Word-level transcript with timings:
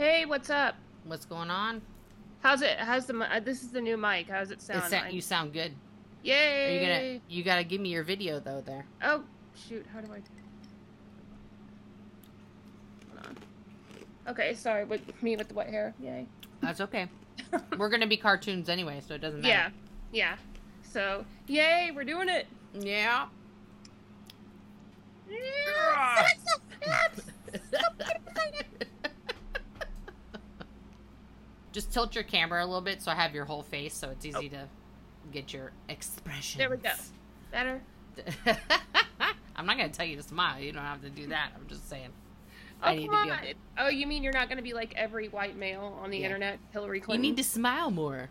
Hey, 0.00 0.24
what's 0.24 0.48
up? 0.48 0.76
What's 1.04 1.26
going 1.26 1.50
on? 1.50 1.82
How's 2.40 2.62
it? 2.62 2.78
How's 2.78 3.04
the? 3.04 3.18
uh, 3.18 3.38
This 3.40 3.62
is 3.62 3.68
the 3.68 3.82
new 3.82 3.98
mic. 3.98 4.30
How's 4.30 4.50
it 4.50 4.62
sound? 4.62 4.84
It 4.84 4.90
sa- 4.90 5.06
you 5.08 5.20
sound 5.20 5.52
good. 5.52 5.72
Are 5.72 5.74
Yay! 6.22 6.74
you 6.74 6.80
gonna? 6.80 7.20
You 7.28 7.42
gotta 7.44 7.64
give 7.64 7.82
me 7.82 7.90
your 7.90 8.02
video 8.02 8.40
though. 8.40 8.62
There. 8.62 8.86
Oh 9.04 9.24
shoot! 9.54 9.84
How 9.92 10.00
do 10.00 10.06
I? 10.10 10.22
Hold 13.12 13.26
on. 13.26 13.36
Okay, 14.28 14.54
sorry. 14.54 14.86
With 14.86 15.02
me 15.22 15.36
with 15.36 15.48
the 15.48 15.54
white 15.54 15.68
hair. 15.68 15.92
Yay. 16.00 16.26
That's 16.62 16.80
okay. 16.80 17.06
We're 17.76 17.90
gonna 17.90 18.06
be 18.06 18.16
cartoons 18.16 18.70
anyway, 18.70 19.02
so 19.06 19.12
it 19.16 19.20
doesn't 19.20 19.42
matter. 19.42 19.70
yeah. 20.14 20.30
Yeah. 20.30 20.36
So 20.82 21.26
yay, 21.46 21.90
we're 21.94 22.04
doing 22.04 22.30
it. 22.30 22.46
Yeah. 22.72 23.26
Just 31.72 31.92
tilt 31.92 32.14
your 32.14 32.24
camera 32.24 32.64
a 32.64 32.66
little 32.66 32.80
bit 32.80 33.00
so 33.02 33.10
I 33.10 33.14
have 33.14 33.34
your 33.34 33.44
whole 33.44 33.62
face, 33.62 33.94
so 33.94 34.10
it's 34.10 34.24
easy 34.26 34.48
to 34.48 34.66
get 35.32 35.52
your 35.52 35.70
expression. 35.88 36.58
There 36.58 36.70
we 36.70 36.76
go. 36.78 36.90
Better. 37.52 37.80
I'm 39.56 39.66
not 39.66 39.76
gonna 39.76 39.88
tell 39.90 40.06
you 40.06 40.16
to 40.16 40.22
smile. 40.22 40.60
You 40.60 40.72
don't 40.72 40.82
have 40.82 41.02
to 41.02 41.10
do 41.10 41.28
that. 41.28 41.50
I'm 41.54 41.66
just 41.68 41.88
saying. 41.88 42.08
Oh, 42.82 42.86
I 42.86 42.96
need 42.96 43.10
come 43.10 43.26
to 43.28 43.32
on. 43.34 43.40
be. 43.42 43.46
Able- 43.48 43.60
Oh, 43.78 43.88
you 43.88 44.06
mean 44.06 44.22
you're 44.22 44.32
not 44.32 44.48
going 44.48 44.56
to 44.56 44.62
be 44.64 44.72
like 44.72 44.94
every 44.96 45.28
white 45.28 45.54
male 45.56 45.98
on 46.02 46.10
the 46.10 46.18
Yeah. 46.18 46.24
internet, 46.26 46.58
Hillary 46.72 47.00
Clinton? 47.00 47.22
you 47.24 47.30
need 47.30 47.36
to 47.36 47.44
smile 47.44 47.90
more, 47.90 48.30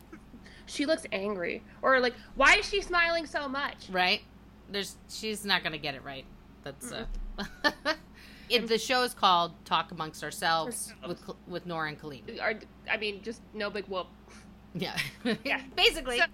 She 0.65 0.85
looks 0.87 1.05
angry, 1.11 1.63
or 1.83 1.99
like, 1.99 2.13
why 2.35 2.55
is 2.55 2.67
she 2.67 2.81
smiling 2.81 3.25
so 3.27 3.47
much? 3.47 3.89
right? 3.91 4.21
There's. 4.71 4.95
She's 5.07 5.45
not 5.45 5.63
gonna 5.63 5.77
get 5.77 5.93
it 5.95 6.03
right. 6.03 6.25
That's. 6.63 6.91
Uh, 6.91 7.05
it, 8.49 8.67
the 8.67 8.77
show 8.77 9.03
is 9.03 9.13
called 9.13 9.53
"Talk 9.65 9.91
Amongst 9.91 10.23
Ourselves" 10.23 10.93
with 11.07 11.21
with 11.47 11.65
Nora 11.65 11.89
and 11.89 11.99
Colleen. 11.99 12.23
Or, 12.41 12.53
I 12.89 12.97
mean, 12.97 13.21
just 13.21 13.41
no 13.53 13.69
big 13.69 13.85
whoop. 13.87 14.07
Yeah. 14.73 14.95
Yeah. 15.43 15.61
Basically. 15.75 16.17
So, 16.19 16.25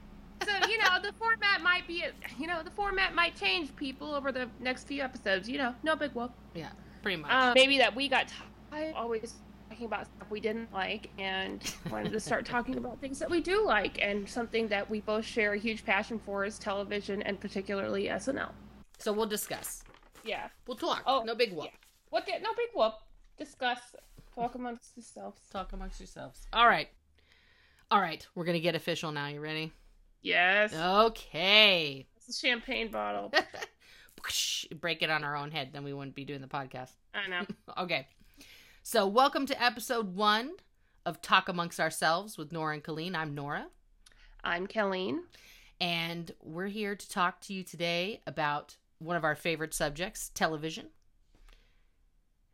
so 0.45 0.67
you 0.67 0.77
know, 0.77 0.99
the 1.01 1.13
format 1.13 1.61
might 1.61 1.87
be, 1.87 2.03
you 2.37 2.47
know, 2.47 2.61
the 2.63 2.71
format 2.71 3.15
might 3.15 3.35
change 3.35 3.75
people 3.75 4.13
over 4.13 4.31
the 4.31 4.49
next 4.59 4.85
few 4.87 5.01
episodes. 5.01 5.49
You 5.49 5.57
know, 5.57 5.75
no 5.83 5.95
big 5.95 6.11
whoop. 6.11 6.31
yeah. 6.53 6.69
Pretty 7.01 7.21
much. 7.21 7.31
Um, 7.31 7.53
maybe 7.53 7.77
that 7.77 7.95
we 7.95 8.09
got 8.09 8.31
tired 8.71 8.93
always 8.95 9.35
talking 9.69 9.85
about 9.85 10.05
stuff 10.05 10.29
we 10.31 10.39
didn't 10.39 10.71
like 10.73 11.09
and 11.19 11.61
wanted 11.91 12.11
to 12.11 12.19
start 12.19 12.45
talking 12.45 12.77
about 12.77 12.99
things 12.99 13.19
that 13.19 13.29
we 13.29 13.41
do 13.41 13.63
like 13.65 13.99
and 14.01 14.27
something 14.27 14.67
that 14.69 14.89
we 14.89 15.01
both 15.01 15.23
share 15.25 15.53
a 15.53 15.57
huge 15.57 15.85
passion 15.85 16.19
for 16.25 16.45
is 16.45 16.57
television 16.57 17.21
and 17.23 17.39
particularly 17.39 18.05
SNL. 18.05 18.49
so 18.97 19.11
we'll 19.13 19.25
discuss. 19.27 19.83
Yeah. 20.23 20.47
We'll 20.67 20.77
talk. 20.77 21.03
Oh, 21.05 21.23
no 21.25 21.35
big 21.35 21.51
whoop. 21.53 21.65
yeah. 21.65 21.71
What? 22.15 22.25
The, 22.25 22.31
no 22.41 22.51
big 22.55 22.69
whoop. 22.73 22.93
Discuss. 23.37 23.77
Talk 24.33 24.55
amongst 24.55 24.95
yourselves. 24.95 25.37
Talk 25.51 25.73
amongst 25.73 25.99
yourselves. 25.99 26.47
All 26.53 26.65
right. 26.65 26.87
All 27.91 27.99
right. 27.99 28.25
We're 28.35 28.45
gonna 28.45 28.61
get 28.61 28.73
official 28.73 29.11
now. 29.11 29.27
You 29.27 29.41
ready? 29.41 29.73
Yes. 30.21 30.73
Okay. 30.73 32.07
It's 32.15 32.29
a 32.29 32.33
champagne 32.47 32.89
bottle. 32.89 33.33
Break 34.79 35.01
it 35.01 35.09
on 35.09 35.25
our 35.25 35.35
own 35.35 35.51
head, 35.51 35.71
then 35.73 35.83
we 35.83 35.91
wouldn't 35.91 36.15
be 36.15 36.23
doing 36.23 36.39
the 36.39 36.47
podcast. 36.47 36.91
I 37.13 37.27
know. 37.27 37.41
Okay. 37.83 38.07
So, 38.81 39.05
welcome 39.07 39.45
to 39.47 39.61
episode 39.61 40.15
one 40.15 40.51
of 41.05 41.21
Talk 41.21 41.49
Amongst 41.49 41.81
Ourselves 41.81 42.37
with 42.37 42.53
Nora 42.53 42.75
and 42.75 42.83
Colleen. 42.83 43.13
I'm 43.13 43.35
Nora, 43.35 43.65
I'm 44.41 44.67
Colleen. 44.67 45.23
and 45.81 46.31
we're 46.41 46.67
here 46.67 46.95
to 46.95 47.09
talk 47.09 47.41
to 47.41 47.53
you 47.53 47.61
today 47.63 48.21
about 48.25 48.77
one 48.99 49.17
of 49.17 49.25
our 49.25 49.35
favorite 49.35 49.73
subjects 49.73 50.31
television. 50.33 50.91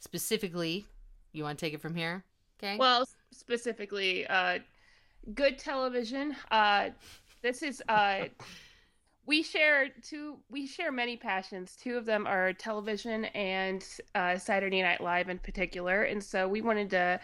Specifically, 0.02 0.86
you 1.32 1.44
want 1.44 1.60
to 1.60 1.66
take 1.66 1.76
it 1.76 1.80
from 1.80 1.96
here? 1.96 2.24
Okay. 2.62 2.76
Well, 2.76 3.08
specifically, 3.32 4.26
uh, 4.28 4.60
good 5.36 5.60
television. 5.60 6.36
Uh, 6.50 6.90
this 7.44 7.62
is 7.62 7.84
uh, 7.88 8.26
we 9.28 9.44
share 9.44 9.90
two. 10.02 10.38
We 10.50 10.66
share 10.66 10.92
many 10.92 11.18
passions. 11.18 11.78
Two 11.80 11.98
of 11.98 12.06
them 12.06 12.26
are 12.26 12.52
television 12.52 13.26
and 13.26 13.86
uh, 14.16 14.38
Saturday 14.40 14.82
Night 14.82 15.02
Live 15.02 15.30
in 15.30 15.38
particular, 15.38 16.04
and 16.04 16.22
so 16.22 16.48
we 16.48 16.62
wanted 16.62 16.90
to 16.90 17.20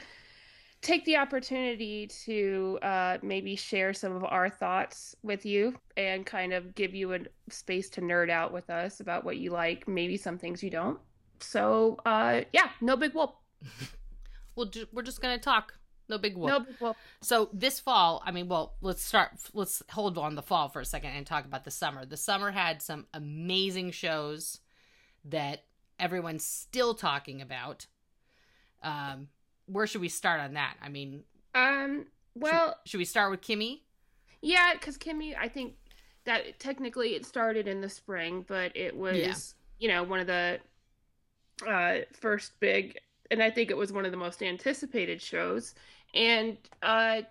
take 0.82 1.04
the 1.06 1.18
opportunity 1.18 2.06
to 2.06 2.78
uh, 2.84 3.18
maybe 3.24 3.56
share 3.56 3.92
some 3.92 4.16
of 4.16 4.24
our 4.24 4.52
thoughts 4.52 5.16
with 5.24 5.48
you 5.48 5.74
and 5.98 6.28
kind 6.28 6.54
of 6.54 6.76
give 6.76 6.94
you 6.94 7.14
a 7.14 7.20
space 7.50 7.90
to 7.90 8.02
nerd 8.02 8.30
out 8.30 8.54
with 8.54 8.70
us 8.70 9.00
about 9.00 9.24
what 9.24 9.38
you 9.38 9.50
like, 9.50 9.88
maybe 9.88 10.16
some 10.16 10.38
things 10.38 10.62
you 10.62 10.70
don't. 10.70 11.00
So, 11.44 11.98
uh, 12.06 12.42
yeah, 12.54 12.70
no 12.82 12.96
big 12.98 13.14
whoop. 13.14 13.34
we'll 14.56 14.72
we're 14.92 15.04
just 15.04 15.22
going 15.22 15.38
to 15.38 15.44
talk. 15.44 15.74
No 16.10 16.18
big 16.18 16.38
whoop. 16.38 16.48
No 16.50 16.60
big 16.62 16.76
whoop. 16.80 16.96
So 17.22 17.50
this 17.52 17.80
fall, 17.80 18.24
I 18.26 18.32
mean, 18.32 18.48
well, 18.48 18.76
let's 18.82 19.04
start. 19.04 19.32
Let's 19.54 19.84
hold 19.92 20.18
on 20.18 20.36
the 20.36 20.42
fall 20.42 20.70
for 20.70 20.80
a 20.80 20.86
second 20.86 21.12
and 21.12 21.26
talk 21.26 21.46
about 21.46 21.66
the 21.66 21.72
summer. 21.72 22.06
The 22.06 22.16
summer 22.18 22.52
had 22.52 22.82
some 22.82 23.08
amazing 23.14 23.92
shows 23.92 24.60
that 25.26 25.64
everyone's 26.00 26.46
still 26.46 26.94
talking 26.94 27.42
about. 27.42 27.88
Um, 28.84 29.28
where 29.66 29.86
should 29.88 30.02
we 30.02 30.10
start 30.10 30.40
on 30.40 30.54
that? 30.54 30.76
I 30.82 30.90
mean, 30.90 31.24
Um. 31.54 32.06
Well, 32.36 32.76
should 32.86 33.00
we 33.00 33.06
start 33.06 33.32
with 33.32 33.42
Kimmy? 33.42 33.82
yeah, 34.42 34.74
because 34.74 34.98
Kimmy, 34.98 35.36
I 35.38 35.48
think 35.50 35.74
that 36.26 36.60
technically 36.60 37.16
it 37.16 37.26
started 37.26 37.68
in 37.68 37.82
the 37.82 37.90
spring, 37.90 38.46
but 38.48 38.76
it 38.78 38.96
was, 38.96 39.18
Yeah. 39.18 39.34
you 39.80 39.88
know, 39.88 40.04
one 40.04 40.20
of 40.20 40.28
the 40.28 40.60
uh, 41.66 42.00
first 42.20 42.60
big, 42.60 42.98
and 43.32 43.42
I 43.42 43.50
think 43.50 43.72
it 43.72 43.78
was 43.78 43.92
one 43.94 44.06
of 44.06 44.12
the 44.12 44.18
most 44.18 44.44
anticipated 44.44 45.22
shows. 45.22 45.74
And, 46.14 46.58
uh, 46.84 47.22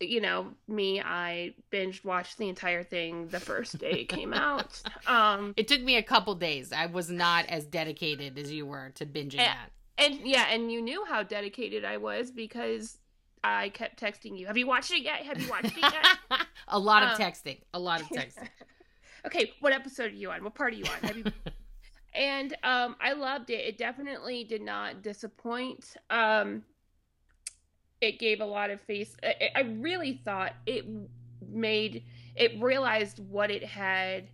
you 0.00 0.20
know, 0.20 0.48
me, 0.66 1.00
I 1.00 1.54
binge 1.70 2.02
watched 2.04 2.38
the 2.38 2.48
entire 2.48 2.82
thing 2.82 3.28
the 3.28 3.38
first 3.40 3.78
day 3.78 3.92
it 4.02 4.08
came 4.08 4.32
out. 4.34 4.80
Um, 5.06 5.54
It 5.56 5.68
took 5.68 5.80
me 5.82 5.96
a 5.96 6.02
couple 6.02 6.34
days. 6.34 6.72
I 6.72 6.86
was 6.86 7.10
not 7.10 7.46
as 7.46 7.64
dedicated 7.66 8.38
as 8.38 8.50
you 8.52 8.66
were 8.66 8.90
to 8.96 9.06
binging 9.06 9.40
Eh, 9.40 9.44
that. 9.44 9.70
and 9.98 10.20
yeah, 10.26 10.46
and 10.50 10.70
you 10.72 10.80
knew 10.82 11.04
how 11.04 11.22
dedicated 11.22 11.84
I 11.84 11.96
was 11.98 12.30
because 12.30 12.98
I 13.44 13.68
kept 13.70 14.00
texting 14.00 14.38
you. 14.38 14.46
Have 14.46 14.56
you 14.56 14.66
watched 14.66 14.90
it 14.92 15.02
yet? 15.02 15.22
Have 15.26 15.40
you 15.40 15.48
watched 15.48 15.76
it 15.76 15.82
yet? 15.82 16.06
a 16.68 16.78
lot 16.78 17.02
of 17.02 17.10
Um, 17.10 17.16
texting. 17.16 17.58
A 17.74 17.78
lot 17.78 18.00
of 18.00 18.08
texting. 18.08 18.48
okay, 19.26 19.52
what 19.60 19.72
episode 19.72 20.12
are 20.12 20.14
you 20.14 20.30
on? 20.30 20.42
What 20.44 20.54
part 20.54 20.72
are 20.72 20.76
you 20.76 20.84
on? 20.84 21.08
Have 21.08 21.16
you... 21.16 21.24
and 22.14 22.52
um, 22.62 22.96
I 23.00 23.12
loved 23.12 23.50
it. 23.50 23.60
It 23.66 23.78
definitely 23.78 24.44
did 24.44 24.62
not 24.62 25.02
disappoint. 25.02 25.96
Um, 26.10 26.62
it 28.00 28.18
gave 28.18 28.40
a 28.40 28.44
lot 28.44 28.70
of 28.70 28.80
face. 28.80 29.16
I, 29.22 29.50
I 29.54 29.60
really 29.60 30.20
thought 30.24 30.54
it 30.66 30.84
made 31.48 32.04
it 32.34 32.60
realized 32.60 33.18
what 33.18 33.50
it 33.50 33.64
had 33.64 34.28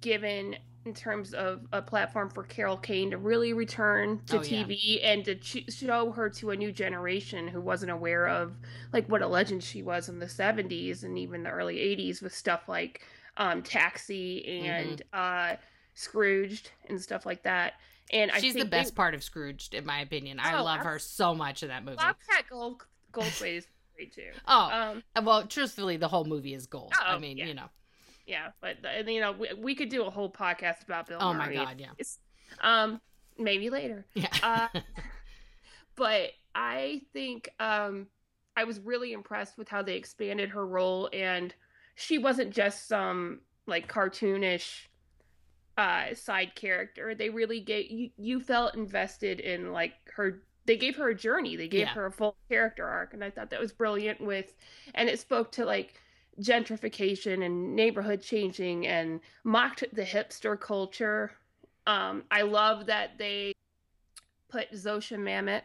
given 0.00 0.56
in 0.84 0.94
terms 0.94 1.32
of 1.32 1.60
a 1.72 1.80
platform 1.80 2.28
for 2.28 2.42
Carol 2.42 2.76
Kane 2.76 3.12
to 3.12 3.16
really 3.18 3.52
return 3.52 4.20
to 4.26 4.38
Oh, 4.38 4.42
yeah. 4.42 4.66
TV 4.66 5.00
and 5.02 5.24
to 5.24 5.36
ch- 5.36 5.64
show 5.72 6.10
her 6.10 6.28
to 6.30 6.50
a 6.50 6.56
new 6.56 6.72
generation 6.72 7.46
who 7.46 7.60
wasn't 7.60 7.92
aware 7.92 8.26
of 8.26 8.56
like 8.92 9.08
what 9.08 9.22
a 9.22 9.28
legend 9.28 9.62
she 9.62 9.82
was 9.82 10.08
in 10.08 10.18
the 10.18 10.28
70s 10.28 11.04
and 11.04 11.16
even 11.18 11.44
the 11.44 11.50
early 11.50 11.78
80s 11.78 12.20
with 12.20 12.34
stuff 12.34 12.68
like 12.68 13.02
um, 13.36 13.62
Taxi 13.62 14.44
and 14.66 15.02
Mm-hmm. 15.12 15.12
uh, 15.12 15.54
Scrooged 15.94 16.70
and 16.88 17.00
stuff 17.00 17.26
like 17.26 17.42
that. 17.44 17.74
And 18.12 18.30
I 18.30 18.40
She's 18.40 18.54
the 18.54 18.64
best 18.64 18.92
they- 18.92 18.96
part 18.96 19.14
of 19.14 19.22
Scrooged, 19.22 19.74
in 19.74 19.86
my 19.86 20.00
opinion. 20.00 20.38
I 20.40 20.58
Oh, 20.58 20.64
love 20.64 20.80
her 20.80 20.98
so 20.98 21.34
much 21.34 21.62
in 21.62 21.68
that 21.68 21.84
movie. 21.84 21.96
Bobcat 21.96 22.44
Gold 22.50 22.84
Goldthwait 23.12 23.56
is 23.58 23.66
great 23.96 24.12
too. 24.12 24.30
Oh, 24.46 25.00
Um, 25.16 25.24
well, 25.24 25.46
truthfully, 25.46 25.96
the 25.96 26.08
whole 26.08 26.24
movie 26.24 26.54
is 26.54 26.66
gold. 26.66 26.92
I 27.00 27.14
Oh, 27.14 27.18
mean, 27.18 27.36
yeah. 27.38 27.46
you 27.46 27.54
know. 27.54 27.68
yeah, 28.26 28.50
but 28.60 28.76
uh, 28.84 29.08
you 29.10 29.20
know 29.20 29.32
we, 29.32 29.48
we 29.56 29.74
could 29.74 29.88
do 29.88 30.04
a 30.04 30.10
whole 30.10 30.30
podcast 30.30 30.82
about 30.84 31.06
Bill. 31.08 31.18
Oh 31.20 31.32
my 31.34 31.52
god, 31.52 31.78
yeah. 31.80 31.90
It's- 31.98 32.18
Um, 32.60 33.00
maybe 33.38 33.70
later. 33.70 34.04
Yeah. 34.14 34.28
Uh, 34.42 34.80
but 35.96 36.30
I 36.54 37.02
think 37.12 37.48
um, 37.60 38.06
I 38.56 38.64
was 38.64 38.80
really 38.80 39.12
impressed 39.12 39.56
with 39.58 39.68
how 39.68 39.82
they 39.82 39.94
expanded 39.96 40.50
her 40.50 40.66
role, 40.66 41.08
and 41.12 41.54
she 41.94 42.18
wasn't 42.18 42.50
just 42.50 42.88
some 42.88 43.40
like 43.66 43.90
cartoonish 43.92 44.86
uh, 45.76 46.14
side 46.14 46.54
character. 46.54 47.14
They 47.14 47.30
really 47.30 47.60
get 47.60 47.90
you 47.90 48.10
you 48.16 48.40
felt 48.40 48.74
invested 48.74 49.40
in 49.40 49.72
like 49.72 49.94
her. 50.16 50.42
They 50.64 50.76
gave 50.76 50.96
her 50.96 51.08
a 51.08 51.14
journey. 51.14 51.56
They 51.56 51.68
gave 51.68 51.88
Yeah. 51.88 51.94
her 51.94 52.06
a 52.06 52.12
full 52.12 52.36
character 52.48 52.86
arc, 52.86 53.14
and 53.14 53.24
I 53.24 53.30
thought 53.30 53.50
that 53.50 53.60
was 53.60 53.72
brilliant. 53.72 54.20
With 54.20 54.54
and 54.94 55.08
it 55.08 55.18
spoke 55.18 55.50
to 55.52 55.64
like 55.64 55.94
gentrification 56.40 57.44
and 57.44 57.74
neighborhood 57.76 58.22
changing 58.22 58.86
and 58.86 59.20
mocked 59.44 59.84
the 59.92 60.02
hipster 60.04 60.58
culture. 60.58 61.32
Um, 61.86 62.24
I 62.30 62.42
love 62.42 62.86
that 62.86 63.18
they 63.18 63.52
put 64.48 64.70
Zosia 64.72 65.18
Mamet 65.18 65.62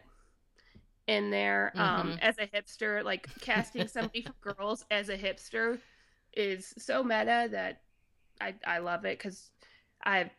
in 1.06 1.30
there 1.30 1.72
um, 1.76 2.12
Mhm. 2.12 2.18
as 2.20 2.38
a 2.38 2.46
hipster. 2.46 3.04
Like 3.04 3.28
casting 3.40 3.88
somebody 3.88 4.22
for 4.22 4.54
girls 4.54 4.84
as 4.90 5.08
a 5.08 5.16
hipster 5.16 5.80
is 6.34 6.74
so 6.78 7.02
meta 7.02 7.48
that 7.50 7.82
I 8.40 8.54
I 8.66 8.78
love 8.78 9.04
it 9.04 9.18
because 9.18 9.50
I 10.08 10.30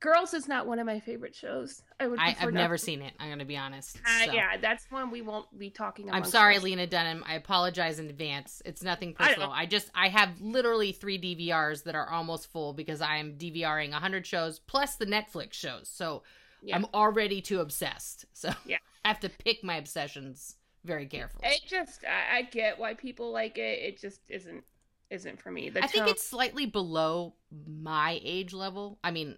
Girls 0.00 0.34
is 0.34 0.48
not 0.48 0.66
one 0.66 0.80
of 0.80 0.86
my 0.86 0.98
favorite 0.98 1.32
shows. 1.32 1.80
I 2.00 2.08
would. 2.08 2.18
I, 2.18 2.36
I've 2.40 2.52
never 2.52 2.76
to- 2.76 2.82
seen 2.82 3.02
it. 3.02 3.12
I'm 3.20 3.28
gonna 3.28 3.44
be 3.44 3.56
honest. 3.56 3.98
Uh. 4.04 4.32
Yeah, 4.32 4.56
that's 4.56 4.90
one 4.90 5.12
we 5.12 5.22
won't 5.22 5.46
be 5.56 5.70
talking. 5.70 6.08
About. 6.08 6.16
I'm 6.16 6.24
sorry, 6.24 6.56
us. 6.56 6.62
Lena 6.64 6.88
Dunham. 6.88 7.22
I 7.24 7.34
apologize 7.34 8.00
in 8.00 8.08
advance. 8.10 8.60
It's 8.64 8.82
nothing 8.82 9.14
personal. 9.14 9.48
don't- 9.50 9.56
I, 9.56 9.66
just 9.66 9.92
I 9.94 10.08
have 10.08 10.40
literally 10.40 10.90
three 10.90 11.20
DVRs 11.20 11.84
that 11.84 11.94
are 11.94 12.10
almost 12.10 12.50
full 12.50 12.72
because 12.72 13.00
I 13.00 13.18
am 13.18 13.34
DVRing 13.38 13.92
100 13.92 14.26
shows 14.26 14.58
plus 14.58 14.96
the 14.96 15.06
Netflix 15.06 15.52
shows. 15.52 15.88
So 15.88 16.24
Yeah. 16.64 16.74
I'm 16.74 16.86
already 16.92 17.40
too 17.40 17.60
obsessed. 17.60 18.24
So 18.32 18.50
Yeah. 18.66 18.78
I 19.04 19.08
have 19.08 19.20
to 19.20 19.28
pick 19.28 19.62
my 19.62 19.76
obsessions 19.76 20.56
very 20.84 21.06
carefully. 21.06 21.46
It 21.46 21.60
just, 21.64 22.04
I, 22.04 22.38
I 22.38 22.42
get 22.42 22.76
why 22.76 22.94
people 22.94 23.30
like 23.30 23.56
it. 23.56 23.78
It 23.78 24.00
just 24.00 24.20
isn't, 24.28 24.64
isn't 25.12 25.40
for 25.40 25.50
me. 25.50 25.68
The 25.68 25.84
I 25.84 25.86
think 25.86 26.08
it's 26.08 26.26
slightly 26.26 26.66
below 26.66 27.34
my 27.66 28.18
age 28.24 28.52
level. 28.52 28.98
I 29.04 29.10
mean, 29.10 29.36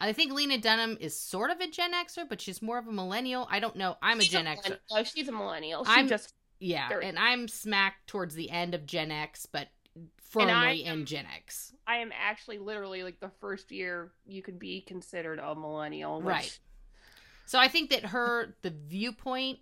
I 0.00 0.12
think 0.12 0.32
Lena 0.32 0.58
Dunham 0.58 0.96
is 1.00 1.18
sort 1.18 1.50
of 1.50 1.60
a 1.60 1.68
Gen 1.68 1.92
Xer, 1.92 2.28
but 2.28 2.40
she's 2.40 2.62
more 2.62 2.78
of 2.78 2.86
a 2.86 2.92
millennial. 2.92 3.46
I 3.50 3.58
don't 3.60 3.76
know. 3.76 3.96
I'm 4.00 4.18
a 4.18 4.22
She's 4.22 4.30
Gen 4.32 4.44
Xer. 4.46 4.54
millennial. 4.56 4.78
Oh, 4.92 5.02
she's 5.02 5.28
a 5.28 5.32
millennial. 5.32 5.84
She 5.84 5.90
I'm- 5.90 6.08
just, 6.08 6.34
Yeah, 6.60 6.88
Very- 6.88 7.06
and 7.06 7.18
I'm 7.18 7.46
smack 7.48 8.04
towards 8.06 8.34
the 8.34 8.50
end 8.50 8.74
of 8.74 8.84
Gen 8.86 9.10
X, 9.12 9.46
but 9.46 9.68
firmly 10.16 10.84
am- 10.84 11.00
in 11.00 11.06
Gen 11.06 11.26
X. 11.26 11.72
I 11.86 11.98
am 11.98 12.12
actually 12.12 12.58
literally 12.58 13.02
like 13.02 13.20
the 13.20 13.30
first 13.40 13.70
year 13.72 14.12
you 14.26 14.42
could 14.42 14.58
be 14.58 14.80
considered 14.82 15.38
a 15.38 15.54
millennial. 15.54 16.18
Which, 16.20 16.26
Right. 16.26 16.58
So 17.46 17.58
I 17.58 17.68
think 17.68 17.90
that 17.90 18.06
her 18.06 18.56
the 18.62 18.70
viewpoint 18.70 19.60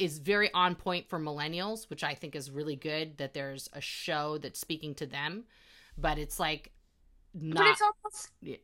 is 0.00 0.18
very 0.18 0.52
on 0.54 0.74
point 0.74 1.08
for 1.08 1.20
millennials, 1.20 1.88
which 1.90 2.02
I 2.04 2.14
think 2.14 2.34
is 2.34 2.50
really 2.50 2.76
good 2.76 3.18
that 3.18 3.34
there's 3.34 3.68
a 3.74 3.80
show 3.80 4.38
that's 4.38 4.58
speaking 4.60 4.94
to 4.96 5.06
them, 5.06 5.44
but 5.98 6.18
it's 6.18 6.40
like 6.40 6.72
But 7.34 7.42
not 7.42 7.66
it's 7.72 7.82
almost, 7.82 8.30
Yeah. 8.40 8.56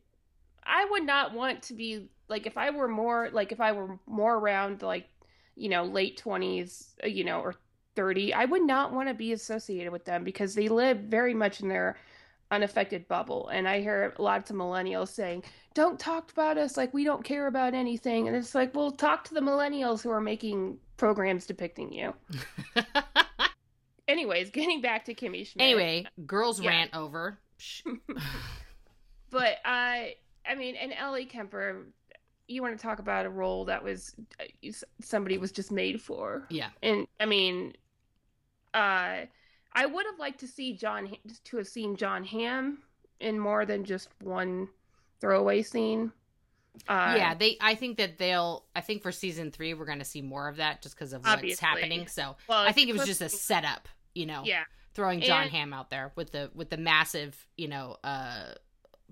I 0.63 0.85
would 0.91 1.03
not 1.05 1.33
want 1.33 1.63
to 1.63 1.73
be 1.73 2.09
like 2.27 2.45
if 2.45 2.57
I 2.57 2.71
were 2.71 2.87
more 2.89 3.29
like 3.31 3.51
if 3.51 3.61
I 3.61 3.71
were 3.71 3.99
more 4.05 4.35
around 4.37 4.81
like 4.81 5.07
you 5.55 5.69
know 5.69 5.83
late 5.85 6.17
twenties, 6.17 6.93
uh, 7.03 7.07
you 7.07 7.23
know, 7.23 7.39
or 7.41 7.55
thirty, 7.95 8.33
I 8.33 8.45
would 8.45 8.63
not 8.63 8.93
want 8.93 9.07
to 9.09 9.13
be 9.13 9.31
associated 9.33 9.91
with 9.91 10.05
them 10.05 10.23
because 10.23 10.55
they 10.55 10.67
live 10.69 10.99
very 10.99 11.33
much 11.33 11.61
in 11.61 11.69
their 11.69 11.97
unaffected 12.51 13.07
bubble. 13.07 13.49
And 13.49 13.67
I 13.67 13.81
hear 13.81 14.13
lots 14.17 14.49
of 14.49 14.55
millennials 14.57 15.09
saying, 15.09 15.43
"Don't 15.73 15.99
talk 15.99 16.31
about 16.31 16.57
us 16.57 16.77
like 16.77 16.93
we 16.93 17.03
don't 17.05 17.23
care 17.23 17.47
about 17.47 17.73
anything." 17.73 18.27
And 18.27 18.35
it's 18.37 18.55
like, 18.55 18.75
well, 18.75 18.91
talk 18.91 19.23
to 19.25 19.33
the 19.33 19.41
millennials 19.41 20.01
who 20.03 20.09
are 20.11 20.21
making 20.21 20.79
programs 20.97 21.45
depicting 21.45 21.91
you. 21.93 22.13
Anyways, 24.07 24.49
getting 24.51 24.81
back 24.81 25.05
to 25.05 25.13
Kimmy 25.13 25.45
Schmidt. 25.45 25.63
anyway, 25.63 26.05
girls 26.25 26.61
Yeah. 26.61 26.69
rant 26.69 26.95
over. 26.95 27.37
But 29.29 29.57
I, 29.65 30.15
I 30.49 30.55
mean, 30.55 30.75
and 30.77 30.93
Ellie 30.93 31.25
Kemper, 31.25 31.87
you 32.47 32.61
want 32.61 32.77
to 32.77 32.81
talk 32.81 32.99
about 32.99 33.25
a 33.25 33.29
role 33.29 33.65
that 33.65 33.83
was 33.83 34.15
uh, 34.39 34.71
somebody 35.01 35.37
was 35.37 35.51
just 35.51 35.69
made 35.69 36.01
for, 36.01 36.45
yeah. 36.49 36.69
and 36.81 37.07
I 37.19 37.25
mean, 37.25 37.73
uh, 38.73 39.25
I 39.73 39.85
would 39.85 40.05
have 40.05 40.17
liked 40.17 40.39
to 40.39 40.47
see 40.47 40.71
John 40.77 41.09
to 41.43 41.57
have 41.57 41.67
seen 41.67 41.97
Jon 41.97 42.23
Hamm 42.23 42.77
in 43.19 43.37
more 43.37 43.65
than 43.65 43.83
just 43.83 44.07
one 44.21 44.69
throwaway 45.19 45.61
scene. 45.61 46.13
Uh, 46.87 47.15
yeah, 47.17 47.33
they 47.33 47.57
I 47.61 47.75
think 47.75 47.97
that 47.97 48.17
they'll 48.17 48.65
I 48.75 48.81
think 48.81 49.01
for 49.03 49.11
season 49.11 49.51
3 49.51 49.73
we're 49.73 49.85
going 49.85 49.99
to 49.99 50.05
see 50.05 50.21
more 50.21 50.47
of 50.47 50.57
that 50.57 50.81
just 50.81 50.95
because 50.95 51.13
of 51.13 51.23
what's 51.25 51.59
happening. 51.59 52.07
So, 52.07 52.35
Well, 52.47 52.59
I 52.59 52.71
think 52.71 52.89
it 52.89 52.93
was 52.93 53.05
just 53.05 53.21
a 53.21 53.29
setup, 53.29 53.87
you 54.15 54.25
know. 54.25 54.43
yeah. 54.45 54.63
throwing 54.93 55.21
Jon 55.21 55.43
And- 55.43 55.51
Hamm 55.51 55.73
out 55.73 55.89
there 55.89 56.11
with 56.15 56.31
the 56.31 56.49
with 56.55 56.69
the 56.69 56.77
massive, 56.77 57.47
you 57.57 57.67
know, 57.67 57.97
uh 58.03 58.53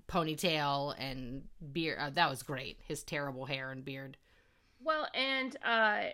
ponytail 0.08 0.94
and 0.98 1.42
beard. 1.72 1.98
Uh, 2.00 2.10
that 2.10 2.30
was 2.30 2.42
great. 2.42 2.78
His 2.86 3.02
terrible 3.02 3.44
hair 3.46 3.70
and 3.72 3.84
beard. 3.84 4.16
Well, 4.82 5.08
and 5.14 5.56
uh, 5.64 6.10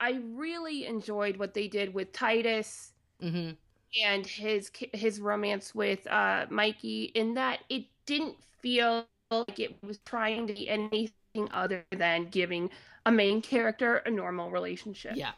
I 0.00 0.20
really 0.32 0.86
enjoyed 0.86 1.36
what 1.36 1.52
they 1.54 1.68
did 1.68 1.92
with 1.94 2.12
Titus. 2.12 2.92
hmm 3.20 3.50
and 4.04 4.26
his 4.26 4.72
his 4.92 5.20
romance 5.20 5.72
with 5.72 6.04
uh 6.08 6.46
Mikey 6.50 7.12
in 7.14 7.34
that 7.34 7.60
it 7.68 7.84
didn't 8.06 8.34
feel 8.60 9.06
like 9.40 9.58
it 9.60 9.82
was 9.82 9.98
trying 10.04 10.46
to 10.46 10.54
be 10.54 10.68
anything 10.68 11.48
other 11.52 11.84
than 11.90 12.26
giving 12.28 12.70
a 13.06 13.10
main 13.12 13.42
character 13.42 13.96
a 14.06 14.10
normal 14.10 14.50
relationship. 14.50 15.12
Yeah. 15.16 15.32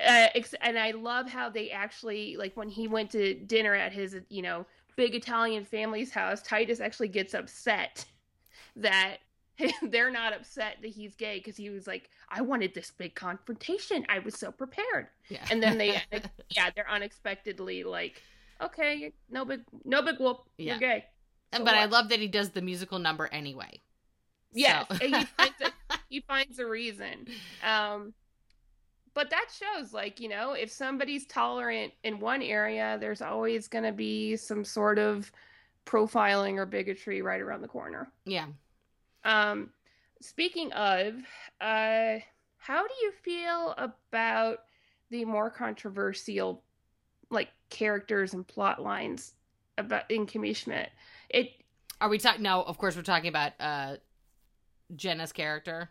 Uh, 0.00 0.28
and 0.60 0.78
I 0.78 0.92
love 0.92 1.28
how 1.28 1.48
they 1.48 1.70
actually 1.70 2.36
like 2.36 2.56
when 2.56 2.68
he 2.68 2.86
went 2.86 3.10
to 3.12 3.34
dinner 3.34 3.74
at 3.74 3.92
his 3.92 4.16
you 4.28 4.42
know 4.42 4.64
big 4.96 5.14
Italian 5.14 5.64
family's 5.64 6.10
house. 6.12 6.40
Titus 6.42 6.80
actually 6.80 7.08
gets 7.08 7.34
upset 7.34 8.04
that 8.76 9.16
they're 9.82 10.10
not 10.12 10.32
upset 10.32 10.76
that 10.82 10.90
he's 10.90 11.16
gay 11.16 11.38
because 11.38 11.56
he 11.56 11.70
was 11.70 11.88
like, 11.88 12.10
I 12.28 12.42
wanted 12.42 12.74
this 12.74 12.92
big 12.92 13.16
confrontation. 13.16 14.06
I 14.08 14.20
was 14.20 14.36
so 14.36 14.52
prepared 14.52 15.08
Yeah. 15.28 15.44
and 15.50 15.60
then 15.60 15.78
they 15.78 16.00
yeah 16.50 16.70
they're 16.76 16.88
unexpectedly 16.88 17.82
like 17.82 18.22
okay 18.60 19.12
no 19.30 19.44
big 19.44 19.62
no 19.84 20.02
big 20.02 20.18
whoop 20.20 20.42
Yeah. 20.58 20.72
you're 20.74 20.78
gay 20.80 21.04
So 21.54 21.64
but 21.64 21.74
I 21.74 21.86
love 21.86 22.08
that 22.10 22.20
he 22.20 22.28
does 22.28 22.50
the 22.50 22.62
musical 22.62 22.98
number 22.98 23.26
anyway. 23.32 23.80
yes 24.52 24.86
So- 24.88 24.94
and 25.04 25.16
he, 25.16 25.24
finds 25.36 25.60
a, 25.62 25.72
he 26.08 26.20
finds 26.20 26.58
a 26.58 26.66
reason 26.66 27.26
um 27.66 28.12
but 29.14 29.30
that 29.30 29.46
shows 29.58 29.92
like 29.92 30.20
you 30.20 30.28
know 30.28 30.52
if 30.52 30.70
somebody's 30.70 31.26
tolerant 31.26 31.92
in 32.04 32.20
one 32.20 32.42
area 32.42 32.96
there's 33.00 33.20
always 33.22 33.66
going 33.68 33.84
to 33.84 33.92
be 33.92 34.36
some 34.36 34.64
sort 34.64 34.98
of 34.98 35.30
profiling 35.86 36.56
or 36.56 36.66
bigotry 36.66 37.22
right 37.22 37.40
around 37.40 37.62
the 37.62 37.68
corner 37.68 38.10
yeah. 38.24 38.46
Um, 39.24 39.70
speaking 40.20 40.72
of, 40.72 41.14
uh, 41.60 42.18
how 42.56 42.86
do 42.86 42.94
you 43.02 43.12
feel 43.22 43.74
about 43.76 44.60
the 45.10 45.24
more 45.24 45.50
controversial, 45.50 46.62
like 47.30 47.48
characters 47.68 48.32
and 48.34 48.46
plot 48.46 48.80
lines 48.80 49.34
about 49.76 50.10
in 50.10 50.26
Kimmy 50.26 50.54
Schmidt? 50.54 50.90
It 51.28 51.50
Are 52.00 52.08
we 52.08 52.18
talking? 52.18 52.42
No, 52.42 52.62
of 52.62 52.78
course 52.78 52.96
we're 52.96 53.02
talking 53.02 53.28
about 53.28 53.52
uh 53.60 53.96
Jenna's 54.94 55.32
character, 55.32 55.90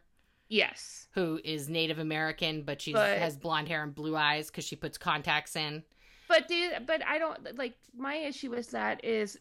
yes, 0.49 1.07
who 1.11 1.39
is 1.43 1.69
Native 1.69 1.99
American, 1.99 2.63
but 2.63 2.81
she 2.81 2.93
has 2.93 3.37
blonde 3.37 3.67
hair 3.67 3.83
and 3.83 3.93
blue 3.93 4.15
eyes 4.15 4.47
because 4.47 4.65
she 4.65 4.75
puts 4.75 4.97
contacts 4.97 5.55
in. 5.55 5.83
but 6.27 6.47
do 6.47 6.71
but 6.85 7.05
I 7.05 7.19
don't 7.19 7.57
like 7.57 7.75
my 7.95 8.15
issue 8.15 8.49
with 8.49 8.71
that 8.71 9.03
is 9.03 9.39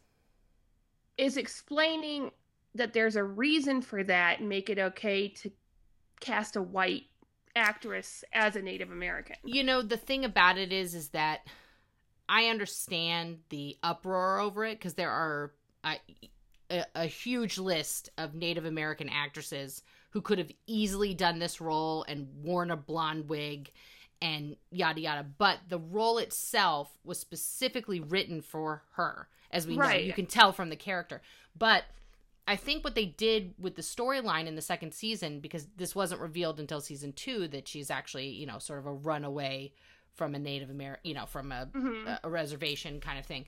is 1.16 1.36
explaining 1.36 2.30
that 2.74 2.92
there's 2.92 3.16
a 3.16 3.24
reason 3.24 3.80
for 3.80 4.04
that 4.04 4.40
and 4.40 4.48
make 4.48 4.68
it 4.68 4.78
okay 4.78 5.28
to 5.28 5.50
cast 6.20 6.56
a 6.56 6.62
white 6.62 7.04
actress 7.54 8.22
as 8.34 8.54
a 8.54 8.60
Native 8.62 8.90
American. 8.90 9.36
You 9.44 9.64
know, 9.64 9.80
the 9.80 9.96
thing 9.96 10.26
about 10.26 10.58
it 10.58 10.72
is, 10.72 10.94
is 10.94 11.08
that 11.10 11.46
I 12.28 12.46
understand 12.48 13.38
the 13.48 13.78
uproar 13.82 14.38
over 14.38 14.64
it 14.64 14.78
because 14.78 14.94
there 14.94 15.10
are 15.10 15.52
a, 15.86 16.00
a, 16.70 16.84
a 16.94 17.06
huge 17.06 17.58
list 17.58 18.10
of 18.18 18.34
Native 18.34 18.64
American 18.64 19.08
actresses 19.08 19.82
who 20.10 20.20
could 20.20 20.38
have 20.38 20.50
easily 20.66 21.14
done 21.14 21.38
this 21.38 21.60
role 21.60 22.04
and 22.08 22.28
worn 22.42 22.70
a 22.70 22.76
blonde 22.76 23.28
wig 23.28 23.70
and 24.22 24.56
yada 24.70 25.00
yada. 25.00 25.26
But 25.38 25.58
the 25.68 25.78
role 25.78 26.18
itself 26.18 26.90
was 27.04 27.18
specifically 27.18 28.00
written 28.00 28.40
for 28.40 28.82
her, 28.92 29.28
as 29.50 29.66
we 29.66 29.76
know. 29.76 29.82
You 30.06 30.12
can 30.14 30.26
tell 30.26 30.52
from 30.52 30.70
the 30.70 30.76
character. 30.76 31.20
But 31.56 31.84
I 32.48 32.56
think 32.56 32.82
what 32.84 32.94
they 32.94 33.06
did 33.06 33.54
with 33.58 33.74
the 33.76 33.82
storyline 33.82 34.46
in 34.46 34.54
the 34.54 34.62
second 34.62 34.94
season, 34.94 35.40
because 35.40 35.66
this 35.76 35.94
wasn't 35.94 36.20
revealed 36.20 36.60
until 36.60 36.80
season 36.80 37.12
two, 37.12 37.48
that 37.48 37.68
she's 37.68 37.90
actually, 37.90 38.28
you 38.28 38.46
know, 38.46 38.58
sort 38.58 38.78
of 38.78 38.86
a 38.86 38.92
runaway 38.92 39.72
from 40.14 40.34
a 40.34 40.38
Native 40.38 40.70
American, 40.70 41.00
you 41.06 41.14
know, 41.14 41.26
from 41.26 41.52
a, 41.52 41.66
Mhm. 41.74 42.18
a 42.24 42.30
reservation 42.30 43.00
kind 43.00 43.18
of 43.18 43.26
thing. 43.26 43.44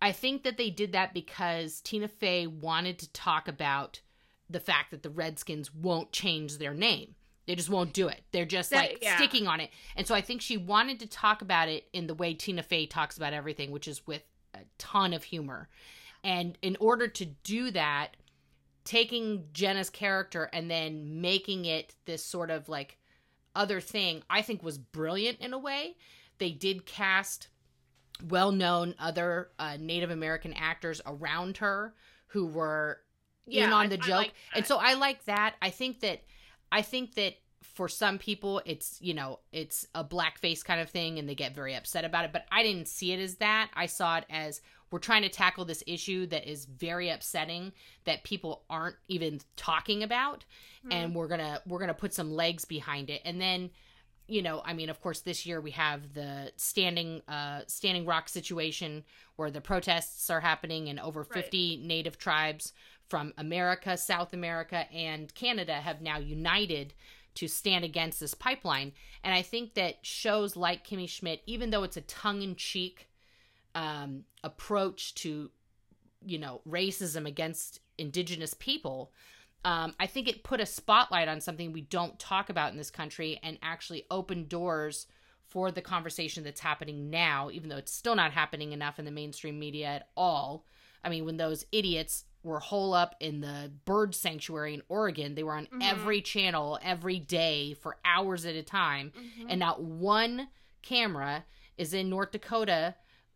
I 0.00 0.12
think 0.12 0.44
that 0.44 0.56
they 0.56 0.70
did 0.70 0.92
that 0.92 1.12
because 1.12 1.80
Tina 1.80 2.08
Fey 2.08 2.46
wanted 2.46 2.98
to 3.00 3.12
talk 3.12 3.48
about 3.48 4.00
the 4.48 4.60
fact 4.60 4.90
that 4.92 5.02
the 5.02 5.10
Redskins 5.10 5.74
won't 5.74 6.12
change 6.12 6.58
their 6.58 6.72
name. 6.74 7.14
They 7.46 7.54
just 7.54 7.70
won't 7.70 7.92
do 7.92 8.08
it. 8.08 8.22
They're 8.30 8.44
just 8.44 8.70
That- 8.70 8.90
like 8.92 8.98
yeah. 9.02 9.16
sticking 9.16 9.46
on 9.48 9.60
it. 9.60 9.70
And 9.96 10.06
so 10.06 10.14
I 10.14 10.20
think 10.20 10.40
she 10.42 10.56
wanted 10.56 11.00
to 11.00 11.06
talk 11.06 11.42
about 11.42 11.68
it 11.68 11.88
in 11.92 12.06
the 12.06 12.14
way 12.14 12.34
Tina 12.34 12.62
Fey 12.62 12.86
talks 12.86 13.16
about 13.16 13.32
everything, 13.32 13.70
which 13.70 13.88
is 13.88 14.06
with 14.06 14.22
a 14.54 14.60
ton 14.76 15.12
of 15.12 15.24
humor. 15.24 15.68
And 16.22 16.58
in 16.62 16.76
order 16.80 17.08
to 17.08 17.24
do 17.24 17.70
that, 17.72 18.16
taking 18.84 19.48
Jenna's 19.52 19.90
character 19.90 20.48
and 20.52 20.70
then 20.70 21.20
making 21.20 21.64
it 21.64 21.94
this 22.06 22.24
sort 22.24 22.50
of 22.50 22.68
like 22.68 22.98
other 23.54 23.80
thing, 23.80 24.22
I 24.30 24.42
think 24.42 24.62
was 24.62 24.78
brilliant 24.78 25.40
in 25.40 25.52
a 25.52 25.58
way. 25.58 25.96
They 26.38 26.50
did 26.52 26.86
cast 26.86 27.48
well 28.26 28.52
known 28.52 28.94
other 28.98 29.50
uh, 29.58 29.76
Native 29.78 30.10
American 30.10 30.52
actors 30.52 31.00
around 31.06 31.58
her 31.58 31.94
who 32.28 32.46
were 32.46 33.00
in 33.46 33.72
on 33.72 33.88
the 33.88 33.96
I 33.96 34.06
joke. 34.06 34.16
like 34.16 34.34
and 34.54 34.66
so 34.66 34.76
I 34.76 34.94
like 34.94 35.24
that. 35.24 35.54
I 35.62 35.70
think 35.70 36.00
that 36.00 36.22
I 36.70 36.82
think 36.82 37.14
that 37.14 37.34
for 37.62 37.88
some 37.88 38.18
people 38.18 38.60
it's 38.64 38.98
you 39.00 39.14
know 39.14 39.38
it's 39.52 39.86
a 39.94 40.04
blackface 40.04 40.64
kind 40.64 40.80
of 40.80 40.90
thing 40.90 41.18
and 41.18 41.28
they 41.28 41.34
get 41.34 41.54
very 41.54 41.74
upset 41.74 42.04
about 42.04 42.24
it 42.24 42.32
but 42.32 42.44
i 42.50 42.62
didn't 42.62 42.88
see 42.88 43.12
it 43.12 43.20
as 43.20 43.36
that 43.36 43.70
i 43.74 43.86
saw 43.86 44.16
it 44.16 44.24
as 44.30 44.60
we're 44.90 44.98
trying 44.98 45.22
to 45.22 45.28
tackle 45.28 45.64
this 45.64 45.84
issue 45.86 46.26
that 46.26 46.48
is 46.50 46.64
very 46.64 47.08
upsetting 47.08 47.72
that 48.04 48.24
people 48.24 48.64
aren't 48.68 48.96
even 49.06 49.40
talking 49.56 50.02
about 50.02 50.44
mm-hmm. 50.84 50.92
and 50.92 51.14
we're 51.14 51.28
gonna 51.28 51.60
we're 51.66 51.78
gonna 51.78 51.94
put 51.94 52.12
some 52.12 52.32
legs 52.32 52.64
behind 52.64 53.10
it 53.10 53.22
and 53.24 53.40
then 53.40 53.70
you 54.28 54.42
know 54.42 54.62
i 54.64 54.72
mean 54.72 54.88
of 54.90 55.00
course 55.00 55.20
this 55.20 55.44
year 55.44 55.60
we 55.60 55.72
have 55.72 56.14
the 56.14 56.52
standing 56.56 57.20
uh 57.28 57.60
standing 57.66 58.06
rock 58.06 58.28
situation 58.28 59.02
where 59.36 59.50
the 59.50 59.60
protests 59.60 60.30
are 60.30 60.40
happening 60.40 60.88
and 60.88 61.00
over 61.00 61.24
50 61.24 61.82
native 61.84 62.18
tribes 62.18 62.72
from 63.08 63.32
america 63.36 63.96
south 63.96 64.32
america 64.32 64.90
and 64.92 65.34
canada 65.34 65.74
have 65.74 66.00
now 66.00 66.18
united 66.18 66.94
to 67.38 67.46
stand 67.46 67.84
against 67.84 68.18
this 68.18 68.34
pipeline. 68.34 68.90
And 69.22 69.32
I 69.32 69.42
think 69.42 69.74
that 69.74 70.04
shows 70.04 70.56
like 70.56 70.84
Kimmy 70.84 71.08
Schmidt, 71.08 71.40
even 71.46 71.70
though 71.70 71.84
it's 71.84 71.96
a 71.96 72.00
tongue 72.00 72.42
in 72.42 72.56
cheek 72.56 73.08
um, 73.76 74.24
approach 74.42 75.14
to, 75.16 75.48
you 76.26 76.38
know, 76.40 76.62
racism 76.68 77.28
against 77.28 77.78
indigenous 77.96 78.54
people, 78.54 79.12
um, 79.64 79.94
I 79.98 80.06
think 80.06 80.28
it 80.28 80.44
put 80.44 80.60
a 80.60 80.66
spotlight 80.66 81.28
on 81.28 81.40
something 81.40 81.72
we 81.72 81.80
don't 81.80 82.18
talk 82.18 82.48
about 82.48 82.72
in 82.72 82.78
this 82.78 82.90
country 82.90 83.40
and 83.42 83.58
actually 83.62 84.04
opened 84.10 84.48
doors 84.48 85.06
for 85.46 85.70
the 85.70 85.80
conversation 85.80 86.44
that's 86.44 86.60
happening 86.60 87.10
now, 87.10 87.50
even 87.50 87.68
though 87.68 87.76
it's 87.76 87.92
still 87.92 88.14
not 88.14 88.32
happening 88.32 88.72
enough 88.72 88.98
in 88.98 89.04
the 89.04 89.10
mainstream 89.10 89.58
media 89.58 89.86
at 89.86 90.08
all. 90.16 90.64
I 91.02 91.08
mean, 91.08 91.24
when 91.24 91.38
those 91.38 91.64
idiots 91.72 92.24
were 92.42 92.60
hole 92.60 92.94
up 92.94 93.14
in 93.20 93.40
the 93.40 93.70
bird 93.84 94.14
sanctuary 94.14 94.74
in 94.74 94.82
Oregon. 94.88 95.34
They 95.34 95.42
were 95.42 95.54
on 95.54 95.66
mm-hmm. 95.66 95.82
every 95.82 96.20
channel 96.22 96.78
every 96.82 97.18
day 97.18 97.74
for 97.74 97.96
hours 98.04 98.46
at 98.46 98.54
a 98.54 98.62
time. 98.62 99.12
Mm-hmm. 99.16 99.50
And 99.50 99.60
not 99.60 99.82
one 99.82 100.48
camera 100.82 101.44
is 101.76 101.94
in 101.94 102.08
North 102.08 102.32
Dakota 102.32 102.94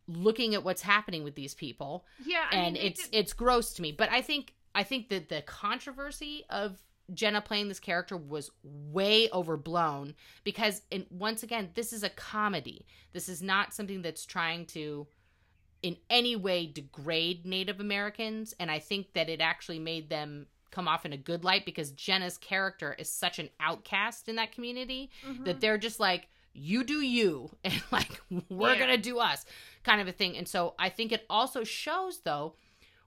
looking 0.08 0.54
at 0.54 0.64
what's 0.64 0.82
happening 0.82 1.24
with 1.24 1.34
these 1.34 1.54
people. 1.54 2.04
Yeah, 2.24 2.44
I 2.50 2.56
and 2.56 2.74
mean, 2.74 2.84
it's 2.84 3.08
it's 3.12 3.32
gross 3.32 3.74
to 3.74 3.82
me. 3.82 3.92
But 3.92 4.10
I 4.10 4.22
think 4.22 4.54
I 4.74 4.82
think 4.82 5.08
that 5.10 5.28
the 5.28 5.42
controversy 5.42 6.44
of 6.50 6.82
Jenna 7.12 7.40
playing 7.40 7.68
this 7.68 7.80
character 7.80 8.16
was 8.16 8.50
way 8.62 9.28
overblown 9.32 10.14
because 10.44 10.82
and 10.90 11.06
once 11.10 11.42
again, 11.42 11.70
this 11.74 11.92
is 11.92 12.02
a 12.02 12.08
comedy. 12.08 12.86
This 13.12 13.28
is 13.28 13.42
not 13.42 13.74
something 13.74 14.02
that's 14.02 14.24
trying 14.24 14.66
to 14.66 15.06
in 15.82 15.96
any 16.08 16.36
way 16.36 16.66
degrade 16.66 17.44
Native 17.44 17.80
Americans, 17.80 18.54
and 18.58 18.70
I 18.70 18.78
think 18.78 19.12
that 19.14 19.28
it 19.28 19.40
actually 19.40 19.80
made 19.80 20.08
them 20.08 20.46
come 20.70 20.88
off 20.88 21.04
in 21.04 21.12
a 21.12 21.16
good 21.16 21.44
light 21.44 21.66
because 21.66 21.90
Jenna's 21.90 22.38
character 22.38 22.94
is 22.98 23.10
such 23.10 23.38
an 23.38 23.50
outcast 23.60 24.28
in 24.28 24.36
that 24.36 24.52
community 24.52 25.10
mm-hmm. 25.26 25.44
that 25.44 25.60
they're 25.60 25.78
just 25.78 26.00
like, 26.00 26.28
you 26.54 26.84
do 26.84 27.00
you, 27.00 27.50
and 27.64 27.82
like, 27.90 28.20
we're 28.48 28.72
yeah. 28.72 28.78
gonna 28.78 28.96
do 28.96 29.18
us, 29.18 29.44
kind 29.82 30.00
of 30.00 30.08
a 30.08 30.12
thing. 30.12 30.36
And 30.36 30.48
so 30.48 30.74
I 30.78 30.88
think 30.88 31.12
it 31.12 31.26
also 31.28 31.64
shows, 31.64 32.20
though, 32.20 32.54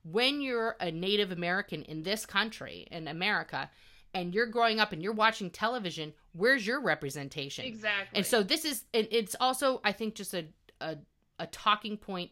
when 0.09 0.41
you're 0.41 0.75
a 0.79 0.91
Native 0.91 1.31
American 1.31 1.83
in 1.83 2.03
this 2.03 2.25
country, 2.25 2.87
in 2.91 3.07
America, 3.07 3.69
and 4.13 4.33
you're 4.33 4.45
growing 4.45 4.79
up 4.79 4.91
and 4.91 5.01
you're 5.01 5.13
watching 5.13 5.49
television, 5.49 6.13
where's 6.33 6.65
your 6.65 6.79
representation? 6.79 7.65
Exactly. 7.65 8.17
And 8.17 8.25
so 8.25 8.43
this 8.43 8.63
is, 8.63 8.83
it's 8.93 9.35
also, 9.39 9.81
I 9.83 9.91
think, 9.91 10.15
just 10.15 10.33
a, 10.33 10.45
a, 10.79 10.97
a 11.39 11.47
talking 11.47 11.97
point 11.97 12.31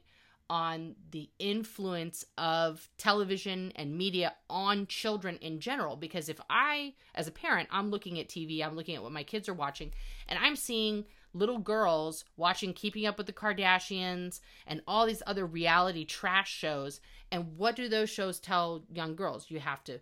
on 0.49 0.95
the 1.11 1.29
influence 1.39 2.25
of 2.37 2.87
television 2.97 3.71
and 3.75 3.97
media 3.97 4.33
on 4.49 4.85
children 4.87 5.37
in 5.37 5.59
general 5.59 5.95
because 5.95 6.27
if 6.27 6.39
i 6.49 6.93
as 7.15 7.27
a 7.27 7.31
parent 7.31 7.67
i'm 7.71 7.89
looking 7.89 8.19
at 8.19 8.27
tv 8.27 8.63
i'm 8.63 8.75
looking 8.75 8.93
at 8.93 9.01
what 9.01 9.11
my 9.13 9.23
kids 9.23 9.47
are 9.47 9.53
watching 9.53 9.89
and 10.27 10.37
i'm 10.39 10.57
seeing 10.57 11.05
little 11.33 11.57
girls 11.57 12.25
watching 12.35 12.73
keeping 12.73 13.05
up 13.05 13.17
with 13.17 13.25
the 13.25 13.33
kardashians 13.33 14.41
and 14.67 14.81
all 14.85 15.05
these 15.05 15.23
other 15.25 15.45
reality 15.45 16.03
trash 16.03 16.51
shows 16.51 16.99
and 17.33 17.57
what 17.57 17.75
do 17.75 17.89
those 17.89 18.09
shows 18.09 18.39
tell 18.39 18.85
young 18.93 19.15
girls? 19.15 19.47
You 19.49 19.59
have 19.59 19.83
to 19.85 19.99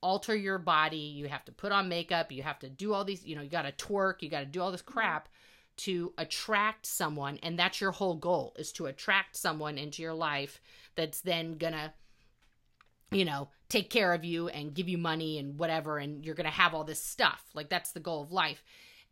alter 0.00 0.34
your 0.34 0.56
body 0.56 0.96
you 0.96 1.28
have 1.28 1.44
to 1.44 1.52
put 1.52 1.70
on 1.70 1.90
makeup 1.90 2.32
you 2.32 2.42
have 2.42 2.58
to 2.58 2.70
do 2.70 2.94
all 2.94 3.04
these 3.04 3.22
you 3.26 3.36
know 3.36 3.42
you 3.42 3.50
got 3.50 3.62
to 3.62 3.72
twerk 3.72 4.22
you 4.22 4.30
got 4.30 4.40
to 4.40 4.46
do 4.46 4.62
all 4.62 4.72
this 4.72 4.80
crap 4.80 5.28
to 5.76 6.10
attract 6.16 6.86
someone 6.86 7.38
and 7.42 7.58
that's 7.58 7.82
your 7.82 7.90
whole 7.90 8.14
goal 8.14 8.54
is 8.58 8.72
to 8.72 8.86
attract 8.86 9.36
someone 9.36 9.76
into 9.76 10.00
your 10.00 10.14
life 10.14 10.58
that's 10.94 11.20
then 11.20 11.58
gonna 11.58 11.92
you 13.10 13.26
know 13.26 13.48
take 13.68 13.90
care 13.90 14.12
of 14.12 14.24
you 14.24 14.48
and 14.48 14.74
give 14.74 14.88
you 14.88 14.98
money 14.98 15.38
and 15.38 15.58
whatever 15.58 15.98
and 15.98 16.24
you're 16.24 16.34
gonna 16.34 16.50
have 16.50 16.74
all 16.74 16.84
this 16.84 17.02
stuff. 17.02 17.42
Like 17.54 17.68
that's 17.68 17.92
the 17.92 18.00
goal 18.00 18.22
of 18.22 18.32
life. 18.32 18.62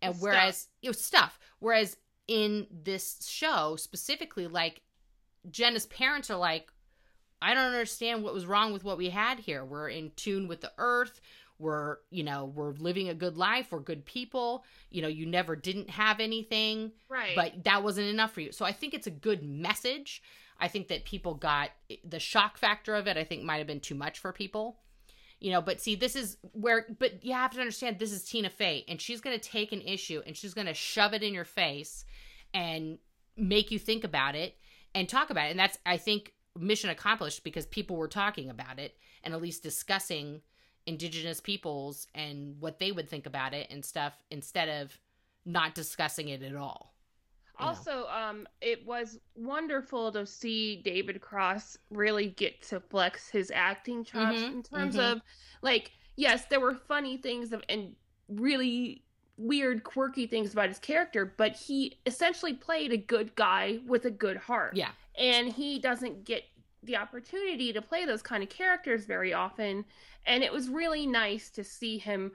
And 0.00 0.14
stuff. 0.14 0.22
whereas 0.22 0.68
you 0.82 0.88
know 0.88 0.92
stuff. 0.92 1.38
Whereas 1.58 1.96
in 2.28 2.66
this 2.70 3.26
show 3.28 3.74
specifically 3.74 4.46
like 4.46 4.80
jenna's 5.50 5.86
parents 5.86 6.30
are 6.30 6.38
like 6.38 6.71
i 7.42 7.54
don't 7.54 7.64
understand 7.64 8.22
what 8.22 8.32
was 8.32 8.46
wrong 8.46 8.72
with 8.72 8.84
what 8.84 8.98
we 8.98 9.10
had 9.10 9.40
here. 9.40 9.64
We're 9.64 9.88
in 9.88 10.12
tune 10.16 10.48
with 10.48 10.60
the 10.60 10.72
earth. 10.78 11.20
We're 11.58 11.98
you 12.10 12.24
know 12.24 12.46
we're 12.46 12.72
living 12.72 13.08
a 13.08 13.14
good 13.14 13.36
life. 13.36 13.68
We're 13.70 13.80
good 13.80 14.04
people. 14.04 14.64
You 14.90 15.02
know 15.02 15.08
you 15.08 15.26
never 15.26 15.54
didn't 15.54 15.90
have 15.90 16.18
anything 16.20 16.92
right. 17.08 17.36
but 17.36 17.64
that 17.64 17.82
wasn't 17.84 18.08
enough 18.08 18.32
for 18.32 18.40
you. 18.40 18.52
So 18.52 18.64
i 18.64 18.72
think 18.72 18.94
it's 18.94 19.06
a 19.06 19.12
good 19.12 19.42
message. 19.42 20.22
I 20.58 20.68
think 20.68 20.88
that 20.88 21.04
people 21.04 21.34
got 21.34 21.70
the 22.04 22.20
shock 22.20 22.56
factor 22.56 22.94
of 22.94 23.06
it 23.08 23.16
i 23.16 23.24
think 23.24 23.42
might 23.42 23.58
have 23.58 23.66
been 23.66 23.80
too 23.80 23.94
much 23.94 24.18
for 24.18 24.32
people. 24.32 24.78
You 25.40 25.50
know 25.52 25.60
but 25.60 25.80
see 25.80 25.94
this 25.94 26.16
is 26.16 26.36
where 26.52 26.86
but 26.98 27.24
you 27.24 27.32
have 27.32 27.52
to 27.52 27.60
understand 27.60 27.98
this 27.98 28.12
is 28.12 28.24
tina 28.24 28.50
fey 28.50 28.84
and 28.88 29.00
she's 29.00 29.20
going 29.20 29.38
to 29.38 29.48
take 29.48 29.72
an 29.72 29.82
issue 29.82 30.22
and 30.26 30.36
she's 30.36 30.54
going 30.54 30.68
to 30.68 30.74
shove 30.74 31.14
it 31.14 31.22
in 31.22 31.34
your 31.34 31.44
face 31.44 32.04
and 32.54 32.98
make 33.36 33.70
you 33.70 33.78
think 33.78 34.04
about 34.04 34.34
it 34.34 34.56
and 34.94 35.08
talk 35.08 35.30
about 35.30 35.46
it. 35.46 35.50
And 35.50 35.58
that's 35.58 35.78
i 35.86 35.96
think 35.96 36.32
mission 36.58 36.90
accomplished 36.90 37.44
because 37.44 37.66
people 37.66 37.96
were 37.96 38.08
talking 38.08 38.50
about 38.50 38.78
it 38.78 38.96
and 39.24 39.34
at 39.34 39.40
least 39.40 39.62
discussing 39.62 40.40
indigenous 40.86 41.40
peoples 41.40 42.08
and 42.14 42.56
what 42.60 42.78
they 42.78 42.92
would 42.92 43.08
think 43.08 43.26
about 43.26 43.54
it 43.54 43.68
and 43.70 43.84
stuff 43.84 44.14
instead 44.30 44.68
of 44.68 44.98
not 45.44 45.74
discussing 45.74 46.28
it 46.28 46.42
at 46.42 46.56
all. 46.56 46.94
Also, 47.58 48.06
um, 48.08 48.48
it 48.60 48.84
was 48.84 49.20
wonderful 49.36 50.10
to 50.10 50.26
see 50.26 50.76
David 50.84 51.20
Cross 51.20 51.78
really 51.90 52.28
get 52.28 52.60
to 52.62 52.80
flex 52.80 53.28
his 53.28 53.52
acting 53.54 54.04
chops 54.04 54.38
mm-hmm, 54.38 54.56
in 54.56 54.62
terms 54.62 54.96
mm-hmm. 54.96 55.18
of, 55.18 55.22
like, 55.60 55.92
yes, 56.16 56.46
there 56.46 56.58
were 56.58 56.74
funny 56.74 57.18
things 57.18 57.52
of, 57.52 57.62
and 57.68 57.94
really 58.28 59.04
weird, 59.36 59.84
quirky 59.84 60.26
things 60.26 60.52
about 60.52 60.68
his 60.68 60.78
character, 60.78 61.34
but 61.36 61.52
he 61.52 61.98
essentially 62.06 62.54
played 62.54 62.92
a 62.92 62.96
good 62.96 63.34
guy 63.36 63.78
with 63.86 64.06
a 64.06 64.10
good 64.10 64.38
heart. 64.38 64.74
Yeah. 64.74 64.90
And 65.18 65.52
he 65.52 65.78
doesn't 65.78 66.24
get 66.24 66.44
the 66.82 66.96
opportunity 66.96 67.72
to 67.72 67.80
play 67.80 68.04
those 68.04 68.22
kind 68.22 68.42
of 68.42 68.48
characters 68.48 69.04
very 69.04 69.32
often 69.32 69.84
and 70.26 70.42
it 70.42 70.52
was 70.52 70.68
really 70.68 71.06
nice 71.06 71.50
to 71.50 71.64
see 71.64 71.98
him 71.98 72.32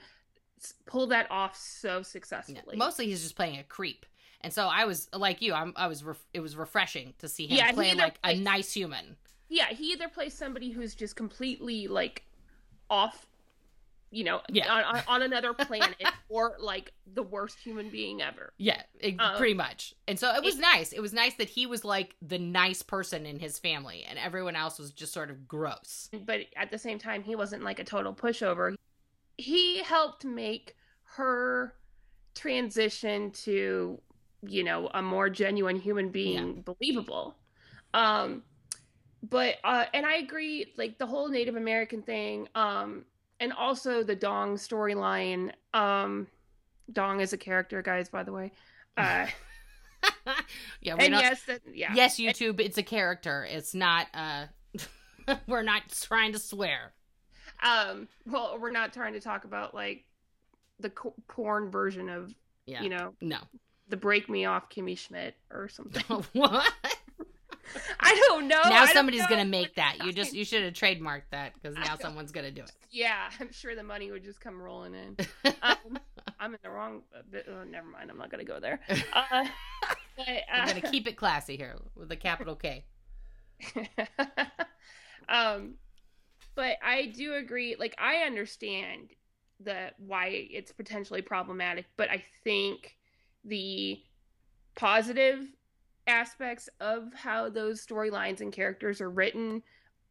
pull 0.85 1.07
that 1.07 1.29
off 1.29 1.55
so 1.55 2.01
successfully. 2.01 2.61
Yeah, 2.71 2.77
mostly 2.77 3.07
he's 3.07 3.21
just 3.21 3.35
playing 3.35 3.59
a 3.59 3.63
creep. 3.63 4.05
And 4.41 4.53
so 4.53 4.67
I 4.67 4.85
was 4.85 5.09
like 5.13 5.41
you, 5.41 5.53
I'm, 5.53 5.73
i 5.75 5.87
was. 5.87 6.03
Ref- 6.03 6.25
it 6.33 6.41
was 6.41 6.55
refreshing 6.55 7.13
to 7.19 7.27
see 7.27 7.47
him 7.47 7.57
yeah, 7.57 7.71
playing 7.71 7.97
like 7.97 8.21
plays, 8.21 8.39
a 8.39 8.41
nice 8.41 8.71
human. 8.71 9.17
Yeah, 9.49 9.67
he 9.69 9.91
either 9.93 10.07
plays 10.07 10.33
somebody 10.33 10.71
who's 10.71 10.93
just 10.93 11.15
completely 11.15 11.87
like 11.87 12.23
off 12.89 13.25
you 14.11 14.23
know, 14.23 14.41
yeah. 14.49 14.71
on, 14.71 15.01
on 15.07 15.21
another 15.21 15.53
planet 15.65 15.95
or 16.29 16.55
like 16.59 16.93
the 17.13 17.23
worst 17.23 17.59
human 17.59 17.89
being 17.89 18.21
ever. 18.21 18.53
Yeah, 18.57 18.81
it, 18.99 19.15
um, 19.19 19.37
pretty 19.37 19.53
much. 19.53 19.93
And 20.07 20.19
so 20.19 20.33
it 20.33 20.43
was 20.43 20.57
it, 20.57 20.61
nice. 20.61 20.93
It 20.93 21.01
was 21.01 21.13
nice 21.13 21.33
that 21.35 21.49
he 21.49 21.65
was 21.65 21.83
like 21.83 22.15
the 22.21 22.39
nice 22.39 22.81
person 22.81 23.25
in 23.25 23.39
his 23.39 23.59
family 23.59 24.05
and 24.07 24.17
everyone 24.17 24.55
else 24.55 24.79
was 24.79 24.91
just 24.91 25.13
sort 25.13 25.29
of 25.29 25.47
gross. 25.47 26.09
But 26.25 26.41
at 26.55 26.71
the 26.71 26.77
same 26.77 26.99
time, 26.99 27.23
he 27.23 27.35
wasn't 27.35 27.63
like 27.63 27.79
a 27.79 27.83
total 27.83 28.13
pushover. 28.13 28.75
He 29.37 29.79
helped 29.83 30.25
make 30.25 30.75
her 31.15 31.73
transition 32.33 33.31
to, 33.31 33.99
you 34.41 34.63
know, 34.63 34.89
a 34.93 35.01
more 35.01 35.29
genuine 35.29 35.77
human 35.77 36.09
being 36.09 36.55
yeah. 36.55 36.61
believable. 36.63 37.35
Um, 37.93 38.43
but 39.23 39.55
uh, 39.63 39.85
and 39.93 40.05
I 40.05 40.17
agree, 40.17 40.73
like 40.77 40.97
the 40.97 41.07
whole 41.07 41.27
Native 41.27 41.55
American 41.55 42.01
thing. 42.01 42.47
Um, 42.55 43.05
and 43.39 43.53
also 43.53 44.03
the 44.03 44.15
Dong 44.15 44.55
storyline. 44.55 45.51
Um, 45.73 46.27
Dong 46.91 47.19
is 47.19 47.33
a 47.33 47.37
character, 47.37 47.81
guys. 47.81 48.09
By 48.09 48.23
the 48.23 48.31
way. 48.31 48.51
Uh, 48.97 49.27
yeah, 50.81 50.95
and 50.97 51.13
yes, 51.13 51.43
that, 51.43 51.61
yeah, 51.71 51.93
yes, 51.93 52.17
YouTube. 52.17 52.59
it's 52.59 52.77
a 52.77 52.83
character. 52.83 53.47
It's 53.49 53.75
not. 53.75 54.07
uh 54.13 54.45
We're 55.47 55.61
not 55.63 55.83
trying 56.01 56.33
to 56.33 56.39
swear. 56.39 56.93
Um. 57.63 58.07
Well, 58.25 58.57
we're 58.59 58.71
not 58.71 58.93
trying 58.93 59.13
to 59.13 59.19
talk 59.19 59.45
about 59.45 59.73
like 59.75 60.05
the 60.79 60.89
co- 60.89 61.13
porn 61.27 61.69
version 61.69 62.09
of. 62.09 62.33
Yeah. 62.65 62.81
You 62.81 62.89
know. 62.89 63.13
No. 63.21 63.37
The 63.89 63.97
break 63.97 64.29
me 64.29 64.45
off 64.45 64.69
Kimmy 64.69 64.97
Schmidt 64.97 65.35
or 65.51 65.69
something. 65.69 66.03
what? 66.33 66.73
I 67.99 68.15
don't 68.27 68.47
know. 68.47 68.61
Now 68.65 68.85
somebody's 68.85 69.21
know. 69.21 69.29
gonna 69.29 69.45
make 69.45 69.75
that. 69.75 69.97
You 70.03 70.11
just 70.11 70.33
you 70.33 70.45
should 70.45 70.63
have 70.63 70.73
trademarked 70.73 71.29
that 71.31 71.53
because 71.53 71.75
now 71.75 71.95
someone's 71.97 72.31
gonna 72.31 72.51
do 72.51 72.63
it. 72.63 72.71
Yeah, 72.91 73.29
I'm 73.39 73.51
sure 73.51 73.75
the 73.75 73.83
money 73.83 74.11
would 74.11 74.23
just 74.23 74.41
come 74.41 74.61
rolling 74.61 74.93
in. 74.93 75.17
Um, 75.61 75.99
I'm 76.39 76.53
in 76.53 76.59
the 76.63 76.69
wrong. 76.69 77.01
uh, 77.15 77.39
Oh, 77.49 77.63
never 77.63 77.87
mind. 77.87 78.11
I'm 78.11 78.17
not 78.17 78.29
gonna 78.29 78.43
go 78.43 78.59
there. 78.59 78.79
Uh, 78.89 79.45
but, 80.17 80.27
I'm 80.51 80.63
uh, 80.63 80.67
gonna 80.67 80.91
keep 80.91 81.07
it 81.07 81.17
classy 81.17 81.57
here 81.57 81.75
with 81.95 82.11
a 82.11 82.15
capital 82.15 82.55
K. 82.55 82.85
um, 85.29 85.75
but 86.55 86.77
I 86.83 87.07
do 87.07 87.33
agree. 87.35 87.75
Like, 87.77 87.95
I 87.97 88.17
understand 88.17 89.09
the 89.63 89.91
why 89.97 90.47
it's 90.51 90.71
potentially 90.71 91.21
problematic, 91.21 91.85
but 91.97 92.09
I 92.09 92.23
think 92.43 92.95
the 93.43 93.99
positive 94.75 95.47
aspects 96.07 96.69
of 96.79 97.13
how 97.13 97.49
those 97.49 97.85
storylines 97.85 98.41
and 98.41 98.51
characters 98.51 99.01
are 99.01 99.09
written 99.09 99.61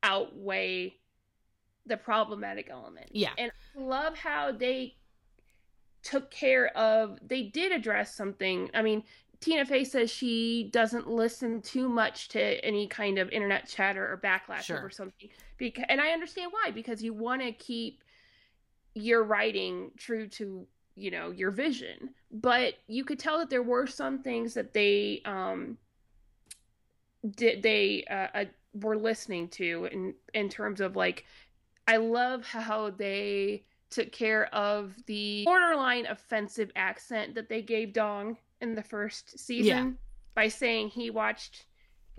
outweigh 0.02 0.96
the 1.86 1.96
problematic 1.96 2.68
element. 2.70 3.08
Yeah. 3.12 3.30
And 3.38 3.50
I 3.76 3.80
love 3.80 4.16
how 4.16 4.52
they 4.52 4.96
took 6.02 6.30
care 6.30 6.68
of 6.76 7.18
they 7.26 7.44
did 7.44 7.72
address 7.72 8.14
something. 8.14 8.70
I 8.74 8.82
mean, 8.82 9.02
Tina 9.40 9.64
Fey 9.64 9.84
says 9.84 10.10
she 10.10 10.70
doesn't 10.72 11.08
listen 11.08 11.60
too 11.62 11.88
much 11.88 12.28
to 12.28 12.64
any 12.64 12.86
kind 12.86 13.18
of 13.18 13.28
internet 13.30 13.68
chatter 13.68 14.04
or 14.04 14.16
backlash 14.18 14.62
Sure. 14.62 14.78
over 14.78 14.90
something. 14.90 15.28
Because 15.58 15.84
and 15.88 16.00
I 16.00 16.10
understand 16.10 16.52
why 16.52 16.70
because 16.70 17.02
you 17.02 17.12
want 17.12 17.42
to 17.42 17.52
keep 17.52 18.02
your 18.94 19.24
writing 19.24 19.90
true 19.96 20.26
to 20.26 20.66
you 20.94 21.10
know 21.10 21.30
your 21.30 21.50
vision 21.50 22.08
but 22.32 22.74
you 22.88 23.04
could 23.04 23.18
tell 23.18 23.38
that 23.38 23.50
there 23.50 23.62
were 23.62 23.86
some 23.86 24.22
things 24.22 24.54
that 24.54 24.72
they 24.72 25.20
um 25.26 25.76
did 27.34 27.62
they 27.62 28.04
uh, 28.10 28.38
uh 28.38 28.44
were 28.74 28.96
listening 28.96 29.48
to 29.48 29.88
in 29.90 30.14
in 30.34 30.48
terms 30.48 30.80
of 30.80 30.96
like 30.96 31.24
i 31.88 31.96
love 31.96 32.44
how 32.44 32.90
they 32.90 33.64
took 33.90 34.12
care 34.12 34.52
of 34.54 34.94
the 35.06 35.44
borderline 35.44 36.06
offensive 36.06 36.70
accent 36.76 37.34
that 37.34 37.48
they 37.48 37.62
gave 37.62 37.92
dong 37.92 38.36
in 38.60 38.74
the 38.74 38.82
first 38.82 39.38
season 39.38 39.96
by 40.34 40.48
saying 40.48 40.88
he 40.88 41.08
watched 41.08 41.66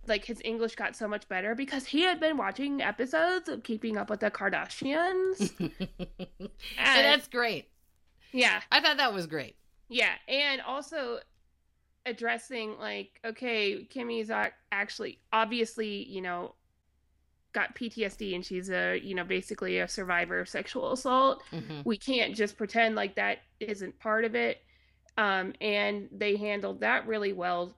like 0.07 0.25
his 0.25 0.41
english 0.45 0.75
got 0.75 0.95
so 0.95 1.07
much 1.07 1.27
better 1.27 1.53
because 1.53 1.85
he 1.85 2.01
had 2.01 2.19
been 2.19 2.37
watching 2.37 2.81
episodes 2.81 3.49
of 3.49 3.61
keeping 3.63 3.97
up 3.97 4.09
with 4.09 4.21
the 4.21 4.31
kardashians 4.31 5.51
and 5.59 5.71
And- 6.77 7.05
that's 7.05 7.27
great. 7.27 7.67
yeah 8.31 8.61
I 8.71 8.81
thought 8.81 8.97
that 8.97 9.13
was 9.13 9.27
great. 9.27 9.55
Yeah, 9.89 10.11
and 10.27 10.61
also 10.61 11.19
addressing 12.07 12.77
like, 12.79 13.19
okay, 13.25 13.83
Kimmy's 13.85 14.31
ac- 14.31 14.53
actually 14.71 15.19
obviously, 15.33 16.03
you 16.09 16.21
know, 16.21 16.55
got 17.53 17.75
PTSD 17.75 18.35
and 18.35 18.45
she's 18.45 18.69
a, 18.69 18.97
you 18.97 19.15
know, 19.15 19.23
basically 19.23 19.79
a 19.79 19.87
survivor 19.87 20.39
of 20.39 20.47
sexual 20.49 20.91
assault. 20.91 21.43
Mhm. 21.51 21.83
We 21.85 21.97
can't 21.97 22.35
just 22.35 22.57
pretend 22.57 22.95
like 22.95 23.15
that 23.15 23.39
isn't 23.59 23.97
part 23.99 24.25
of 24.25 24.35
it. 24.35 24.61
Um, 25.17 25.53
and 25.61 26.07
they 26.11 26.35
handled 26.37 26.81
that 26.81 27.07
really 27.07 27.33
well 27.33 27.75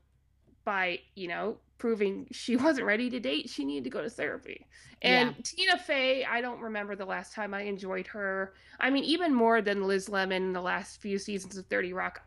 by, 0.65 0.99
you 1.15 1.27
know, 1.29 1.57
proving 1.77 2.27
she 2.31 2.55
wasn't 2.57 2.85
ready 2.85 3.09
to 3.09 3.19
date. 3.19 3.49
She 3.49 3.63
needed 3.63 3.85
to 3.85 3.89
go 3.89 4.01
to 4.01 4.09
therapy. 4.09 4.67
And 5.01 5.33
Tina 5.45 5.77
Fey, 5.77 6.25
I 6.25 6.41
don't 6.41 6.59
remember 6.59 6.93
the 6.93 7.05
last 7.05 7.31
time 7.33 7.53
I 7.53 7.61
enjoyed 7.61 8.05
her. 8.07 8.53
I 8.81 8.89
mean, 8.89 9.05
even 9.05 9.33
more 9.33 9.61
than 9.61 9.83
Liz 9.87 10.09
Lemon 10.09 10.43
in 10.43 10.51
the 10.53 10.61
last 10.61 10.99
few 11.01 11.17
seasons 11.17 11.57
of 11.57 11.65
30 11.67 11.93
Rock. 11.93 12.21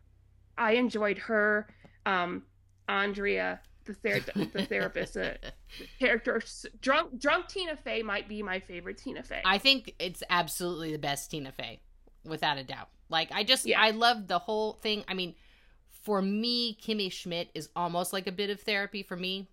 I 0.56 0.72
enjoyed 0.72 1.18
her. 1.18 1.68
Um, 2.06 2.42
Andrea, 2.88 3.60
the, 3.84 3.94
ther- 3.94 4.20
the 4.52 4.66
therapist, 4.66 5.16
uh, 5.16 5.34
character. 5.98 6.42
Drunk, 6.80 7.18
drunk 7.20 7.48
Tina 7.48 7.76
Fey 7.76 8.02
might 8.02 8.28
be 8.28 8.42
my 8.42 8.60
favorite 8.60 8.98
Tina 8.98 9.22
Fey. 9.22 9.42
I 9.44 9.58
think 9.58 9.94
it's 9.98 10.22
absolutely 10.30 10.92
the 10.92 10.98
best 10.98 11.30
Tina 11.30 11.52
Fey, 11.52 11.80
without 12.24 12.58
a 12.58 12.64
doubt. 12.64 12.88
Like 13.08 13.30
I 13.32 13.44
just 13.44 13.66
Yeah. 13.66 13.80
I 13.80 13.90
love 13.90 14.26
the 14.26 14.38
whole 14.38 14.74
thing. 14.74 15.04
I 15.06 15.14
mean, 15.14 15.34
for 16.02 16.20
me, 16.22 16.76
Kimmy 16.82 17.12
Schmidt 17.12 17.50
is 17.54 17.68
almost 17.76 18.12
like 18.12 18.26
a 18.26 18.32
bit 18.32 18.50
of 18.50 18.60
therapy 18.60 19.02
for 19.02 19.16
me, 19.16 19.48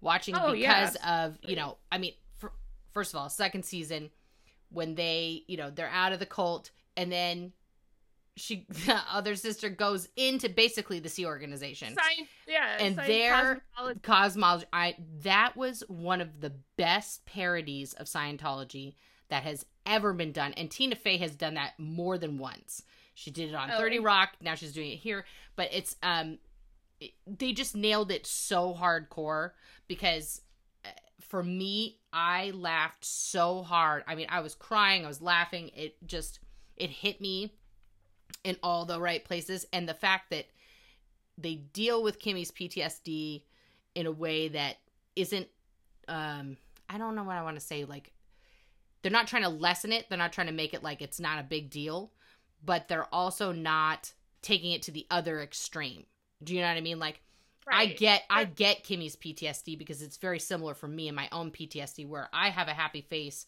watching 0.00 0.34
Oh, 0.36 0.52
yeah, 0.52 0.80
because 0.80 0.96
of 1.06 1.38
you 1.42 1.56
know. 1.56 1.78
I 1.90 1.98
mean, 1.98 2.12
for, 2.38 2.52
first 2.92 3.14
of 3.14 3.20
all, 3.20 3.28
second 3.30 3.64
season 3.64 4.10
when 4.70 4.94
they 4.96 5.44
you 5.46 5.56
know 5.56 5.70
they're 5.70 5.88
out 5.88 6.12
of 6.12 6.18
the 6.18 6.26
cult 6.26 6.70
and 6.96 7.10
then 7.12 7.52
she 8.36 8.66
the 8.86 9.00
other 9.12 9.36
sister 9.36 9.68
goes 9.68 10.08
into 10.16 10.48
basically 10.48 10.98
the 11.00 11.08
Sea 11.08 11.26
organization. 11.26 11.94
Science, 11.94 12.28
yeah, 12.48 12.76
And 12.80 12.96
there- 12.96 13.62
cosmology. 13.76 14.00
cosmology 14.02 14.66
i 14.72 14.96
that 15.22 15.56
was 15.56 15.82
one 15.88 16.20
of 16.20 16.40
the 16.40 16.52
best 16.76 17.24
parodies 17.26 17.92
of 17.94 18.06
scientology 18.06 18.94
that 19.28 19.42
has 19.44 19.64
ever 19.86 20.12
been 20.12 20.32
done 20.32 20.52
and 20.54 20.70
tina 20.70 20.94
fey 20.96 21.16
has 21.18 21.34
done 21.36 21.54
that 21.54 21.72
more 21.78 22.18
than 22.18 22.38
once. 22.38 22.82
She 23.14 23.30
did 23.30 23.50
it 23.50 23.54
on 23.54 23.70
Oh, 23.70 23.78
30 23.78 24.00
rock 24.00 24.30
now 24.40 24.54
she's 24.56 24.72
doing 24.72 24.90
it 24.90 24.96
here 24.98 25.24
but 25.56 25.68
it's 25.72 25.94
um 26.02 26.38
it, 27.00 27.12
they 27.26 27.52
just 27.52 27.76
nailed 27.76 28.10
it 28.10 28.26
so 28.26 28.74
hardcore 28.74 29.50
because 29.88 30.40
uh, 30.84 30.88
for 31.20 31.42
me 31.42 32.00
i 32.12 32.50
laughed 32.52 33.04
so 33.04 33.62
hard. 33.62 34.02
I 34.08 34.14
mean 34.16 34.26
i 34.30 34.40
was 34.40 34.54
crying 34.56 35.04
i 35.04 35.08
was 35.08 35.22
laughing 35.22 35.70
it 35.76 35.96
just 36.06 36.40
it 36.76 36.90
hit 36.90 37.20
me 37.20 37.54
in 38.44 38.56
all 38.62 38.84
the 38.84 39.00
right 39.00 39.24
places 39.24 39.66
and 39.72 39.88
the 39.88 39.94
fact 39.94 40.30
that 40.30 40.46
they 41.36 41.56
deal 41.56 42.02
with 42.02 42.20
Kimmy's 42.20 42.52
PTSD 42.52 43.42
in 43.94 44.06
a 44.06 44.12
way 44.12 44.48
that 44.48 44.76
isn't 45.16 45.48
um 46.08 46.56
I 46.88 46.98
don't 46.98 47.16
know 47.16 47.24
what 47.24 47.36
I 47.36 47.42
want 47.42 47.56
to 47.56 47.64
say 47.64 47.84
like 47.84 48.12
they're 49.02 49.12
not 49.12 49.26
trying 49.26 49.42
to 49.42 49.48
lessen 49.48 49.92
it, 49.92 50.06
they're 50.08 50.18
not 50.18 50.32
trying 50.32 50.46
to 50.46 50.52
make 50.52 50.72
it 50.72 50.82
like 50.82 51.02
it's 51.02 51.20
not 51.20 51.38
a 51.38 51.42
big 51.42 51.68
deal, 51.68 52.10
but 52.64 52.88
they're 52.88 53.12
also 53.12 53.52
not 53.52 54.12
taking 54.40 54.72
it 54.72 54.82
to 54.82 54.90
the 54.90 55.06
other 55.10 55.42
extreme. 55.42 56.04
Do 56.42 56.54
you 56.54 56.60
know 56.60 56.68
what 56.68 56.78
I 56.78 56.80
mean? 56.80 56.98
Like 56.98 57.20
I 57.66 57.86
get 57.86 58.22
I 58.28 58.44
get 58.44 58.84
Kimmy's 58.84 59.16
PTSD 59.16 59.78
because 59.78 60.02
it's 60.02 60.16
very 60.16 60.38
similar 60.38 60.74
for 60.74 60.88
me 60.88 61.08
and 61.08 61.16
my 61.16 61.28
own 61.32 61.50
PTSD 61.50 62.06
where 62.06 62.28
I 62.32 62.50
have 62.50 62.68
a 62.68 62.72
happy 62.72 63.00
face 63.00 63.46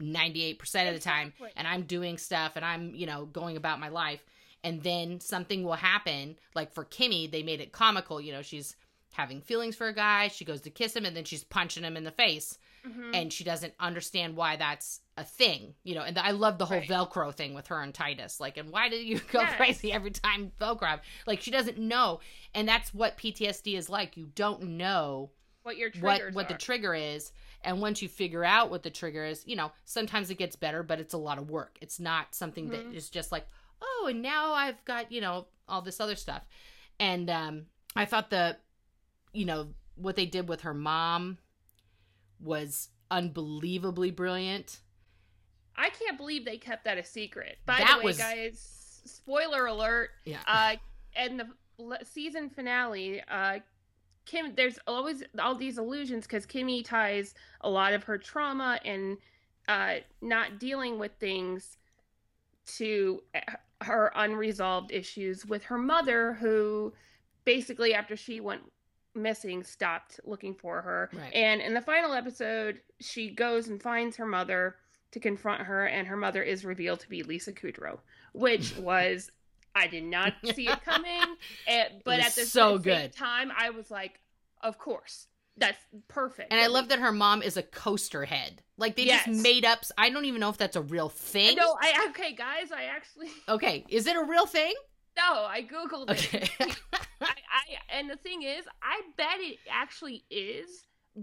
98% 0.00 0.88
of 0.88 0.94
the 0.94 1.00
time 1.00 1.32
and 1.56 1.66
I'm 1.66 1.82
doing 1.82 2.18
stuff 2.18 2.52
and 2.56 2.64
I'm, 2.64 2.94
you 2.94 3.06
know, 3.06 3.26
going 3.26 3.56
about 3.56 3.80
my 3.80 3.88
life 3.88 4.24
and 4.64 4.82
then 4.82 5.20
something 5.20 5.62
will 5.64 5.74
happen 5.74 6.36
like 6.54 6.72
for 6.72 6.84
Kimmy 6.84 7.30
they 7.30 7.42
made 7.42 7.60
it 7.60 7.72
comical, 7.72 8.20
you 8.20 8.32
know, 8.32 8.42
she's 8.42 8.76
having 9.12 9.40
feelings 9.40 9.74
for 9.74 9.88
a 9.88 9.94
guy, 9.94 10.28
she 10.28 10.44
goes 10.44 10.60
to 10.62 10.70
kiss 10.70 10.94
him 10.94 11.04
and 11.04 11.16
then 11.16 11.24
she's 11.24 11.42
punching 11.44 11.82
him 11.82 11.96
in 11.96 12.04
the 12.04 12.10
face 12.10 12.58
Mhm. 12.86 13.10
and 13.14 13.32
she 13.32 13.42
doesn't 13.42 13.74
understand 13.80 14.36
why 14.36 14.54
that's 14.56 15.00
a 15.16 15.24
thing, 15.24 15.74
you 15.82 15.94
know. 15.96 16.02
And 16.02 16.16
I 16.18 16.30
love 16.30 16.58
the 16.58 16.66
whole 16.66 16.78
Right. 16.78 16.88
Velcro 16.88 17.34
thing 17.34 17.52
with 17.54 17.66
her 17.66 17.82
and 17.82 17.92
Titus. 17.92 18.38
Like, 18.38 18.56
and 18.56 18.70
why 18.70 18.88
do 18.88 18.96
you 18.96 19.18
go 19.32 19.40
Yes. 19.40 19.56
crazy 19.56 19.92
every 19.92 20.12
time 20.12 20.52
Velcro? 20.60 21.00
Like, 21.26 21.40
she 21.40 21.50
doesn't 21.50 21.78
know, 21.78 22.20
and 22.54 22.68
that's 22.68 22.94
what 22.94 23.16
PTSD 23.18 23.74
is 23.76 23.88
like. 23.90 24.16
You 24.16 24.26
don't 24.26 24.62
know 24.62 25.30
what 25.64 25.76
your 25.76 25.90
what 26.00 26.32
what 26.34 26.48
the 26.48 26.54
trigger 26.54 26.94
is, 26.94 27.32
and 27.62 27.80
once 27.80 28.00
you 28.00 28.08
figure 28.08 28.44
out 28.44 28.70
what 28.70 28.84
the 28.84 28.90
trigger 28.90 29.24
is, 29.24 29.42
you 29.46 29.56
know, 29.56 29.72
sometimes 29.84 30.30
it 30.30 30.36
gets 30.36 30.54
better, 30.54 30.82
but 30.84 31.00
it's 31.00 31.14
a 31.14 31.18
lot 31.18 31.38
of 31.38 31.50
work. 31.50 31.76
It's 31.80 31.98
not 31.98 32.34
something 32.34 32.68
that 32.70 32.88
Mhm. 32.88 32.94
is 32.94 33.10
just 33.10 33.32
like, 33.32 33.46
oh, 33.82 34.06
and 34.10 34.22
now 34.22 34.52
I've 34.52 34.84
got 34.84 35.10
you 35.12 35.20
know 35.20 35.46
all 35.68 35.82
this 35.82 36.00
other 36.00 36.16
stuff, 36.16 36.42
and 36.98 37.28
um, 37.30 37.66
I 37.96 38.04
thought 38.04 38.30
the, 38.30 38.56
you 39.32 39.44
know, 39.44 39.68
what 39.96 40.16
they 40.16 40.26
did 40.26 40.48
with 40.48 40.62
her 40.62 40.74
mom 40.74 41.38
was 42.40 42.88
unbelievably 43.10 44.12
brilliant. 44.12 44.80
I 45.76 45.90
can't 45.90 46.16
believe 46.16 46.44
they 46.44 46.58
kept 46.58 46.84
that 46.84 46.98
a 46.98 47.04
secret. 47.04 47.58
By 47.66 47.78
That 47.78 47.94
the 47.94 47.98
way, 47.98 48.04
was- 48.04 48.18
guys, 48.18 49.00
spoiler 49.04 49.66
alert. 49.66 50.10
Yeah. 50.24 50.38
Uh, 50.46 50.76
and 51.14 51.40
the 51.40 51.98
season 52.04 52.50
finale, 52.50 53.22
uh, 53.30 53.58
Kim, 54.26 54.54
there's 54.56 54.78
always 54.86 55.22
all 55.38 55.54
these 55.54 55.78
illusions 55.78 56.26
because 56.26 56.44
Kimmy 56.46 56.84
ties 56.84 57.34
a 57.62 57.70
lot 57.70 57.94
of 57.94 58.04
her 58.04 58.18
trauma 58.18 58.78
and 58.84 59.16
uh, 59.68 59.96
not 60.20 60.58
dealing 60.58 60.98
with 60.98 61.12
things 61.18 61.78
to 62.76 63.22
her 63.82 64.12
unresolved 64.14 64.90
issues 64.92 65.46
with 65.46 65.64
her 65.64 65.78
mother, 65.78 66.34
who 66.34 66.92
basically, 67.44 67.94
after 67.94 68.16
she 68.16 68.40
went 68.40 68.62
missing, 69.14 69.62
stopped 69.62 70.20
looking 70.24 70.54
for 70.54 70.82
her. 70.82 71.10
Right. 71.12 71.32
And 71.32 71.60
in 71.60 71.74
the 71.74 71.80
final 71.80 72.12
episode, 72.12 72.80
she 73.00 73.30
goes 73.30 73.68
and 73.68 73.80
finds 73.82 74.16
her 74.16 74.26
mother 74.26 74.76
to 75.12 75.20
confront 75.20 75.62
her, 75.62 75.86
and 75.86 76.06
her 76.06 76.16
mother 76.16 76.42
is 76.42 76.64
revealed 76.64 77.00
to 77.00 77.08
be 77.08 77.22
Lisa 77.22 77.52
Kudrow, 77.52 77.98
which 78.32 78.76
was 78.78 79.30
I 79.74 79.86
did 79.86 80.04
not 80.04 80.34
see 80.54 80.68
it 80.68 80.82
coming. 80.84 81.36
eh, 81.66 81.88
but 82.04 82.18
was 82.18 82.26
at 82.26 82.34
the 82.34 82.46
so 82.46 82.74
same 82.74 82.82
good. 82.82 83.12
time, 83.12 83.52
I 83.56 83.70
was 83.70 83.90
like, 83.90 84.20
of 84.62 84.78
course, 84.78 85.28
that's 85.58 85.78
perfect. 86.08 86.52
And 86.52 86.60
I 86.60 86.66
love 86.68 86.88
that 86.88 86.98
her 87.00 87.12
mom 87.12 87.42
is 87.42 87.56
a 87.56 87.62
coaster 87.62 88.24
head. 88.24 88.62
Like 88.76 88.96
they 88.96 89.04
Yes. 89.04 89.24
just 89.26 89.42
made 89.42 89.64
up. 89.64 89.80
I 89.96 90.10
don't 90.10 90.24
even 90.24 90.40
know 90.40 90.50
if 90.50 90.56
that's 90.56 90.76
a 90.76 90.82
real 90.82 91.08
thing. 91.08 91.56
No, 91.56 91.76
I 91.80 92.06
okay, 92.10 92.32
guys. 92.34 92.70
I 92.72 92.84
actually 92.84 93.28
Okay, 93.48 93.84
is 93.88 94.06
it 94.06 94.16
a 94.16 94.22
real 94.24 94.46
thing? 94.46 94.74
no. 95.16 95.44
I 95.48 95.62
googled 95.62 96.10
it. 96.10 96.34
Okay. 96.34 96.48
I, 97.20 97.26
I 97.26 97.96
and 97.98 98.08
the 98.08 98.16
thing 98.16 98.42
is, 98.42 98.64
I 98.82 99.00
bet 99.16 99.40
it 99.40 99.58
actually 99.70 100.24
is, 100.30 100.68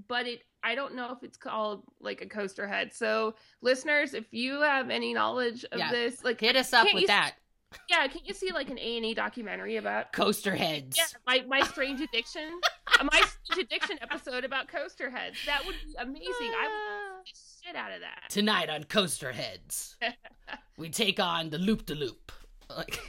but 0.07 0.27
it 0.27 0.41
I 0.63 0.75
don't 0.75 0.95
know 0.95 1.11
if 1.13 1.23
it's 1.23 1.37
called 1.37 1.83
like 2.01 2.21
a 2.21 2.25
coaster 2.25 2.67
head. 2.67 2.93
So 2.93 3.35
listeners, 3.61 4.13
if 4.13 4.33
you 4.33 4.61
have 4.61 4.89
any 4.89 5.13
knowledge 5.13 5.63
of 5.71 5.79
Yeah. 5.79 5.91
this, 5.91 6.23
like 6.23 6.41
Hit 6.41 6.55
us 6.57 6.73
up 6.73 6.87
with 6.93 7.01
you- 7.03 7.07
that. 7.07 7.35
Yeah, 7.89 8.07
can't 8.07 8.25
you 8.27 8.33
see 8.33 8.51
like 8.51 8.69
an 8.69 8.79
A 8.79 8.97
and 8.97 9.05
E 9.05 9.13
documentary 9.13 9.77
about 9.77 10.13
Coaster 10.13 10.55
heads. 10.55 10.97
yeah 10.97 11.05
my 11.25 11.43
my 11.47 11.61
strange 11.67 12.01
addiction, 12.01 12.59
uh, 12.99 13.03
my 13.03 13.21
strange 13.43 13.65
addiction 13.65 13.97
episode 14.01 14.43
about 14.43 14.67
coaster 14.67 15.09
heads? 15.09 15.37
That 15.45 15.65
would 15.65 15.75
be 15.85 15.95
amazing. 15.97 16.53
I 16.57 16.67
would 16.67 17.17
watch 17.17 17.33
shit 17.63 17.75
out 17.75 17.91
of 17.91 18.01
that. 18.01 18.29
Tonight 18.29 18.69
on 18.69 18.83
Coaster 18.85 19.31
Heads, 19.31 19.97
we 20.77 20.89
take 20.89 21.19
on 21.19 21.49
the 21.49 21.57
Loop 21.57 21.85
de 21.85 21.95
Loop. 21.95 22.31
Like, 22.75 22.99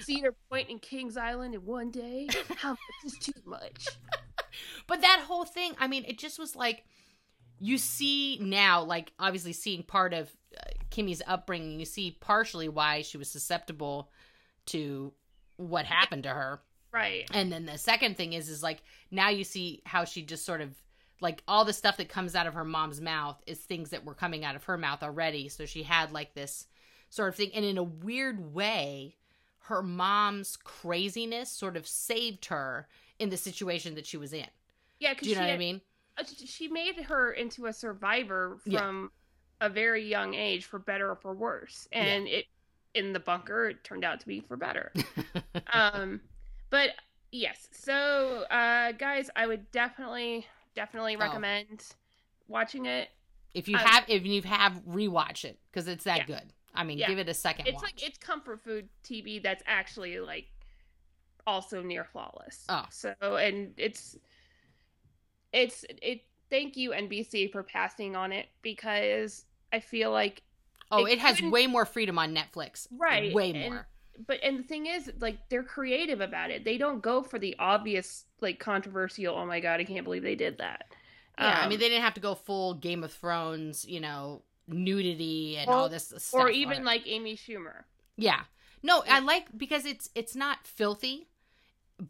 Cedar 0.00 0.34
Point 0.48 0.68
and 0.70 0.80
Kings 0.80 1.16
Island 1.16 1.54
in 1.54 1.64
one 1.64 1.90
day. 1.90 2.28
How 2.56 2.70
much 2.70 2.78
is 3.04 3.18
too 3.20 3.40
much? 3.44 3.88
but 4.86 5.00
that 5.00 5.24
whole 5.26 5.44
thing, 5.44 5.72
I 5.78 5.88
mean, 5.88 6.04
it 6.06 6.18
just 6.18 6.38
was 6.38 6.54
like 6.54 6.84
you 7.58 7.78
see 7.78 8.38
now, 8.40 8.82
like 8.82 9.12
obviously 9.18 9.52
seeing 9.52 9.82
part 9.82 10.12
of 10.14 10.30
uh, 10.56 10.70
Kimmy's 10.96 11.20
upbringing, 11.26 11.78
you 11.78 11.84
see 11.84 12.16
partially 12.20 12.70
why 12.70 13.02
she 13.02 13.18
was 13.18 13.28
susceptible 13.28 14.10
to 14.66 15.12
what 15.58 15.84
happened 15.84 16.22
to 16.22 16.30
her. 16.30 16.62
Right. 16.90 17.28
And 17.34 17.52
then 17.52 17.66
the 17.66 17.76
second 17.76 18.16
thing 18.16 18.32
is, 18.32 18.48
is 18.48 18.62
like 18.62 18.82
now 19.10 19.28
you 19.28 19.44
see 19.44 19.82
how 19.84 20.04
she 20.04 20.22
just 20.22 20.46
sort 20.46 20.62
of 20.62 20.74
like 21.20 21.42
all 21.46 21.66
the 21.66 21.74
stuff 21.74 21.98
that 21.98 22.08
comes 22.08 22.34
out 22.34 22.46
of 22.46 22.54
her 22.54 22.64
mom's 22.64 23.00
mouth 23.02 23.42
is 23.46 23.58
things 23.58 23.90
that 23.90 24.06
were 24.06 24.14
coming 24.14 24.42
out 24.42 24.56
of 24.56 24.64
her 24.64 24.78
mouth 24.78 25.02
already. 25.02 25.50
So 25.50 25.66
she 25.66 25.82
had 25.82 26.12
like 26.12 26.32
this 26.32 26.66
sort 27.10 27.28
of 27.28 27.34
thing. 27.34 27.50
And 27.54 27.64
in 27.64 27.76
a 27.76 27.82
weird 27.82 28.54
way, 28.54 29.16
her 29.64 29.82
mom's 29.82 30.56
craziness 30.56 31.50
sort 31.50 31.76
of 31.76 31.86
saved 31.86 32.46
her 32.46 32.88
in 33.18 33.28
the 33.28 33.36
situation 33.36 33.96
that 33.96 34.06
she 34.06 34.16
was 34.16 34.32
in. 34.32 34.46
Yeah, 34.98 35.12
Do 35.12 35.28
you 35.28 35.34
know 35.34 35.42
she 35.42 35.46
what 35.46 35.54
I 35.54 35.58
mean? 35.58 35.80
she 36.24 36.68
made 36.68 36.96
her 37.02 37.32
into 37.32 37.66
a 37.66 37.72
survivor 37.74 38.58
Yeah. 38.64 39.06
A 39.60 39.68
very 39.70 40.04
young 40.06 40.34
age, 40.34 40.64
for 40.64 40.78
better 40.78 41.10
or 41.10 41.16
for 41.16 41.34
worse. 41.34 41.88
And 41.92 42.26
it 42.28 42.46
in 42.94 43.12
the 43.12 43.20
bunker, 43.20 43.68
it 43.68 43.84
turned 43.84 44.04
out 44.04 44.20
to 44.20 44.26
be 44.26 44.40
for 44.40 44.56
better. 44.56 44.92
um, 45.72 46.20
but 46.70 46.90
yes, 47.30 47.68
so 47.72 48.44
uh, 48.50 48.92
guys, 48.92 49.28
I 49.36 49.46
would 49.46 49.70
definitely, 49.70 50.46
definitely 50.74 51.16
Oh. 51.16 51.20
recommend 51.20 51.84
watching 52.48 52.86
it. 52.86 53.08
if 53.54 53.68
you 53.68 53.76
I- 53.76 53.82
have, 53.82 54.04
if 54.08 54.24
you 54.26 54.42
have, 54.42 54.82
rewatch 54.86 55.44
it 55.44 55.58
because 55.70 55.88
it's 55.88 56.04
that 56.04 56.18
Yeah. 56.18 56.24
good. 56.38 56.52
I 56.74 56.84
mean, 56.84 56.98
Yeah. 56.98 57.08
give 57.08 57.18
it 57.18 57.28
a 57.28 57.34
second 57.34 57.66
It's 57.66 57.74
watch. 57.76 57.84
like 57.84 58.02
it's 58.06 58.18
comfort 58.18 58.60
food 58.60 58.88
TV 59.02 59.42
that's 59.42 59.62
actually 59.66 60.18
like 60.20 60.46
also 61.46 61.82
near 61.82 62.04
flawless. 62.04 62.64
Oh. 62.68 62.84
so 62.90 63.14
and 63.20 63.72
it's 63.78 64.16
it's 65.52 65.84
it. 66.02 66.22
Thank 66.50 66.76
you 66.76 66.90
NBC 66.92 67.50
for 67.52 67.62
passing 67.62 68.14
on 68.16 68.32
it 68.32 68.46
because 68.62 69.44
I 69.72 69.80
feel 69.80 70.10
like 70.12 70.42
oh, 70.90 71.04
it 71.06 71.14
it 71.14 71.18
has 71.20 71.40
way 71.42 71.66
more 71.66 71.84
freedom 71.84 72.18
on 72.18 72.34
Netflix. 72.34 72.86
Right, 72.96 73.32
Way 73.34 73.50
and- 73.52 73.74
more. 73.74 73.86
but 74.26 74.38
and 74.42 74.58
the 74.58 74.62
thing 74.62 74.86
is 74.86 75.10
like 75.20 75.36
they're 75.50 75.62
creative 75.64 76.20
about 76.20 76.50
it 76.50 76.64
they 76.64 76.78
don't 76.78 77.02
go 77.02 77.22
for 77.22 77.38
the 77.38 77.54
obvious 77.58 78.24
like 78.40 78.58
controversial 78.58 79.34
oh 79.36 79.44
my 79.44 79.60
god 79.60 79.78
i 79.78 79.84
can't 79.84 80.04
believe 80.04 80.22
they 80.22 80.34
did 80.34 80.56
that 80.58 80.84
Yeah, 81.38 81.58
I 81.60 81.62
Um, 81.64 81.68
mean, 81.68 81.78
they 81.78 81.88
didn't 81.90 82.02
have 82.02 82.14
to 82.14 82.20
go 82.20 82.34
full 82.34 82.72
Game 82.74 83.04
of 83.04 83.12
Thrones, 83.12 83.84
you 83.84 84.00
know, 84.00 84.40
nudity 84.68 85.56
and 85.58 85.68
all 85.68 85.88
this 85.90 86.06
stuff. 86.16 86.32
or 86.34 86.48
even 86.48 86.78
it. 86.78 86.84
like 86.84 87.02
amy 87.06 87.36
schumer 87.36 87.82
yeah, 88.16 88.40
no, 88.82 89.02
I 89.06 89.18
like 89.20 89.46
because 89.58 89.84
it's 89.84 90.08
it's 90.14 90.34
not 90.34 90.66
filthy, 90.66 91.28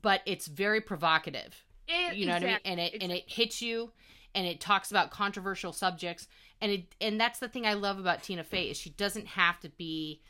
but 0.02 0.20
it's 0.26 0.46
very 0.46 0.80
provocative. 0.80 1.64
Eh, 1.88 2.12
You 2.12 2.26
know 2.26 2.34
what 2.34 2.42
I 2.44 2.46
mean? 2.46 2.58
And 2.64 2.78
it 2.80 3.02
and 3.02 3.10
it 3.10 3.24
hits 3.26 3.60
you, 3.60 3.90
and 4.36 4.46
it 4.46 4.60
talks 4.60 4.90
about 4.90 5.10
controversial 5.10 5.72
subjects, 5.72 6.28
and 6.60 6.70
it 6.70 6.94
and 7.00 7.18
that's 7.18 7.40
the 7.40 7.48
thing 7.48 7.66
I 7.66 7.72
love 7.72 7.98
about 7.98 8.22
Tina 8.22 8.44
Fey 8.44 8.64
is 8.70 8.76
she 8.76 8.90
doesn't 8.90 9.26
have 9.26 9.58
to 9.60 9.70
be 9.70 10.20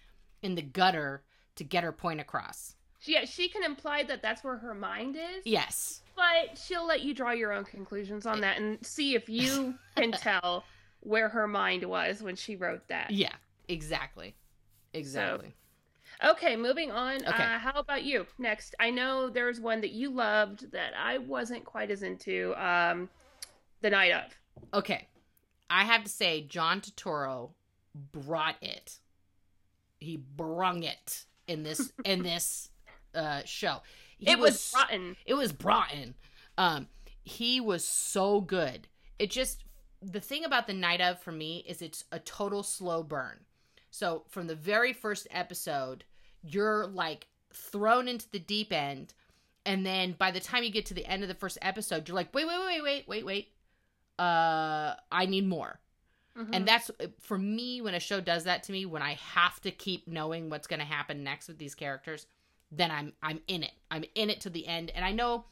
in 0.42 0.54
the 0.54 0.62
gutter 0.62 1.24
to 1.56 1.64
get 1.64 1.82
her 1.82 1.92
point 1.92 2.20
across. 2.20 2.76
yeah 3.02 3.24
she 3.24 3.48
can 3.48 3.64
imply 3.64 4.02
that 4.04 4.22
that's 4.22 4.44
where 4.44 4.56
her 4.58 4.74
mind 4.74 5.16
is. 5.16 5.44
Yes, 5.44 6.02
but 6.14 6.56
she'll 6.56 6.86
let 6.86 7.02
you 7.02 7.12
draw 7.12 7.32
your 7.32 7.52
own 7.52 7.64
conclusions 7.64 8.24
on 8.24 8.40
that 8.40 8.58
and 8.58 8.78
see 8.86 9.14
if 9.16 9.28
you 9.28 9.74
can 9.96 10.12
tell 10.12 10.64
where 11.00 11.28
her 11.28 11.48
mind 11.48 11.84
was 11.84 12.22
when 12.22 12.36
she 12.36 12.54
wrote 12.54 12.86
that. 12.88 13.10
Yeah, 13.10 13.34
exactly, 13.68 14.36
exactly. 14.94 15.52
okay 16.24 16.54
moving 16.54 16.92
on. 16.92 17.16
Okay. 17.16 17.42
uh, 17.42 17.58
how 17.58 17.72
about 17.74 18.04
you? 18.04 18.24
Next 18.38 18.76
i 18.78 18.88
know 18.88 19.28
there's 19.28 19.58
one 19.58 19.80
that 19.80 19.90
you 19.90 20.10
loved 20.10 20.70
that 20.70 20.92
i 20.96 21.18
wasn't 21.18 21.64
quite 21.64 21.90
as 21.90 22.04
into 22.04 22.54
um 22.54 23.08
the 23.80 23.90
night 23.90 24.12
of 24.12 24.32
Okay. 24.74 25.08
I 25.68 25.84
have 25.84 26.04
to 26.04 26.10
say, 26.10 26.42
John 26.42 26.80
Turturro 26.80 27.50
brought 28.12 28.56
it. 28.62 28.98
He 29.98 30.16
brung 30.16 30.82
it 30.82 31.24
in 31.46 31.62
this 31.62 31.92
in 32.04 32.22
this 32.22 32.70
uh 33.14 33.42
show. 33.44 33.82
He 34.18 34.30
it 34.30 34.38
was 34.38 34.72
rotten 34.74 35.16
it 35.26 35.34
was 35.34 35.52
Broughton. 35.52 36.14
Um, 36.58 36.88
he 37.22 37.60
was 37.60 37.84
so 37.84 38.40
good. 38.40 38.88
It 39.18 39.30
just 39.30 39.64
the 40.02 40.20
thing 40.20 40.44
about 40.44 40.66
the 40.66 40.72
night 40.72 41.00
of 41.00 41.20
for 41.20 41.32
me 41.32 41.64
is 41.66 41.82
it's 41.82 42.04
a 42.12 42.18
total 42.18 42.62
slow 42.62 43.02
burn. 43.02 43.40
So 43.90 44.24
from 44.28 44.46
the 44.46 44.54
very 44.54 44.92
first 44.92 45.26
episode, 45.30 46.04
you're 46.42 46.86
like 46.86 47.28
thrown 47.52 48.08
into 48.08 48.28
the 48.30 48.38
deep 48.38 48.72
end, 48.72 49.14
and 49.64 49.84
then 49.84 50.14
by 50.18 50.30
the 50.30 50.40
time 50.40 50.62
you 50.62 50.70
get 50.70 50.86
to 50.86 50.94
the 50.94 51.06
end 51.06 51.22
of 51.22 51.28
the 51.28 51.34
first 51.34 51.58
episode, 51.62 52.06
you're 52.06 52.14
like, 52.14 52.34
wait, 52.34 52.46
wait, 52.46 52.58
wait, 52.58 52.82
wait, 52.82 53.08
wait, 53.08 53.24
wait. 53.26 53.48
Uh, 54.18 54.94
I 55.12 55.26
need 55.26 55.46
more. 55.46 55.80
Mhm. 56.36 56.50
And 56.52 56.68
that's 56.68 56.90
for 57.20 57.38
me 57.38 57.80
when 57.80 57.94
a 57.94 58.00
show 58.00 58.20
does 58.20 58.44
that 58.44 58.62
to 58.64 58.72
me 58.72 58.84
when 58.86 59.02
I 59.02 59.14
have 59.14 59.60
to 59.62 59.70
keep 59.70 60.06
knowing 60.06 60.50
what's 60.50 60.66
going 60.66 60.80
to 60.80 60.86
happen 60.86 61.24
next 61.24 61.48
with 61.48 61.58
these 61.58 61.74
characters, 61.74 62.26
then 62.70 62.90
I'm 62.90 63.12
I'm 63.22 63.40
in 63.46 63.62
it. 63.62 63.72
I'm 63.90 64.04
in 64.14 64.28
it 64.30 64.40
to 64.42 64.50
the 64.50 64.66
end. 64.66 64.90
And 64.94 65.04
I 65.04 65.12
know 65.12 65.46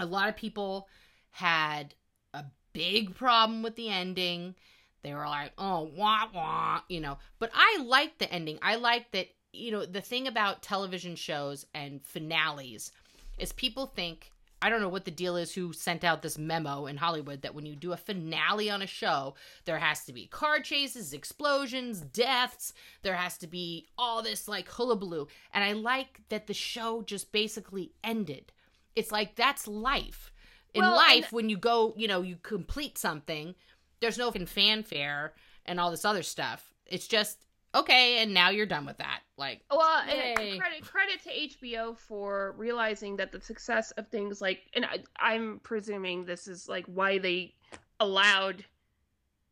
a 0.00 0.06
lot 0.06 0.28
of 0.28 0.36
people 0.36 0.88
had 1.30 1.94
a 2.32 2.44
big 2.72 3.14
problem 3.14 3.62
with 3.62 3.76
the 3.76 3.88
ending. 3.88 4.54
They 5.02 5.14
were 5.14 5.26
like, 5.26 5.52
"Oh, 5.58 5.90
wah 5.94 6.28
wah," 6.32 6.82
you 6.88 7.00
know. 7.00 7.18
But 7.38 7.50
I 7.54 7.78
like 7.84 8.18
the 8.18 8.32
ending. 8.32 8.58
I 8.62 8.76
like 8.76 9.10
that, 9.12 9.28
you 9.52 9.70
know, 9.70 9.84
the 9.86 10.00
thing 10.00 10.26
about 10.26 10.62
television 10.62 11.16
shows 11.16 11.66
and 11.74 12.02
finales 12.04 12.92
is 13.38 13.52
people 13.52 13.86
think 13.86 14.32
I 14.60 14.70
don't 14.70 14.80
know 14.80 14.88
what 14.88 15.04
the 15.04 15.10
deal 15.12 15.36
is 15.36 15.54
who 15.54 15.72
sent 15.72 16.02
out 16.02 16.22
this 16.22 16.36
memo 16.36 16.86
in 16.86 16.96
Hollywood 16.96 17.42
that 17.42 17.54
when 17.54 17.64
you 17.64 17.76
do 17.76 17.92
a 17.92 17.96
finale 17.96 18.68
on 18.68 18.82
a 18.82 18.86
show, 18.88 19.34
there 19.66 19.78
has 19.78 20.04
to 20.06 20.12
be 20.12 20.26
car 20.26 20.58
chases, 20.60 21.12
explosions, 21.12 22.00
deaths. 22.00 22.72
There 23.02 23.14
has 23.14 23.38
to 23.38 23.46
be 23.46 23.86
all 23.96 24.20
this 24.22 24.48
like 24.48 24.68
hullabaloo. 24.68 25.28
And 25.54 25.62
I 25.62 25.72
like 25.72 26.22
that 26.28 26.48
the 26.48 26.54
show 26.54 27.02
just 27.02 27.30
basically 27.30 27.92
ended. 28.02 28.52
It's 28.96 29.12
like 29.12 29.36
that's 29.36 29.68
life. 29.68 30.32
In 30.74 30.82
Well, 30.82 30.96
life, 30.96 31.24
and- 31.26 31.32
when 31.32 31.48
you 31.48 31.56
go, 31.56 31.94
you 31.96 32.08
know, 32.08 32.22
you 32.22 32.36
complete 32.42 32.98
something, 32.98 33.54
there's 34.00 34.18
no 34.18 34.30
fanfare 34.32 35.34
and 35.64 35.78
all 35.78 35.90
this 35.92 36.04
other 36.04 36.22
stuff. 36.24 36.72
It's 36.84 37.06
just 37.06 37.38
okay, 37.80 38.18
and 38.18 38.32
now 38.34 38.50
you're 38.50 38.66
done 38.66 38.86
with 38.86 38.98
that. 38.98 39.20
Like, 39.36 39.62
Well, 39.70 40.02
and 40.08 40.60
credit 40.60 40.82
credit 40.84 41.22
to 41.24 41.30
HBO 41.30 41.96
for 41.96 42.54
realizing 42.56 43.16
that 43.16 43.32
the 43.32 43.40
success 43.40 43.90
of 43.92 44.08
things 44.08 44.40
like, 44.40 44.62
and 44.74 44.84
I, 44.84 44.98
I'm 45.18 45.60
presuming 45.62 46.24
this 46.24 46.48
is 46.48 46.68
like 46.68 46.86
why 46.86 47.18
they 47.18 47.54
allowed 48.00 48.64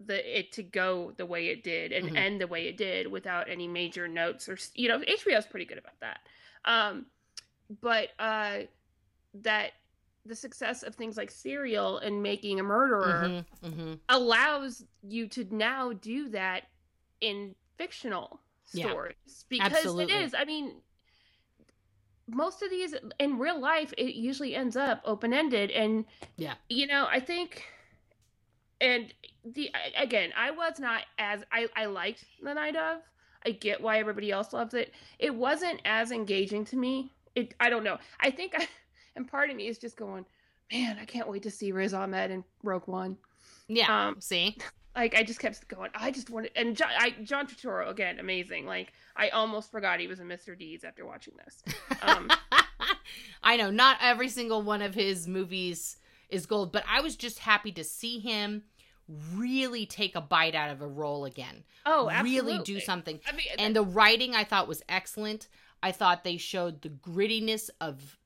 the 0.05 0.39
it 0.39 0.53
to 0.53 0.62
go 0.62 1.12
the 1.17 1.25
way 1.25 1.49
it 1.49 1.62
did 1.65 1.91
and 1.93 2.11
Mhm. 2.11 2.17
end 2.17 2.41
the 2.41 2.47
way 2.47 2.67
it 2.69 2.77
did 2.77 3.07
without 3.07 3.49
any 3.49 3.67
major 3.67 4.07
notes 4.07 4.47
or 4.49 4.59
you 4.75 4.89
know 4.89 5.01
HBO's 5.01 5.47
pretty 5.47 5.65
good 5.65 5.79
about 5.79 5.99
that. 6.01 6.21
Um, 6.65 7.07
but 7.81 8.11
uh, 8.19 8.61
that 9.35 9.73
the 10.25 10.35
success 10.35 10.83
of 10.83 10.95
things 10.95 11.17
like 11.17 11.31
Serial 11.31 11.99
and 11.99 12.23
Making 12.23 12.61
a 12.61 12.62
Murderer 12.62 13.45
mhm, 13.62 13.71
mhm. 13.71 14.01
allows 14.09 14.85
you 15.03 15.29
to 15.29 15.47
now 15.51 15.93
do 15.93 16.29
that 16.31 16.65
in 17.21 17.55
fictional 17.79 18.41
Yeah, 18.73 18.89
stories 18.91 19.45
because 19.49 19.73
absolutely. 19.73 20.15
it 20.15 20.23
is 20.23 20.35
i 20.35 20.45
mean 20.45 20.73
most 22.29 22.62
of 22.62 22.71
these 22.71 22.95
in 23.21 23.39
real 23.39 23.61
life 23.61 23.93
it 23.97 24.15
usually 24.15 24.55
ends 24.55 24.77
up 24.77 25.01
open-ended 25.05 25.71
and 25.71 26.05
Yeah. 26.37 26.55
you 26.69 26.87
know 26.87 27.07
i 27.11 27.21
think 27.21 27.65
and 28.81 29.12
the 29.45 29.71
again 29.97 30.31
i 30.37 30.51
was 30.51 30.79
not 30.81 31.03
as 31.19 31.43
i 31.53 31.69
i 31.77 31.87
liked 31.87 32.25
the 32.43 32.53
night 32.53 32.77
of 32.77 32.99
i 33.47 33.51
get 33.51 33.81
why 33.81 33.99
everybody 33.99 34.31
else 34.31 34.53
loves 34.53 34.75
it 34.75 34.93
it 35.19 35.35
wasn't 35.35 35.81
as 35.85 36.11
engaging 36.11 36.65
to 36.65 36.77
me 36.77 37.12
it 37.35 37.55
i 37.61 37.71
don't 37.71 37.85
know 37.85 37.97
i 38.21 38.31
think 38.31 38.55
i 38.57 38.67
and 39.17 39.29
part 39.29 39.49
of 39.51 39.57
me 39.57 39.69
is 39.69 39.79
just 39.79 39.97
going 39.97 40.25
man 40.73 40.99
i 41.01 41.05
can't 41.05 41.29
wait 41.29 41.43
to 41.45 41.51
see 41.51 41.71
riz 41.73 41.95
ahmed 41.95 42.31
in 42.31 42.43
rogue 42.65 42.87
one 42.87 43.17
yeah. 43.69 44.09
um, 44.09 44.21
See, 44.21 44.57
like 44.97 45.15
I 45.15 45.23
just 45.23 45.39
kept 45.39 45.69
going. 45.69 45.91
I 45.95 46.11
just 46.11 46.31
wanted, 46.31 46.53
and 46.57 46.77
John, 46.77 46.89
I, 46.99 47.11
John 47.23 47.47
Turturro 47.47 47.91
again, 47.91 48.19
amazing. 48.19 48.67
Like 48.67 48.93
I 49.15 49.29
almost 49.29 49.71
forgot 49.71 50.01
he 50.01 50.07
was 50.07 50.21
in 50.21 50.27
Mr. 50.27 50.59
Deeds 50.59 50.85
after 50.85 51.05
watching 51.07 51.35
this. 51.45 51.63
Um, 52.03 52.31
I 53.43 53.57
know 53.57 53.71
not 53.71 53.99
every 54.01 54.29
single 54.29 54.63
one 54.63 54.83
of 54.83 54.95
his 54.95 55.29
movies 55.29 55.99
is 56.31 56.47
gold, 56.47 56.73
but 56.73 56.83
I 56.91 57.03
was 57.03 57.15
just 57.15 57.39
happy 57.41 57.73
to 57.73 57.85
see 57.85 58.19
him 58.19 58.63
really 59.35 59.87
take 59.87 60.17
a 60.17 60.21
bite 60.21 60.55
out 60.55 60.71
of 60.71 60.81
a 60.81 60.87
role 60.87 61.25
again. 61.27 61.63
Oh, 61.85 62.09
absolutely. 62.11 62.53
really 62.53 62.65
do 62.65 62.81
something. 62.81 63.21
I 63.29 63.33
mean, 63.33 63.47
And 63.59 63.77
the 63.77 63.85
writing 63.85 64.35
I 64.35 64.45
thought 64.45 64.67
was 64.67 64.83
excellent. 64.89 65.49
I 65.83 65.93
thought 65.93 66.25
they 66.25 66.39
showed 66.39 66.83
the 66.83 66.89
grittiness 66.89 67.71
of 67.81 68.19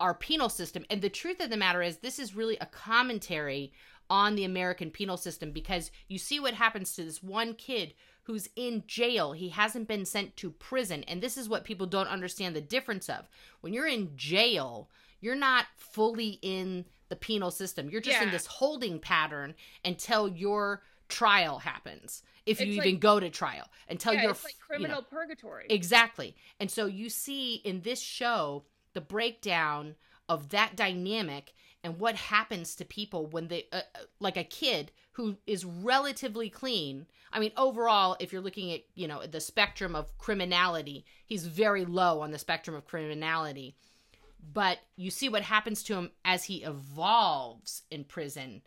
our 0.00 0.14
penal 0.14 0.48
system. 0.48 0.86
And 0.88 1.02
the 1.02 1.10
truth 1.10 1.40
of 1.40 1.50
the 1.50 1.56
matter 1.56 1.82
is, 1.82 1.98
this 1.98 2.18
is 2.18 2.34
really 2.34 2.56
a 2.58 2.66
commentary 2.66 3.72
on 4.10 4.34
the 4.34 4.44
American 4.44 4.90
penal 4.90 5.16
system 5.16 5.52
because 5.52 5.90
you 6.08 6.18
see 6.18 6.40
what 6.40 6.54
happens 6.54 6.94
to 6.94 7.04
this 7.04 7.22
one 7.22 7.54
kid 7.54 7.94
who's 8.24 8.48
in 8.56 8.84
jail. 8.86 9.32
He 9.32 9.48
hasn't 9.48 9.88
been 9.88 10.04
sent 10.04 10.36
to 10.36 10.50
prison. 10.50 11.02
And 11.04 11.22
this 11.22 11.36
is 11.36 11.48
what 11.48 11.64
people 11.64 11.86
don't 11.86 12.08
understand 12.08 12.54
the 12.54 12.60
difference 12.60 13.08
of. 13.08 13.28
When 13.60 13.72
you're 13.72 13.88
in 13.88 14.16
jail, 14.16 14.90
you're 15.20 15.34
not 15.34 15.66
fully 15.76 16.38
in 16.42 16.84
the 17.08 17.16
penal 17.16 17.50
system. 17.50 17.88
You're 17.88 18.02
just 18.02 18.20
in 18.22 18.30
this 18.30 18.46
holding 18.46 18.98
pattern 18.98 19.54
until 19.84 20.28
your 20.28 20.82
trial 21.08 21.58
happens. 21.58 22.22
If 22.44 22.60
you 22.60 22.66
It's 22.68 22.86
even 22.86 22.98
go 22.98 23.20
to 23.20 23.28
trial, 23.28 23.68
until 23.90 24.14
yeah, 24.14 24.22
you're 24.22 24.30
it's 24.30 24.44
like 24.44 24.54
you 24.54 24.60
know, 24.60 24.78
criminal 24.78 25.02
purgatory. 25.02 25.66
Exactly. 25.68 26.34
And 26.60 26.70
so 26.70 26.86
you 26.86 27.10
see 27.10 27.56
in 27.56 27.82
this 27.82 28.00
show 28.00 28.64
the 28.94 29.00
breakdown 29.02 29.96
of 30.28 30.50
that 30.50 30.76
dynamic 30.76 31.52
and 31.84 31.98
what 31.98 32.16
happens 32.16 32.74
to 32.76 32.84
people 32.84 33.26
when 33.26 33.48
they, 33.48 33.66
uh, 33.72 33.82
uh, 33.94 34.00
like 34.20 34.36
a 34.36 34.44
kid 34.44 34.90
who 35.12 35.36
is 35.46 35.64
relatively 35.64 36.50
clean. 36.50 37.06
I 37.32 37.40
mean, 37.40 37.52
overall, 37.56 38.16
if 38.20 38.32
you're 38.32 38.42
looking 38.42 38.72
at, 38.72 38.80
you 38.94 39.06
know, 39.06 39.24
the 39.26 39.40
spectrum 39.40 39.94
of 39.94 40.16
criminality, 40.18 41.04
he's 41.24 41.46
very 41.46 41.84
low 41.84 42.20
on 42.20 42.30
the 42.30 42.38
spectrum 42.38 42.76
of 42.76 42.86
criminality. 42.86 43.76
But 44.52 44.78
you 44.96 45.10
see 45.10 45.28
what 45.28 45.42
happens 45.42 45.82
to 45.84 45.94
him 45.94 46.10
as 46.24 46.44
he 46.44 46.62
evolves 46.62 47.82
in 47.90 48.04
prison 48.04 48.62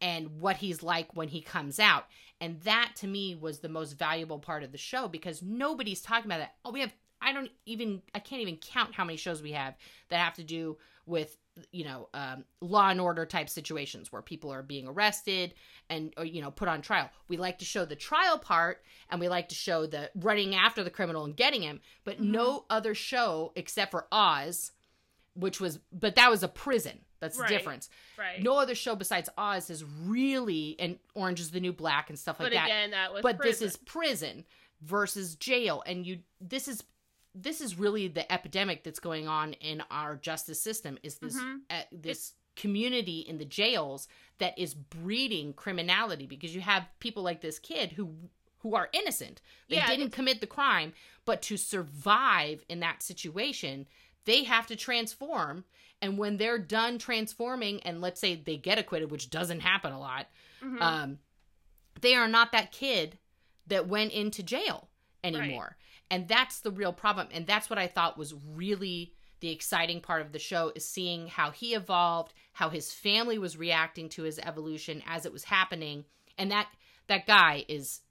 and 0.00 0.40
what 0.40 0.56
he's 0.56 0.82
like 0.82 1.14
when 1.14 1.28
he 1.28 1.40
comes 1.40 1.78
out. 1.78 2.06
And 2.40 2.60
that 2.62 2.92
to 2.96 3.06
me 3.06 3.36
was 3.36 3.60
the 3.60 3.68
most 3.68 3.92
valuable 3.92 4.40
part 4.40 4.64
of 4.64 4.72
the 4.72 4.78
show 4.78 5.06
because 5.06 5.42
nobody's 5.42 6.02
talking 6.02 6.26
about 6.26 6.38
that. 6.40 6.54
Oh, 6.64 6.72
we 6.72 6.80
have 6.80 6.92
I 7.22 7.32
don't 7.32 7.50
even 7.66 8.02
I 8.14 8.18
can't 8.18 8.42
even 8.42 8.56
count 8.56 8.94
how 8.94 9.04
many 9.04 9.16
shows 9.16 9.40
we 9.40 9.52
have 9.52 9.76
that 10.08 10.18
have 10.18 10.34
to 10.34 10.42
do 10.42 10.76
with 11.06 11.36
you 11.70 11.84
know 11.84 12.08
um, 12.14 12.44
law 12.60 12.88
and 12.88 13.00
order 13.00 13.26
type 13.26 13.48
situations 13.48 14.10
where 14.10 14.22
people 14.22 14.50
are 14.52 14.62
being 14.62 14.86
arrested 14.88 15.52
and 15.90 16.14
or, 16.16 16.24
you 16.24 16.40
know 16.40 16.50
put 16.50 16.68
on 16.68 16.80
trial. 16.82 17.10
We 17.28 17.36
like 17.36 17.58
to 17.58 17.64
show 17.64 17.84
the 17.84 17.96
trial 17.96 18.38
part 18.38 18.82
and 19.10 19.20
we 19.20 19.28
like 19.28 19.48
to 19.50 19.54
show 19.54 19.86
the 19.86 20.10
running 20.14 20.54
after 20.54 20.82
the 20.82 20.90
criminal 20.90 21.24
and 21.24 21.36
getting 21.36 21.62
him, 21.62 21.80
but 22.04 22.20
no 22.20 22.64
other 22.70 22.94
show 22.94 23.52
except 23.56 23.90
for 23.90 24.06
Oz, 24.10 24.72
which 25.34 25.60
was 25.60 25.78
but 25.92 26.14
that 26.14 26.30
was 26.30 26.42
a 26.42 26.48
prison. 26.48 27.00
That's 27.20 27.38
Right. 27.38 27.48
the 27.48 27.54
difference 27.56 27.88
right. 28.18 28.42
no 28.42 28.58
other 28.58 28.74
show 28.74 28.96
besides 28.96 29.28
Oz 29.38 29.70
is 29.70 29.84
really 29.84 30.74
and 30.80 30.98
Orange 31.14 31.38
is 31.38 31.50
the 31.52 31.60
New 31.60 31.72
Black 31.72 32.10
and 32.10 32.18
stuff 32.18 32.40
like 32.40 32.46
but 32.50 32.54
that. 32.56 32.64
again, 32.64 32.90
that 32.90 33.12
was 33.12 33.22
but 33.22 33.38
prison. 33.38 33.66
this 33.66 33.74
is 33.74 33.76
prison 33.76 34.44
versus 34.80 35.36
jail, 35.36 35.82
and 35.86 36.04
you 36.06 36.18
this 36.40 36.66
is 36.66 36.82
this 37.34 37.60
is 37.60 37.78
really 37.78 38.08
the 38.08 38.30
epidemic 38.32 38.84
that's 38.84 39.00
going 39.00 39.26
on 39.28 39.54
in 39.54 39.82
our 39.90 40.16
justice 40.16 40.60
system. 40.60 40.98
Is 41.02 41.16
this 41.18 41.36
Mhm. 41.36 41.60
uh, 41.70 41.82
this 41.90 42.34
community 42.54 43.20
in 43.20 43.38
the 43.38 43.44
jails 43.46 44.06
that 44.38 44.58
is 44.58 44.74
breeding 44.74 45.54
criminality 45.54 46.26
because 46.26 46.54
you 46.54 46.60
have 46.60 46.86
people 47.00 47.22
like 47.22 47.40
this 47.40 47.58
kid 47.58 47.92
who 47.92 48.28
who 48.58 48.76
are 48.76 48.88
innocent. 48.92 49.40
They 49.68 49.76
Yeah, 49.76 49.88
didn't 49.88 50.10
commit 50.10 50.40
the 50.40 50.46
crime, 50.46 50.92
but 51.24 51.42
to 51.42 51.56
survive 51.56 52.64
in 52.68 52.78
that 52.80 53.02
situation, 53.02 53.88
they 54.24 54.44
have 54.44 54.68
to 54.68 54.76
transform. 54.76 55.64
And 56.00 56.16
when 56.16 56.36
they're 56.36 56.58
done 56.58 56.98
transforming, 56.98 57.82
and 57.82 58.00
let's 58.00 58.20
say 58.20 58.36
they 58.36 58.56
get 58.56 58.78
acquitted, 58.78 59.10
which 59.10 59.30
doesn't 59.30 59.60
happen 59.60 59.92
a 59.92 59.98
lot, 59.98 60.28
Mhm. 60.62 60.80
um, 60.80 61.18
they 62.00 62.14
are 62.14 62.28
not 62.28 62.52
that 62.52 62.70
kid 62.70 63.18
that 63.66 63.88
went 63.88 64.12
into 64.12 64.42
jail 64.44 64.88
anymore. 65.24 65.76
And 66.12 66.28
that's 66.28 66.60
the 66.60 66.70
real 66.70 66.92
problem. 66.92 67.28
And 67.32 67.46
that's 67.46 67.70
what 67.70 67.78
I 67.78 67.86
thought 67.86 68.18
was 68.18 68.34
really 68.54 69.14
the 69.40 69.50
exciting 69.50 70.00
part 70.00 70.20
of 70.20 70.30
the 70.32 70.38
show 70.38 70.70
is 70.76 70.86
seeing 70.86 71.26
how 71.26 71.50
he 71.50 71.74
evolved, 71.74 72.34
how 72.52 72.68
his 72.68 72.92
family 72.92 73.38
was 73.38 73.56
reacting 73.56 74.08
to 74.10 74.22
his 74.22 74.38
evolution 74.38 75.02
as 75.06 75.24
it 75.26 75.32
was 75.32 75.44
happening. 75.44 76.04
And 76.38 76.50
that 76.52 76.68
that 77.08 77.26
guy 77.26 77.64
is 77.68 78.02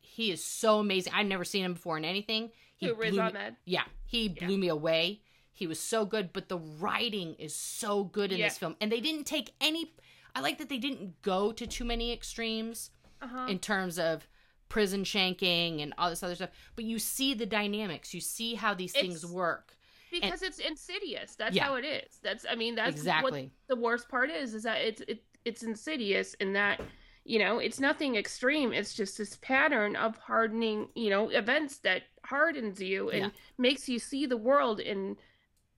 he 0.00 0.30
is 0.30 0.42
so 0.42 0.78
amazing. 0.78 1.12
I've 1.14 1.26
never 1.26 1.44
seen 1.44 1.64
him 1.64 1.74
before 1.74 1.98
in 1.98 2.04
anything. 2.04 2.50
He 2.76 2.86
Who, 2.86 2.94
Riz 2.94 3.10
blew 3.10 3.22
me- 3.22 3.28
Ahmed? 3.28 3.56
yeah, 3.64 3.84
he 4.06 4.28
Yeah. 4.28 4.46
blew 4.46 4.56
me 4.56 4.68
away. 4.68 5.22
He 5.52 5.66
was 5.66 5.80
so 5.80 6.06
good, 6.06 6.32
but 6.32 6.48
the 6.48 6.58
writing 6.58 7.34
is 7.34 7.54
so 7.54 8.04
good 8.04 8.30
in 8.32 8.38
Yeah. 8.38 8.46
this 8.46 8.58
film. 8.58 8.76
And 8.80 8.90
they 8.92 9.00
didn't 9.00 9.24
take 9.24 9.52
any 9.60 9.92
I 10.34 10.40
like 10.40 10.58
that 10.58 10.68
they 10.68 10.78
didn't 10.78 11.20
go 11.22 11.50
to 11.52 11.66
too 11.66 11.84
many 11.84 12.12
extremes 12.12 12.90
Uh-huh. 13.20 13.46
in 13.48 13.58
terms 13.58 13.98
of 13.98 14.28
prison 14.68 15.04
shanking 15.04 15.82
and 15.82 15.94
all 15.98 16.10
this 16.10 16.22
other 16.22 16.34
stuff. 16.34 16.50
But 16.76 16.84
you 16.84 16.98
see 16.98 17.34
the 17.34 17.46
dynamics. 17.46 18.12
You 18.14 18.20
see 18.20 18.54
how 18.54 18.74
these 18.74 18.92
things 18.92 19.24
work. 19.24 19.74
because 20.10 20.40
it's 20.42 20.58
insidious. 20.58 21.34
That's 21.34 21.54
Yeah. 21.54 21.64
how 21.64 21.74
it 21.74 21.84
is. 21.84 22.18
That's 22.22 22.46
I 22.48 22.54
mean 22.54 22.74
that's 22.74 22.96
Exactly. 22.96 23.42
what 23.66 23.76
the 23.76 23.76
worst 23.82 24.08
part 24.08 24.30
is 24.30 24.54
is 24.54 24.62
that 24.62 24.78
it's 24.80 25.00
it, 25.02 25.22
it's 25.44 25.62
insidious 25.62 26.32
in 26.34 26.54
that 26.54 26.80
you 27.24 27.38
know 27.38 27.58
it's 27.58 27.78
nothing 27.78 28.16
extreme. 28.16 28.72
It's 28.72 28.94
just 28.94 29.18
this 29.18 29.36
pattern 29.42 29.96
of 29.96 30.16
hardening 30.16 30.88
you 30.94 31.10
know 31.10 31.28
events 31.28 31.78
that 31.80 32.04
hardens 32.24 32.80
you 32.80 33.10
and 33.10 33.24
Yeah. 33.24 33.30
makes 33.58 33.86
you 33.88 33.98
see 33.98 34.24
the 34.24 34.36
world 34.38 34.80
in 34.80 35.18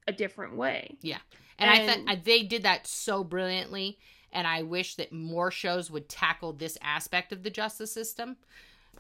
a 0.07 0.13
different 0.13 0.55
way. 0.57 0.97
Yeah, 1.03 1.19
and, 1.59 1.69
I 1.71 1.77
And- 1.79 2.07
thought 2.07 2.25
they 2.25 2.43
did 2.45 2.63
that 2.63 2.87
so 2.87 3.25
brilliantly. 3.25 3.99
And 4.33 4.47
I 4.47 4.63
wish 4.63 4.95
that 4.95 5.11
more 5.13 5.51
shows 5.51 5.91
would 5.91 6.09
tackle 6.09 6.53
this 6.53 6.79
aspect 6.83 7.33
of 7.33 7.43
the 7.43 7.51
justice 7.51 7.91
system. 7.93 8.37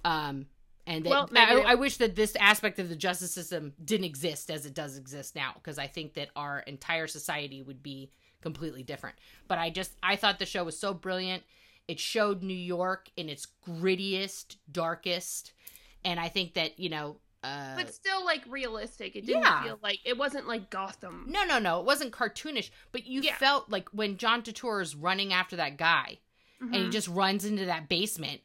Um, 0.04 0.46
and 0.86 1.04
that, 1.04 1.10
Well, 1.10 1.30
I, 1.36 1.62
I 1.68 1.74
wish 1.74 1.98
that 1.98 2.16
this 2.16 2.34
aspect 2.36 2.78
of 2.78 2.88
the 2.88 2.96
justice 2.96 3.32
system 3.32 3.74
didn't 3.84 4.06
exist 4.06 4.50
as 4.50 4.66
it 4.66 4.74
does 4.74 4.96
exist 4.96 5.36
now, 5.36 5.52
because 5.54 5.78
I 5.78 5.86
think 5.86 6.14
that 6.14 6.30
our 6.34 6.60
entire 6.60 7.06
society 7.06 7.62
would 7.62 7.82
be 7.82 8.10
completely 8.40 8.82
different. 8.82 9.16
But 9.46 9.58
I 9.58 9.70
just 9.70 9.92
I 10.02 10.16
thought 10.16 10.38
the 10.38 10.46
show 10.46 10.64
was 10.64 10.78
so 10.78 10.94
brilliant. 10.94 11.42
It 11.86 12.00
showed 12.00 12.42
New 12.42 12.54
York 12.54 13.08
in 13.16 13.28
its 13.28 13.46
grittiest, 13.68 14.56
darkest, 14.70 15.52
and 16.04 16.18
I 16.18 16.28
think 16.28 16.54
that 16.54 16.78
you 16.78 16.88
know. 16.88 17.16
Uh, 17.42 17.74
But 17.76 17.94
still 17.94 18.22
like 18.24 18.42
realistic. 18.48 19.16
It 19.16 19.24
didn't 19.26 19.42
Yeah. 19.42 19.62
feel 19.62 19.78
like 19.82 20.00
it 20.04 20.18
wasn't 20.18 20.46
like 20.46 20.68
Gotham. 20.70 21.24
no, 21.28 21.44
no, 21.44 21.58
no. 21.58 21.80
It 21.80 21.86
wasn't 21.86 22.12
cartoonish, 22.12 22.70
but 22.92 23.06
you 23.06 23.22
Yeah. 23.22 23.36
felt 23.36 23.70
like 23.70 23.88
when 23.90 24.18
John 24.18 24.42
Turturro 24.42 24.82
is 24.82 24.94
running 24.94 25.32
after 25.32 25.56
that 25.56 25.76
guy, 25.78 26.18
and 26.60 26.74
he 26.74 26.80
Mhm. 26.82 26.92
just 26.92 27.08
runs 27.08 27.44
into 27.46 27.64
that 27.64 27.88
basement, 27.88 28.42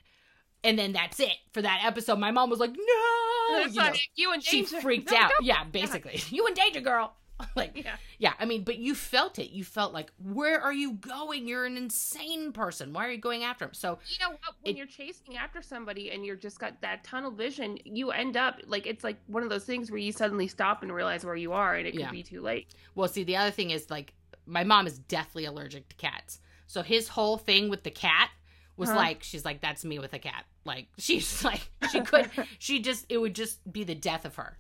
and 0.66 0.78
then 0.78 0.92
that's 0.94 1.20
it 1.20 1.38
for 1.54 1.62
that 1.62 1.82
episode. 1.86 2.20
My 2.20 2.32
mom 2.32 2.50
was 2.50 2.60
like, 2.60 2.72
"No," 2.72 3.60
you 3.66 3.82
know, 3.82 3.94
you 4.16 4.34
in 4.34 4.42
she 4.42 4.64
freaked 4.64 5.12
No, 5.12 5.18
out. 5.18 5.30
don't. 5.38 5.46
Yeah, 5.46 5.64
basically, 5.64 6.20
you 6.30 6.46
in 6.48 6.54
danger, 6.54 6.82
girl. 6.82 7.16
like, 7.58 7.74
Yeah. 7.76 7.98
yeah, 8.18 8.32
I 8.40 8.46
mean, 8.46 8.64
but 8.64 8.78
you 8.78 8.96
felt 8.96 9.40
it. 9.40 9.50
You 9.52 9.66
felt 9.66 9.92
like, 9.94 10.10
where 10.24 10.62
are 10.62 10.72
you 10.72 10.94
going? 10.94 11.50
You're 11.50 11.66
an 11.66 11.76
insane 11.76 12.54
person. 12.54 12.94
Why 12.94 13.06
are 13.08 13.12
you 13.12 13.18
going 13.18 13.44
after 13.44 13.66
him? 13.66 13.74
So 13.74 14.00
you 14.08 14.18
know 14.26 14.30
what 14.32 14.40
when 14.62 14.74
It- 14.74 14.78
you're 14.78 14.88
chasing 14.88 15.36
after 15.36 15.62
somebody 15.62 16.12
and 16.12 16.26
you're 16.26 16.38
just 16.38 16.60
got 16.60 16.80
that 16.82 17.04
tunnel 17.04 17.32
vision 17.32 17.78
you 17.84 18.12
end 18.12 18.38
up 18.38 18.62
like 18.68 18.88
it's 18.88 19.04
like 19.04 19.18
one 19.28 19.44
of 19.44 19.50
those 19.50 19.66
things 19.66 19.92
where 19.92 20.00
you 20.00 20.14
suddenly 20.14 20.48
stop 20.48 20.82
and 20.82 20.94
realize 20.96 21.26
where 21.26 21.36
you 21.36 21.52
are 21.52 21.76
and 21.76 21.86
it 21.86 21.92
could 21.92 22.00
Yeah. 22.00 22.12
be 22.12 22.24
too 22.24 22.40
late 22.42 22.74
Well, 22.96 23.10
see, 23.10 23.26
the 23.26 23.36
other 23.36 23.52
thing 23.52 23.72
is 23.72 23.90
like 23.90 24.14
my 24.46 24.64
mom 24.64 24.88
is 24.88 24.98
deathly 24.98 25.44
allergic 25.44 25.90
to 25.90 25.96
cats. 25.98 26.40
So 26.68 26.84
his 26.84 27.10
whole 27.10 27.38
thing 27.38 27.68
with 27.70 27.84
the 27.84 27.92
cat 27.92 28.30
was 28.78 28.90
Huh. 28.90 28.96
like 28.96 29.24
she's 29.24 29.46
like 29.46 29.62
that's 29.62 29.84
me 29.86 30.00
with 30.00 30.14
a 30.14 30.20
cat. 30.20 30.46
Like 30.66 30.88
she's 30.98 31.44
like 31.44 31.70
she 31.92 32.02
could 32.02 32.30
she 32.60 32.80
just 32.82 33.06
it 33.10 33.18
would 33.18 33.36
just 33.36 33.60
be 33.72 33.84
the 33.84 33.96
death 33.96 34.26
of 34.26 34.36
her. 34.36 34.58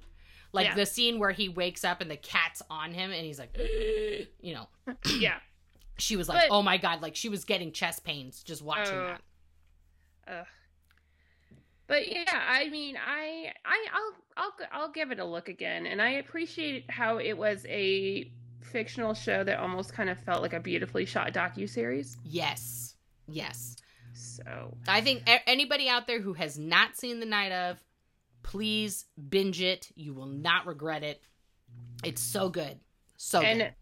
Like 0.54 0.67
Yeah. 0.67 0.75
the 0.75 0.86
scene 0.86 1.19
where 1.19 1.32
he 1.32 1.49
wakes 1.49 1.84
up 1.84 1.99
and 2.01 2.10
the 2.10 2.15
cat's 2.17 2.62
on 2.69 2.93
him 2.93 3.12
and 3.12 3.25
he's 3.25 3.39
like 3.39 3.58
you 4.41 4.54
know, 4.54 4.67
yeah 5.19 5.38
she 5.97 6.15
was 6.15 6.28
like, 6.30 6.49
But- 6.49 6.54
"Oh 6.56 6.62
my 6.62 6.78
god, 6.78 7.01
like 7.01 7.15
she 7.15 7.30
was 7.30 7.45
getting 7.45 7.71
chest 7.71 8.04
pains 8.04 8.43
just 8.43 8.62
watching 8.62 8.93
Oh. 8.95 9.08
that." 9.08 9.21
Ugh. 10.28 10.45
but 11.88 12.12
yeah 12.12 12.23
i 12.49 12.67
mean 12.69 12.97
i 12.97 13.51
i 13.63 13.86
i'll 13.93 14.13
i'll 14.38 14.54
i'll 14.71 14.91
give 14.91 15.12
it 15.12 15.19
a 15.19 15.23
look 15.23 15.49
again 15.49 15.86
and 15.86 16.01
i 16.01 16.10
appreciate 16.13 16.89
how 16.89 17.17
it 17.19 17.34
was 17.38 17.63
a 17.69 18.32
fictional 18.62 19.13
show 19.13 19.43
that 19.43 19.60
almost 19.60 19.93
kind 19.93 20.10
of 20.10 20.17
felt 20.21 20.41
like 20.41 20.54
a 20.54 20.60
beautifully 20.60 21.06
shot 21.06 21.32
docu-series 21.32 22.17
Yes. 22.25 22.95
Yes. 23.28 23.75
So 24.15 24.78
I 24.88 25.01
think 25.01 25.23
anybody 25.45 25.89
out 25.89 26.08
there 26.08 26.21
who 26.21 26.34
has 26.34 26.58
not 26.58 26.95
seen 26.95 27.19
The 27.19 27.25
Night 27.25 27.51
of, 27.51 27.78
please 28.43 29.06
binge 29.30 29.62
it. 29.62 29.89
You 29.95 30.13
will 30.13 30.28
not 30.28 30.65
regret 30.65 31.04
it. 31.04 31.21
It's 32.04 32.21
so 32.21 32.49
good. 32.49 32.80
So 33.17 33.41
and 33.41 33.60
good. 33.60 33.73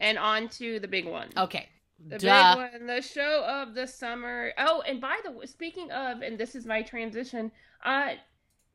and 0.00 0.18
on 0.18 0.48
to 0.50 0.78
the 0.80 0.88
big 0.88 1.06
one 1.06 1.28
Okay. 1.36 1.68
The 2.08 2.18
Duh. 2.18 2.56
big 2.56 2.72
one, 2.72 2.86
the 2.86 3.00
show 3.00 3.44
of 3.44 3.74
the 3.74 3.86
summer. 3.86 4.52
Oh, 4.58 4.82
and 4.86 5.00
by 5.00 5.18
the 5.24 5.30
way, 5.30 5.46
speaking 5.46 5.90
of, 5.90 6.20
and 6.20 6.36
this 6.36 6.54
is 6.54 6.66
my 6.66 6.82
transition. 6.82 7.50
Uh, 7.82 8.10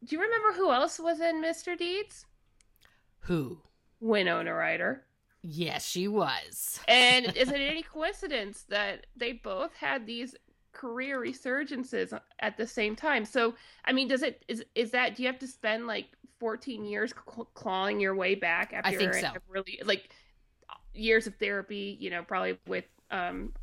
do 0.04 0.16
you 0.16 0.22
remember 0.22 0.54
who 0.54 0.72
else 0.72 1.00
was 1.00 1.20
in 1.20 1.42
Mr. 1.42 1.78
Deeds? 1.78 2.26
Who? 3.20 3.60
Winona 4.00 4.54
Ryder. 4.54 5.04
Yes, 5.44 5.88
she 5.88 6.08
was. 6.08 6.80
And 6.88 7.26
is 7.38 7.50
it 7.50 7.62
any 7.62 7.84
coincidence 7.84 8.66
that 8.70 9.06
they 9.16 9.34
both 9.34 9.76
had 9.76 10.08
these 10.08 10.36
career 10.74 11.20
resurgences 11.20 12.18
at 12.40 12.58
the 12.58 12.68
same 12.68 12.96
time. 12.96 13.26
So, 13.26 13.56
I 13.86 13.92
mean, 13.92 14.08
does 14.08 14.22
it 14.22 14.44
is 14.48 14.64
is 14.76 14.92
that 14.92 15.16
do 15.16 15.24
you 15.24 15.30
have 15.30 15.40
to 15.40 15.48
spend 15.48 15.88
like 15.88 16.08
14 16.40 16.86
years 16.86 17.14
clawing 17.54 18.00
your 18.00 18.16
way 18.16 18.36
back 18.36 18.74
after 18.74 18.90
I 18.90 18.96
think 18.96 19.14
so. 19.14 19.32
really 19.48 19.80
like 19.86 20.10
years 20.94 21.28
of 21.28 21.36
therapy, 21.36 21.98
you 22.00 22.10
know, 22.10 22.24
probably 22.24 22.58
with 22.68 22.86
um 23.12 23.54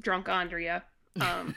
drunk 0.00 0.28
Andrea 0.28 0.82
um 1.20 1.54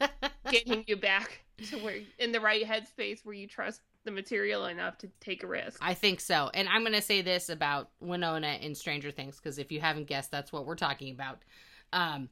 getting 0.50 0.84
you 0.86 0.96
back 0.96 1.40
to 1.70 1.76
where 1.78 2.00
in 2.18 2.32
the 2.32 2.40
right 2.40 2.64
headspace 2.64 3.24
where 3.24 3.34
you 3.34 3.46
trust 3.46 3.80
the 4.04 4.10
material 4.10 4.66
enough 4.66 4.96
to 4.98 5.08
take 5.20 5.42
a 5.42 5.46
risk. 5.46 5.78
I 5.82 5.94
think 5.94 6.20
so. 6.20 6.50
And 6.54 6.68
I'm 6.68 6.80
going 6.82 6.94
to 6.94 7.02
say 7.02 7.20
this 7.20 7.48
about 7.50 7.90
Winona 8.00 8.58
in 8.60 8.74
Stranger 8.74 9.10
Things 9.10 9.36
because 9.36 9.58
if 9.58 9.70
you 9.70 9.80
haven't 9.80 10.06
guessed, 10.06 10.30
that's 10.30 10.52
what 10.52 10.64
we're 10.64 10.76
talking 10.76 11.12
about. 11.12 11.42
Um, 11.92 12.28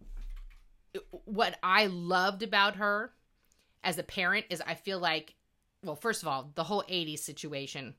what 1.10 1.58
I 1.62 1.86
loved 1.86 2.42
about 2.42 2.76
her 2.76 3.12
as 3.84 3.98
a 3.98 4.02
parent 4.02 4.46
is 4.50 4.62
I 4.66 4.74
feel 4.74 4.98
like, 4.98 5.34
well, 5.82 5.96
first 5.96 6.22
of 6.22 6.28
all, 6.28 6.50
the 6.54 6.64
whole 6.64 6.82
80s 6.82 7.20
situation 7.20 7.94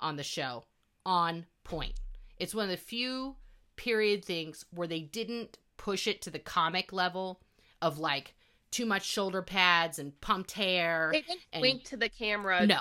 on 0.00 0.16
the 0.16 0.22
show 0.22 0.64
on 1.04 1.46
point. 1.64 1.94
It's 2.38 2.54
one 2.54 2.64
of 2.64 2.70
the 2.70 2.76
few 2.76 3.36
period 3.76 4.24
things 4.24 4.64
where 4.72 4.88
they 4.88 5.00
didn't 5.00 5.58
push 5.76 6.06
it 6.06 6.22
to 6.22 6.30
the 6.30 6.38
comic 6.38 6.92
level 6.92 7.40
of 7.80 7.98
like 7.98 8.34
too 8.70 8.86
much 8.86 9.04
shoulder 9.04 9.42
pads 9.42 9.98
and 9.98 10.18
pumped 10.20 10.52
hair. 10.52 11.10
They 11.12 11.22
didn't 11.22 11.40
and, 11.52 11.62
wink 11.62 11.84
to 11.84 11.96
the 11.96 12.08
camera. 12.08 12.66
No, 12.66 12.80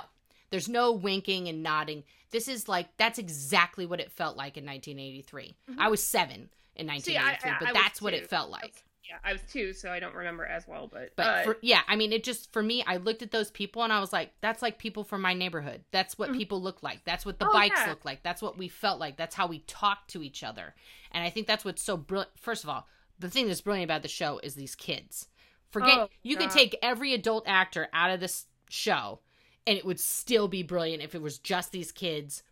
there's 0.49 0.69
no 0.69 0.91
winking 0.91 1.47
and 1.47 1.63
nodding. 1.63 2.03
This 2.31 2.47
is 2.47 2.67
like 2.69 2.95
that's 2.97 3.19
exactly 3.19 3.85
what 3.85 3.99
it 3.99 4.11
felt 4.11 4.37
like 4.37 4.57
in 4.57 4.65
1983. 4.65 5.55
Mm-hmm. 5.69 5.79
I 5.79 5.87
was 5.89 6.03
seven 6.03 6.49
in 6.75 6.87
1983, 6.87 7.13
See, 7.13 7.17
I, 7.17 7.55
I, 7.55 7.59
but 7.59 7.69
I 7.69 7.73
that's 7.73 8.01
what 8.01 8.13
it 8.13 8.29
felt 8.29 8.49
like. 8.49 8.83
Yeah, 9.11 9.17
I 9.29 9.33
was 9.33 9.41
two, 9.41 9.73
so 9.73 9.91
I 9.91 9.99
don't 9.99 10.15
remember 10.15 10.45
as 10.45 10.65
well. 10.67 10.89
But 10.91 11.11
but 11.17 11.25
uh, 11.25 11.43
for, 11.43 11.57
yeah, 11.61 11.81
I 11.87 11.97
mean, 11.97 12.13
it 12.13 12.23
just 12.23 12.51
for 12.53 12.63
me, 12.63 12.83
I 12.87 12.97
looked 12.97 13.21
at 13.21 13.31
those 13.31 13.51
people 13.51 13.83
and 13.83 13.91
I 13.91 13.99
was 13.99 14.13
like, 14.13 14.31
that's 14.39 14.61
like 14.61 14.77
people 14.77 15.03
from 15.03 15.21
my 15.21 15.33
neighborhood. 15.33 15.83
That's 15.91 16.17
what 16.17 16.29
mm-hmm. 16.29 16.37
people 16.37 16.61
look 16.61 16.81
like. 16.81 17.03
That's 17.03 17.25
what 17.25 17.37
the 17.37 17.47
oh, 17.47 17.51
bikes 17.51 17.79
yeah. 17.83 17.89
look 17.89 18.05
like. 18.05 18.23
That's 18.23 18.41
what 18.41 18.57
we 18.57 18.69
felt 18.69 18.99
like. 18.99 19.17
That's 19.17 19.35
how 19.35 19.47
we 19.47 19.59
talked 19.59 20.11
to 20.11 20.23
each 20.23 20.43
other. 20.43 20.73
And 21.11 21.23
I 21.23 21.29
think 21.29 21.45
that's 21.45 21.65
what's 21.65 21.83
so 21.83 21.97
brilliant. 21.97 22.31
First 22.39 22.63
of 22.63 22.69
all, 22.69 22.87
the 23.19 23.29
thing 23.29 23.47
that's 23.47 23.61
brilliant 23.61 23.89
about 23.89 24.01
the 24.01 24.07
show 24.07 24.39
is 24.43 24.55
these 24.55 24.75
kids. 24.75 25.27
Forget 25.71 25.97
oh, 25.97 26.09
you 26.23 26.37
God. 26.37 26.43
could 26.43 26.51
take 26.57 26.79
every 26.81 27.13
adult 27.13 27.43
actor 27.47 27.89
out 27.91 28.11
of 28.11 28.21
this 28.21 28.45
show 28.69 29.19
and 29.67 29.77
it 29.77 29.85
would 29.85 29.99
still 29.99 30.47
be 30.47 30.63
brilliant 30.63 31.03
if 31.03 31.15
it 31.15 31.21
was 31.21 31.37
just 31.37 31.73
these 31.73 31.91
kids 31.91 32.43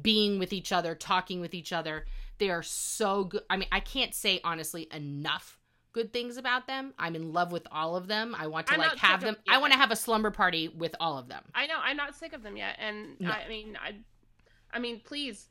being 0.00 0.38
with 0.38 0.52
each 0.52 0.70
other, 0.70 0.94
talking 0.94 1.40
with 1.40 1.54
each 1.54 1.72
other. 1.72 2.04
They 2.38 2.50
are 2.50 2.62
so 2.62 3.24
good. 3.24 3.42
I 3.48 3.56
mean, 3.56 3.68
I 3.72 3.80
can't 3.80 4.14
say 4.14 4.40
honestly 4.44 4.86
enough 4.92 5.58
good 5.94 6.12
things 6.12 6.36
about 6.36 6.66
them. 6.66 6.92
I'm 6.98 7.16
in 7.16 7.32
love 7.32 7.52
with 7.52 7.66
all 7.72 7.96
of 7.96 8.08
them. 8.08 8.34
I 8.38 8.48
want 8.48 8.66
to 8.66 8.74
I'm 8.74 8.80
like 8.80 8.98
have 8.98 9.22
them. 9.22 9.36
I 9.48 9.58
want 9.58 9.72
to 9.72 9.78
have 9.78 9.90
a 9.90 9.96
slumber 9.96 10.30
party 10.30 10.68
with 10.68 10.94
all 11.00 11.16
of 11.16 11.28
them. 11.28 11.42
I 11.54 11.66
know. 11.66 11.78
I'm 11.82 11.96
not 11.96 12.14
sick 12.14 12.34
of 12.34 12.42
them 12.42 12.58
yet, 12.58 12.76
and 12.78 13.18
no. 13.20 13.30
I 13.30 13.48
mean, 13.48 13.78
I, 13.82 13.94
I 14.72 14.80
mean, 14.80 15.00
please 15.02 15.48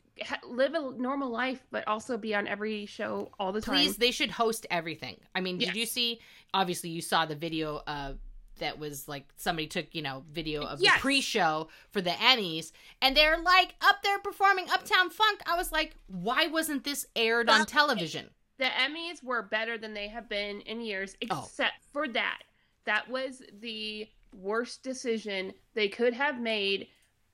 live 0.47 0.75
a 0.75 0.91
normal 0.91 1.29
life, 1.29 1.65
but 1.71 1.87
also 1.87 2.17
be 2.17 2.35
on 2.35 2.47
every 2.47 2.85
show 2.85 3.31
all 3.39 3.51
the 3.51 3.61
time. 3.61 3.75
Please, 3.75 3.97
they 3.97 4.11
should 4.11 4.29
host 4.29 4.67
everything. 4.69 5.17
I 5.33 5.41
mean, 5.41 5.59
yes. 5.59 5.69
did 5.69 5.79
you 5.79 5.85
see? 5.87 6.19
Obviously, 6.53 6.91
you 6.91 7.01
saw 7.01 7.25
the 7.25 7.35
video 7.35 7.81
uh, 7.87 8.13
that 8.59 8.77
was 8.77 9.07
like 9.07 9.25
somebody 9.37 9.67
took 9.67 9.87
you 9.95 10.01
know 10.01 10.23
video 10.29 10.63
of 10.63 10.81
yes. 10.81 10.95
the 10.95 10.99
pre-show 10.99 11.69
for 11.91 12.01
the 12.01 12.11
Emmys, 12.11 12.73
and 13.01 13.15
they're 13.15 13.39
like 13.41 13.75
up 13.81 14.03
there 14.03 14.19
performing 14.19 14.69
Uptown 14.69 15.09
Funk. 15.09 15.39
I 15.45 15.55
was 15.55 15.71
like, 15.71 15.95
why 16.07 16.47
wasn't 16.47 16.83
this 16.83 17.07
aired 17.15 17.49
on 17.49 17.65
television? 17.65 18.29
The 18.57 18.65
Emmys 18.65 19.23
were 19.23 19.43
better 19.43 19.77
than 19.77 19.93
they 19.93 20.07
have 20.07 20.29
been 20.29 20.61
in 20.61 20.81
years, 20.81 21.15
oh. 21.29 21.41
except 21.43 21.73
oh. 21.79 21.87
for 21.91 22.07
that. 22.09 22.39
That 22.85 23.09
was 23.09 23.41
the 23.59 24.07
worst 24.35 24.83
decision 24.83 25.53
they 25.73 25.87
could 25.87 26.13
have 26.13 26.39
made 26.39 26.87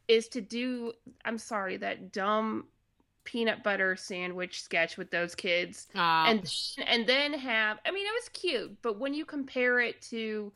is 0.08 0.27
to 0.29 0.41
do 0.41 0.93
I'm 1.25 1.38
sorry, 1.38 1.77
that 1.77 2.12
dumb 2.12 2.65
peanut 3.23 3.63
butter 3.63 3.95
sandwich 3.95 4.63
sketch 4.63 4.97
with 4.97 5.12
those 5.12 5.36
kids. 5.36 5.88
Uh, 5.95 6.25
and 6.27 6.53
and 6.86 7.08
then 7.08 7.34
have 7.34 7.79
I 7.86 7.91
mean 7.91 8.05
it 8.05 8.13
was 8.13 8.29
cute, 8.29 8.77
but 8.82 8.99
when 8.99 9.13
you 9.13 9.25
compare 9.25 9.79
it 9.79 10.01
to 10.03 10.51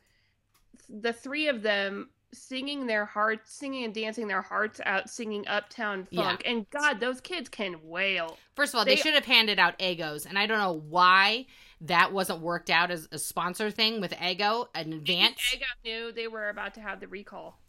the 0.89 1.13
three 1.13 1.47
of 1.47 1.61
them 1.61 2.09
singing 2.33 2.87
their 2.87 3.05
hearts 3.05 3.53
singing 3.53 3.83
and 3.83 3.93
dancing 3.93 4.27
their 4.27 4.41
hearts 4.41 4.81
out 4.85 5.09
singing 5.09 5.47
uptown 5.47 6.07
funk 6.13 6.41
yeah. 6.43 6.51
and 6.51 6.69
god 6.69 6.99
those 6.99 7.21
kids 7.21 7.49
can 7.49 7.75
wail 7.83 8.37
first 8.55 8.73
of 8.73 8.79
all 8.79 8.85
they, 8.85 8.95
they 8.95 9.01
should 9.01 9.13
have 9.13 9.25
handed 9.25 9.59
out 9.59 9.77
Eggos, 9.79 10.25
and 10.25 10.37
i 10.37 10.45
don't 10.45 10.59
know 10.59 10.81
why 10.89 11.45
that 11.81 12.13
wasn't 12.13 12.39
worked 12.39 12.69
out 12.69 12.91
as 12.91 13.07
a 13.11 13.19
sponsor 13.19 13.69
thing 13.69 13.99
with 13.99 14.11
Eggo 14.13 14.67
in 14.75 14.93
advance 14.93 15.35
Eggo 15.53 15.65
knew 15.83 16.11
they 16.11 16.27
were 16.27 16.49
about 16.49 16.73
to 16.75 16.81
have 16.81 16.99
the 16.99 17.07
recall 17.07 17.59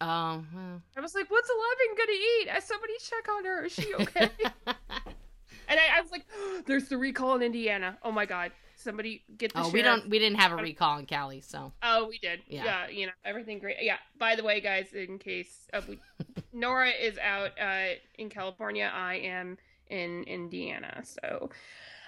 Oh, 0.00 0.44
well. 0.54 0.82
I 0.96 1.00
was 1.00 1.14
like, 1.14 1.28
"What's 1.28 1.50
Eleven 1.50 1.96
gonna 1.96 2.18
eat?" 2.18 2.48
As 2.48 2.64
somebody 2.64 2.92
check 3.00 3.28
on 3.28 3.44
her. 3.44 3.64
Is 3.64 3.72
she 3.72 3.94
okay? 3.94 4.30
and 4.66 5.80
I, 5.80 5.98
I, 5.98 6.00
was 6.00 6.12
like, 6.12 6.24
oh, 6.36 6.62
"There's 6.66 6.88
the 6.88 6.96
recall 6.96 7.34
in 7.36 7.42
Indiana. 7.42 7.98
Oh 8.04 8.12
my 8.12 8.24
god! 8.24 8.52
Somebody 8.78 9.22
get 9.36 9.52
the." 9.52 9.60
Oh, 9.60 9.62
sheriff. 9.62 9.72
we 9.74 9.82
don't. 9.82 10.08
We 10.08 10.18
didn't 10.18 10.38
have 10.38 10.52
a 10.52 10.56
recall 10.56 10.98
in 10.98 11.06
Cali, 11.06 11.40
so. 11.40 11.72
Oh, 11.82 12.06
we 12.08 12.18
did. 12.18 12.40
Yeah. 12.46 12.64
yeah 12.64 12.88
you 12.88 13.06
know 13.06 13.12
everything 13.24 13.58
great. 13.58 13.76
Yeah. 13.80 13.96
By 14.18 14.36
the 14.36 14.44
way, 14.44 14.60
guys, 14.60 14.92
in 14.92 15.18
case 15.18 15.68
uh, 15.72 15.82
we, 15.88 15.98
Nora 16.52 16.90
is 16.90 17.18
out 17.18 17.50
uh, 17.60 17.94
in 18.18 18.28
California, 18.30 18.90
I 18.92 19.16
am 19.16 19.58
in 19.88 20.24
Indiana. 20.24 21.02
So. 21.04 21.50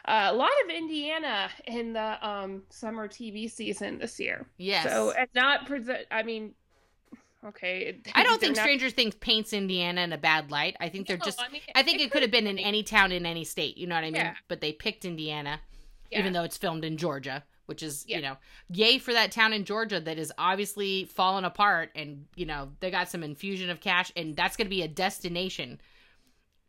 Uh, 0.04 0.30
a 0.32 0.34
lot 0.34 0.50
of 0.64 0.70
Indiana 0.70 1.50
in 1.66 1.92
the 1.92 2.26
um, 2.26 2.62
summer 2.70 3.06
TV 3.06 3.50
season 3.50 3.98
this 3.98 4.18
year. 4.18 4.46
Yes. 4.56 4.84
So, 4.84 5.12
and 5.12 5.28
not 5.34 5.66
present. 5.66 6.06
I 6.10 6.22
mean, 6.22 6.54
okay. 7.44 8.00
I 8.14 8.22
don't 8.22 8.40
think 8.40 8.56
not... 8.56 8.62
Stranger 8.62 8.88
Things 8.88 9.14
paints 9.16 9.52
Indiana 9.52 10.00
in 10.00 10.12
a 10.12 10.18
bad 10.18 10.50
light. 10.50 10.76
I 10.80 10.88
think 10.88 11.06
they're 11.06 11.18
just. 11.18 11.40
I, 11.40 11.50
mean, 11.50 11.60
I 11.74 11.82
think 11.82 12.00
it, 12.00 12.04
it 12.04 12.10
could 12.10 12.22
have 12.22 12.30
been 12.30 12.46
in 12.46 12.58
any 12.58 12.82
town 12.82 13.12
in 13.12 13.26
any 13.26 13.44
state. 13.44 13.76
You 13.76 13.86
know 13.86 13.94
what 13.94 14.04
I 14.04 14.10
mean? 14.10 14.14
Yeah. 14.14 14.34
But 14.48 14.62
they 14.62 14.72
picked 14.72 15.04
Indiana, 15.04 15.60
yeah. 16.10 16.20
even 16.20 16.32
though 16.32 16.44
it's 16.44 16.56
filmed 16.56 16.84
in 16.84 16.96
Georgia, 16.96 17.44
which 17.66 17.82
is 17.82 18.04
yeah. 18.06 18.16
you 18.16 18.22
know, 18.22 18.36
yay 18.70 18.98
for 18.98 19.12
that 19.12 19.32
town 19.32 19.52
in 19.52 19.64
Georgia 19.64 20.00
that 20.00 20.18
is 20.18 20.32
obviously 20.38 21.04
fallen 21.04 21.44
apart, 21.44 21.90
and 21.94 22.26
you 22.36 22.46
know 22.46 22.70
they 22.80 22.90
got 22.90 23.08
some 23.08 23.22
infusion 23.22 23.70
of 23.70 23.80
cash, 23.80 24.12
and 24.16 24.36
that's 24.36 24.56
going 24.56 24.66
to 24.66 24.70
be 24.70 24.82
a 24.82 24.88
destination. 24.88 25.80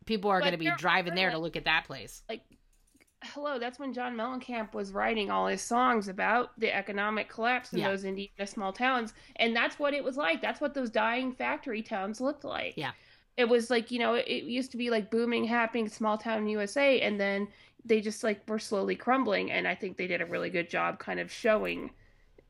People 0.04 0.30
are 0.30 0.40
going 0.40 0.52
to 0.52 0.58
be 0.58 0.70
driving 0.76 1.14
there 1.14 1.28
like, 1.28 1.36
to 1.36 1.38
look 1.38 1.56
at 1.56 1.64
that 1.64 1.84
place. 1.84 2.22
Like 2.28 2.42
hello, 3.24 3.58
that's 3.58 3.78
when 3.78 3.92
John 3.92 4.16
Mellencamp 4.16 4.74
was 4.74 4.92
writing 4.92 5.30
all 5.30 5.46
his 5.46 5.62
songs 5.62 6.08
about 6.08 6.58
the 6.58 6.74
economic 6.74 7.28
collapse 7.28 7.72
in 7.72 7.80
yeah. 7.80 7.90
those 7.90 8.04
Indiana 8.04 8.46
small 8.46 8.72
towns. 8.72 9.14
And 9.36 9.54
that's 9.54 9.78
what 9.78 9.94
it 9.94 10.04
was 10.04 10.16
like. 10.16 10.42
That's 10.42 10.60
what 10.60 10.74
those 10.74 10.90
dying 10.90 11.32
factory 11.32 11.82
towns 11.82 12.20
looked 12.20 12.44
like. 12.44 12.74
Yeah. 12.76 12.92
It 13.36 13.48
was 13.48 13.70
like, 13.70 13.90
you 13.90 13.98
know, 13.98 14.14
it 14.14 14.44
used 14.44 14.72
to 14.72 14.76
be 14.76 14.90
like 14.90 15.10
booming, 15.10 15.44
happening, 15.44 15.88
small 15.88 16.18
town 16.18 16.48
USA. 16.48 17.00
And 17.00 17.18
then 17.18 17.48
they 17.84 18.00
just 18.00 18.22
like 18.22 18.48
were 18.48 18.58
slowly 18.58 18.96
crumbling. 18.96 19.50
And 19.50 19.66
I 19.66 19.74
think 19.74 19.96
they 19.96 20.06
did 20.06 20.20
a 20.20 20.26
really 20.26 20.50
good 20.50 20.70
job 20.70 20.98
kind 20.98 21.20
of 21.20 21.30
showing 21.30 21.90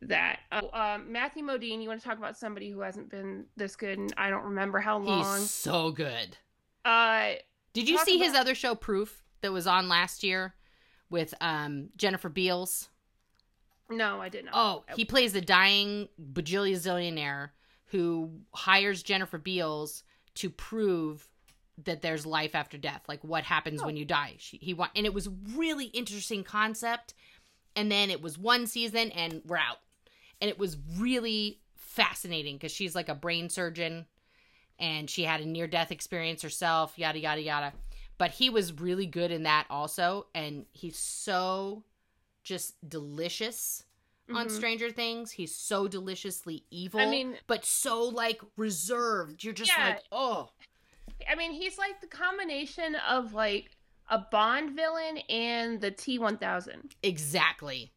that. 0.02 0.40
Uh, 0.50 0.62
um, 0.72 1.12
Matthew 1.12 1.44
Modine, 1.44 1.82
you 1.82 1.88
want 1.88 2.00
to 2.00 2.06
talk 2.06 2.18
about 2.18 2.36
somebody 2.36 2.70
who 2.70 2.80
hasn't 2.80 3.10
been 3.10 3.46
this 3.56 3.76
good 3.76 3.98
and 3.98 4.12
I 4.16 4.30
don't 4.30 4.44
remember 4.44 4.80
how 4.80 4.98
long. 4.98 5.40
He's 5.40 5.50
so 5.50 5.90
good. 5.90 6.36
Uh, 6.84 7.32
Did 7.72 7.88
you 7.88 7.98
see 7.98 8.16
about... 8.16 8.26
his 8.26 8.34
other 8.34 8.54
show, 8.54 8.74
Proof, 8.74 9.22
that 9.40 9.52
was 9.52 9.66
on 9.66 9.88
last 9.88 10.22
year? 10.24 10.54
with 11.12 11.34
um, 11.40 11.90
Jennifer 11.96 12.30
Beals? 12.30 12.88
No, 13.88 14.20
I 14.20 14.30
didn't. 14.30 14.50
Oh, 14.52 14.84
he 14.96 15.04
plays 15.04 15.34
the 15.34 15.42
dying 15.42 16.08
bajillionaire 16.32 17.50
who 17.86 18.30
hires 18.54 19.02
Jennifer 19.02 19.38
Beals 19.38 20.02
to 20.36 20.48
prove 20.48 21.28
that 21.84 22.02
there's 22.02 22.26
life 22.26 22.54
after 22.54 22.78
death, 22.78 23.02
like 23.08 23.22
what 23.22 23.44
happens 23.44 23.82
oh. 23.82 23.86
when 23.86 23.96
you 23.96 24.04
die. 24.04 24.34
She, 24.38 24.58
he 24.58 24.74
want, 24.74 24.92
and 24.94 25.06
it 25.06 25.14
was 25.14 25.28
really 25.54 25.86
interesting 25.86 26.44
concept. 26.44 27.14
And 27.74 27.90
then 27.90 28.10
it 28.10 28.20
was 28.20 28.36
one 28.36 28.66
season, 28.66 29.10
and 29.12 29.40
we're 29.46 29.56
out. 29.56 29.78
And 30.40 30.50
it 30.50 30.58
was 30.58 30.76
really 30.98 31.60
fascinating 31.74 32.56
because 32.56 32.72
she's 32.72 32.94
like 32.94 33.08
a 33.08 33.14
brain 33.14 33.48
surgeon, 33.48 34.06
and 34.78 35.08
she 35.08 35.24
had 35.24 35.40
a 35.40 35.46
near 35.46 35.66
death 35.66 35.90
experience 35.90 36.42
herself. 36.42 36.98
Yada 36.98 37.18
yada 37.18 37.40
yada 37.40 37.72
but 38.18 38.30
he 38.30 38.50
was 38.50 38.72
really 38.74 39.06
good 39.06 39.32
in 39.32 39.42
that 39.42 39.66
also 39.68 40.26
and 40.32 40.64
he's 40.70 40.96
so 40.96 41.82
just 42.44 42.74
delicious 42.88 43.84
mm-hmm. 44.28 44.36
on 44.36 44.48
Stranger 44.48 44.90
Things. 44.90 45.32
He's 45.32 45.54
so 45.54 45.88
deliciously 45.88 46.64
evil. 46.70 47.00
I 47.00 47.06
mean, 47.06 47.34
but 47.46 47.64
so 47.64 48.04
like 48.04 48.40
reserved. 48.56 49.44
You're 49.44 49.52
just 49.52 49.72
yeah. 49.76 49.86
like, 49.86 50.02
oh. 50.10 50.50
I 51.30 51.34
mean, 51.34 51.52
he's 51.52 51.78
like 51.78 52.00
the 52.00 52.06
combination 52.06 52.96
of 53.08 53.34
like 53.34 53.70
a 54.08 54.18
Bond 54.18 54.76
villain 54.76 55.18
and 55.28 55.80
the 55.80 55.90
T 55.90 56.18
one 56.18 56.36
thousand. 56.38 56.94
Exactly. 57.02 57.92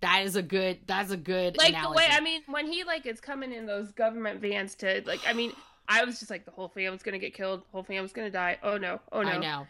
That 0.00 0.22
is 0.24 0.36
a 0.36 0.42
good. 0.42 0.80
That's 0.86 1.10
a 1.10 1.16
good. 1.16 1.56
Like 1.56 1.70
analogy. 1.70 1.88
the 1.88 1.96
way 1.96 2.08
I 2.10 2.20
mean, 2.20 2.42
when 2.46 2.66
he 2.66 2.84
like 2.84 3.06
is 3.06 3.20
coming 3.20 3.52
in 3.52 3.66
those 3.66 3.92
government 3.92 4.40
vans 4.40 4.74
to 4.76 5.02
like, 5.06 5.20
I 5.26 5.32
mean, 5.32 5.52
I 5.88 6.04
was 6.04 6.18
just 6.18 6.30
like, 6.30 6.44
the 6.44 6.50
whole 6.50 6.68
family's 6.68 7.02
gonna 7.02 7.18
get 7.18 7.34
killed. 7.34 7.60
The 7.62 7.72
whole 7.72 7.82
family's 7.82 8.12
gonna 8.12 8.30
die. 8.30 8.58
Oh 8.62 8.76
no! 8.76 9.00
Oh 9.10 9.22
no! 9.22 9.30
I 9.30 9.38
know. 9.38 9.66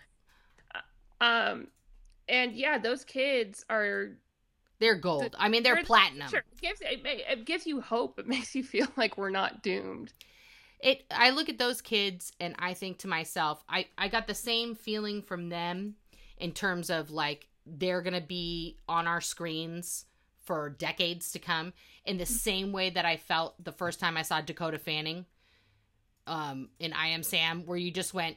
Um, 1.21 1.69
and 2.29 2.53
yeah, 2.53 2.79
those 2.79 3.05
kids 3.05 3.65
are 3.71 4.11
They're 4.81 4.97
gold. 4.97 5.35
I 5.39 5.49
mean, 5.49 5.63
they're 5.63 5.77
They're- 5.77 5.85
platinum. 5.85 6.29
Sure, 6.29 6.41
it 6.41 6.61
gives 6.61 6.81
it, 6.81 7.01
it 7.05 7.45
gives 7.47 7.67
you 7.67 7.81
hope. 7.81 8.19
It 8.19 8.27
makes 8.35 8.55
you 8.55 8.63
feel 8.63 8.89
like 8.97 9.17
we're 9.17 9.31
not 9.31 9.63
doomed. 9.63 10.13
It 10.81 11.05
i 11.11 11.31
look 11.31 11.49
at 11.49 11.59
those 11.59 11.81
kids 11.81 12.33
and 12.41 12.55
i 12.59 12.75
think 12.75 12.99
to 12.99 13.09
myself 13.09 13.65
i 13.69 13.87
i 13.97 14.09
got 14.09 14.27
the 14.27 14.35
same 14.35 14.75
feeling 14.75 15.23
from 15.23 15.49
them 15.49 15.95
in 16.39 16.53
terms 16.53 16.91
of 16.91 17.11
like 17.11 17.49
they're 17.67 18.03
gonna 18.03 18.21
be 18.21 18.79
on 18.89 19.07
our 19.07 19.21
screens 19.21 20.05
for 20.45 20.69
decades 20.69 21.33
to 21.33 21.39
come 21.39 21.73
in 22.05 22.19
the 22.19 22.27
same 22.27 22.73
way 22.73 22.91
that 22.91 23.05
i 23.05 23.17
felt 23.17 23.63
the 23.65 23.73
first 23.73 23.99
time 23.99 24.17
i 24.17 24.23
saw 24.23 24.41
dakota 24.41 24.79
fanning 24.79 25.25
um 26.27 26.69
in 26.79 26.93
i 26.93 27.09
am 27.09 27.23
sam 27.23 27.65
where 27.67 27.79
you 27.79 27.91
just 27.91 28.15
went 28.15 28.37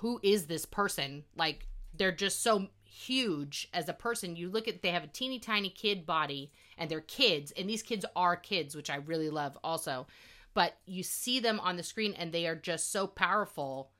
who 0.00 0.20
is 0.22 0.46
this 0.46 0.64
person? 0.64 1.24
Like 1.36 1.66
they're 1.96 2.12
just 2.12 2.42
so 2.42 2.68
huge 2.84 3.68
as 3.72 3.88
a 3.88 3.92
person. 3.92 4.36
You 4.36 4.48
look 4.48 4.68
at 4.68 4.82
they 4.82 4.90
have 4.90 5.04
a 5.04 5.08
teeny 5.08 5.38
tiny 5.38 5.70
kid 5.70 6.06
body 6.06 6.52
and 6.78 6.90
they're 6.90 7.00
kids 7.00 7.52
and 7.52 7.68
these 7.68 7.82
kids 7.82 8.04
are 8.14 8.36
kids 8.36 8.76
which 8.76 8.90
i 8.90 8.96
really 8.96 9.30
love 9.30 9.56
also 9.64 10.06
but 10.56 10.74
you 10.86 11.04
see 11.04 11.38
them 11.38 11.60
on 11.60 11.76
the 11.76 11.82
screen 11.84 12.14
and 12.14 12.32
they 12.32 12.46
are 12.48 12.56
just 12.56 12.90
so 12.90 13.06
powerful 13.06 13.90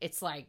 it's 0.00 0.22
like 0.22 0.46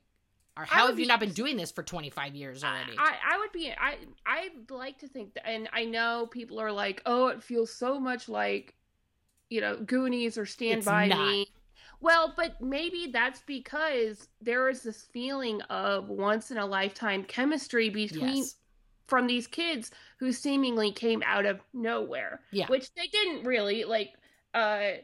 or 0.58 0.66
how 0.66 0.88
have 0.88 0.98
you 0.98 1.06
not 1.06 1.20
been 1.20 1.34
doing 1.34 1.58
this 1.58 1.72
for 1.72 1.84
25 1.84 2.34
years 2.34 2.64
already 2.64 2.96
I, 2.98 3.16
I 3.34 3.38
would 3.38 3.52
be 3.52 3.72
I 3.80 3.98
I'd 4.26 4.72
like 4.72 5.00
to 5.00 5.08
think 5.08 5.34
that, 5.34 5.48
and 5.48 5.70
I 5.74 5.86
know 5.86 6.28
people 6.30 6.60
are 6.60 6.72
like, 6.72 7.02
oh, 7.06 7.28
it 7.28 7.44
feels 7.44 7.72
so 7.72 8.00
much 8.00 8.28
like, 8.30 8.76
you 9.50 9.62
know, 9.62 9.78
Goonies 9.78 10.38
or 10.38 10.46
Stand 10.46 10.80
It's 10.80 10.86
by 10.86 11.08
not. 11.08 11.28
Me. 11.28 11.48
Well, 12.00 12.34
but 12.36 12.62
maybe 12.62 13.10
that's 13.12 13.42
because 13.42 14.28
there 14.42 14.70
is 14.70 14.84
this 14.84 15.04
feeling 15.12 15.62
of 15.64 16.10
once 16.10 16.52
in 16.52 16.58
a 16.58 16.66
lifetime 16.66 17.24
chemistry 17.24 17.90
between 17.90 18.38
yes 18.38 18.56
from 19.08 19.26
these 19.26 19.48
kids 19.48 19.90
who 20.20 20.34
seemingly 20.34 20.92
came 20.92 21.24
out 21.26 21.46
of 21.46 21.62
nowhere. 21.74 22.42
Yeah. 22.52 22.68
Which 22.68 22.94
they 22.94 23.08
didn't 23.08 23.46
really 23.46 23.86
like 23.86 24.10
uh 24.54 24.98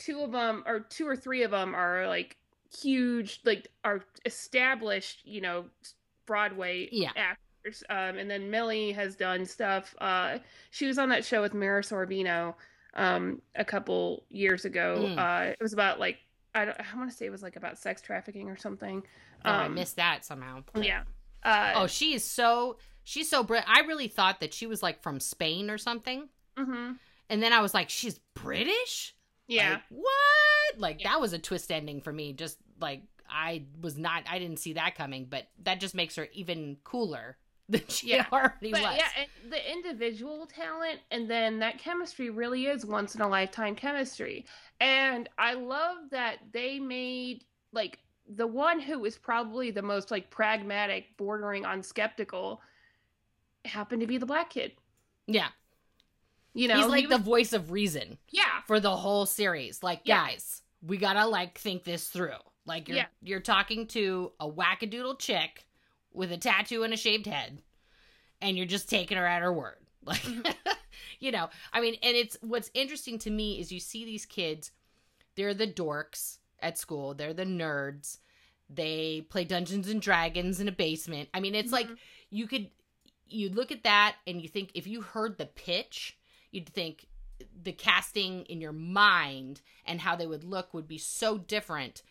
two 0.00 0.20
of 0.22 0.32
them 0.32 0.64
or 0.66 0.80
two 0.80 1.06
or 1.06 1.14
three 1.14 1.44
of 1.44 1.52
them 1.52 1.74
are 1.76 2.08
like 2.08 2.36
huge 2.82 3.40
like 3.44 3.68
are 3.84 4.02
established, 4.26 5.20
you 5.24 5.40
know, 5.40 5.66
Broadway 6.26 6.88
Yeah. 6.90 7.10
actors. 7.16 7.84
Um 7.88 8.16
and 8.18 8.28
then 8.30 8.50
Millie 8.50 8.92
has 8.92 9.14
done 9.14 9.46
stuff 9.46 9.94
uh 10.00 10.38
she 10.70 10.86
was 10.86 10.98
on 10.98 11.08
that 11.10 11.24
show 11.24 11.40
with 11.42 11.54
Mira 11.54 11.82
Sorvino 11.82 12.54
um 12.94 13.40
a 13.54 13.64
couple 13.64 14.24
years 14.30 14.64
ago. 14.64 14.96
Mm. 15.00 15.18
Uh 15.18 15.50
it 15.52 15.62
was 15.62 15.72
about 15.72 16.00
like 16.00 16.18
I 16.54 16.64
don't 16.64 16.76
I 16.80 16.96
want 16.96 17.10
to 17.10 17.16
say 17.16 17.26
it 17.26 17.30
was 17.30 17.42
like 17.42 17.56
about 17.56 17.78
sex 17.78 18.02
trafficking 18.02 18.48
or 18.48 18.56
something. 18.56 19.02
oh, 19.44 19.50
i 19.50 19.66
um, 19.66 19.74
missed 19.74 19.96
that 19.96 20.24
somehow 20.24 20.62
Yeah. 20.74 21.02
Uh 21.44 21.72
oh 21.76 21.86
she 21.86 22.14
is 22.14 22.24
so 22.24 22.76
she's 23.04 23.28
so 23.30 23.42
brit 23.42 23.64
i 23.66 23.80
really 23.80 24.08
thought 24.08 24.40
that 24.40 24.52
she 24.54 24.66
was 24.66 24.82
like 24.82 25.02
from 25.02 25.18
spain 25.20 25.70
or 25.70 25.78
something 25.78 26.28
mhm. 26.58 26.96
and 27.30 27.42
then 27.42 27.52
i 27.52 27.60
was 27.62 27.72
like 27.72 27.88
she's 27.88 28.20
british 28.34 29.14
Yeah. 29.50 29.72
Like, 29.72 29.82
what? 29.90 30.78
Like 30.78 31.00
Yeah. 31.02 31.10
that 31.10 31.20
was 31.20 31.32
a 31.32 31.38
twist 31.38 31.70
ending 31.70 32.00
for 32.00 32.12
me. 32.12 32.32
Just 32.32 32.58
like 32.80 33.02
I 33.28 33.64
was 33.80 33.98
not 33.98 34.24
I 34.28 34.38
didn't 34.38 34.58
see 34.58 34.72
that 34.74 34.94
coming, 34.94 35.26
but 35.28 35.46
that 35.64 35.80
just 35.80 35.94
makes 35.94 36.16
her 36.16 36.28
even 36.32 36.76
cooler 36.84 37.36
than 37.68 37.82
she 37.88 38.10
Yeah. 38.10 38.26
already 38.32 38.72
but 38.72 38.82
was. 38.82 38.96
yeah, 38.96 39.08
and 39.16 39.52
the 39.52 39.72
individual 39.72 40.46
talent, 40.46 41.00
and 41.10 41.30
then 41.30 41.58
that 41.60 41.78
chemistry 41.78 42.30
really 42.30 42.66
is 42.66 42.84
once 42.86 43.14
in 43.14 43.20
a 43.20 43.28
lifetime 43.28 43.74
chemistry. 43.76 44.46
And 44.80 45.28
I 45.38 45.54
love 45.54 45.98
that 46.10 46.38
they 46.52 46.78
made 46.80 47.44
like 47.72 47.98
the 48.32 48.46
one 48.46 48.80
who 48.80 48.98
was 48.98 49.18
probably 49.18 49.70
the 49.70 49.82
most 49.82 50.10
like 50.10 50.30
pragmatic, 50.30 51.16
bordering 51.16 51.64
on 51.64 51.82
skeptical, 51.82 52.60
happened 53.64 54.00
to 54.00 54.06
be 54.06 54.18
the 54.18 54.26
black 54.26 54.50
kid. 54.50 54.72
Yeah. 55.26 55.48
You 56.54 56.68
know, 56.68 56.74
He's 56.76 56.84
he 56.86 56.90
like 56.90 57.08
the 57.08 57.18
voice 57.18 57.52
of 57.52 57.70
reason 57.70 58.18
yeah, 58.28 58.62
for 58.66 58.80
the 58.80 58.96
whole 58.96 59.24
series. 59.26 59.82
Like, 59.82 60.00
Yeah. 60.04 60.26
guys, 60.26 60.62
we 60.82 60.96
gotta 60.96 61.26
like 61.26 61.58
think 61.58 61.84
this 61.84 62.08
through. 62.08 62.32
Like 62.66 62.88
you're 62.88 62.98
Yeah. 62.98 63.06
you're 63.22 63.40
talking 63.40 63.86
to 63.88 64.32
a 64.40 64.48
wackadoodle 64.50 65.18
chick 65.18 65.64
with 66.12 66.32
a 66.32 66.36
tattoo 66.36 66.82
and 66.82 66.92
a 66.92 66.96
shaved 66.96 67.26
head, 67.26 67.62
and 68.40 68.56
you're 68.56 68.66
just 68.66 68.88
taking 68.90 69.16
her 69.16 69.26
at 69.26 69.42
her 69.42 69.52
word. 69.52 69.76
Like 70.02 70.24
you 71.20 71.30
know, 71.30 71.50
I 71.72 71.80
mean, 71.82 71.96
and 72.02 72.16
it's 72.16 72.36
what's 72.40 72.70
interesting 72.74 73.18
to 73.20 73.30
me 73.30 73.60
is 73.60 73.70
you 73.70 73.80
see 73.80 74.04
these 74.04 74.24
kids, 74.26 74.70
they're 75.36 75.52
the 75.54 75.66
dorks 75.66 76.38
at 76.60 76.78
school, 76.78 77.12
they're 77.14 77.34
the 77.34 77.44
nerds. 77.44 78.18
They 78.68 79.26
play 79.28 79.44
Dungeons 79.44 79.88
and 79.88 80.00
Dragons 80.00 80.58
in 80.60 80.68
a 80.68 80.72
basement. 80.72 81.28
I 81.34 81.40
mean, 81.40 81.54
it's 81.54 81.72
like 81.72 81.86
Mhm. 81.88 81.98
you 82.30 82.46
could 82.46 82.70
you 83.28 83.48
look 83.50 83.70
at 83.70 83.84
that 83.84 84.16
and 84.26 84.40
you 84.42 84.48
think 84.48 84.70
if 84.74 84.86
you 84.86 85.02
heard 85.02 85.36
the 85.38 85.46
pitch, 85.46 86.16
you'd 86.50 86.68
think 86.68 87.06
the 87.62 87.72
casting 87.72 88.42
in 88.44 88.60
your 88.60 88.72
mind 88.72 89.60
and 89.86 90.00
how 90.00 90.16
they 90.16 90.26
would 90.26 90.44
look 90.44 90.74
would 90.74 90.88
be 90.88 90.98
so 90.98 91.38
different 91.38 92.02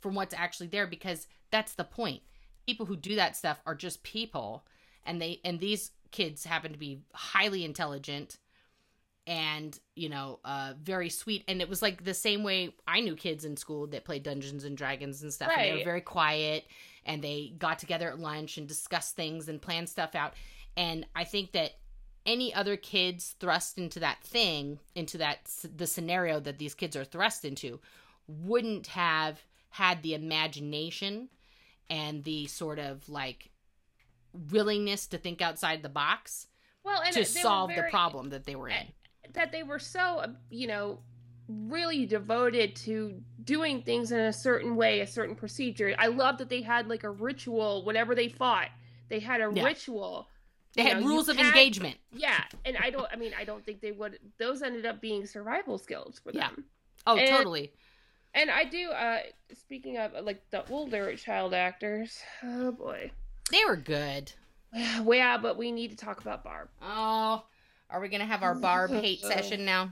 from 0.00 0.14
what's 0.14 0.34
actually 0.34 0.68
there 0.68 0.86
because 0.86 1.26
that's 1.50 1.74
the 1.74 1.84
point. 1.84 2.22
People 2.66 2.86
who 2.86 2.96
do 2.96 3.16
that 3.16 3.36
stuff 3.36 3.60
are 3.66 3.74
just 3.74 4.02
people 4.02 4.64
and 5.04 5.20
they 5.20 5.40
and 5.44 5.60
these 5.60 5.92
kids 6.10 6.44
happen 6.44 6.72
to 6.72 6.78
be 6.78 7.00
highly 7.12 7.64
intelligent 7.64 8.38
and 9.26 9.78
you 9.94 10.08
know 10.08 10.40
uh 10.44 10.74
very 10.80 11.08
sweet. 11.08 11.44
And 11.48 11.60
it 11.60 11.68
was 11.68 11.82
like 11.82 12.04
the 12.04 12.14
same 12.14 12.42
way 12.42 12.74
i 12.86 13.00
knew 13.00 13.16
kids 13.16 13.44
in 13.44 13.56
school 13.56 13.86
that 13.88 14.04
played 14.04 14.22
dungeons 14.22 14.64
and 14.64 14.76
dragons 14.76 15.22
and 15.22 15.32
stuff 15.32 15.50
and 15.56 15.64
they 15.64 15.78
were 15.78 15.84
very 15.84 16.00
quiet 16.00 16.64
and 17.04 17.22
they 17.22 17.54
got 17.58 17.78
together 17.78 18.08
at 18.08 18.18
lunch 18.18 18.58
and 18.58 18.66
discussed 18.66 19.14
things 19.16 19.48
and 19.48 19.62
planned 19.62 19.88
stuff 19.88 20.14
out. 20.14 20.34
And 20.76 21.06
i 21.14 21.24
think 21.24 21.52
that 21.52 21.72
any 22.26 22.52
other 22.52 22.76
kids 22.76 23.36
thrust 23.38 23.78
into 23.78 24.00
that 24.00 24.22
thing 24.22 24.78
into 24.94 25.16
that 25.16 25.48
the 25.76 25.86
scenario 25.86 26.40
that 26.40 26.58
these 26.58 26.74
kids 26.74 26.96
are 26.96 27.04
thrust 27.04 27.44
into 27.44 27.80
wouldn't 28.26 28.88
have 28.88 29.44
had 29.70 30.02
the 30.02 30.14
imagination 30.14 31.28
and 31.88 32.24
the 32.24 32.46
sort 32.46 32.78
of 32.78 33.08
like 33.08 33.50
willingness 34.50 35.06
to 35.06 35.18
think 35.18 35.40
outside 35.40 35.82
the 35.82 35.88
box 35.88 36.48
well, 36.84 37.00
and 37.02 37.12
to 37.14 37.24
solve 37.24 37.70
the 37.74 37.84
problem 37.90 38.30
that 38.30 38.44
they 38.44 38.54
were 38.54 38.68
in. 38.68 38.86
that 39.32 39.50
they 39.52 39.62
were 39.62 39.78
so 39.78 40.18
uh, 40.18 40.28
you 40.50 40.66
know 40.66 40.98
really 41.48 42.06
devoted 42.06 42.74
to 42.74 43.20
doing 43.44 43.80
things 43.82 44.10
in 44.10 44.18
a 44.18 44.32
certain 44.32 44.74
way 44.74 45.00
a 45.00 45.06
certain 45.06 45.34
procedure 45.36 45.94
i 45.98 46.08
love 46.08 46.38
that 46.38 46.48
they 46.48 46.60
had 46.60 46.88
like 46.88 47.04
a 47.04 47.10
ritual 47.10 47.84
whenever 47.84 48.14
they 48.14 48.28
fought 48.28 48.68
they 49.08 49.20
had 49.20 49.40
a 49.40 49.50
Yeah. 49.52 49.64
ritual 49.64 50.28
They 50.76 50.82
had 50.84 51.00
know, 51.00 51.06
rules 51.08 51.28
of 51.28 51.36
had- 51.36 51.46
engagement. 51.46 51.96
yeah 52.12 52.44
and 52.64 52.76
i 52.76 52.90
don't 52.90 53.06
i 53.12 53.16
mean 53.16 53.32
i 53.38 53.44
don't 53.44 53.64
think 53.64 53.80
they 53.80 53.92
would 53.92 54.18
those 54.38 54.62
ended 54.62 54.84
up 54.86 55.00
being 55.00 55.26
survival 55.26 55.78
skills 55.78 56.20
for 56.22 56.32
them. 56.32 56.40
Yeah. 56.56 56.62
Oh, 57.06 57.16
And- 57.16 57.28
totally. 57.28 57.72
and 58.34 58.50
i 58.50 58.64
do 58.64 58.90
uh 58.90 59.20
speaking 59.54 59.96
of 59.98 60.12
like 60.24 60.42
the 60.50 60.64
older 60.70 61.16
child 61.16 61.54
actors 61.54 62.20
oh 62.44 62.72
boy 62.72 63.10
They 63.50 63.64
were 63.66 63.76
good. 63.76 64.32
yeah 64.74 65.38
but 65.38 65.56
we 65.56 65.72
need 65.72 65.90
to 65.90 65.96
talk 65.96 66.20
about 66.20 66.44
barb 66.44 66.68
Oh, 66.82 67.44
are 67.90 68.00
we 68.00 68.08
gonna 68.08 68.26
have 68.26 68.42
our 68.42 68.54
Barb 68.54 68.90
hate 68.90 69.20
session 69.32 69.64
now? 69.64 69.90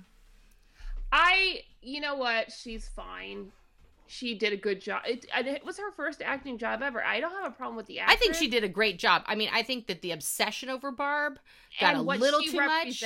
I, 1.13 1.61
you 1.81 2.01
know 2.01 2.17
what? 2.17 2.51
She's 2.51 2.89
fine. 2.89 3.53
She 4.07 4.35
did 4.35 4.53
a 4.53 4.57
good 4.57 4.81
job. 4.81 5.03
It, 5.07 5.27
it 5.35 5.65
was 5.65 5.79
her 5.79 5.91
first 5.93 6.23
acting 6.23 6.59
job 6.59 6.83
ever. 6.83 7.03
I 7.03 7.21
don't 7.21 7.33
have 7.33 7.47
a 7.47 7.55
problem 7.55 7.77
with 7.77 7.87
the 7.87 8.01
actress. 8.01 8.17
I 8.17 8.21
think 8.21 8.35
she 8.35 8.49
did 8.49 8.65
a 8.65 8.69
great 8.69 8.99
job. 8.99 9.23
I 9.27 9.35
mean, 9.35 9.49
I 9.53 9.63
think 9.63 9.87
that 9.87 10.03
the 10.03 10.13
obsession 10.13 10.69
over 10.69 10.91
Barb 10.91 11.39
got 11.81 11.95
and 11.95 11.99
a 11.99 12.03
little 12.03 12.43
too 12.43 12.57
much. 12.57 13.03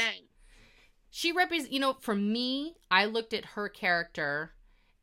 She 1.10 1.32
represents, 1.32 1.72
you 1.72 1.80
know, 1.80 1.96
for 2.00 2.14
me, 2.14 2.76
I 2.90 3.06
looked 3.06 3.32
at 3.32 3.44
her 3.44 3.68
character 3.68 4.52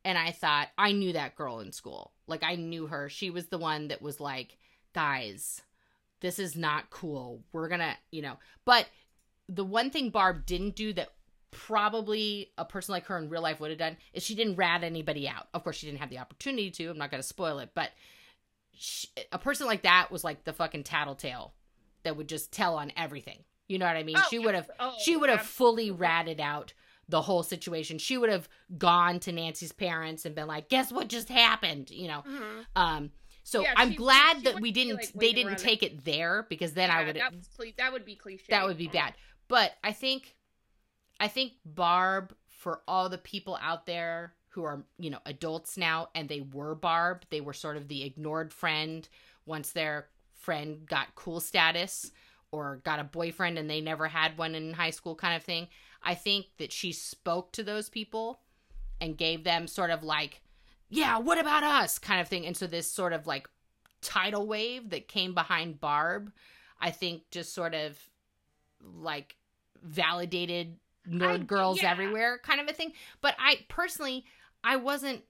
and 0.03 0.17
I 0.17 0.31
thought 0.31 0.67
I 0.77 0.91
knew 0.91 1.13
that 1.13 1.35
girl 1.35 1.59
in 1.59 1.71
school. 1.71 2.11
Like 2.27 2.43
I 2.43 2.55
knew 2.55 2.87
her. 2.87 3.09
She 3.09 3.29
was 3.29 3.47
the 3.47 3.57
one 3.57 3.87
that 3.87 4.01
was 4.01 4.19
like, 4.19 4.57
guys, 4.93 5.61
this 6.19 6.37
is 6.39 6.55
not 6.55 6.89
cool. 6.89 7.41
We're 7.51 7.69
gonna, 7.69 7.95
you 8.11 8.21
know. 8.21 8.37
But 8.65 8.87
the 9.49 9.63
one 9.63 9.89
thing 9.89 10.09
Barb 10.09 10.45
didn't 10.45 10.75
do 10.75 10.93
that 10.93 11.09
probably 11.55 12.51
a 12.57 12.65
person 12.65 12.91
like 12.93 13.05
her 13.05 13.17
in 13.17 13.29
real 13.29 13.41
life 13.41 13.59
would 13.59 13.69
have 13.71 13.79
done 13.79 13.97
is 14.13 14.23
she 14.23 14.35
didn't 14.35 14.55
rat 14.57 14.83
anybody 14.83 15.27
out. 15.27 15.47
Of 15.53 15.63
course, 15.63 15.77
she 15.77 15.87
didn't 15.87 15.99
have 15.99 16.09
the 16.09 16.19
opportunity 16.19 16.69
to. 16.71 16.89
I'm 16.89 16.97
not 16.97 17.09
going 17.11 17.21
to 17.21 17.27
spoil 17.27 17.59
it, 17.59 17.69
but 17.73 17.91
she, 18.73 19.07
a 19.31 19.39
person 19.39 19.65
like 19.67 19.83
that 19.83 20.09
was 20.11 20.23
like 20.23 20.43
the 20.43 20.53
fucking 20.53 20.83
tattletale 20.83 21.53
that 22.03 22.17
would 22.17 22.27
just 22.27 22.51
tell 22.51 22.75
on 22.75 22.91
everything. 22.97 23.39
You 23.67 23.79
know 23.79 23.85
what 23.85 23.95
I 23.95 24.03
mean? 24.03 24.17
Oh, 24.17 24.23
she 24.29 24.37
would 24.37 24.53
have 24.53 24.69
oh, 24.79 24.93
she 24.99 25.15
would 25.15 25.29
have 25.29 25.41
fully 25.41 25.89
ratted 25.91 26.39
out 26.39 26.73
the 27.07 27.21
whole 27.21 27.41
situation. 27.43 27.97
She 27.97 28.17
would 28.17 28.29
have 28.29 28.49
gone 28.77 29.19
to 29.21 29.31
Nancy's 29.31 29.71
parents 29.71 30.25
and 30.25 30.35
been 30.35 30.47
like, 30.47 30.69
"Guess 30.69 30.91
what 30.91 31.07
just 31.07 31.29
happened?" 31.29 31.89
You 31.89 32.09
know. 32.09 32.23
Mhm. 32.27 32.65
Um 32.75 33.11
so 33.43 33.61
Yeah, 33.61 33.73
I'm 33.75 33.91
she- 33.91 33.95
glad 33.97 34.37
she 34.37 34.43
that 34.43 34.59
we 34.59 34.71
didn't 34.71 34.97
like, 34.97 35.13
they 35.13 35.31
didn't 35.31 35.57
take 35.57 35.83
it 35.83 36.03
there 36.03 36.45
because 36.49 36.73
then 36.73 36.91
I 36.91 37.05
would 37.05 37.15
that, 37.15 37.33
that 37.77 37.93
would 37.93 38.05
be 38.05 38.15
cliche. 38.15 38.43
that 38.49 38.65
would 38.65 38.77
be 38.77 38.87
bad. 38.87 39.13
But 39.47 39.73
I 39.83 39.93
think 39.93 40.35
I 41.19 41.27
think 41.27 41.53
Barb 41.65 42.33
for 42.47 42.81
all 42.87 43.09
the 43.09 43.17
people 43.17 43.57
out 43.61 43.85
there 43.85 44.33
who 44.49 44.63
are, 44.63 44.83
you 44.97 45.09
know, 45.09 45.19
adults 45.25 45.77
now 45.77 46.07
and 46.15 46.29
they 46.29 46.41
were 46.41 46.75
Barb, 46.75 47.25
they 47.29 47.41
were 47.41 47.53
sort 47.53 47.77
of 47.77 47.87
the 47.87 48.03
ignored 48.03 48.53
friend 48.53 49.07
once 49.45 49.71
their 49.71 50.07
friend 50.33 50.85
got 50.87 51.15
cool 51.15 51.39
status 51.39 52.11
or 52.51 52.81
got 52.83 52.99
a 52.99 53.03
boyfriend 53.03 53.57
and 53.57 53.69
they 53.69 53.81
never 53.81 54.07
had 54.07 54.37
one 54.37 54.55
in 54.55 54.73
high 54.73 54.89
school 54.91 55.15
kind 55.15 55.35
of 55.35 55.43
thing. 55.43 55.67
I 56.01 56.15
think 56.15 56.45
that 56.57 56.71
she 56.71 56.91
spoke 56.91 57.51
to 57.53 57.63
those 57.63 57.89
people 57.89 58.39
and 59.01 59.17
gave 59.17 59.43
them 59.43 59.67
sort 59.67 59.91
of 59.91 60.03
like, 60.03 60.41
yeah, 60.89 61.17
what 61.17 61.39
about 61.39 61.63
us 61.63 61.99
kind 61.99 62.21
of 62.21 62.27
thing. 62.27 62.45
And 62.45 62.55
so 62.55 62.67
this 62.67 62.89
sort 62.89 63.11
of 63.11 63.27
like 63.27 63.49
tidal 64.01 64.47
wave 64.47 64.91
that 64.91 65.07
came 65.07 65.33
behind 65.33 65.81
Barb, 65.81 66.31
I 66.79 66.91
think 66.91 67.23
just 67.31 67.53
sort 67.53 67.73
of 67.73 67.97
like 68.81 69.35
validated 69.83 70.77
nerd 71.09 71.41
I- 71.41 71.43
girls 71.43 71.81
yeah. 71.81 71.91
everywhere 71.91 72.39
kind 72.43 72.59
of 72.61 72.67
a 72.67 72.73
thing. 72.73 72.93
But 73.21 73.35
I 73.39 73.59
personally, 73.67 74.25
I 74.63 74.77
wasn't, 74.77 75.23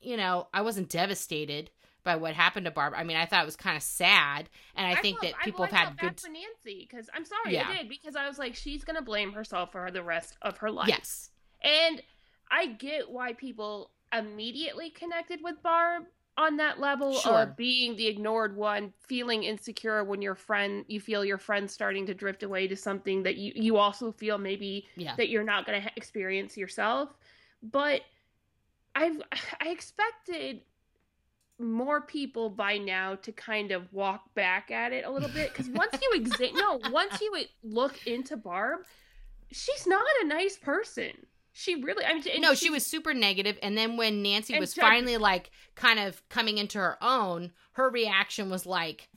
you 0.00 0.16
know, 0.16 0.48
I 0.52 0.62
wasn't 0.62 0.88
devastated 0.88 1.70
by 2.04 2.16
what 2.16 2.34
happened 2.34 2.64
to 2.66 2.72
Barb. 2.72 2.94
I 2.96 3.04
mean, 3.04 3.16
I 3.16 3.26
thought 3.26 3.42
it 3.42 3.46
was 3.46 3.54
kind 3.54 3.76
of 3.76 3.82
sad, 3.82 4.50
and 4.74 4.86
I, 4.86 5.00
think 5.00 5.20
felt- 5.20 5.34
that 5.34 5.44
people 5.44 5.64
I, 5.64 5.68
have 5.68 5.88
I 6.00 6.04
had 6.06 6.16
good. 6.16 6.20
for 6.20 6.28
Nancy 6.28 6.86
because 6.90 7.08
I'm 7.14 7.24
sorry 7.24 7.54
Yeah. 7.54 7.68
I 7.68 7.76
did 7.76 7.88
because 7.88 8.16
I 8.16 8.26
was 8.26 8.38
like 8.38 8.54
she's 8.56 8.82
gonna 8.84 9.02
blame 9.02 9.32
herself 9.32 9.70
for 9.72 9.90
the 9.90 10.02
rest 10.02 10.36
of 10.42 10.58
her 10.58 10.70
life. 10.70 10.88
Yes, 10.88 11.30
And 11.62 12.02
I 12.50 12.66
get 12.66 13.08
why 13.10 13.32
people 13.34 13.92
immediately 14.12 14.90
connected 14.90 15.40
with 15.42 15.62
Barb 15.62 16.04
on 16.36 16.56
that 16.56 16.80
level 16.80 17.14
Sure. 17.18 17.40
of 17.40 17.56
being 17.56 17.96
the 17.96 18.06
ignored 18.06 18.56
one, 18.56 18.92
feeling 19.00 19.44
insecure 19.44 20.02
when 20.02 20.22
your 20.22 20.34
friend 20.34 20.84
you 20.88 21.00
feel 21.00 21.24
your 21.24 21.38
friend's 21.38 21.72
starting 21.72 22.06
to 22.06 22.14
drift 22.14 22.42
away 22.42 22.66
to 22.66 22.76
something 22.76 23.22
that 23.22 23.36
you 23.36 23.52
you 23.54 23.76
also 23.76 24.10
feel 24.10 24.38
maybe 24.38 24.86
yeah, 24.96 25.14
that 25.16 25.28
you're 25.28 25.44
not 25.44 25.66
going 25.66 25.82
to 25.82 25.90
experience 25.96 26.56
yourself. 26.56 27.10
But 27.62 28.02
I've 28.94 29.20
I 29.60 29.68
expected 29.68 30.62
more 31.58 32.00
people 32.00 32.48
by 32.48 32.78
now 32.78 33.14
to 33.16 33.30
kind 33.32 33.70
of 33.70 33.92
walk 33.92 34.34
back 34.34 34.70
at 34.70 34.92
it 34.92 35.04
a 35.04 35.10
little 35.10 35.28
bit 35.28 35.52
because 35.52 35.68
once 35.74 35.94
you 36.00 36.18
exa- 36.18 36.54
no 36.54 36.80
once 36.90 37.20
you 37.20 37.36
look 37.62 38.06
into 38.06 38.36
Barb, 38.36 38.80
she's 39.50 39.86
not 39.86 40.04
a 40.22 40.26
nice 40.26 40.56
person. 40.56 41.12
She 41.52 41.74
really 41.76 42.04
I 42.04 42.14
mean 42.14 42.24
no, 42.40 42.54
she 42.54 42.70
was 42.70 42.86
super 42.86 43.12
negative, 43.14 43.58
and 43.62 43.76
then 43.76 43.96
when 43.96 44.22
Nancy 44.22 44.58
was 44.58 44.72
judge- 44.74 44.82
finally 44.82 45.16
like 45.18 45.50
kind 45.74 45.98
of 45.98 46.26
coming 46.28 46.58
into 46.58 46.78
her 46.78 46.96
own, 47.02 47.52
her 47.72 47.90
reaction 47.90 48.48
was 48.50 48.64
like, 48.66 49.08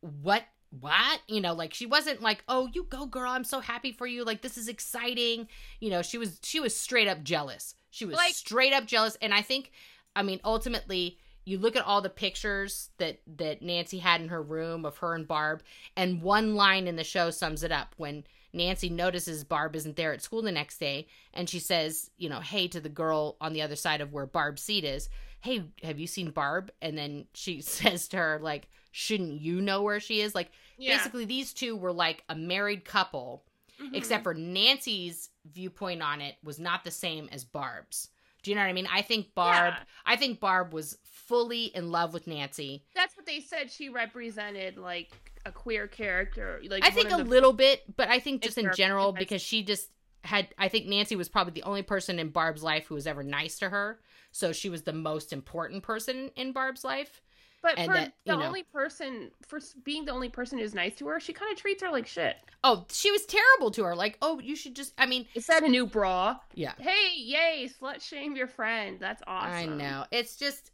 "What? 0.00 0.44
What? 0.70 1.20
You 1.26 1.40
know, 1.40 1.54
like 1.54 1.72
she 1.72 1.86
wasn't 1.86 2.20
like, 2.20 2.44
"Oh, 2.48 2.68
you 2.74 2.84
go, 2.84 3.06
girl! 3.06 3.30
I'm 3.30 3.44
so 3.44 3.60
happy 3.60 3.92
for 3.92 4.06
you! 4.06 4.24
Like 4.24 4.42
this 4.42 4.58
is 4.58 4.68
exciting!" 4.68 5.48
You 5.80 5.88
know, 5.90 6.02
she 6.02 6.18
was 6.18 6.38
she 6.42 6.60
was 6.60 6.76
straight 6.76 7.08
up 7.08 7.22
jealous. 7.22 7.74
She 7.90 8.04
was 8.04 8.16
Like- 8.16 8.34
straight 8.34 8.74
up 8.74 8.84
jealous, 8.86 9.16
and 9.22 9.32
I 9.32 9.40
think, 9.42 9.72
I 10.14 10.22
mean, 10.22 10.40
ultimately. 10.44 11.18
You 11.44 11.56
look 11.56 11.76
at 11.76 11.82
all 11.86 12.02
the 12.02 12.10
pictures 12.10 12.90
that 12.98 13.20
that 13.38 13.62
Nancy 13.62 14.00
had 14.00 14.20
in 14.20 14.28
her 14.28 14.42
room 14.42 14.84
of 14.84 14.98
her 14.98 15.14
and 15.14 15.26
Barb, 15.26 15.62
and 15.96 16.20
one 16.20 16.54
line 16.56 16.86
in 16.86 16.96
the 16.96 17.04
show 17.04 17.30
sums 17.30 17.62
it 17.62 17.72
up. 17.72 17.94
When 17.96 18.24
Nancy 18.52 18.88
notices 18.88 19.44
Barb 19.44 19.76
isn't 19.76 19.96
there 19.96 20.12
at 20.12 20.22
school 20.22 20.42
the 20.42 20.52
next 20.52 20.78
day, 20.78 21.06
and 21.34 21.48
she 21.48 21.58
says, 21.58 22.10
you 22.16 22.28
know, 22.28 22.40
hey 22.40 22.68
to 22.68 22.80
the 22.80 22.88
girl 22.88 23.36
on 23.40 23.52
the 23.52 23.62
other 23.62 23.76
side 23.76 24.00
of 24.00 24.12
where 24.12 24.26
Barb's 24.26 24.62
seat 24.62 24.84
is, 24.84 25.08
hey, 25.40 25.64
have 25.82 25.98
you 25.98 26.06
seen 26.06 26.30
Barb? 26.30 26.70
And 26.82 26.96
then 26.96 27.26
she 27.34 27.60
says 27.62 28.08
to 28.08 28.16
her, 28.16 28.38
like, 28.42 28.68
shouldn't 28.90 29.40
you 29.40 29.60
know 29.60 29.82
where 29.82 30.00
she 30.00 30.20
is? 30.20 30.34
Like, 30.34 30.50
yeah. 30.78 30.96
basically, 30.96 31.24
these 31.26 31.52
two 31.52 31.76
were 31.76 31.92
like 31.92 32.24
a 32.28 32.34
married 32.34 32.84
couple, 32.84 33.44
Mhm. 33.80 33.94
except 33.94 34.24
for 34.24 34.34
Nancy's 34.34 35.28
viewpoint 35.44 36.02
on 36.02 36.20
it 36.20 36.34
was 36.42 36.58
not 36.58 36.82
the 36.82 36.90
same 36.90 37.28
as 37.30 37.44
Barb's. 37.44 38.08
Do 38.42 38.50
you 38.50 38.54
know 38.56 38.62
what 38.62 38.68
I 38.68 38.72
mean? 38.72 38.88
I 38.92 39.02
think 39.02 39.34
Barb, 39.34 39.74
Yeah. 39.76 39.84
I 40.06 40.16
think 40.16 40.40
Barb 40.40 40.72
was 40.72 40.98
fully 41.04 41.66
in 41.66 41.90
love 41.92 42.12
with 42.12 42.26
Nancy. 42.26 42.82
that's 42.94 43.16
what 43.16 43.24
they 43.26 43.40
said 43.40 43.70
she 43.70 43.88
represented 43.88 44.78
like 44.78 45.12
a 45.46 45.52
queer 45.52 45.86
character 45.86 46.60
like 46.68 46.84
I 46.84 46.90
think 46.90 47.10
a 47.10 47.16
little 47.16 47.52
bit, 47.52 47.96
but 47.96 48.08
I 48.08 48.18
think 48.18 48.42
just 48.42 48.58
in 48.58 48.70
general 48.74 49.12
because- 49.12 49.42
she 49.42 49.62
just 49.62 49.90
had. 50.24 50.48
I 50.58 50.68
think 50.68 50.86
Nancy 50.86 51.16
was 51.16 51.28
probably 51.28 51.52
the 51.52 51.62
only 51.62 51.82
person 51.82 52.18
in 52.18 52.30
Barb's 52.30 52.62
life 52.62 52.86
who 52.86 52.94
was 52.94 53.06
ever 53.06 53.22
nice 53.22 53.58
to 53.60 53.68
her. 53.68 54.00
So 54.32 54.52
she 54.52 54.68
was 54.68 54.82
the 54.82 54.92
most 54.92 55.32
important 55.32 55.82
person 55.82 56.30
in 56.36 56.52
Barb's 56.52 56.84
life. 56.84 57.22
but 57.62 57.78
and 57.78 57.86
for 57.86 57.94
that, 57.94 58.12
the 58.26 58.36
know- 58.36 58.42
only 58.42 58.62
person 58.62 59.30
for 59.46 59.60
being 59.84 60.04
the 60.04 60.12
only 60.12 60.28
person 60.28 60.58
who's 60.58 60.74
nice 60.74 60.94
to 60.96 61.06
her 61.08 61.18
she 61.18 61.32
kind 61.32 61.50
of 61.52 61.58
treats 61.58 61.82
her 61.82 61.90
like 61.90 62.06
shit 62.06 62.36
Oh, 62.64 62.86
she 62.90 63.10
was 63.10 63.24
terrible 63.24 63.70
to 63.72 63.84
her. 63.84 63.94
Like, 63.94 64.18
oh, 64.20 64.40
you 64.40 64.56
should 64.56 64.74
just. 64.74 64.92
I 64.98 65.06
mean, 65.06 65.26
is 65.34 65.46
that 65.46 65.62
a 65.62 65.68
new 65.68 65.86
bra 65.86 66.38
yeah, 66.54 66.72
hey 66.78 67.12
yay 67.16 67.68
slut 67.80 68.00
shame 68.00 68.34
your 68.36 68.48
friend 68.48 68.98
that's 68.98 69.22
awesome 69.26 69.50
I 69.52 69.64
know. 69.66 70.04
It's 70.10 70.36
just, 70.36 70.72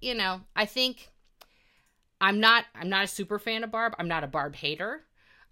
you 0.00 0.14
know, 0.14 0.40
I 0.56 0.66
think 0.66 1.08
I'm 2.20 2.40
not. 2.40 2.64
I'm 2.74 2.88
not 2.88 3.04
a 3.04 3.08
super 3.08 3.38
fan 3.38 3.64
of 3.64 3.70
Barb. 3.70 3.94
I'm 3.98 4.08
not 4.08 4.24
a 4.24 4.26
Barb 4.28 4.54
hater. 4.54 5.02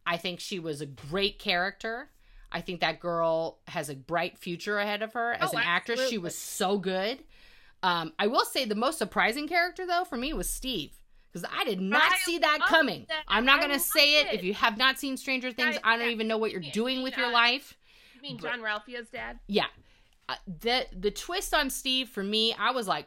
I 0.06 0.16
think 0.16 0.40
she 0.40 0.58
was 0.58 0.80
a 0.80 0.86
great 0.86 1.38
character. 1.38 2.10
I 2.50 2.60
think 2.62 2.80
that 2.80 2.98
girl 3.00 3.58
has 3.68 3.90
a 3.90 3.94
bright 3.94 4.38
future 4.38 4.78
ahead 4.78 5.02
of 5.02 5.12
her 5.12 5.32
as 5.34 5.52
Oh, 5.52 5.56
an 5.58 5.64
actress. 5.66 6.08
She 6.08 6.16
was 6.18 6.36
so 6.36 6.78
good. 6.78 7.18
Um, 7.82 8.12
I 8.18 8.26
will 8.26 8.44
say 8.44 8.64
the 8.64 8.74
most 8.74 8.98
surprising 8.98 9.46
character 9.48 9.86
though 9.86 10.04
for 10.04 10.16
me 10.16 10.32
was 10.32 10.48
Steve 10.48 10.92
because 11.30 11.48
I 11.54 11.64
did 11.64 11.80
not 11.80 12.10
I 12.10 12.16
see 12.24 12.38
that 12.38 12.60
coming. 12.66 13.04
that. 13.08 13.22
I'm 13.28 13.44
not 13.44 13.60
gonna 13.60 13.78
say 13.78 14.20
it. 14.20 14.28
it. 14.28 14.34
If 14.34 14.44
you 14.44 14.54
have 14.54 14.76
not 14.78 14.98
seen 14.98 15.16
Stranger 15.16 15.52
Things, 15.52 15.76
I- 15.84 15.94
I 15.94 15.96
don't 15.98 16.06
yeah. 16.06 16.12
even 16.12 16.26
know 16.26 16.38
what 16.38 16.50
you're 16.52 16.60
doing 16.72 17.02
with 17.02 17.16
your 17.16 17.26
uh, 17.26 17.32
life. 17.32 17.76
you 18.14 18.22
mean 18.22 18.38
Jean-Ralphio's 18.38 19.08
dad 19.10 19.38
Yeah, 19.46 19.66
uh, 20.28 20.34
the 20.60 20.86
the 20.98 21.10
twist 21.10 21.52
on 21.54 21.68
Steve 21.70 22.08
for 22.08 22.22
me, 22.24 22.54
I 22.58 22.70
was 22.72 22.88
like, 22.88 23.06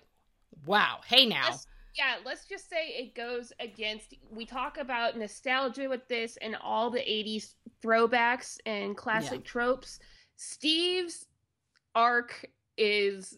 wow. 0.66 1.00
Hey 1.06 1.26
now, 1.26 1.50
yeah 1.96 2.16
let's 2.26 2.46
just 2.46 2.70
say 2.70 2.88
it 2.90 3.16
goes 3.16 3.52
against 3.60 4.16
we 4.30 4.46
talk 4.46 4.78
about 4.78 5.18
nostalgia 5.18 5.88
with 5.90 6.08
this 6.08 6.38
and 6.42 6.56
all 6.62 6.90
the 6.90 7.00
80s 7.00 7.54
throwbacks 7.84 8.58
and 8.66 8.96
classic 8.96 9.44
tropes. 9.44 10.00
Steve's 10.36 11.28
arc 11.96 12.46
is 12.78 13.38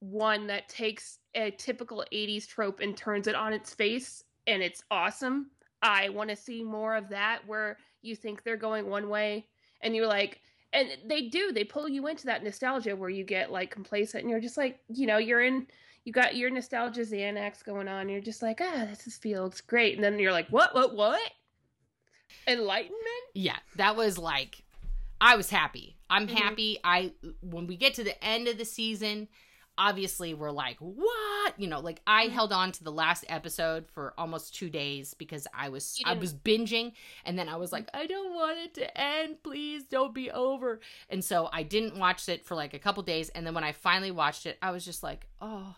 one 0.00 0.46
that 0.46 0.68
takes 0.68 1.18
a 1.34 1.50
typical 1.52 2.04
80s 2.12 2.46
trope 2.46 2.80
and 2.80 2.96
turns 2.96 3.26
it 3.26 3.34
on 3.34 3.52
its 3.52 3.74
face 3.74 4.24
and 4.46 4.62
it's 4.62 4.82
awesome. 4.90 5.50
I 5.82 6.08
want 6.10 6.30
to 6.30 6.36
see 6.36 6.62
more 6.62 6.96
of 6.96 7.08
that 7.10 7.40
where 7.46 7.78
you 8.02 8.16
think 8.16 8.42
they're 8.42 8.56
going 8.56 8.88
one 8.88 9.08
way 9.08 9.46
and 9.82 9.94
you're 9.94 10.06
like 10.06 10.40
and 10.72 10.88
they 11.06 11.28
do 11.28 11.52
they 11.52 11.64
pull 11.64 11.88
you 11.88 12.06
into 12.08 12.26
that 12.26 12.42
nostalgia 12.42 12.96
where 12.96 13.10
you 13.10 13.24
get 13.24 13.52
like 13.52 13.70
complacent 13.70 14.22
and 14.22 14.30
you're 14.30 14.40
just 14.40 14.56
like 14.56 14.80
you 14.88 15.06
know 15.06 15.18
you're 15.18 15.42
in 15.42 15.66
you 16.04 16.12
got 16.12 16.36
your 16.36 16.50
nostalgia 16.50 17.00
Xanax 17.02 17.64
going 17.64 17.88
on. 17.88 18.08
You're 18.08 18.20
just 18.20 18.42
like, 18.42 18.60
ah, 18.62 18.86
this 18.88 19.06
is 19.06 19.16
feels 19.16 19.60
great. 19.62 19.94
And 19.96 20.04
then 20.04 20.18
you're 20.18 20.32
like, 20.32 20.48
what, 20.48 20.74
what, 20.74 20.94
what? 20.94 21.30
Enlightenment? 22.46 23.00
Yeah, 23.34 23.56
that 23.76 23.96
was 23.96 24.18
like 24.18 24.62
I 25.20 25.36
was 25.36 25.48
happy. 25.48 25.96
I'm 26.10 26.28
Mhm. 26.28 26.32
happy. 26.36 26.78
I 26.84 27.12
when 27.40 27.66
we 27.66 27.76
get 27.76 27.94
to 27.94 28.04
the 28.04 28.22
end 28.22 28.48
of 28.48 28.58
the 28.58 28.64
season, 28.64 29.28
obviously 29.78 30.34
we're 30.34 30.50
like, 30.50 30.76
"What?" 30.78 31.58
You 31.58 31.66
know, 31.68 31.80
like 31.80 32.00
I 32.06 32.26
Mhm. 32.26 32.32
held 32.32 32.52
on 32.52 32.72
to 32.72 32.84
the 32.84 32.92
last 32.92 33.24
episode 33.28 33.88
for 33.88 34.12
almost 34.18 34.54
2 34.54 34.68
days 34.68 35.14
because 35.14 35.46
I 35.54 35.68
was 35.70 35.98
I 36.04 36.12
was 36.14 36.34
binging 36.34 36.92
and 37.24 37.38
then 37.38 37.48
I 37.48 37.56
was 37.56 37.72
like, 37.72 37.88
"I 37.94 38.06
don't 38.06 38.34
want 38.34 38.58
it 38.58 38.74
to 38.74 39.00
end. 39.00 39.42
Please 39.42 39.84
don't 39.84 40.12
be 40.14 40.30
over." 40.30 40.80
And 41.08 41.24
so 41.24 41.48
I 41.52 41.62
didn't 41.62 41.96
watch 41.98 42.28
it 42.28 42.44
for 42.44 42.54
like 42.54 42.74
a 42.74 42.78
couple 42.78 43.02
days 43.02 43.30
and 43.30 43.46
then 43.46 43.54
when 43.54 43.64
I 43.64 43.72
finally 43.72 44.10
watched 44.10 44.44
it, 44.44 44.58
I 44.60 44.70
was 44.72 44.84
just 44.84 45.02
like, 45.02 45.26
"Oh, 45.40 45.76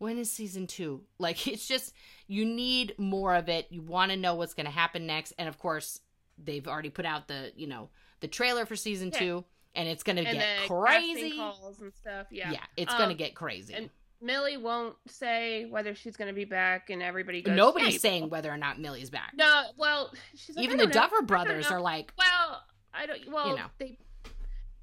when 0.00 0.18
is 0.18 0.32
season 0.32 0.66
two? 0.66 1.02
Like, 1.18 1.46
it's 1.46 1.68
just, 1.68 1.94
you 2.26 2.44
need 2.44 2.94
more 2.98 3.34
of 3.36 3.48
it. 3.48 3.66
You 3.70 3.82
want 3.82 4.10
to 4.10 4.16
know 4.16 4.34
what's 4.34 4.54
going 4.54 4.66
to 4.66 4.72
happen 4.72 5.06
next. 5.06 5.32
And 5.38 5.48
of 5.48 5.58
course, 5.58 6.00
they've 6.42 6.66
already 6.66 6.90
put 6.90 7.04
out 7.06 7.28
the, 7.28 7.52
you 7.54 7.66
know, 7.68 7.90
the 8.20 8.26
trailer 8.28 8.66
for 8.66 8.74
season 8.74 9.10
Yeah. 9.12 9.18
two, 9.18 9.44
and 9.74 9.88
it's 9.88 10.02
going 10.02 10.16
to 10.16 10.24
get 10.24 10.66
crazy. 10.66 11.36
calls 11.36 11.80
and 11.80 11.92
stuff. 11.94 12.26
Yeah. 12.30 12.50
Yeah, 12.52 12.64
it's 12.76 12.92
Um, 12.92 12.98
going 12.98 13.10
to 13.10 13.14
get 13.14 13.34
crazy. 13.34 13.74
and 13.74 13.90
Millie 14.22 14.56
won't 14.58 14.96
say 15.08 15.64
whether 15.66 15.94
she's 15.94 16.16
going 16.16 16.28
to 16.28 16.34
be 16.34 16.44
back, 16.44 16.90
and 16.90 17.02
everybody 17.02 17.40
goes. 17.42 17.56
Nobody's 17.56 17.92
"Hey." 17.94 17.98
saying 17.98 18.28
whether 18.30 18.50
or 18.52 18.58
not 18.58 18.78
Millie's 18.78 19.08
back. 19.10 19.32
No, 19.34 19.62
well, 19.78 20.12
she's 20.34 20.56
like, 20.56 20.64
Even 20.64 20.76
the 20.76 20.86
know. 20.86 20.92
Duffer 20.92 21.22
brothers 21.22 21.70
are 21.70 21.80
like, 21.80 22.12
Well, 22.18 22.62
I 22.92 23.06
don't. 23.06 23.20
Well, 23.30 23.48
you 23.50 23.56
know. 23.56 23.66
they, 23.78 23.96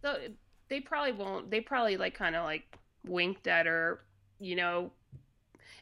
they, 0.01 0.29
they 0.69 0.79
probably 0.81 1.11
won't. 1.11 1.51
They 1.51 1.61
probably 1.61 1.97
like 1.97 2.15
kind 2.15 2.35
of 2.35 2.43
like 2.45 2.63
winked 3.05 3.45
at 3.47 3.65
her. 3.67 4.01
You 4.39 4.55
know, 4.55 4.91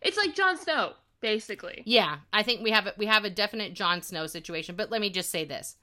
it's 0.05 0.17
like 0.17 0.35
Jon 0.35 0.57
Snow, 0.57 0.93
basically. 1.21 1.83
yeah, 1.85 2.17
I 2.31 2.43
think 2.43 2.61
we 2.61 2.71
have 2.71 2.87
a, 2.87 2.93
we 2.97 3.05
have 3.07 3.25
a 3.25 3.29
definite 3.29 3.73
Jon 3.73 4.01
Snow 4.01 4.27
situation. 4.27 4.75
But 4.75 4.91
let 4.91 5.01
me 5.01 5.09
just 5.09 5.29
say 5.29 5.43
this: 5.45 5.75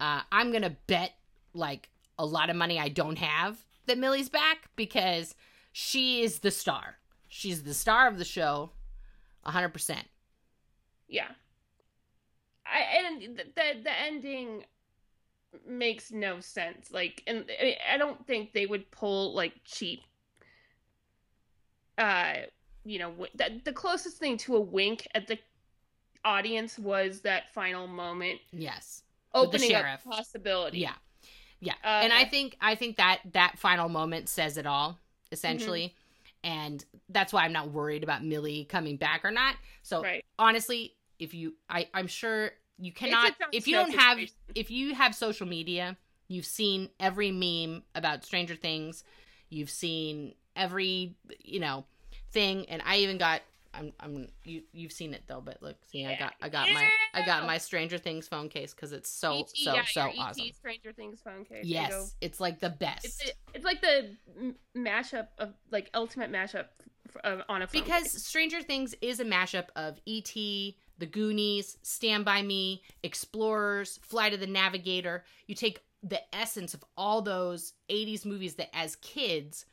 uh, 0.00 0.20
I'm 0.30 0.50
going 0.50 0.62
to 0.62 0.76
bet 0.86 1.12
like 1.54 1.88
a 2.18 2.24
lot 2.26 2.50
of 2.50 2.56
money 2.56 2.78
I 2.78 2.88
don't 2.88 3.18
have 3.18 3.64
that 3.86 3.98
Millie's 3.98 4.28
back 4.28 4.68
because 4.76 5.34
she 5.72 6.22
is 6.22 6.38
the 6.40 6.50
star. 6.50 6.96
She's 7.28 7.62
the 7.64 7.74
star 7.74 8.06
of 8.06 8.18
the 8.18 8.24
show, 8.24 8.70
hundred 9.42 9.70
percent. 9.70 10.06
Yeah. 11.08 11.28
I 12.66 13.06
and 13.06 13.36
the 13.36 13.44
the, 13.82 14.00
ending 14.02 14.64
makes 15.66 16.10
no 16.10 16.40
sense. 16.40 16.90
Like, 16.90 17.22
and 17.26 17.44
I- 17.60 17.76
I 17.92 17.98
don't 17.98 18.26
think 18.26 18.52
they 18.52 18.66
would 18.66 18.90
pull 18.90 19.34
like 19.34 19.52
cheap. 19.64 20.00
Uh, 21.98 22.34
you 22.84 22.98
know, 22.98 23.10
wi- 23.10 23.30
the, 23.34 23.60
the 23.64 23.72
closest 23.72 24.18
thing 24.18 24.36
to 24.38 24.56
a 24.56 24.60
wink 24.60 25.06
at 25.14 25.26
the 25.26 25.38
audience 26.24 26.78
was 26.78 27.20
that 27.20 27.52
final 27.52 27.86
moment 27.86 28.40
Yes. 28.52 29.02
opening 29.34 29.70
sheriff. 29.70 30.00
up 30.06 30.16
possibility. 30.16 30.78
Yeah. 30.78 30.94
Yeah. 31.60 31.74
Uh, 31.82 32.00
and 32.02 32.12
I 32.12 32.24
think 32.24 32.56
I 32.60 32.74
think 32.74 32.96
that 32.96 33.20
that 33.32 33.58
final 33.58 33.88
moment 33.88 34.28
says 34.28 34.56
it 34.58 34.66
all 34.66 34.98
essentially. 35.32 35.94
And 36.42 36.84
that's 37.08 37.32
why 37.32 37.44
I'm 37.44 37.52
not 37.52 37.70
worried 37.70 38.02
about 38.02 38.22
Millie 38.22 38.64
coming 38.66 38.96
back 38.96 39.24
or 39.24 39.30
not. 39.30 39.56
So 39.82 40.02
right. 40.02 40.24
honestly, 40.38 40.94
if 41.18 41.32
you 41.32 41.54
I 41.68 41.88
I'm 41.94 42.06
sure 42.06 42.50
you 42.78 42.92
cannot 42.92 43.32
if 43.52 43.66
you 43.66 43.76
don't 43.76 43.94
have 43.94 44.18
if 44.54 44.70
you 44.70 44.94
have 44.94 45.14
social 45.14 45.46
media, 45.46 45.96
you've 46.28 46.44
seen 46.44 46.90
every 47.00 47.30
meme 47.32 47.82
about 47.94 48.24
Stranger 48.24 48.56
Things. 48.56 49.04
You've 49.48 49.70
seen 49.70 50.34
every, 50.56 51.16
you 51.42 51.60
know, 51.60 51.84
thing 52.34 52.66
and 52.68 52.82
I 52.84 52.98
even 52.98 53.16
got 53.16 53.40
I'm 53.72 53.92
I'm 53.98 54.28
you 54.44 54.62
you've 54.72 54.92
seen 54.92 55.14
it 55.14 55.22
though, 55.26 55.40
but 55.40 55.62
look, 55.62 55.76
see, 55.90 56.06
I 56.06 56.16
got 56.16 56.34
I 56.40 56.48
got 56.48 56.70
my 56.70 56.88
I 57.12 57.24
got 57.24 57.46
my 57.46 57.58
Stranger 57.58 57.98
Things 57.98 58.28
phone 58.28 58.48
case 58.48 58.72
cuz 58.72 58.92
it's 58.92 59.10
so 59.10 59.40
ET, 59.40 59.50
so 59.50 59.74
yeah, 59.74 59.84
so 59.84 60.12
awesome. 60.18 60.46
ET 60.46 60.54
Stranger 60.54 60.92
Things 60.92 61.20
phone 61.22 61.44
case. 61.44 61.48
There 61.48 61.82
you 61.82 61.88
go. 61.88 61.98
Yes, 61.98 62.14
it's 62.20 62.40
like 62.40 62.60
the 62.60 62.70
best. 62.70 63.04
It's 63.04 63.32
it's 63.54 63.64
like 63.64 63.80
the 63.80 64.16
mashup 64.76 65.28
of 65.38 65.54
like 65.70 65.90
ultimate 65.94 66.30
mashup 66.30 66.66
of, 67.22 67.42
on 67.48 67.62
a 67.62 67.66
phone 67.66 67.82
because 67.82 68.04
case. 68.04 68.24
Stranger 68.24 68.62
Things 68.62 68.94
is 69.00 69.20
a 69.20 69.24
mashup 69.24 69.66
of 69.76 70.00
E.T., 70.06 70.76
The 70.98 71.06
Goonies, 71.06 71.78
Stand 71.82 72.24
By 72.24 72.42
Me, 72.42 72.82
Explorers, 73.02 73.98
Flight 74.02 74.34
of 74.34 74.40
the 74.40 74.46
Navigator. 74.46 75.24
You 75.46 75.54
take 75.54 75.80
the 76.02 76.20
essence 76.34 76.74
of 76.74 76.84
all 76.96 77.22
those 77.22 77.72
80s 77.88 78.24
movies 78.24 78.56
that 78.56 78.74
as 78.76 78.96
kids 78.96 79.66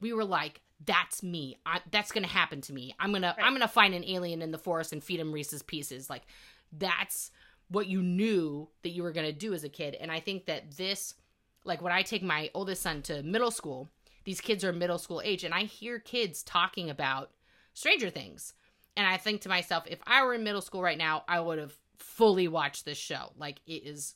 we 0.00 0.12
were 0.12 0.24
like 0.24 0.60
that's 0.84 1.22
me. 1.22 1.56
I, 1.66 1.80
that's 1.90 2.12
gonna 2.12 2.26
happen 2.28 2.60
to 2.62 2.72
me. 2.72 2.94
I'm 3.00 3.12
gonna 3.12 3.34
Right. 3.36 3.46
i'm 3.46 3.52
gonna 3.52 3.68
find 3.68 3.94
an 3.94 4.04
alien 4.04 4.42
in 4.42 4.52
the 4.52 4.58
forest 4.58 4.92
and 4.92 5.02
feed 5.02 5.20
him 5.20 5.32
reese's 5.32 5.62
pieces. 5.62 6.08
Like 6.08 6.22
that's 6.72 7.30
what 7.68 7.86
you 7.86 8.02
knew 8.02 8.68
that 8.82 8.90
you 8.90 9.02
were 9.02 9.12
gonna 9.12 9.32
do 9.32 9.52
as 9.54 9.64
a 9.64 9.68
kid. 9.68 9.94
And 10.00 10.10
i 10.10 10.20
think 10.20 10.46
that 10.46 10.76
this 10.76 11.14
like 11.64 11.82
when 11.82 11.92
i 11.92 12.02
take 12.02 12.22
my 12.22 12.50
oldest 12.54 12.82
son 12.82 13.02
to 13.02 13.22
middle 13.22 13.50
school 13.50 13.88
these 14.24 14.40
kids 14.40 14.62
are 14.62 14.72
middle 14.72 14.98
school 14.98 15.20
age 15.24 15.42
and 15.44 15.52
i 15.54 15.62
hear 15.62 15.98
kids 15.98 16.42
talking 16.42 16.90
about 16.90 17.30
stranger 17.74 18.10
things. 18.10 18.54
And 18.96 19.06
i 19.06 19.16
think 19.16 19.40
to 19.42 19.48
myself 19.48 19.84
if 19.86 19.98
i 20.06 20.24
were 20.24 20.34
in 20.34 20.44
middle 20.44 20.60
school 20.62 20.82
right 20.82 20.98
now 20.98 21.24
i 21.28 21.40
would 21.40 21.58
have 21.58 21.74
fully 21.98 22.46
watched 22.46 22.84
this 22.84 22.98
show. 22.98 23.32
Like 23.36 23.60
it 23.66 23.84
is 23.84 24.14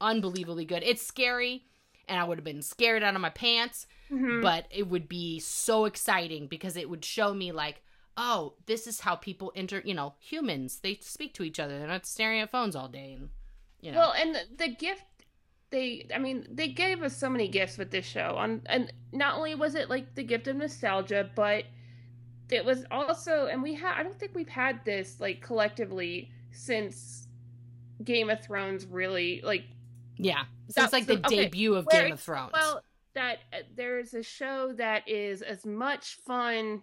unbelievably 0.00 0.66
good. 0.66 0.82
It's 0.84 1.02
scary 1.02 1.64
and 2.08 2.18
i 2.20 2.24
would 2.24 2.38
have 2.38 2.44
been 2.44 2.62
scared 2.62 3.02
out 3.02 3.14
of 3.14 3.20
my 3.20 3.30
pants 3.30 3.86
Mhm. 4.10 4.42
but 4.42 4.66
it 4.70 4.88
would 4.88 5.08
be 5.08 5.40
so 5.40 5.84
exciting 5.84 6.46
because 6.46 6.76
it 6.76 6.88
would 6.88 7.04
show 7.04 7.34
me 7.34 7.52
like 7.52 7.82
oh 8.16 8.54
this 8.66 8.86
is 8.86 9.00
how 9.00 9.14
people 9.16 9.50
inter 9.50 9.82
you 9.84 9.94
know 9.94 10.14
humans 10.18 10.80
they 10.80 10.94
speak 11.00 11.34
to 11.34 11.42
each 11.42 11.58
other 11.58 11.78
they're 11.78 11.88
not 11.88 12.06
staring 12.06 12.40
at 12.40 12.50
phones 12.50 12.76
all 12.76 12.88
day 12.88 13.14
and 13.14 13.30
you 13.80 13.92
know 13.92 13.98
Well, 13.98 14.12
and 14.12 14.36
the, 14.56 14.68
gift 14.68 15.04
they 15.70 16.06
I 16.14 16.18
mean, 16.18 16.46
they 16.50 16.68
gave 16.68 17.02
us 17.02 17.16
so 17.16 17.28
many 17.28 17.48
gifts 17.48 17.76
with 17.78 17.90
this 17.90 18.06
show. 18.06 18.36
On 18.36 18.62
and 18.66 18.92
not 19.12 19.36
only 19.36 19.54
was 19.54 19.74
it 19.74 19.90
like 19.90 20.14
the 20.14 20.22
gift 20.22 20.46
of 20.48 20.56
nostalgia, 20.56 21.30
but 21.34 21.64
it 22.50 22.64
was 22.64 22.84
also 22.90 23.46
and 23.46 23.62
we 23.62 23.74
had 23.74 23.98
I 23.98 24.02
don't 24.02 24.18
think 24.18 24.34
we've 24.34 24.48
had 24.48 24.84
this 24.84 25.20
like 25.20 25.40
collectively 25.40 26.30
since 26.52 27.26
Game 28.04 28.30
of 28.30 28.40
Thrones 28.40 28.86
really 28.86 29.40
like 29.44 29.64
yeah 30.16 30.44
since 30.68 30.92
like 30.92 31.06
the 31.06 31.18
okay, 31.18 31.44
debut 31.44 31.74
of 31.74 31.88
game 31.88 32.12
of 32.12 32.20
thrones 32.20 32.50
well 32.52 32.80
that 33.16 33.38
uh, 33.52 33.56
there's 33.74 34.14
a 34.14 34.22
show 34.22 34.72
that 34.74 35.08
is 35.08 35.42
as 35.42 35.66
much 35.66 36.18
fun 36.24 36.82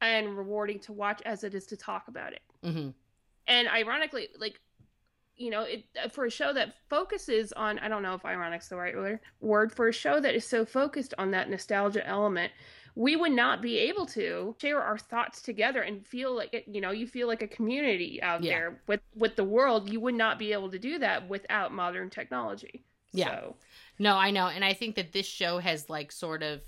and 0.00 0.36
rewarding 0.36 0.78
to 0.80 0.92
watch 0.92 1.20
as 1.24 1.44
it 1.44 1.54
is 1.54 1.66
to 1.66 1.76
talk 1.76 2.08
about 2.08 2.32
it 2.32 2.42
hmm 2.62 2.90
and 3.46 3.68
ironically 3.68 4.28
like 4.38 4.60
you 5.36 5.50
know 5.50 5.62
it 5.62 5.84
uh, 6.02 6.08
for 6.08 6.26
a 6.26 6.30
show 6.30 6.52
that 6.52 6.74
focuses 6.88 7.52
on 7.54 7.78
i 7.80 7.88
don't 7.88 8.02
know 8.02 8.14
if 8.14 8.24
ironic's 8.24 8.68
the 8.68 8.76
right 8.76 8.94
word 8.96 9.18
word 9.40 9.72
for 9.72 9.88
a 9.88 9.92
show 9.92 10.20
that 10.20 10.34
is 10.34 10.46
so 10.46 10.64
focused 10.64 11.12
on 11.18 11.30
that 11.30 11.50
nostalgia 11.50 12.06
element 12.06 12.52
we 12.96 13.16
would 13.16 13.32
not 13.32 13.60
be 13.60 13.76
able 13.78 14.06
to 14.06 14.54
share 14.60 14.80
our 14.80 14.96
thoughts 14.96 15.42
together 15.42 15.82
and 15.82 16.06
feel 16.06 16.34
like 16.36 16.52
it 16.54 16.64
you 16.68 16.80
know 16.80 16.90
you 16.92 17.06
feel 17.06 17.26
like 17.26 17.42
a 17.42 17.48
community 17.48 18.22
out 18.22 18.42
Yeah. 18.42 18.50
there 18.52 18.80
with 18.86 19.00
with 19.16 19.36
the 19.36 19.44
world 19.44 19.90
you 19.90 20.00
would 20.00 20.14
not 20.14 20.38
be 20.38 20.52
able 20.52 20.70
to 20.70 20.78
do 20.78 20.98
that 21.00 21.28
without 21.28 21.72
modern 21.72 22.10
technology 22.10 22.84
Yeah. 23.12 23.30
so, 23.30 23.56
no 23.98 24.16
i 24.16 24.30
know 24.30 24.46
and 24.48 24.64
i 24.64 24.72
think 24.72 24.96
that 24.96 25.12
this 25.12 25.26
show 25.26 25.58
has 25.58 25.88
like 25.90 26.10
sort 26.12 26.42
of 26.42 26.60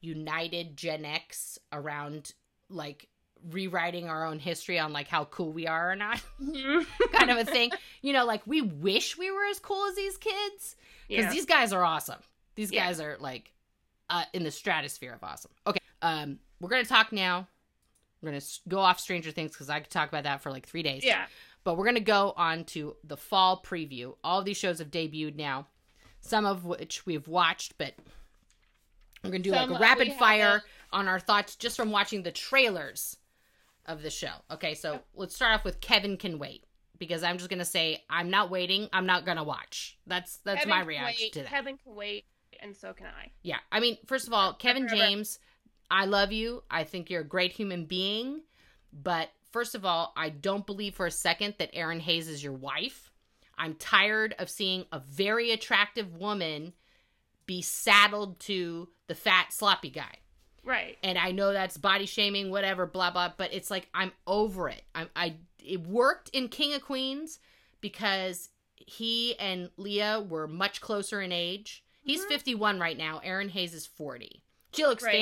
united 0.00 0.76
gen 0.76 1.04
x 1.04 1.58
around 1.72 2.32
like 2.68 3.08
rewriting 3.50 4.08
our 4.08 4.24
own 4.26 4.38
history 4.38 4.78
on 4.78 4.92
like 4.92 5.08
how 5.08 5.24
cool 5.26 5.52
we 5.52 5.66
are 5.66 5.92
or 5.92 5.96
not 5.96 6.20
kind 7.12 7.30
of 7.30 7.36
a 7.38 7.44
thing 7.44 7.70
you 8.02 8.12
know 8.12 8.24
like 8.24 8.42
we 8.46 8.60
wish 8.62 9.16
we 9.16 9.30
were 9.30 9.44
as 9.46 9.58
cool 9.58 9.86
as 9.88 9.94
these 9.94 10.16
kids 10.16 10.76
because 11.08 11.24
yeah 11.26 11.30
these 11.32 11.46
guys 11.46 11.72
are 11.72 11.84
awesome. 11.84 12.18
These 12.56 12.72
Yeah. 12.72 12.86
guys 12.86 13.00
are 13.00 13.16
like 13.20 13.52
uh, 14.08 14.24
in 14.32 14.42
the 14.44 14.50
stratosphere 14.50 15.12
of 15.12 15.22
awesome. 15.22 15.50
Okay, 15.66 15.78
um, 16.02 16.38
we're 16.60 16.68
gonna 16.70 16.84
talk 16.84 17.12
now. 17.12 17.46
We're 18.20 18.30
gonna 18.30 18.42
go 18.66 18.78
off 18.78 18.98
Stranger 18.98 19.30
Things 19.30 19.52
because 19.52 19.68
I 19.68 19.78
could 19.80 19.90
talk 19.90 20.08
about 20.08 20.24
that 20.24 20.40
for 20.42 20.50
like 20.50 20.66
three 20.66 20.82
days. 20.82 21.04
yeah 21.04 21.26
but 21.64 21.76
we're 21.76 21.84
gonna 21.84 22.00
go 22.00 22.32
on 22.36 22.64
to 22.64 22.96
the 23.04 23.16
fall 23.16 23.62
preview. 23.64 24.14
All 24.24 24.38
of 24.40 24.44
these 24.46 24.56
shows 24.56 24.78
have 24.78 24.90
debuted 24.90 25.36
now, 25.36 25.66
some 26.26 26.46
of 26.46 26.64
which 26.64 27.06
we've 27.06 27.28
watched, 27.28 27.78
but 27.78 27.94
we're 29.22 29.30
gonna 29.30 29.42
do 29.42 29.50
Some 29.50 29.70
like 29.70 29.78
a 29.78 29.82
rapid 29.82 30.12
fire 30.14 30.62
on 30.92 31.08
our 31.08 31.18
thoughts 31.18 31.56
just 31.56 31.76
from 31.76 31.90
watching 31.90 32.22
the 32.22 32.32
trailers 32.32 33.16
of 33.86 34.02
the 34.02 34.10
show. 34.10 34.32
Okay, 34.50 34.74
so 34.74 35.00
let's 35.14 35.34
start 35.34 35.54
off 35.54 35.64
with 35.64 35.80
Kevin 35.80 36.16
Can 36.16 36.38
Wait 36.38 36.64
because 36.98 37.22
I'm 37.22 37.38
just 37.38 37.50
gonna 37.50 37.64
say 37.64 38.02
I'm 38.08 38.30
not 38.30 38.50
waiting. 38.50 38.88
I'm 38.92 39.06
not 39.06 39.24
gonna 39.24 39.44
watch. 39.44 39.98
That's 40.06 40.38
that's 40.38 40.60
Kevin 40.60 40.70
my 40.70 40.80
reaction 40.82 41.24
wait, 41.26 41.32
to 41.34 41.38
that. 41.40 41.48
Kevin 41.48 41.78
can 41.78 41.94
wait, 41.94 42.24
and 42.60 42.76
so 42.76 42.92
can 42.92 43.06
I. 43.06 43.30
Yeah. 43.42 43.58
I 43.70 43.80
mean, 43.80 43.98
first 44.06 44.26
of 44.26 44.32
all, 44.32 44.54
Kevin 44.54 44.88
Forever. 44.88 45.04
James, 45.04 45.38
I 45.90 46.06
love 46.06 46.32
you. 46.32 46.62
I 46.70 46.84
think 46.84 47.10
you're 47.10 47.22
a 47.22 47.24
great 47.24 47.52
human 47.52 47.84
being. 47.84 48.42
But 48.92 49.30
first 49.52 49.74
of 49.74 49.84
all, 49.84 50.12
I 50.16 50.30
don't 50.30 50.66
believe 50.66 50.94
for 50.94 51.06
a 51.06 51.10
second 51.10 51.54
that 51.58 51.74
Erinn 51.74 52.00
Hayes 52.00 52.28
is 52.28 52.42
your 52.42 52.52
wife. 52.52 53.05
I'm 53.58 53.74
tired 53.74 54.34
of 54.38 54.50
seeing 54.50 54.84
a 54.92 54.98
very 55.00 55.50
attractive 55.50 56.16
woman 56.16 56.72
be 57.46 57.62
saddled 57.62 58.40
to 58.40 58.88
the 59.06 59.14
fat, 59.14 59.52
sloppy 59.52 59.90
guy. 59.90 60.16
Right. 60.64 60.98
And 61.02 61.16
I 61.16 61.30
know 61.30 61.52
that's 61.52 61.76
body 61.76 62.06
shaming, 62.06 62.50
whatever, 62.50 62.86
blah 62.86 63.10
blah. 63.12 63.32
But 63.36 63.54
it's 63.54 63.70
like 63.70 63.88
I'm 63.94 64.12
over 64.26 64.68
it. 64.68 64.82
I'm, 64.94 65.08
I 65.14 65.36
it 65.64 65.86
worked 65.86 66.28
in 66.30 66.48
King 66.48 66.74
of 66.74 66.82
Queens 66.82 67.38
because 67.80 68.50
he 68.74 69.36
and 69.38 69.70
Leah 69.76 70.20
were 70.28 70.46
much 70.48 70.80
closer 70.80 71.20
in 71.20 71.32
age. 71.32 71.84
He's 72.02 72.24
Mhm. 72.24 72.28
51 72.28 72.78
right 72.80 72.96
now. 72.96 73.20
Erinn 73.24 73.50
Hayes 73.50 73.74
is 73.74 73.86
40. 73.86 74.42
She 74.72 74.84
looks 74.84 75.02
Right. 75.02 75.12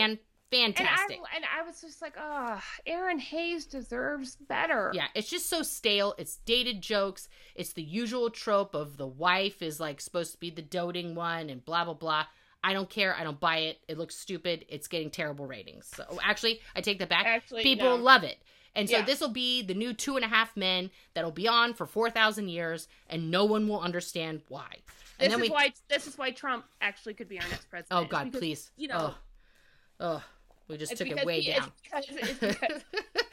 Fan 0.54 0.72
fantastic. 0.72 1.16
And 1.18 1.26
I, 1.32 1.36
and 1.36 1.44
I 1.58 1.66
was 1.66 1.80
just 1.80 2.00
like, 2.02 2.14
oh, 2.18 2.60
Erinn 2.86 3.18
Hayes 3.20 3.66
deserves 3.66 4.36
better. 4.36 4.90
Yeah, 4.94 5.06
it's 5.14 5.28
just 5.28 5.48
so 5.48 5.62
stale. 5.62 6.14
It's 6.18 6.36
dated 6.44 6.80
jokes. 6.82 7.28
It's 7.54 7.72
the 7.72 7.82
usual 7.82 8.30
trope 8.30 8.74
of 8.74 8.96
the 8.96 9.06
wife 9.06 9.62
is 9.62 9.80
like 9.80 10.00
supposed 10.00 10.32
to 10.32 10.38
be 10.38 10.50
the 10.50 10.62
doting 10.62 11.14
one 11.14 11.50
and 11.50 11.64
blah 11.64 11.84
blah 11.84 11.94
blah. 11.94 12.26
I 12.62 12.72
don't 12.72 12.88
care. 12.88 13.14
I 13.14 13.24
don't 13.24 13.38
buy 13.38 13.58
it. 13.58 13.78
It 13.88 13.98
looks 13.98 14.16
stupid. 14.16 14.64
It's 14.68 14.88
getting 14.88 15.10
terrible 15.10 15.46
ratings. 15.46 15.90
So 15.94 16.04
actually, 16.22 16.60
I 16.74 16.80
take 16.80 16.98
that 17.00 17.10
back. 17.10 17.26
Actually, 17.26 17.62
People 17.62 17.98
no. 17.98 18.02
love 18.02 18.24
it. 18.24 18.38
And 18.74 18.88
so 18.88 18.96
Yeah. 18.98 19.04
this 19.04 19.20
will 19.20 19.28
be 19.28 19.62
the 19.62 19.74
new 19.74 19.92
Two 19.92 20.16
and 20.16 20.24
a 20.24 20.28
Half 20.28 20.56
Men 20.56 20.90
that'll 21.14 21.30
be 21.30 21.46
on 21.46 21.74
for 21.74 21.86
four 21.86 22.10
thousand 22.10 22.48
years, 22.48 22.88
and 23.08 23.30
no 23.30 23.44
one 23.44 23.68
will 23.68 23.80
understand 23.80 24.40
why. 24.48 24.78
And 25.20 25.30
This 25.30 25.36
is 25.36 25.42
we, 25.42 25.50
why 25.50 25.72
this 25.88 26.06
is 26.06 26.18
why 26.18 26.30
Trump 26.32 26.64
actually 26.80 27.14
could 27.14 27.28
be 27.28 27.38
our 27.38 27.48
next 27.48 27.70
president. 27.70 28.00
oh 28.04 28.08
God, 28.08 28.24
because, 28.24 28.40
please, 28.40 28.70
you 28.76 28.88
know, 28.88 29.14
oh, 30.00 30.14
oh, 30.18 30.22
we 30.68 30.76
just 30.76 30.92
it's 30.92 30.98
took 31.00 31.08
it 31.08 31.24
way 31.26 31.40
he- 31.40 31.52
down 31.52 31.70
It's 31.92 32.06
because, 32.06 32.28
it's 32.30 32.38
because, 32.40 32.82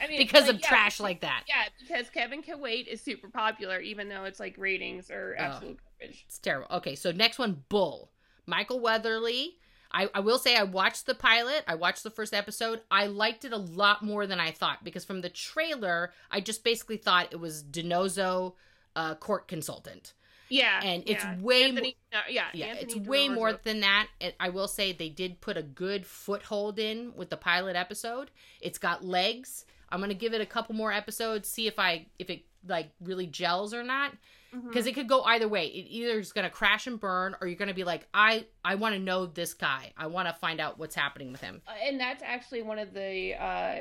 I 0.02 0.08
mean, 0.08 0.18
because 0.18 0.48
like, 0.48 0.56
of 0.56 0.62
yeah, 0.62 0.68
trash 0.68 1.00
like 1.00 1.22
that. 1.22 1.44
Yeah, 1.48 1.64
because 1.80 2.10
Kevin 2.10 2.42
Can 2.42 2.60
Wait 2.60 2.88
is 2.88 3.02
super 3.02 3.30
popular, 3.30 3.80
even 3.80 4.10
though 4.10 4.24
it's 4.26 4.40
like 4.40 4.56
ratings 4.58 5.10
are 5.12 5.36
Oh. 5.40 5.44
absolute 5.44 5.78
garbage. 6.00 6.24
It's 6.28 6.40
terrible. 6.40 6.68
Okay, 6.78 6.96
so 6.96 7.12
next 7.12 7.40
one, 7.40 7.64
Bull. 7.70 8.12
Michael 8.46 8.80
Weatherly. 8.80 9.58
I, 9.94 10.10
I 10.14 10.22
will 10.22 10.38
say 10.40 10.56
I 10.56 10.64
watched 10.64 11.06
the 11.06 11.14
pilot. 11.16 11.64
I 11.68 11.76
watched 11.76 12.04
the 12.04 12.10
first 12.10 12.34
episode. 12.34 12.80
I 12.90 13.08
liked 13.08 13.44
it 13.44 13.52
a 13.52 13.58
lot 13.58 14.02
more 14.04 14.26
than 14.26 14.40
I 14.40 14.52
thought 14.52 14.84
because 14.86 15.04
from 15.04 15.20
the 15.20 15.30
trailer, 15.30 16.14
I 16.32 16.40
just 16.40 16.64
basically 16.64 16.96
thought 16.96 17.28
it 17.34 17.40
was 17.42 17.62
DiNozzo, 17.62 18.54
uh, 18.96 19.16
court 19.16 19.50
consultant, 19.50 20.14
Yeah, 20.52 20.82
and 20.84 21.04
it's 21.06 21.24
yeah. 21.24 21.39
way 21.39 21.62
more. 21.62 21.70
Anthony, 21.70 21.97
yeah, 22.30 22.47
Yeah, 22.54 22.66
Anthony 22.66 22.84
it's 22.84 23.08
way 23.08 23.30
more 23.30 23.54
than 23.54 23.80
that. 23.82 24.08
And 24.20 24.34
I 24.39 24.49
will 24.49 24.68
say 24.68 24.91
they 24.91 25.10
did 25.10 25.41
put 25.41 25.58
a 25.58 25.64
good 25.64 26.06
foothold 26.06 26.80
in 26.80 27.14
with 27.16 27.30
the 27.30 27.38
pilot 27.38 27.76
episode. 27.76 28.32
It's 28.60 28.78
got 28.78 29.04
legs. 29.04 29.66
I'm 29.89 29.99
gonna 29.99 30.14
give 30.14 30.34
it 30.34 30.41
a 30.41 30.45
couple 30.45 30.76
more 30.76 30.91
episodes, 30.91 31.49
see 31.49 31.68
if 31.68 31.80
I 31.80 32.08
if 32.20 32.30
it 32.30 32.43
like 32.68 32.91
really 33.02 33.28
gels 33.28 33.74
or 33.74 33.84
not 33.84 34.14
because 34.66 34.86
it 34.86 34.93
could 34.93 35.08
go 35.08 35.24
either 35.24 35.47
way. 35.47 35.68
It 35.68 35.86
either 35.89 36.20
is 36.20 36.34
going 36.34 36.43
to 36.43 36.49
crash 36.49 36.88
and 36.88 36.99
burn, 36.99 37.36
or 37.39 37.47
you're 37.47 37.58
going 37.58 37.70
to 37.70 37.74
be 37.74 37.84
like, 37.84 38.08
I 38.14 38.45
I 38.64 38.76
want 38.76 38.95
to 38.95 38.99
know 38.99 39.26
this 39.26 39.54
guy. 39.54 39.93
I 39.97 40.08
want 40.08 40.28
to 40.28 40.34
find 40.34 40.60
out 40.60 40.78
what's 40.78 40.95
happening 40.95 41.32
with 41.32 41.41
him. 41.41 41.62
Uh, 41.68 41.72
and 41.86 41.99
that's 41.99 42.22
actually 42.24 42.62
one 42.62 42.80
of 42.80 42.93
the 42.93 43.34
uh 43.41 43.76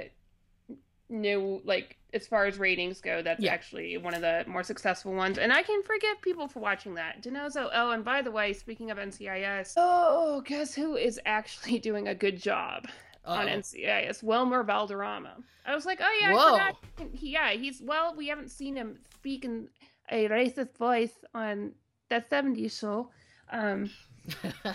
new 1.09 1.61
like 1.65 1.97
as 2.13 2.27
far 2.27 2.47
as 2.47 2.59
ratings 2.59 3.01
go, 3.01 3.23
that's 3.23 3.43
Yeah. 3.43 3.53
actually 3.53 3.97
one 3.99 4.15
of 4.15 4.21
the 4.21 4.45
more 4.47 4.63
successful 4.63 5.13
ones. 5.13 5.39
And 5.39 5.53
I 5.53 5.63
can 5.63 5.83
forgive 5.83 6.21
people 6.23 6.49
for 6.49 6.61
watching 6.61 6.95
that. 6.95 7.23
DiNozzo. 7.23 7.71
Oh, 7.73 7.91
and 7.91 8.05
by 8.05 8.23
the 8.23 8.31
way, 8.31 8.53
speaking 8.53 8.91
of 8.91 8.99
NCIS, 8.99 9.75
oh, 9.77 10.41
guess 10.43 10.75
who 10.75 10.97
is 10.97 11.21
actually 11.27 11.79
doing 11.89 12.09
a 12.09 12.15
good 12.15 12.41
job 12.41 12.87
on 13.25 13.49
Uh-oh. 13.49 13.57
NCIS? 13.59 14.23
Wilmer 14.23 14.63
Valderrama. 14.65 15.37
I 15.67 15.75
was 15.75 15.87
like, 15.87 16.01
oh 16.03 16.19
yeah, 16.21 16.31
I 16.31 16.35
Whoa. 16.35 16.51
forgot. 16.53 16.77
He, 17.13 17.31
yeah, 17.31 17.51
he's 17.53 17.81
well. 17.83 18.15
We 18.17 18.29
haven't 18.29 18.51
seen 18.51 18.75
him 18.77 18.99
speak 19.15 19.45
in 19.45 19.69
a 20.11 20.27
racist 20.29 20.77
voice 20.77 21.13
on 21.35 21.73
that 22.09 22.29
'70s 22.31 22.79
show. 22.79 23.11
Um, 23.53 23.91
pla- 24.53 24.75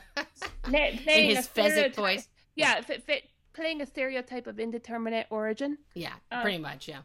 in 0.63 0.97
playing 0.99 1.31
a 1.31 1.35
his 1.35 1.47
pheasant 1.47 1.95
voice. 1.95 2.27
Yeah, 2.55 2.79
fit, 2.81 3.03
fit, 3.03 3.23
playing 3.53 3.81
a 3.81 3.85
stereotype 3.85 4.47
of 4.47 4.59
indeterminate 4.59 5.27
origin. 5.29 5.77
Yeah, 5.93 6.13
Uh, 6.31 6.41
pretty 6.41 6.57
much. 6.57 6.87
Yeah. 6.87 6.99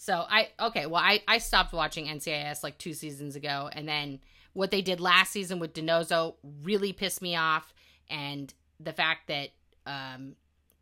So 0.00 0.24
I 0.28 0.48
okay. 0.60 0.86
Well, 0.86 1.02
I 1.02 1.20
I 1.28 1.38
stopped 1.38 1.72
watching 1.72 2.06
NCIS 2.06 2.62
like 2.62 2.78
two 2.78 2.94
seasons 2.94 3.34
ago, 3.36 3.68
and 3.72 3.86
then 3.88 4.20
what 4.52 4.70
they 4.70 4.80
did 4.80 5.00
last 5.00 5.32
season 5.32 5.58
with 5.58 5.74
DiNozzo 5.74 6.36
really 6.62 6.92
pissed 6.92 7.20
me 7.20 7.34
off, 7.36 7.74
and 8.08 8.54
the 8.80 8.92
fact 8.92 9.26
that 9.26 9.48
um, 9.86 10.36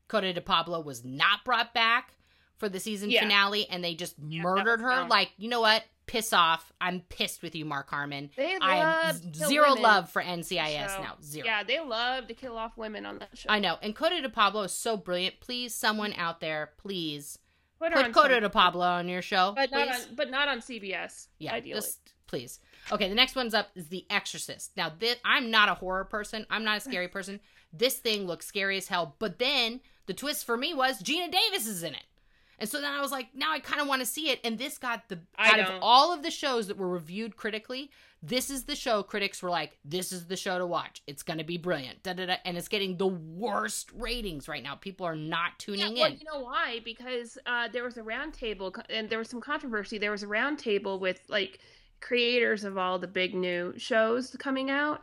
Cote 0.09 0.35
de 0.35 0.41
Pablo 0.43 0.81
was 0.81 1.03
not 1.05 1.45
brought 1.45 1.73
back 1.73 2.13
for 2.59 2.69
the 2.69 2.79
season 2.79 3.11
Yeah. 3.11 3.23
finale, 3.23 3.67
and 3.71 3.83
they 3.83 3.95
just 3.95 4.17
Yeah, 4.29 4.43
murdered 4.43 4.81
her. 4.81 4.91
dumb. 4.91 5.09
Like, 5.09 5.33
you 5.39 5.49
know 5.49 5.61
what? 5.63 5.83
Piss 6.07 6.33
off. 6.33 6.73
I'm 6.81 7.01
pissed 7.01 7.43
with 7.43 7.55
you, 7.57 7.65
Mark 7.65 7.89
Harmon. 7.91 8.31
They 8.37 8.57
I 8.61 8.79
love 8.83 9.05
have 9.07 9.21
to 9.23 9.29
kill 9.39 9.49
zero 9.49 9.69
women. 9.71 9.83
love 9.83 10.11
for 10.11 10.23
NCIS 10.23 11.01
now. 11.01 11.17
Zero. 11.23 11.47
Yeah, 11.47 11.63
they 11.65 11.81
love 11.81 12.29
to 12.29 12.35
kill 12.35 12.57
off 12.57 12.77
women 12.77 13.05
on 13.07 13.19
that 13.19 13.37
show. 13.37 13.49
I 13.51 13.59
know. 13.61 13.77
And 13.83 13.95
Cote 13.97 14.23
de 14.23 14.29
Pablo 14.29 14.63
is 14.63 14.73
so 14.73 14.97
brilliant. 14.97 15.41
Please, 15.41 15.75
someone 15.75 16.13
out 16.15 16.41
there, 16.41 16.71
please 16.79 17.39
Put, 17.79 17.93
put 17.93 18.13
Cote 18.13 18.41
de 18.41 18.51
Pablo 18.51 18.85
on 18.87 19.09
your 19.09 19.23
show. 19.23 19.53
but 19.55 19.71
not 19.71 19.89
please. 19.89 20.07
on, 20.07 20.15
but 20.15 20.31
not 20.31 20.49
on 20.49 20.61
CBS. 20.61 21.29
Yeah, 21.39 21.55
ideally. 21.55 21.81
just 21.81 21.99
please. 22.27 22.61
Okay, 22.91 23.09
the 23.09 23.15
next 23.15 23.37
one's 23.37 23.55
up 23.55 23.69
is 23.75 23.89
The 23.89 24.07
Exorcist. 24.11 24.73
Now, 24.77 24.93
this, 24.97 25.17
I'm 25.25 25.51
not 25.51 25.69
a 25.69 25.75
horror 25.75 26.05
person. 26.05 26.47
I'm 26.51 26.65
not 26.65 26.79
a 26.79 26.81
scary 26.81 27.09
person. 27.17 27.41
This 27.73 27.97
thing 27.97 28.27
looks 28.27 28.47
scary 28.47 28.77
as 28.77 28.89
hell. 28.89 29.17
But 29.19 29.39
then 29.39 29.81
the 30.07 30.15
twist 30.15 30.45
for 30.45 30.57
me 30.57 30.73
was 30.73 31.03
Geena 31.03 31.31
Davis 31.31 31.67
is 31.67 31.83
in 31.83 31.95
it. 31.95 32.05
And 32.59 32.69
so 32.69 32.81
then 32.81 32.91
I 32.91 33.03
was 33.03 33.13
like, 33.13 33.29
now 33.35 33.53
I 33.53 33.61
kind 33.61 33.81
of 33.83 33.87
want 33.89 34.01
to 34.01 34.07
see 34.07 34.31
it. 34.31 34.41
And 34.43 34.59
this 34.59 34.79
got 34.79 35.09
the 35.09 35.19
I 35.37 35.51
out 35.51 35.61
of 35.61 35.67
don't. 35.67 35.79
all 35.83 36.13
of 36.15 36.23
the 36.23 36.31
shows 36.31 36.69
that 36.69 36.79
were 36.79 36.89
reviewed 36.89 37.37
critically, 37.37 37.91
this 38.23 38.49
is 38.49 38.65
the 38.65 38.75
show 38.75 39.03
critics 39.03 39.43
were 39.43 39.51
like, 39.51 39.77
this 39.85 40.11
is 40.11 40.27
the 40.27 40.37
show 40.37 40.59
to 40.59 40.67
watch. 40.67 41.03
It's 41.07 41.23
going 41.23 41.37
to 41.39 41.45
be 41.45 41.59
brilliant. 41.59 42.03
Da, 42.03 42.15
da, 42.15 42.25
da. 42.27 42.37
And 42.47 42.57
it's 42.57 42.69
getting 42.69 42.97
the 42.97 43.07
worst 43.07 43.91
ratings 43.95 44.49
right 44.49 44.63
now. 44.63 44.75
People 44.75 45.07
are 45.07 45.15
not 45.15 45.53
Yeah, 45.69 45.91
tuning 45.91 45.95
well, 45.95 46.07
in. 46.07 46.19
you 46.19 46.25
know 46.25 46.41
why? 46.41 46.81
Because 46.83 47.37
uh, 47.45 47.69
there 47.69 47.85
was 47.85 47.99
a 47.99 48.03
roundtable, 48.03 48.75
and 48.89 49.11
there 49.11 49.19
was 49.19 49.29
some 49.29 49.41
controversy. 49.43 49.99
There 49.99 50.11
was 50.11 50.23
a 50.23 50.27
roundtable 50.27 50.99
with 50.99 51.21
like 51.29 51.61
creators 52.01 52.65
of 52.65 52.79
all 52.79 52.99
the 52.99 53.07
big 53.07 53.35
new 53.35 53.75
shows 53.77 54.35
coming 54.39 54.71
out, 54.71 55.03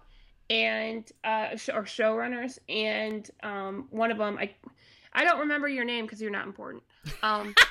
and 0.49 1.09
uh, 1.23 1.49
or 1.73 1.83
showrunners, 1.83 2.57
and 2.67 3.29
um, 3.43 3.87
one 3.91 4.11
of 4.11 4.17
them, 4.17 4.37
I, 4.39 4.53
I 5.13 5.23
don't 5.23 5.39
remember 5.39 5.67
your 5.69 5.85
name 5.85 6.05
because 6.05 6.19
you're 6.21 6.31
not 6.31 6.45
important. 6.47 6.83
Um, 7.21 7.53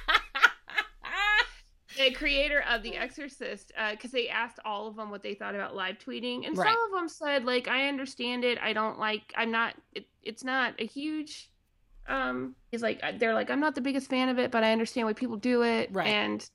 the 1.96 2.10
creator 2.12 2.64
of 2.68 2.82
The 2.82 2.96
Exorcist, 2.96 3.72
because 3.90 4.10
they 4.10 4.28
asked 4.28 4.58
all 4.64 4.86
of 4.86 4.96
them 4.96 5.10
what 5.10 5.22
they 5.22 5.34
thought 5.34 5.54
about 5.54 5.76
live 5.76 5.98
tweeting, 5.98 6.46
and 6.46 6.56
Right. 6.56 6.68
some 6.68 6.76
of 6.86 6.98
them 6.98 7.08
said 7.08 7.44
like, 7.44 7.68
"I 7.68 7.88
understand 7.88 8.44
it. 8.44 8.58
I 8.60 8.72
don't 8.72 8.98
like. 8.98 9.32
I'm 9.36 9.50
not. 9.50 9.74
It, 9.94 10.06
it's 10.22 10.44
not 10.44 10.74
a 10.78 10.86
huge." 10.86 11.50
Um, 12.08 12.56
he's 12.70 12.82
like, 12.82 13.00
they're 13.18 13.34
like, 13.34 13.50
"I'm 13.50 13.60
not 13.60 13.74
the 13.74 13.80
biggest 13.80 14.10
fan 14.10 14.28
of 14.28 14.38
it, 14.38 14.50
but 14.50 14.64
I 14.64 14.72
understand 14.72 15.06
why 15.06 15.12
people 15.12 15.36
do 15.36 15.62
it." 15.62 15.90
Right. 15.92 16.08
And 16.08 16.48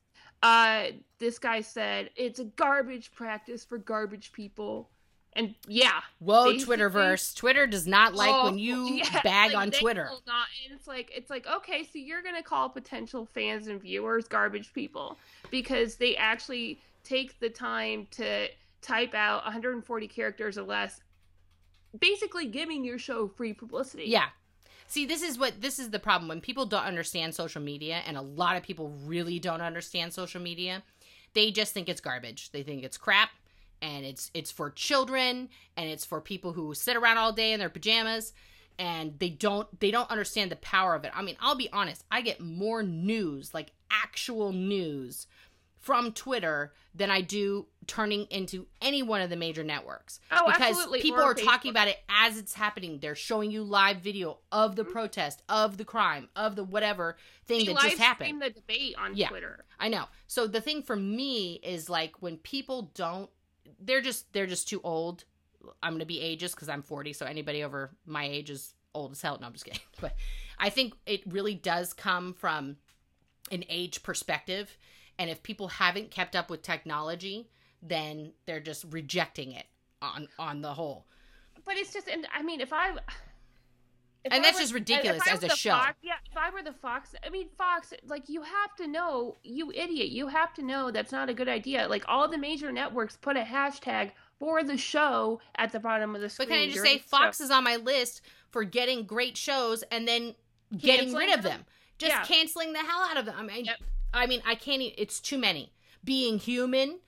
uh, 0.44 0.88
this 1.20 1.40
guy 1.40 1.62
said 1.62 2.10
it's 2.16 2.40
a 2.40 2.46
garbage 2.46 3.12
practice 3.12 3.64
for 3.64 3.78
garbage 3.78 4.32
people, 4.32 4.90
and 5.38 5.56
yeah, 5.68 6.02
Whoa, 6.20 6.54
Twitterverse. 6.54 7.36
Twitter 7.36 7.68
does 7.68 7.88
not 7.88 8.16
like 8.16 8.34
Oh, 8.34 8.46
when 8.46 8.58
you 8.58 8.86
yeah, 8.96 9.22
bag 9.22 9.54
like, 9.54 9.62
on 9.62 9.72
Twitter. 9.72 10.10
Not, 10.26 10.48
and 10.66 10.78
it's 10.78 10.88
like 10.88 11.12
it's 11.16 11.30
like 11.30 11.48
okay, 11.48 11.84
so 11.84 12.00
you're 12.00 12.24
gonna 12.24 12.44
call 12.44 12.68
potential 12.68 13.26
fans 13.34 13.68
and 13.68 13.82
viewers 13.82 14.28
garbage 14.28 14.74
people 14.74 15.18
because 15.52 15.96
they 15.96 16.16
actually 16.18 16.80
take 17.04 17.40
the 17.40 17.50
time 17.50 18.08
to 18.12 18.48
type 18.82 19.14
out 19.14 19.44
140 19.44 20.08
characters 20.08 20.58
or 20.58 20.64
less, 20.64 21.00
basically 21.98 22.48
giving 22.48 22.84
your 22.84 22.98
show 22.98 23.28
free 23.28 23.54
publicity. 23.54 24.06
Yeah. 24.06 24.26
See, 24.88 25.06
this 25.06 25.22
is 25.22 25.38
what 25.38 25.62
this 25.62 25.80
is 25.80 25.92
the 25.92 26.00
problem 26.00 26.30
when 26.30 26.42
people 26.42 26.66
don't 26.66 26.86
understand 26.86 27.36
social 27.36 27.62
media 27.62 28.02
and 28.08 28.18
a 28.18 28.22
lot 28.22 28.56
of 28.56 28.64
people 28.64 28.92
really 29.06 29.38
don't 29.38 29.62
understand 29.62 30.14
social 30.14 30.42
media. 30.42 30.82
They 31.34 31.52
just 31.52 31.74
think 31.74 31.90
it's 31.90 32.02
garbage. 32.02 32.52
They 32.52 32.64
think 32.64 32.84
it's 32.84 32.98
crap 32.98 33.30
and 33.82 34.06
it's 34.06 34.32
it's 34.34 34.52
for 34.52 34.70
children 34.72 35.50
and 35.76 35.90
it's 35.90 36.06
for 36.06 36.22
people 36.22 36.54
who 36.54 36.74
sit 36.74 36.96
around 36.96 37.18
all 37.18 37.32
day 37.34 37.52
in 37.54 37.60
their 37.60 37.70
pajamas 37.70 38.34
and 38.80 39.18
they 39.20 39.30
don't 39.30 39.80
they 39.80 39.92
don't 39.92 40.10
understand 40.12 40.52
the 40.52 40.56
power 40.58 40.96
of 40.96 41.04
it. 41.06 41.12
I 41.16 41.22
mean, 41.22 41.36
I'll 41.40 41.56
be 41.56 41.70
honest, 41.72 42.04
I 42.12 42.22
get 42.22 42.40
more 42.42 42.84
news, 42.84 43.54
like 43.54 43.72
actual 43.90 44.52
news 44.52 45.28
from 45.80 46.12
Twitter 46.12 46.74
than 46.94 47.10
I 47.10 47.22
do 47.22 47.68
turning 47.86 48.26
into 48.26 48.68
any 48.82 49.02
one 49.02 49.22
of 49.22 49.30
the 49.30 49.38
major 49.38 49.64
networks 49.64 50.20
Oh, 50.32 50.48
because 50.48 50.72
absolutely. 50.72 51.02
people 51.02 51.22
Or 51.22 51.32
are 51.32 51.34
talking 51.34 51.72
about 51.72 51.88
it 51.88 51.98
as 52.10 52.38
it's 52.38 52.54
happening. 52.56 53.00
They're 53.00 53.16
showing 53.16 53.52
you 53.52 53.64
live 53.64 54.02
video 54.02 54.40
of 54.52 54.76
the 54.76 54.84
Mhm. 54.84 54.92
protest, 54.92 55.44
of 55.48 55.78
the 55.78 55.86
crime, 55.86 56.28
of 56.36 56.58
the 56.58 56.64
whatever 56.66 57.16
thing 57.46 57.66
They 57.68 57.74
that 57.74 57.82
just 57.84 57.98
happened. 58.00 58.42
the 58.42 58.50
debate 58.50 58.96
on 58.98 59.16
Yeah. 59.16 59.30
Twitter. 59.30 59.64
I 59.80 59.88
know. 59.88 60.06
So 60.26 60.46
the 60.48 60.60
thing 60.60 60.84
for 60.84 60.98
me 60.98 61.62
is 61.64 61.90
like 61.90 62.22
when 62.22 62.38
people 62.38 62.92
don't 62.94 63.30
they're 63.80 64.02
just 64.02 64.32
they're 64.34 64.48
just 64.48 64.68
too 64.68 64.82
old. 64.84 65.26
I'm 65.84 66.00
to 66.00 66.06
be 66.06 66.20
ageist 66.20 66.56
cuz 66.56 66.70
I'm 66.70 66.82
40, 66.82 67.14
so 67.14 67.26
anybody 67.26 67.64
over 67.64 67.92
my 68.06 68.26
age 68.26 68.50
is 68.50 68.74
old 68.94 69.12
as 69.12 69.22
hell. 69.22 69.38
No, 69.40 69.48
I'm 69.48 69.54
just 69.54 69.66
kidding. 69.66 69.82
But 70.02 70.16
I 70.58 70.70
think 70.70 70.94
it 71.06 71.22
really 71.26 71.56
does 71.56 71.94
come 71.94 72.34
from 72.34 72.78
an 73.52 73.64
age 73.70 74.04
perspective 74.04 74.78
and 75.20 75.30
if 75.30 75.44
people 75.44 75.68
haven't 75.68 76.12
kept 76.12 76.36
up 76.36 76.50
with 76.50 76.62
technology, 76.62 77.50
then 77.82 78.34
they're 78.46 78.60
just 78.60 78.86
rejecting 78.90 79.52
it 79.52 79.66
on 80.02 80.28
on 80.38 80.62
the 80.62 80.74
whole. 80.74 81.06
But 81.66 81.78
it's 81.78 81.94
just, 81.94 82.08
and 82.08 82.28
I 82.34 82.44
mean, 82.44 82.62
if 82.62 82.72
I. 82.72 82.96
if 84.24 84.34
And 84.34 84.42
I 84.44 84.48
that's 84.48 84.60
just 84.60 84.74
ridiculous 84.74 85.22
as 85.30 85.44
a 85.44 85.50
show. 85.50 85.72
Fox, 85.72 85.96
yeah, 86.02 86.14
if 86.30 86.38
I 86.38 86.50
were 86.50 86.62
the 86.64 86.74
Fox, 86.74 87.14
I 87.26 87.30
mean, 87.30 87.48
Fox, 87.58 87.94
like, 88.08 88.28
you 88.30 88.42
have 88.42 88.76
to 88.78 88.88
know, 88.88 89.36
you 89.44 89.72
idiot, 89.72 90.10
you 90.10 90.28
have 90.28 90.54
to 90.56 90.64
know 90.64 90.92
that's 90.92 91.12
not 91.12 91.30
a 91.30 91.34
good 91.34 91.48
idea. 91.50 91.88
Like, 91.88 92.04
all 92.08 92.28
the 92.28 92.38
major 92.38 92.72
networks 92.72 93.16
put 93.18 93.38
a 93.38 93.42
hashtag 93.42 94.12
for 94.40 94.64
the 94.64 94.78
show 94.78 95.40
at 95.56 95.72
the 95.72 95.80
bottom 95.80 96.14
of 96.16 96.22
the 96.22 96.30
screen. 96.30 96.50
But 96.50 96.54
can 96.56 96.64
I 96.64 96.68
just 96.72 96.84
say 96.84 96.98
Fox 97.00 97.38
show. 97.38 97.44
is 97.46 97.52
on 97.52 97.64
my 97.64 97.78
list 97.78 98.22
for 98.52 98.64
getting 98.64 99.06
great 99.06 99.38
shows 99.38 99.84
and 99.92 100.08
then 100.08 100.36
getting 100.78 101.06
Canceling 101.12 101.28
rid 101.28 101.38
of 101.38 101.44
them? 101.44 101.52
them. 101.60 101.66
Just 101.98 102.12
Yeah. 102.14 102.24
canceling 102.24 102.74
the 102.74 102.80
hell 102.80 103.02
out 103.10 103.18
of 103.18 103.26
them. 103.26 103.36
I 103.38 103.42
mean, 103.44 103.66
Yep. 103.66 103.78
I 104.14 104.26
mean, 104.28 104.42
I 104.46 104.56
can't. 104.56 104.82
e- 104.82 104.94
It's 104.98 105.20
too 105.20 105.38
many. 105.38 105.74
Being 106.04 106.38
human. 106.40 107.00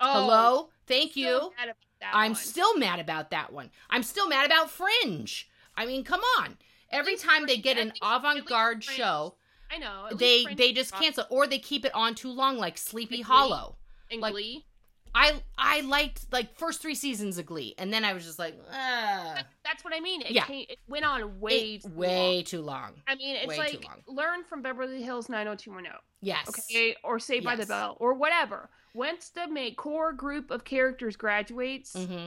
Oh, 0.00 0.12
hello. 0.22 0.68
Thank 0.86 1.14
you. 1.16 1.52
mad 1.56 1.68
about 1.68 1.76
that 2.00 2.10
I'm 2.14 2.32
one. 2.32 2.34
still 2.34 2.76
mad 2.76 2.98
about 2.98 3.30
that 3.30 3.52
one. 3.52 3.70
I'm 3.88 4.02
still 4.02 4.28
mad 4.28 4.44
about 4.46 4.68
Fringe. 4.70 5.48
I 5.76 5.86
mean, 5.86 6.04
come 6.04 6.20
on. 6.38 6.56
Every 6.90 7.16
time 7.16 7.46
they 7.46 7.56
get 7.56 7.78
an 7.78 7.88
least- 7.88 8.02
at 8.02 8.06
least 8.06 8.16
avant-garde 8.26 8.84
show, 8.84 9.36
I 9.70 9.78
know. 9.78 10.08
they 10.14 10.44
Fringe 10.44 10.58
they 10.58 10.72
just 10.72 10.92
cancel 10.94 11.24
or 11.30 11.46
they 11.46 11.58
keep 11.58 11.84
it 11.84 11.94
on 11.94 12.14
too 12.14 12.30
long, 12.30 12.58
like 12.58 12.76
Sleepy 12.76 13.18
Like 13.18 13.26
Hollow. 13.26 13.76
And 14.10 14.20
like- 14.20 14.32
Glee. 14.32 14.66
I 15.14 15.42
I 15.58 15.80
liked 15.82 16.32
like 16.32 16.56
first 16.56 16.80
three 16.80 16.94
seasons 16.94 17.36
of 17.36 17.44
Glee, 17.44 17.74
and 17.76 17.92
then 17.92 18.02
I 18.02 18.14
was 18.14 18.24
just 18.24 18.38
like, 18.38 18.58
ah, 18.72 19.44
That's 19.62 19.84
what 19.84 19.92
I 19.94 20.00
mean. 20.00 20.22
It, 20.22 20.30
Yeah. 20.30 20.44
came, 20.46 20.64
it 20.70 20.78
went 20.86 21.04
on 21.04 21.38
way 21.38 21.74
it- 21.74 21.82
too 21.82 21.88
long. 21.88 21.96
way 21.98 22.42
too 22.42 22.62
long. 22.62 23.02
I 23.06 23.14
mean, 23.16 23.36
it's 23.36 23.46
way 23.46 23.58
like 23.58 23.86
learn 24.06 24.42
from 24.44 24.62
Beverly 24.62 25.02
Hills 25.02 25.28
90210. 25.28 25.92
Yes. 26.22 26.48
okay, 26.48 26.96
or 27.04 27.18
Saved 27.18 27.44
by 27.44 27.56
the 27.56 27.66
Bell, 27.66 27.96
or 28.00 28.14
whatever. 28.14 28.70
Once 28.94 29.28
the 29.30 29.48
main 29.48 29.74
core 29.74 30.12
group 30.14 30.50
of 30.50 30.64
characters 30.64 31.16
graduates, 31.16 31.92
Mm-hmm. 31.94 32.26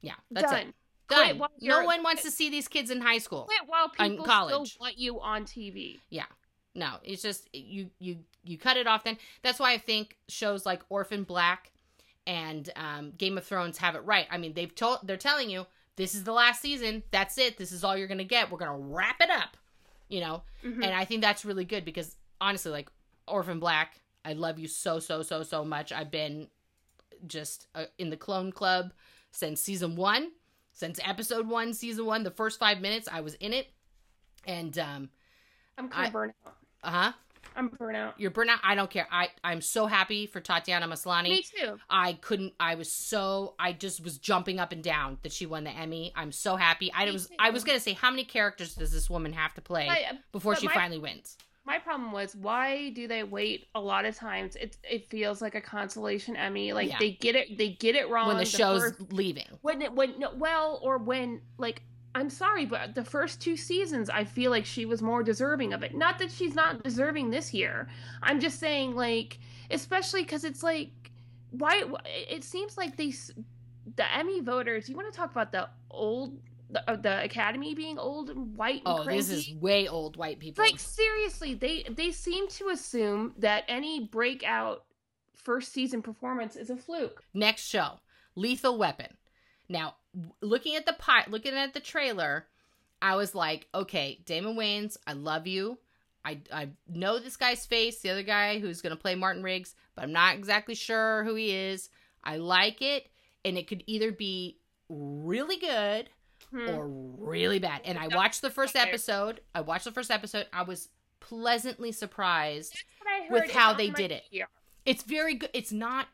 Yeah, 0.00 0.14
that's 0.32 0.50
done. 0.50 0.68
it. 0.68 0.74
Done. 1.08 1.40
No 1.60 1.84
one 1.84 2.02
wants 2.02 2.22
to 2.22 2.30
see 2.30 2.48
these 2.50 2.68
kids 2.68 2.90
in 2.90 3.00
high 3.00 3.18
school. 3.18 3.44
Quit 3.44 3.60
while 3.66 3.90
In 3.98 4.12
people 4.12 4.24
college. 4.24 4.70
still 4.72 4.84
want 4.84 4.98
you 4.98 5.20
on 5.20 5.44
TV. 5.44 6.00
Yeah. 6.10 6.24
No, 6.74 6.94
it's 7.04 7.22
just 7.22 7.48
you 7.54 7.90
you 7.98 8.18
you 8.42 8.58
cut 8.58 8.76
it 8.76 8.86
off. 8.86 9.04
Then 9.04 9.16
that's 9.42 9.58
why 9.60 9.72
I 9.72 9.78
think 9.78 10.16
shows 10.28 10.66
like 10.66 10.82
Orphan 10.88 11.22
Black 11.24 11.70
and 12.26 12.68
um, 12.76 13.12
Game 13.16 13.36
of 13.38 13.44
Thrones 13.44 13.78
have 13.78 13.94
it 13.94 14.00
right. 14.00 14.26
I 14.30 14.38
mean, 14.38 14.54
they've 14.54 14.74
told 14.74 14.98
they're 15.04 15.16
telling 15.16 15.50
you 15.50 15.66
this 15.96 16.14
is 16.14 16.24
the 16.24 16.32
last 16.32 16.60
season. 16.62 17.02
That's 17.12 17.38
it. 17.38 17.58
This 17.58 17.70
is 17.70 17.84
all 17.84 17.96
you're 17.96 18.08
gonna 18.08 18.24
get. 18.24 18.50
We're 18.50 18.58
gonna 18.58 18.76
wrap 18.78 19.20
it 19.20 19.30
up. 19.30 19.56
You 20.08 20.20
know, 20.20 20.42
Mhm. 20.64 20.84
and 20.84 20.94
I 20.94 21.04
think 21.04 21.20
that's 21.22 21.44
really 21.44 21.64
good 21.64 21.84
because 21.84 22.16
honestly, 22.40 22.72
like 22.72 22.90
Orphan 23.28 23.60
Black, 23.60 24.00
I 24.24 24.32
love 24.32 24.58
you 24.58 24.66
so 24.68 24.98
so 24.98 25.22
so 25.22 25.42
so 25.44 25.64
much. 25.64 25.92
I've 25.92 26.10
been 26.10 26.48
just 27.26 27.68
uh, 27.74 27.84
in 27.98 28.10
the 28.10 28.16
Clone 28.16 28.50
Club 28.52 28.92
since 29.30 29.60
season 29.60 29.94
one, 29.96 30.32
since 30.74 31.00
episode 31.02 31.48
one, 31.48 31.72
season 31.72 32.04
one. 32.04 32.22
The 32.22 32.30
first 32.30 32.58
five 32.60 32.80
minutes, 32.82 33.08
I 33.10 33.22
was 33.22 33.34
in 33.36 33.54
it, 33.54 33.68
and 34.46 34.78
um, 34.78 35.08
I'm 35.78 35.88
kind 35.88 36.06
of 36.08 36.12
burnt 36.12 36.34
out. 36.46 36.56
uh 36.82 36.90
huh. 36.90 37.12
I'm 37.56 37.70
burnout. 37.70 38.14
You're 38.18 38.32
burnout. 38.32 38.58
I 38.64 38.74
don't 38.74 38.90
care. 38.90 39.06
I 39.12 39.28
I'm 39.44 39.60
so 39.60 39.86
happy 39.86 40.26
for 40.26 40.40
Tatiana 40.40 40.88
Maslany. 40.88 41.28
Me 41.28 41.42
too. 41.42 41.78
I 41.88 42.14
couldn't. 42.14 42.52
I 42.58 42.74
was 42.74 42.90
so. 42.90 43.54
I 43.60 43.72
just 43.72 44.02
was 44.02 44.18
jumping 44.18 44.58
up 44.58 44.72
and 44.72 44.82
down 44.82 45.18
that 45.22 45.32
she 45.32 45.46
won 45.46 45.62
the 45.62 45.70
Emmy. 45.70 46.12
I'm 46.16 46.32
so 46.32 46.56
happy. 46.56 46.92
I 46.92 47.04
Me 47.06 47.12
was. 47.12 47.28
too. 47.28 47.34
I 47.38 47.50
was 47.50 47.62
gonna 47.62 47.78
say, 47.78 47.92
how 47.92 48.10
many 48.10 48.24
characters 48.24 48.74
does 48.74 48.90
this 48.90 49.08
woman 49.08 49.32
have 49.34 49.54
to 49.54 49.60
play 49.60 49.88
before 50.32 50.54
but 50.54 50.60
she 50.60 50.66
my- 50.66 50.74
finally 50.74 50.98
wins? 50.98 51.36
My 51.64 51.78
problem 51.78 52.12
was 52.12 52.36
why 52.36 52.90
do 52.90 53.08
they 53.08 53.22
wait 53.24 53.68
a 53.74 53.80
lot 53.80 54.04
of 54.04 54.14
times 54.16 54.56
it 54.56 54.76
it 54.88 55.08
feels 55.08 55.40
like 55.40 55.54
a 55.54 55.60
consolation 55.60 56.36
emmy 56.36 56.72
like 56.72 56.90
Yeah. 56.90 56.98
they 56.98 57.12
get 57.12 57.34
it 57.34 57.56
they 57.58 57.70
get 57.70 57.94
it 57.94 58.08
wrong 58.10 58.28
when 58.28 58.36
the 58.36 58.44
show's 58.44 58.82
first- 58.82 59.12
leaving. 59.12 59.46
when 59.62 59.82
it 59.82 59.92
when 59.92 60.18
no, 60.18 60.32
well 60.36 60.78
or 60.82 60.98
when 60.98 61.40
like 61.58 61.82
i'm 62.14 62.30
sorry 62.30 62.64
but 62.66 62.94
the 62.94 63.04
first 63.04 63.40
two 63.40 63.56
seasons 63.56 64.10
i 64.10 64.24
feel 64.24 64.50
like 64.50 64.64
she 64.66 64.84
was 64.86 65.02
more 65.02 65.22
deserving 65.22 65.72
of 65.72 65.82
it 65.82 65.94
not 65.94 66.18
that 66.18 66.30
she's 66.30 66.54
not 66.54 66.82
deserving 66.84 67.30
this 67.30 67.52
year 67.54 67.88
i'm 68.22 68.38
just 68.40 68.60
saying 68.60 68.94
like 68.94 69.38
especially 69.70 70.22
because 70.22 70.44
it's 70.44 70.62
like 70.62 70.90
why 71.50 71.82
it 72.06 72.44
seems 72.44 72.76
like 72.76 72.96
they 72.96 73.12
the 73.96 74.14
emmy 74.16 74.40
voters 74.40 74.88
you 74.88 74.96
want 74.96 75.10
to 75.10 75.16
talk 75.16 75.30
about 75.30 75.50
the 75.52 75.68
old 75.90 76.38
the, 76.74 76.90
uh, 76.90 76.96
the 76.96 77.24
academy 77.24 77.74
being 77.74 77.98
old 77.98 78.28
and 78.30 78.56
white 78.56 78.82
and 78.84 79.00
Oh, 79.00 79.04
crazy 79.04 79.34
this 79.34 79.48
is 79.48 79.54
way 79.54 79.88
old 79.88 80.16
white 80.16 80.38
people. 80.38 80.62
like 80.64 80.78
seriously 80.78 81.54
they 81.54 81.84
they 81.84 82.10
seem 82.10 82.48
to 82.48 82.68
assume 82.68 83.32
that 83.38 83.64
any 83.68 84.00
breakout 84.04 84.84
first 85.34 85.72
season 85.72 86.02
performance 86.02 86.56
is 86.56 86.70
a 86.70 86.76
fluke 86.76 87.22
Next 87.32 87.66
show, 87.66 88.00
Lethal 88.36 88.76
Weapon. 88.78 89.16
Now, 89.68 89.94
looking 90.42 90.74
at 90.76 90.84
the 90.86 90.92
pi- 90.94 91.26
looking 91.28 91.54
at 91.54 91.72
the 91.74 91.80
trailer, 91.80 92.46
I 93.00 93.16
was 93.16 93.34
like, 93.34 93.66
okay, 93.74 94.20
Damon 94.26 94.56
Wayans, 94.56 94.96
I 95.06 95.12
love 95.14 95.46
you. 95.46 95.78
I 96.24 96.38
I 96.52 96.68
know 96.88 97.18
this 97.18 97.36
guy's 97.36 97.64
face, 97.66 98.00
the 98.00 98.10
other 98.10 98.22
guy 98.22 98.58
who's 98.58 98.80
going 98.82 98.94
to 98.96 99.00
play 99.00 99.14
Martin 99.14 99.42
Riggs, 99.42 99.74
but 99.94 100.04
I'm 100.04 100.12
not 100.12 100.34
exactly 100.36 100.74
sure 100.74 101.24
who 101.24 101.34
he 101.34 101.50
is. 101.54 101.88
I 102.22 102.36
like 102.38 102.80
it, 102.82 103.06
and 103.44 103.56
it 103.58 103.66
could 103.66 103.84
either 103.86 104.10
be 104.12 104.58
really 104.88 105.56
good 105.58 106.08
Hmm. 106.54 106.68
or 106.68 106.86
really 106.86 107.58
bad. 107.58 107.80
And 107.84 107.98
I 107.98 108.08
watched 108.08 108.40
the 108.42 108.50
first 108.50 108.76
episode. 108.76 109.40
I 109.54 109.60
watched 109.62 109.84
the 109.86 109.90
first 109.92 110.10
episode. 110.10 110.46
I 110.52 110.62
was 110.62 110.88
pleasantly 111.20 111.90
surprised 111.90 112.72
That's 112.74 112.84
what 113.00 113.08
I 113.12 113.22
heard. 113.26 113.32
with 113.42 113.50
how 113.52 113.72
they 113.72 113.90
did 113.90 114.12
it. 114.12 114.22
PR. 114.30 114.44
it's 114.84 115.02
very 115.02 115.34
good. 115.34 115.50
It's 115.52 115.72
not 115.72 116.06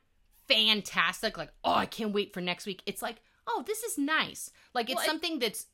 fantastic. 0.49 1.37
Like, 1.37 1.51
oh, 1.65 1.75
I 1.75 1.87
can't 1.87 2.13
wait 2.13 2.33
for 2.33 2.41
next 2.41 2.67
week. 2.67 2.83
It's 2.87 3.03
like, 3.03 3.17
oh, 3.47 3.65
this 3.67 3.83
is 3.83 3.99
nice. 3.99 4.51
Like, 4.75 4.89
it's 4.89 4.97
Well, 4.97 5.07
something 5.07 5.39
that's 5.39 5.67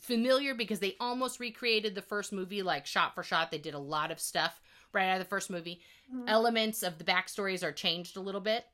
familiar 0.00 0.54
because 0.54 0.80
they 0.80 0.96
almost 1.00 1.38
recreated 1.40 1.94
the 1.94 2.02
first 2.02 2.32
movie, 2.32 2.62
like 2.62 2.86
shot 2.86 3.14
for 3.14 3.22
shot. 3.22 3.50
They 3.50 3.58
did 3.58 3.74
a 3.74 3.78
lot 3.78 4.10
of 4.10 4.18
stuff 4.20 4.60
right 4.92 5.08
out 5.08 5.18
of 5.20 5.24
the 5.24 5.28
first 5.28 5.50
movie. 5.50 5.80
Mhm. 6.12 6.24
Elements 6.28 6.82
of 6.82 6.98
the 6.98 7.04
backstories 7.04 7.62
are 7.62 7.72
changed 7.72 8.16
a 8.16 8.20
little 8.20 8.40
bit. 8.40 8.64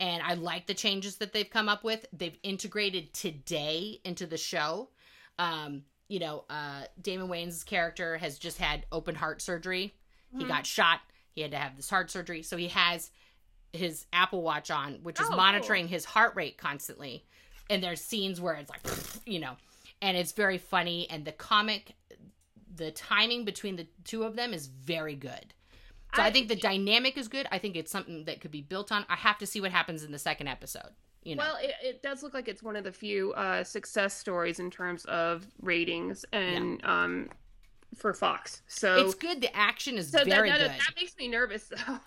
And 0.00 0.22
I 0.22 0.34
like 0.34 0.66
the 0.66 0.74
changes 0.74 1.16
that 1.16 1.32
they've 1.32 1.48
come 1.48 1.68
up 1.68 1.82
with. 1.82 2.06
They've 2.12 2.38
integrated 2.42 3.12
today 3.14 4.00
into 4.04 4.26
the 4.26 4.36
show. 4.36 4.90
Um, 5.38 5.82
you 6.08 6.20
know, 6.20 6.44
uh, 6.48 6.84
Damon 7.00 7.28
Wayans' 7.28 7.66
character 7.66 8.16
has 8.18 8.38
just 8.38 8.58
had 8.58 8.86
open 8.92 9.14
heart 9.14 9.42
surgery. 9.42 9.94
He 10.36 10.44
Mhm. 10.44 10.48
got 10.48 10.66
shot. 10.66 11.00
He 11.34 11.40
had 11.42 11.50
to 11.50 11.58
have 11.58 11.76
this 11.76 11.90
heart 11.90 12.10
surgery. 12.10 12.42
So 12.42 12.56
he 12.56 12.68
has 12.68 13.10
his 13.72 14.06
Apple 14.12 14.42
Watch 14.42 14.70
on, 14.70 15.02
which 15.02 15.18
is 15.20 15.26
Oh, 15.26 15.30
cool. 15.30 15.36
monitoring 15.36 15.88
his 15.88 16.04
heart 16.04 16.34
rate 16.36 16.56
constantly. 16.58 17.26
And 17.68 17.82
there's 17.82 18.00
scenes 18.00 18.40
where 18.40 18.54
it's 18.54 18.70
like, 18.70 18.80
you 19.26 19.38
know, 19.40 19.56
and 20.00 20.16
it's 20.16 20.32
very 20.32 20.58
funny. 20.58 21.08
And 21.10 21.24
the 21.24 21.32
comic, 21.32 21.94
the 22.74 22.90
timing 22.92 23.44
between 23.44 23.76
the 23.76 23.86
two 24.04 24.22
of 24.24 24.36
them 24.36 24.54
is 24.54 24.66
very 24.68 25.16
good. 25.16 25.52
So 26.16 26.22
I, 26.22 26.26
I- 26.26 26.30
think 26.30 26.48
the 26.48 26.56
dynamic 26.56 27.16
is 27.18 27.28
good. 27.28 27.46
I 27.52 27.58
think 27.58 27.76
it's 27.76 27.90
something 27.92 28.24
that 28.24 28.40
could 28.40 28.50
be 28.50 28.62
built 28.62 28.90
on. 28.92 29.04
I 29.08 29.16
have 29.16 29.38
to 29.38 29.46
see 29.46 29.60
what 29.60 29.70
happens 29.70 30.02
in 30.04 30.12
the 30.12 30.18
second 30.18 30.48
episode. 30.48 30.90
You 31.24 31.36
know, 31.36 31.42
Well, 31.42 31.56
it, 31.60 31.72
it 31.82 32.02
does 32.02 32.22
look 32.22 32.32
like 32.32 32.48
it's 32.48 32.62
one 32.62 32.76
of 32.76 32.84
the 32.84 32.92
few 32.92 33.32
uh, 33.34 33.62
success 33.64 34.14
stories 34.16 34.60
in 34.60 34.70
terms 34.70 35.04
of 35.06 35.46
ratings 35.60 36.24
and 36.32 36.82
um, 36.84 37.28
for 37.96 38.14
Fox. 38.14 38.62
So 38.68 39.04
it's 39.04 39.14
good. 39.14 39.40
The 39.42 39.54
action 39.54 39.98
is 39.98 40.10
so 40.10 40.24
very 40.24 40.48
that, 40.48 40.58
good. 40.60 40.70
that 40.70 40.94
makes 40.96 41.16
me 41.18 41.28
nervous 41.28 41.64
though. 41.70 41.98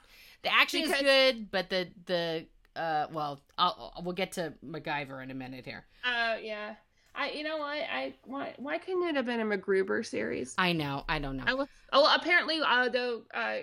The 0.43 0.52
action 0.54 0.82
Because- 0.84 1.02
is 1.02 1.02
good, 1.04 1.52
but 1.52 1.70
the 1.70 1.89
the 2.08 2.45
uh 2.76 3.08
well, 3.12 3.41
I'll, 3.58 3.91
I'll- 3.95 4.04
we'll 4.04 4.16
get 4.16 4.32
to 4.34 4.54
MacGyver 4.66 5.22
in 5.22 5.30
a 5.30 5.36
minute 5.36 5.66
here. 5.66 5.84
Uh, 6.04 6.38
yeah. 6.41 6.76
I 7.14 7.32
you 7.32 7.43
know 7.43 7.58
what 7.58 7.68
I 7.93 8.14
why 8.24 8.54
why 8.58 8.78
couldn't 8.78 9.04
it 9.10 9.16
have 9.18 9.26
been 9.26 9.41
a 9.41 9.45
MacGruber 9.45 10.04
series? 10.06 10.56
I 10.58 10.72
know, 10.72 11.04
I 11.10 11.20
don't 11.20 11.36
know. 11.38 11.43
I 11.45 11.54
will, 11.54 11.68
oh, 11.91 12.16
apparently, 12.20 12.60
uh, 12.66 12.88
though, 12.89 13.24
uh, 13.34 13.58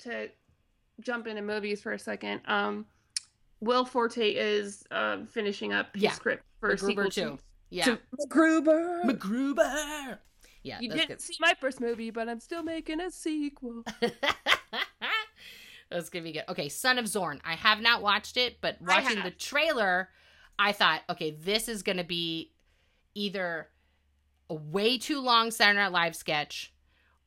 to 0.00 0.28
jump 1.00 1.26
into 1.26 1.42
movies 1.42 1.80
for 1.82 1.92
a 1.92 1.98
second, 1.98 2.40
um, 2.46 2.86
Will 3.60 3.84
Forte 3.84 4.30
is 4.30 4.84
uh, 4.90 5.24
finishing 5.26 5.72
up 5.72 5.94
his 5.94 6.02
Yeah. 6.04 6.12
script 6.12 6.44
for 6.60 6.74
MacGruber 6.74 6.86
sequel 6.86 7.10
too. 7.10 7.20
to, 7.36 7.38
Yeah, 7.70 7.84
to 7.84 7.98
MacGruber. 8.20 9.04
MacGruber. 9.04 10.18
Yeah, 10.62 10.80
you 10.80 10.88
didn't 10.88 11.20
see 11.20 11.36
my 11.40 11.54
first 11.60 11.80
movie, 11.80 12.10
but 12.10 12.28
I'm 12.28 12.40
still 12.40 12.62
making 12.62 13.00
a 13.00 13.10
sequel. 13.10 13.84
that's 15.90 16.08
gonna 16.10 16.22
be 16.24 16.32
good. 16.32 16.44
Okay, 16.48 16.68
Son 16.68 16.98
of 16.98 17.06
Zorn. 17.06 17.40
I 17.44 17.54
have 17.54 17.80
not 17.80 18.02
watched 18.02 18.36
it, 18.36 18.58
but 18.60 18.80
watching 18.80 19.22
the 19.22 19.30
trailer, 19.30 20.08
I 20.58 20.72
thought, 20.72 21.02
okay, 21.10 21.30
this 21.32 21.68
is 21.68 21.82
gonna 21.82 22.04
be 22.04 22.52
either 23.14 23.68
a 24.50 24.54
way 24.54 24.98
too 24.98 25.20
long 25.20 25.50
Saturday 25.50 25.78
Night 25.78 25.92
Live 25.92 26.16
sketch 26.16 26.72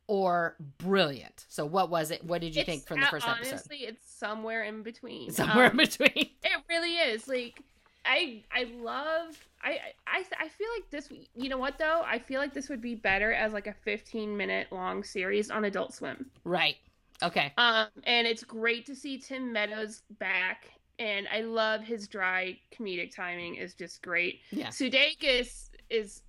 or 0.08 0.56
brilliant. 0.78 1.46
So, 1.50 1.66
what 1.66 1.90
was 1.90 2.12
it? 2.12 2.24
What 2.24 2.42
did 2.42 2.56
you 2.56 2.64
think 2.64 2.86
from 2.88 3.00
the 3.02 3.08
first 3.08 3.28
honestly, 3.28 3.50
episode? 3.54 3.54
Honestly, 3.72 3.78
it's 3.88 4.10
somewhere 4.12 4.64
in 4.64 4.84
between. 4.84 5.32
Somewhere 5.32 5.66
Um, 5.66 5.72
in 5.72 5.78
between. 5.86 6.30
It 6.44 6.64
really 6.70 6.96
is. 6.96 7.28
Like 7.28 7.62
I 8.06 8.42
I 8.52 8.64
love 8.80 9.38
I 9.62 9.80
I 10.08 10.24
I 10.40 10.48
feel 10.48 10.68
like 10.76 10.90
this 10.90 11.10
you 11.36 11.50
know 11.50 11.58
what 11.58 11.78
though? 11.78 12.04
I 12.06 12.20
feel 12.20 12.40
like 12.40 12.54
this 12.54 12.70
would 12.70 12.82
be 12.82 12.96
better 12.96 13.34
as 13.34 13.52
like 13.54 13.68
a 13.68 13.74
15 13.84 14.36
minute 14.36 14.68
long 14.72 15.04
series 15.04 15.52
on 15.52 15.66
Adult 15.66 15.94
Swim. 15.94 16.26
Right. 16.46 16.78
Okay. 17.22 17.54
Um 17.58 17.88
and 18.06 18.26
it's 18.28 18.44
great 18.44 18.86
to 18.86 18.96
see 18.96 19.18
Tim 19.18 19.52
Meadows 19.52 20.04
back 20.20 20.72
and 21.00 21.28
I 21.32 21.42
love 21.42 21.82
his 21.82 22.08
dry 22.08 22.58
comedic 22.72 23.14
timing 23.14 23.56
is 23.56 23.74
just 23.74 24.02
great. 24.02 24.40
Yeah. 24.52 24.68
Sudeikis 24.70 25.70
is 25.90 26.22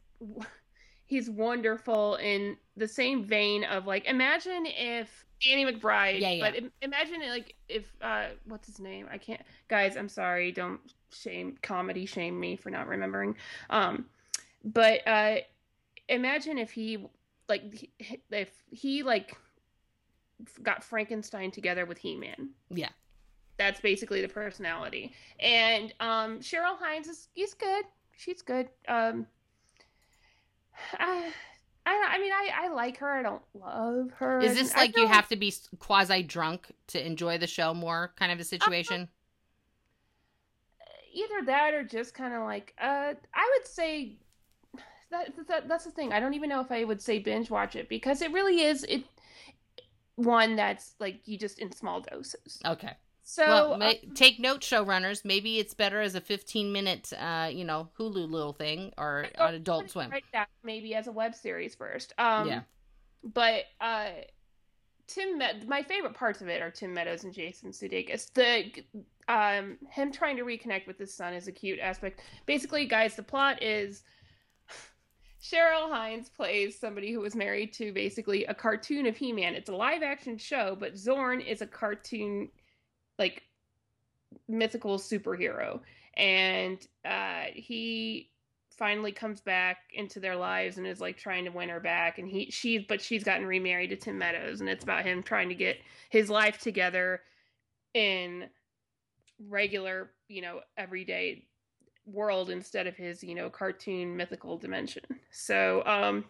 he's 1.08 1.28
wonderful 1.28 2.16
in 2.16 2.56
the 2.76 2.86
same 2.86 3.24
vein 3.24 3.64
of 3.64 3.86
like 3.86 4.04
imagine 4.04 4.64
if 4.66 5.24
Danny 5.42 5.64
McBride 5.64 6.20
Yeah, 6.20 6.30
yeah. 6.30 6.50
but 6.50 6.70
imagine 6.82 7.20
like 7.28 7.54
if 7.68 7.90
uh 8.02 8.26
what's 8.44 8.66
his 8.66 8.78
name 8.78 9.08
I 9.10 9.18
can't 9.18 9.40
guys 9.68 9.96
I'm 9.96 10.08
sorry 10.08 10.52
don't 10.52 10.80
shame 11.10 11.56
comedy 11.62 12.06
shame 12.06 12.38
me 12.38 12.54
for 12.56 12.70
not 12.70 12.86
remembering 12.86 13.34
um 13.70 14.04
but 14.64 15.00
uh 15.06 15.36
imagine 16.08 16.58
if 16.58 16.70
he 16.70 16.98
like 17.48 17.90
if 18.30 18.50
he 18.70 19.02
like 19.02 19.36
got 20.62 20.84
Frankenstein 20.84 21.50
together 21.50 21.86
with 21.86 21.98
He-Man 21.98 22.50
Yeah. 22.70 22.90
that's 23.56 23.80
basically 23.80 24.20
the 24.20 24.28
personality. 24.28 25.12
And 25.40 25.92
um 26.00 26.40
Cheryl 26.40 26.76
Hines 26.78 27.08
is 27.08 27.28
is 27.34 27.54
good. 27.54 27.84
She's 28.16 28.42
good. 28.42 28.68
Um 28.88 29.26
I 30.98 31.32
I, 31.86 32.18
mean 32.18 32.32
I, 32.32 32.50
I 32.64 32.68
like 32.68 32.98
her. 32.98 33.10
I 33.10 33.22
don't 33.22 33.42
love 33.54 34.10
her. 34.18 34.40
Is 34.40 34.54
this 34.54 34.76
like 34.76 34.96
you 34.96 35.06
have 35.06 35.28
to 35.28 35.36
be 35.36 35.54
quasi 35.78 36.22
drunk 36.22 36.70
to 36.88 37.04
enjoy 37.04 37.38
the 37.38 37.46
show 37.46 37.72
more 37.72 38.12
kind 38.16 38.30
of 38.30 38.40
a 38.40 38.44
situation? 38.44 39.08
either 41.18 41.46
that 41.46 41.74
or 41.74 41.82
just 41.82 42.14
kind 42.14 42.34
of 42.34 42.42
like 42.42 42.74
uh 42.80 43.12
I 43.34 43.56
would 43.56 43.66
say 43.66 44.16
that, 45.10 45.32
that 45.48 45.68
that's 45.68 45.84
the 45.84 45.90
thing. 45.90 46.12
I 46.12 46.20
don't 46.20 46.34
even 46.34 46.50
know 46.50 46.60
if 46.60 46.70
I 46.70 46.84
would 46.84 47.00
say 47.00 47.18
binge 47.18 47.50
watch 47.50 47.76
it 47.76 47.88
because 47.88 48.20
it 48.20 48.32
really 48.32 48.62
is 48.62 48.84
it 48.84 49.04
one 50.16 50.56
that's 50.56 50.94
like 50.98 51.20
you 51.26 51.38
just 51.38 51.58
in 51.58 51.72
small 51.72 52.00
doses. 52.00 52.60
Okay. 52.66 52.92
So 53.30 53.44
well, 53.46 53.74
uh, 53.74 53.76
ma- 53.76 53.92
take 54.14 54.40
note, 54.40 54.62
showrunners. 54.62 55.22
Maybe 55.22 55.58
it's 55.58 55.74
better 55.74 56.00
as 56.00 56.14
a 56.14 56.20
15 56.20 56.72
minute, 56.72 57.12
uh, 57.12 57.50
you 57.52 57.62
know, 57.62 57.90
Hulu 57.98 58.26
little 58.30 58.54
thing 58.54 58.94
or 58.96 59.26
on 59.38 59.52
Adult 59.52 59.90
Swim. 59.90 60.10
That 60.32 60.48
maybe 60.64 60.94
as 60.94 61.08
a 61.08 61.12
web 61.12 61.34
series 61.34 61.74
first. 61.74 62.14
Um, 62.16 62.48
Yeah. 62.48 62.60
But 63.22 63.64
uh, 63.82 64.08
Tim, 65.08 65.36
Me- 65.36 65.62
my 65.66 65.82
favorite 65.82 66.14
parts 66.14 66.40
of 66.40 66.48
it 66.48 66.62
are 66.62 66.70
Tim 66.70 66.94
Meadows 66.94 67.24
and 67.24 67.34
Jason 67.34 67.70
Sudeikis. 67.70 68.32
The 68.32 68.72
um, 69.30 69.76
him 69.90 70.10
trying 70.10 70.38
to 70.38 70.42
reconnect 70.44 70.86
with 70.86 70.96
his 70.98 71.12
son 71.12 71.34
is 71.34 71.48
a 71.48 71.52
cute 71.52 71.80
aspect. 71.80 72.22
Basically, 72.46 72.86
guys, 72.86 73.14
the 73.14 73.22
plot 73.22 73.62
is 73.62 74.04
Cheryl 75.42 75.90
Hines 75.90 76.30
plays 76.30 76.78
somebody 76.80 77.12
who 77.12 77.20
was 77.20 77.36
married 77.36 77.74
to 77.74 77.92
basically 77.92 78.46
a 78.46 78.54
cartoon 78.54 79.04
of 79.04 79.18
He-Man. 79.18 79.54
It's 79.54 79.68
a 79.68 79.76
live 79.76 80.02
action 80.02 80.38
show, 80.38 80.78
but 80.80 80.96
Zorn 80.96 81.42
is 81.42 81.60
a 81.60 81.66
cartoon, 81.66 82.48
like 83.18 83.42
mythical 84.48 84.98
superhero, 84.98 85.80
and 86.16 86.86
uh, 87.04 87.44
he 87.54 88.30
finally 88.78 89.10
comes 89.10 89.40
back 89.40 89.78
into 89.92 90.20
their 90.20 90.36
lives 90.36 90.78
and 90.78 90.86
is 90.86 91.00
like 91.00 91.16
trying 91.16 91.44
to 91.44 91.50
win 91.50 91.68
her 91.68 91.80
back 91.80 92.18
and 92.18 92.28
he 92.28 92.48
she 92.48 92.78
but 92.78 93.02
she's 93.02 93.24
gotten 93.24 93.44
remarried 93.44 93.90
to 93.90 93.96
Tim 93.96 94.16
Meadows 94.16 94.60
and 94.60 94.70
it's 94.70 94.84
about 94.84 95.04
him 95.04 95.20
trying 95.20 95.48
to 95.48 95.54
get 95.54 95.78
his 96.10 96.30
life 96.30 96.58
together 96.58 97.20
in 97.94 98.44
regular, 99.48 100.12
you 100.28 100.42
know, 100.42 100.60
everyday 100.76 101.44
world 102.06 102.50
instead 102.50 102.86
of 102.86 102.96
his, 102.96 103.22
you 103.24 103.34
know, 103.34 103.50
cartoon 103.50 104.16
mythical 104.16 104.56
dimension. 104.56 105.02
So, 105.32 105.82
um 105.84 106.24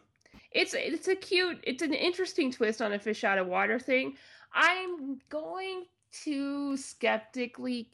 it's 0.51 0.73
it's 0.75 1.09
a 1.09 1.17
cute, 1.17 1.59
it's 1.65 1.83
an 1.83 1.93
interesting 1.93 2.51
twist 2.51 2.81
on 2.81 2.95
a 2.95 2.99
fish 2.99 3.25
out 3.25 3.37
of 3.37 3.47
water 3.47 3.79
thing. 3.79 4.15
I'm 4.55 5.21
going 5.29 5.85
to 6.25 6.77
skeptically, 6.77 7.89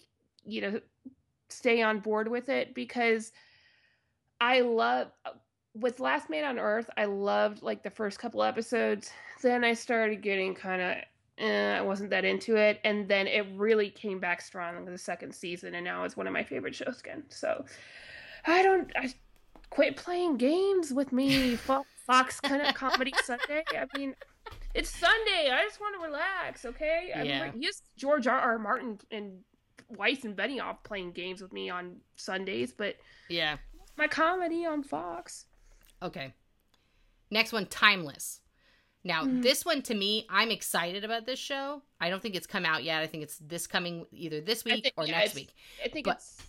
you 0.45 0.61
know, 0.61 0.81
stay 1.49 1.83
on 1.83 2.01
board 2.01 2.29
with 2.29 2.49
it 2.49 2.75
because 2.75 3.33
I 4.41 4.61
love 4.61 5.09
with 5.75 6.01
Last 6.01 6.31
Man 6.31 6.45
on 6.45 6.59
Earth, 6.59 6.89
I 6.97 7.05
loved 7.07 7.63
like 7.63 7.83
the 7.83 7.91
first 7.91 8.19
couple 8.19 8.43
episodes. 8.43 9.11
Then 9.43 9.65
I 9.65 9.75
started 9.75 10.23
getting 10.23 10.55
kind 10.55 10.81
of 10.81 10.97
eh, 11.39 11.77
I 11.77 11.81
wasn't 11.81 12.11
that 12.11 12.25
into 12.25 12.57
it, 12.57 12.81
and 12.85 13.09
then 13.09 13.27
it 13.27 13.47
really 13.55 13.91
came 13.91 14.21
back 14.21 14.41
strong 14.41 14.77
in 14.77 14.85
the 14.85 14.99
second 14.99 15.35
season, 15.35 15.75
and 15.75 15.85
now 15.85 16.05
it's 16.05 16.17
one 16.17 16.27
of 16.27 16.33
my 16.33 16.45
favorite 16.45 16.75
shows 16.75 17.01
again. 17.01 17.25
So 17.29 17.65
I 18.47 18.63
don't 18.63 18.91
I 18.97 19.13
quit 19.71 19.97
playing 19.97 20.37
games 20.37 20.93
with 20.93 21.13
me, 21.13 21.57
Fox, 21.57 21.89
Fox 22.07 22.41
kind 22.41 22.63
of 22.63 22.75
comedy 22.75 23.13
Sunday. 23.25 23.65
I 23.73 23.87
mean, 23.99 24.15
it's 24.75 24.91
Sunday. 24.91 25.51
I 25.53 25.63
just 25.65 25.81
want 25.81 25.95
to 26.01 26.05
relax, 26.07 26.65
okay? 26.65 27.07
Yeah. 27.09 27.53
yes, 27.57 27.83
George 27.97 28.27
R. 28.27 28.39
R. 28.39 28.59
Martin 28.59 28.99
and 29.11 29.41
Weiss 29.89 30.25
and 30.25 30.37
Benioff 30.37 30.83
playing 30.83 31.13
games 31.13 31.41
with 31.43 31.53
me 31.53 31.71
on 31.71 31.97
Sundays, 32.17 32.73
but 32.73 32.97
Yeah. 33.29 33.59
my 33.97 34.09
comedy 34.09 34.67
on 34.67 34.83
Fox. 34.83 35.47
Okay. 36.03 36.35
Next 37.31 37.53
one, 37.53 37.67
Timeless. 37.67 38.41
Now, 39.07 39.25
Mhm. 39.25 39.43
this 39.43 39.65
one 39.67 39.83
to 39.83 39.95
me, 39.95 40.27
I'm 40.31 40.51
excited 40.51 41.05
about 41.05 41.27
this 41.27 41.39
show. 41.39 41.83
I 42.01 42.09
don't 42.09 42.21
think 42.23 42.35
it's 42.35 42.47
come 42.47 42.65
out 42.65 42.85
yet. 42.85 43.03
I 43.03 43.07
think 43.07 43.23
it's 43.23 43.37
this 43.39 43.67
coming 43.67 44.07
either 44.13 44.41
this 44.41 44.65
week 44.65 44.83
think- 44.83 44.95
or 44.97 45.05
yeah, 45.07 45.19
next 45.19 45.35
week. 45.35 45.53
I 45.85 45.89
think 45.89 46.07
But- 46.07 46.17
it's 46.17 46.43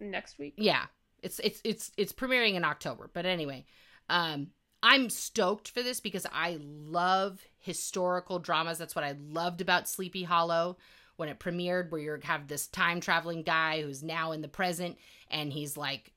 next 0.00 0.38
week. 0.38 0.54
Yeah. 0.56 0.86
It's 1.22 1.38
it's 1.40 1.60
it's 1.62 1.90
it's 1.98 2.12
premiering 2.12 2.54
in 2.54 2.64
October. 2.64 3.10
But 3.12 3.26
anyway, 3.26 3.66
um 4.08 4.52
I'm 4.84 5.08
stoked 5.08 5.70
for 5.70 5.82
this 5.82 5.98
because 5.98 6.26
I 6.30 6.58
love 6.60 7.40
historical 7.58 8.38
dramas. 8.38 8.76
That's 8.76 8.94
what 8.94 9.04
I 9.04 9.16
loved 9.30 9.62
about 9.62 9.88
Sleepy 9.88 10.24
Hollow 10.24 10.76
when 11.16 11.30
it 11.30 11.38
premiered 11.38 11.90
where 11.90 12.00
you 12.02 12.18
have 12.24 12.48
this 12.48 12.66
time 12.66 13.00
traveling 13.00 13.42
guy 13.42 13.80
who's 13.80 14.02
now 14.02 14.32
in 14.32 14.42
the 14.42 14.48
present 14.48 14.98
and 15.30 15.50
he's 15.50 15.78
like 15.78 16.12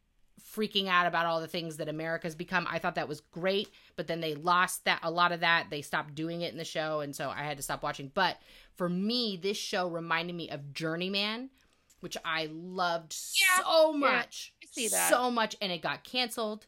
freaking 0.53 0.89
out 0.89 1.07
about 1.07 1.25
all 1.25 1.39
the 1.39 1.47
things 1.47 1.77
that 1.77 1.87
America's 1.87 2.35
become. 2.35 2.67
I 2.69 2.79
thought 2.79 2.95
that 2.95 3.07
was 3.07 3.21
great, 3.21 3.69
but 3.95 4.07
then 4.07 4.19
they 4.19 4.35
lost 4.35 4.83
that 4.83 4.99
a 5.01 5.11
lot 5.11 5.31
of 5.31 5.39
that. 5.39 5.67
They 5.69 5.81
stopped 5.81 6.13
doing 6.13 6.41
it 6.41 6.51
in 6.51 6.57
the 6.57 6.65
show 6.65 6.99
and 6.99 7.15
so 7.15 7.29
I 7.29 7.43
had 7.43 7.55
to 7.55 7.63
stop 7.63 7.83
watching. 7.83 8.11
But 8.13 8.37
for 8.75 8.89
me, 8.89 9.39
this 9.41 9.55
show 9.57 9.87
reminded 9.87 10.35
me 10.35 10.49
of 10.49 10.73
Journeyman, 10.73 11.51
which 12.01 12.17
I 12.25 12.49
loved 12.51 13.15
Yeah, 13.39 13.63
so 13.63 13.93
yeah, 13.93 13.97
much. 13.97 14.53
I 14.61 14.67
see 14.69 14.87
that. 14.89 15.09
So 15.09 15.31
much 15.31 15.55
and 15.61 15.71
it 15.71 15.81
got 15.81 16.03
canceled. 16.03 16.65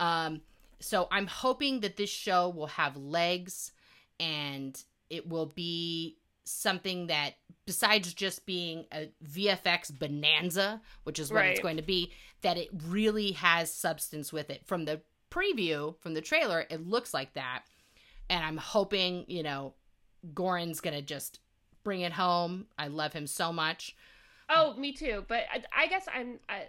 Um 0.00 0.40
so 0.80 1.08
I'm 1.10 1.26
hoping 1.26 1.80
that 1.80 1.96
this 1.96 2.10
show 2.10 2.48
will 2.48 2.66
have 2.66 2.96
legs 2.96 3.72
and 4.20 4.80
it 5.10 5.28
will 5.28 5.46
be 5.46 6.18
something 6.44 7.08
that 7.08 7.34
besides 7.66 8.14
just 8.14 8.46
being 8.46 8.86
a 8.92 9.10
VFX 9.24 9.96
bonanza, 9.96 10.80
which 11.04 11.18
is 11.18 11.32
what 11.32 11.44
it's 11.44 11.60
going 11.60 11.76
to 11.76 11.82
be, 11.82 12.12
that 12.40 12.56
it 12.56 12.68
really 12.86 13.32
has 13.32 13.72
substance 13.72 14.32
with 14.32 14.48
it. 14.50 14.66
From 14.66 14.84
the 14.84 15.02
preview, 15.30 15.94
from 16.00 16.14
the 16.14 16.22
trailer, 16.22 16.64
it 16.70 16.86
looks 16.86 17.12
like 17.12 17.34
that. 17.34 17.64
And 18.30 18.44
I'm 18.44 18.56
hoping, 18.56 19.24
you 19.28 19.42
know, 19.42 19.74
Goran's 20.34 20.80
going 20.80 20.96
to 20.96 21.02
just 21.02 21.40
bring 21.84 22.00
it 22.00 22.12
home. 22.12 22.66
I 22.78 22.88
love 22.88 23.12
him 23.12 23.26
so 23.26 23.52
much. 23.52 23.94
Oh, 24.48 24.74
me 24.74 24.92
too. 24.92 25.24
But 25.28 25.44
I, 25.52 25.62
I 25.84 25.86
guess 25.88 26.06
I'm 26.12 26.38
I, 26.48 26.64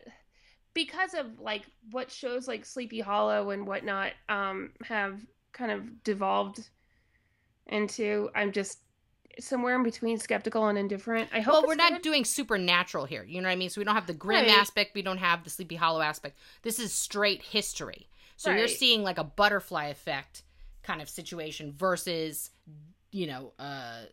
because 0.86 1.14
of 1.14 1.40
like 1.40 1.64
what 1.92 2.10
shows 2.12 2.48
like 2.48 2.66
Sleepy 2.66 3.00
Hollow 3.02 3.50
and 3.50 3.68
whatnot 3.68 4.12
um 4.30 4.72
have 4.84 5.20
kind 5.52 5.72
of 5.72 6.04
devolved 6.04 6.70
into. 7.68 8.30
I'm 8.36 8.52
just 8.52 8.80
somewhere 9.40 9.76
in 9.76 9.84
between 9.84 10.18
skeptical 10.18 10.68
and 10.68 10.78
indifferent. 10.78 11.30
I 11.34 11.40
hope. 11.42 11.54
well, 11.54 11.64
we're 11.68 11.76
not 11.76 11.94
good. 11.94 12.02
doing 12.02 12.26
supernatural 12.26 13.06
here. 13.06 13.24
You 13.24 13.42
know 13.42 13.48
what 13.48 13.54
I 13.54 13.58
mean? 13.58 13.70
So 13.70 13.80
we 13.82 13.86
don't 13.86 13.96
have 13.96 14.08
the 14.08 14.14
grim 14.14 14.42
Right. 14.46 14.50
aspect. 14.50 14.96
We 14.96 15.02
don't 15.02 15.18
have 15.18 15.44
the 15.44 15.50
Sleepy 15.50 15.76
Hollow 15.76 16.02
aspect. 16.02 16.38
This 16.62 16.80
is 16.80 16.94
straight 16.94 17.42
history. 17.42 18.08
So 18.38 18.52
you're 18.52 18.68
seeing 18.70 19.04
like 19.04 19.18
a 19.18 19.24
butterfly 19.24 19.88
effect 19.88 20.44
kind 20.84 21.02
of 21.02 21.10
situation 21.10 21.74
versus, 21.78 22.52
you 23.12 23.28
know, 23.28 23.52
uh, 23.60 24.04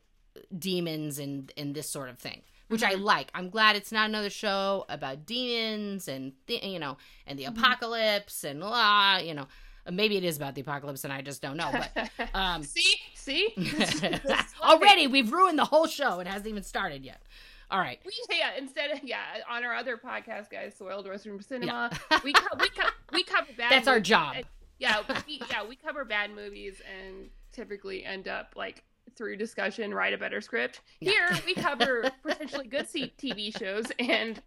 demons 0.59 1.19
and 1.19 1.53
and 1.57 1.75
this 1.75 1.89
sort 1.89 2.09
of 2.09 2.19
thing, 2.19 2.43
which 2.69 2.83
I 2.83 2.95
like. 2.95 3.31
I'm 3.35 3.51
glad 3.51 3.77
it's 3.77 3.93
not 3.93 4.09
another 4.09 4.31
show 4.31 4.85
about 4.89 5.27
demons 5.27 6.09
and 6.09 6.33
th- 6.47 6.63
you 6.65 6.79
know 6.79 6.97
and 7.27 7.39
the 7.39 7.45
Mhm. 7.45 7.59
apocalypse 7.59 8.45
and 8.45 8.61
la. 8.61 9.19
You 9.19 9.35
know, 9.35 9.47
maybe 9.91 10.17
it 10.17 10.25
is 10.25 10.37
about 10.37 10.55
the 10.55 10.61
apocalypse 10.63 11.05
and 11.05 11.13
I 11.13 11.23
just 11.23 11.43
don't 11.43 11.57
know. 11.57 11.71
But 11.73 12.11
um, 12.35 12.63
see, 12.63 12.95
see, 13.15 13.55
already 14.63 15.07
we've 15.07 15.33
ruined 15.33 15.59
the 15.59 15.65
whole 15.65 15.87
show. 15.87 16.21
It 16.21 16.27
hasn't 16.27 16.49
even 16.49 16.63
started 16.63 17.05
yet. 17.05 17.23
All 17.71 17.81
right. 17.81 17.99
We, 18.07 18.13
yeah, 18.31 18.51
instead 18.57 18.93
of 18.93 19.01
yeah, 19.03 19.19
on 19.51 19.65
our 19.65 19.75
other 19.75 19.97
podcast, 19.97 20.51
guys, 20.51 20.75
Soiled 20.79 21.07
Restroom 21.07 21.43
Cinema, 21.43 21.91
Yeah. 22.11 22.21
we 22.23 22.33
co- 22.33 22.57
we 22.61 22.69
co- 22.69 22.89
we 23.13 23.25
cover 23.25 23.49
bad. 23.57 23.73
That's 23.73 23.89
our 23.89 23.99
job. 24.01 24.37
Yeah, 24.79 25.03
we, 25.27 25.41
yeah, 25.51 25.65
we 25.67 25.75
cover 25.75 26.05
bad 26.05 26.31
movies 26.33 26.81
and 27.01 27.31
typically 27.53 28.05
end 28.05 28.29
up 28.29 28.53
like 28.55 28.85
through 29.17 29.37
discussion 29.37 29.95
write 29.95 30.13
a 30.13 30.19
better 30.19 30.41
script. 30.41 30.81
Yeah. 31.01 31.11
Here 31.11 31.29
we 31.47 31.55
cover 31.55 32.11
potentially 32.23 32.67
good 32.67 32.87
TV 32.89 33.57
shows 33.57 33.87
and 33.99 34.41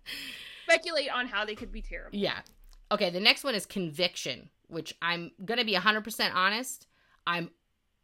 speculate 0.65 1.09
on 1.13 1.27
how 1.27 1.45
they 1.45 1.55
could 1.55 1.71
be 1.71 1.81
terrible. 1.81 2.17
Yeah. 2.17 2.39
Okay, 2.91 3.09
the 3.09 3.19
next 3.19 3.43
one 3.43 3.55
is 3.55 3.65
Conviction, 3.65 4.49
which 4.67 4.95
I'm 5.01 5.31
going 5.43 5.59
to 5.59 5.65
be 5.65 5.75
100% 5.75 6.33
honest. 6.33 6.87
I'm 7.25 7.51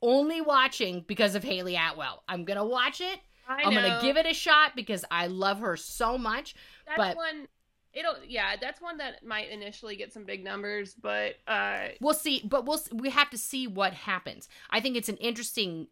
only 0.02 0.42
watching 0.42 1.04
because 1.08 1.36
of 1.36 1.44
Hayley 1.44 1.76
Atwell. 1.76 2.24
I'm 2.28 2.46
going 2.46 2.60
to 2.60 2.66
watch 2.66 3.02
it. 3.02 3.20
I 3.48 3.64
I'm 3.64 3.74
going 3.74 3.92
to 3.92 4.00
give 4.02 4.18
it 4.18 4.26
a 4.26 4.34
shot 4.34 4.76
because 4.76 5.06
I 5.12 5.28
love 5.28 5.60
her 5.60 5.78
so 5.78 6.18
much. 6.18 6.56
That's 6.86 6.98
but- 6.98 7.16
one. 7.16 7.48
It'll 7.94 8.16
yeah, 8.28 8.58
that's 8.60 8.82
one 8.82 8.98
that 8.98 9.26
might 9.26 9.50
initially 9.50 9.96
get 9.96 10.12
some 10.12 10.26
big 10.26 10.44
numbers, 10.44 10.94
but 11.02 11.36
uh, 11.48 11.88
We'll 12.02 12.14
see, 12.14 12.42
but 12.44 12.66
we'll 12.66 12.82
we 12.92 13.10
have 13.10 13.30
to 13.30 13.38
see 13.38 13.68
what 13.68 13.94
happens. 13.94 14.50
I 14.70 14.82
think 14.82 14.98
it's 14.98 15.08
an 15.08 15.16
interesting 15.16 15.88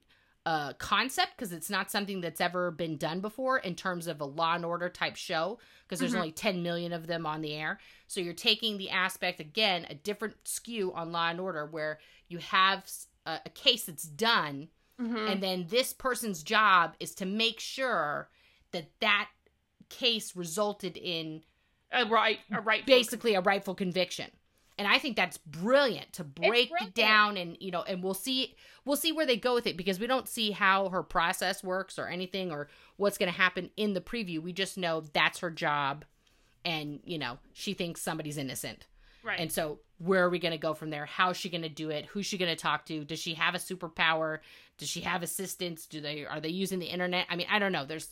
uh 0.45 0.73
concept 0.73 1.31
because 1.37 1.53
it's 1.53 1.69
not 1.69 1.89
something 1.89 2.19
that's 2.21 2.41
ever 2.41 2.69
been 2.71 2.97
done 2.97 3.21
before 3.21 3.59
in 3.59 3.75
terms 3.75 4.07
of 4.07 4.19
a 4.19 4.25
law 4.25 4.55
and 4.55 4.65
order 4.65 4.89
type 4.89 5.15
show 5.15 5.57
because 5.83 5.99
there's 5.99 6.13
Mhm. 6.13 6.17
only 6.17 6.31
10 6.33 6.61
million 6.61 6.91
of 6.91 7.07
them 7.07 7.25
on 7.25 7.41
the 7.41 7.53
air. 7.53 7.79
So 8.07 8.19
you're 8.19 8.33
taking 8.33 8.77
the 8.77 8.89
aspect 8.89 9.39
again, 9.39 9.85
a 9.89 9.95
different 9.95 10.35
skew 10.45 10.91
on 10.93 11.11
law 11.13 11.29
and 11.29 11.39
order 11.39 11.65
where 11.65 11.99
you 12.27 12.39
have 12.39 12.89
a 13.25 13.49
case 13.53 13.85
that's 13.85 14.03
done 14.03 14.67
mhm. 14.99 15.31
and 15.31 15.41
then 15.41 15.67
this 15.69 15.93
person's 15.93 16.43
job 16.43 16.95
is 16.99 17.15
to 17.15 17.25
make 17.25 17.59
sure 17.61 18.29
that 18.71 18.99
that 18.99 19.29
case 19.89 20.35
resulted 20.35 20.97
in 20.97 21.41
a 21.91 22.05
right, 22.05 22.39
a 22.51 22.59
right, 22.59 22.85
basically 22.85 23.33
a 23.35 23.39
rightful 23.41 23.75
conviction 23.75 24.29
and 24.77 24.87
i 24.87 24.97
think 24.97 25.15
that's 25.15 25.37
brilliant 25.37 26.11
to 26.13 26.23
break 26.23 26.65
it 26.65 26.69
brilliant. 26.69 26.95
down 26.95 27.37
and 27.37 27.57
you 27.59 27.71
know 27.71 27.83
and 27.83 28.03
we'll 28.03 28.13
see 28.13 28.55
we'll 28.85 28.95
see 28.95 29.11
where 29.11 29.25
they 29.25 29.37
go 29.37 29.53
with 29.53 29.67
it 29.67 29.77
because 29.77 29.99
we 29.99 30.07
don't 30.07 30.27
see 30.27 30.51
how 30.51 30.89
her 30.89 31.03
process 31.03 31.63
works 31.63 31.97
or 31.97 32.07
anything 32.07 32.51
or 32.51 32.67
what's 32.97 33.17
going 33.17 33.31
to 33.31 33.37
happen 33.37 33.69
in 33.77 33.93
the 33.93 34.01
preview. 34.01 34.41
We 34.41 34.53
just 34.53 34.77
know 34.77 35.01
that's 35.13 35.39
her 35.39 35.51
job 35.51 36.05
and 36.65 36.99
you 37.05 37.17
know 37.17 37.39
she 37.53 37.73
thinks 37.73 38.01
somebody's 38.01 38.37
innocent. 38.37 38.87
Right. 39.25 39.39
and 39.39 39.49
so 39.49 39.79
where 39.99 40.25
are 40.25 40.29
we 40.29 40.37
going 40.37 40.51
to 40.51 40.57
go 40.57 40.73
from 40.73 40.89
there? 40.89 41.05
How's 41.05 41.37
she 41.37 41.49
going 41.49 41.61
to 41.61 41.69
do 41.69 41.89
it? 41.91 42.07
Who's 42.07 42.25
she 42.25 42.37
going 42.37 42.53
to 42.53 42.61
talk 42.61 42.85
to? 42.87 43.05
Does 43.05 43.19
she 43.19 43.35
have 43.35 43.55
a 43.55 43.57
superpower? 43.57 44.39
Does 44.77 44.89
she 44.89 44.99
have 44.99 45.23
assistants 45.23 45.87
do 45.87 46.01
they 46.01 46.25
are 46.25 46.41
they 46.41 46.49
using 46.49 46.79
the 46.79 46.87
internet? 46.87 47.25
I 47.29 47.35
mean 47.35 47.47
i 47.49 47.59
don't 47.59 47.71
know. 47.71 47.85
There's 47.85 48.09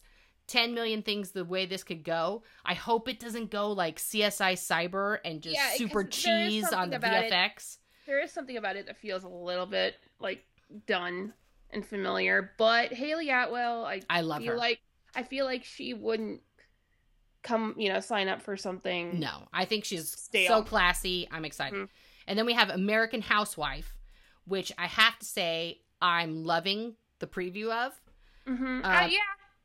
10 0.47 0.73
million 0.73 1.01
things 1.01 1.31
the 1.31 1.45
way 1.45 1.65
this 1.65 1.83
could 1.83 2.03
go 2.03 2.43
i 2.65 2.73
hope 2.73 3.07
it 3.07 3.19
doesn't 3.19 3.49
go 3.51 3.71
like 3.71 3.97
csi 3.97 4.53
cyber 4.53 5.19
and 5.23 5.41
just 5.41 5.55
Yeah, 5.55 5.71
super 5.75 6.03
cheese 6.03 6.71
on 6.73 6.89
the 6.89 6.97
about 6.97 7.23
it. 7.25 7.31
vfx 7.31 7.77
there 8.05 8.19
is 8.21 8.31
something 8.31 8.57
about 8.57 8.75
it 8.75 8.87
that 8.87 8.97
feels 8.97 9.23
a 9.23 9.29
little 9.29 9.65
bit 9.67 9.95
like 10.19 10.43
done 10.87 11.33
and 11.69 11.85
familiar. 11.85 12.51
But 12.57 12.91
Hayley 12.91 13.29
Atwell, 13.29 13.85
I 13.85 14.01
i 14.09 14.19
love 14.21 14.41
feel 14.41 14.51
her 14.53 14.57
like 14.57 14.81
I 15.15 15.23
feel 15.23 15.45
like 15.45 15.63
she 15.63 15.93
wouldn't 15.93 16.41
come, 17.43 17.75
you 17.77 17.87
know, 17.89 17.99
sign 17.99 18.27
up 18.27 18.41
for 18.41 18.55
something. 18.57 19.19
no 19.19 19.47
i 19.53 19.65
think 19.65 19.85
she's 19.85 20.09
Stale. 20.11 20.47
so 20.47 20.63
classy 20.63 21.27
i'm 21.31 21.45
excited 21.45 21.79
Mhm. 21.79 21.89
and 22.27 22.37
then 22.37 22.45
we 22.45 22.53
have 22.53 22.69
american 22.69 23.21
housewife 23.21 23.97
which 24.45 24.71
i 24.77 24.87
have 24.87 25.17
to 25.19 25.25
say 25.25 25.81
i'm 26.01 26.43
loving 26.43 26.95
the 27.19 27.27
preview 27.27 27.71
of 27.71 27.93
Mm-hmm. 28.47 28.83
Uh, 28.83 28.87
Uh, 28.87 29.07
yeah. 29.07 29.19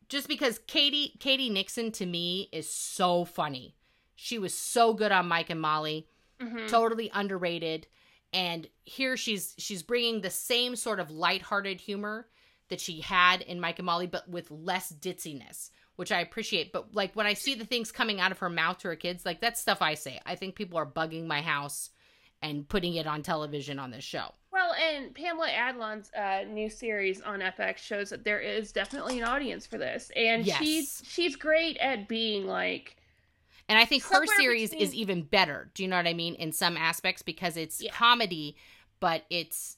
Just 0.08 0.28
because 0.28 0.60
Katy 0.66 1.16
Katy 1.20 1.50
Mixon 1.50 1.90
to 1.92 2.06
me 2.06 2.48
is 2.52 2.68
so 2.70 3.24
funny. 3.24 3.74
She 4.14 4.38
was 4.38 4.54
so 4.54 4.94
good 4.94 5.12
on 5.12 5.26
Mike 5.28 5.50
and 5.50 5.60
Molly. 5.60 6.08
Mhm. 6.40 6.68
totally 6.68 7.10
underrated 7.14 7.86
and 8.30 8.68
here 8.84 9.16
she's 9.16 9.54
she's 9.56 9.82
bringing 9.82 10.20
the 10.20 10.28
same 10.28 10.76
sort 10.76 11.00
of 11.00 11.10
lighthearted 11.10 11.80
humor 11.80 12.28
that 12.68 12.78
she 12.78 13.00
had 13.00 13.40
in 13.40 13.58
Mike 13.58 13.78
and 13.78 13.86
Molly 13.86 14.06
but 14.06 14.28
with 14.28 14.50
less 14.50 14.92
ditziness 14.92 15.70
which 15.94 16.12
I 16.12 16.20
appreciate 16.20 16.72
but 16.74 16.94
like 16.94 17.16
when 17.16 17.24
I 17.26 17.32
see 17.32 17.54
the 17.54 17.64
things 17.64 17.90
coming 17.90 18.20
out 18.20 18.32
of 18.32 18.38
her 18.40 18.50
mouth 18.50 18.76
to 18.80 18.88
her 18.88 18.96
kids 18.96 19.24
like 19.24 19.40
that's 19.40 19.62
stuff 19.62 19.80
I 19.80 19.94
say 19.94 20.20
I 20.26 20.34
think 20.34 20.56
people 20.56 20.78
are 20.78 20.84
bugging 20.84 21.26
my 21.26 21.40
house 21.40 21.88
and 22.42 22.68
putting 22.68 22.94
it 22.94 23.06
on 23.06 23.22
television 23.22 23.78
on 23.78 23.90
this 23.90 24.04
show 24.04 24.32
Well, 24.52 24.72
and 24.74 25.14
Pamela 25.14 25.48
Adlon's 25.48 26.10
uh, 26.12 26.44
new 26.48 26.68
series 26.70 27.20
on 27.22 27.40
FX 27.40 27.78
shows 27.78 28.10
that 28.10 28.24
there 28.24 28.40
is 28.40 28.72
definitely 28.72 29.18
an 29.18 29.24
audience 29.24 29.66
for 29.66 29.78
this, 29.78 30.10
and 30.16 30.44
Yes. 30.46 30.58
she's 30.58 31.02
she's 31.06 31.36
great 31.36 31.76
at 31.78 32.08
being 32.08 32.46
like, 32.46 32.96
And 33.68 33.78
I 33.78 33.84
think 33.84 34.02
her 34.04 34.24
series 34.26 34.70
between- 34.70 34.86
is 34.88 34.94
even 34.94 35.22
better. 35.22 35.70
Do 35.74 35.82
you 35.82 35.88
know 35.88 35.96
what 35.96 36.06
I 36.06 36.14
mean? 36.14 36.34
In 36.36 36.52
some 36.52 36.76
aspects, 36.76 37.22
because 37.22 37.56
it's 37.56 37.82
Yeah. 37.82 37.92
comedy, 37.92 38.56
but 39.00 39.24
it's 39.30 39.76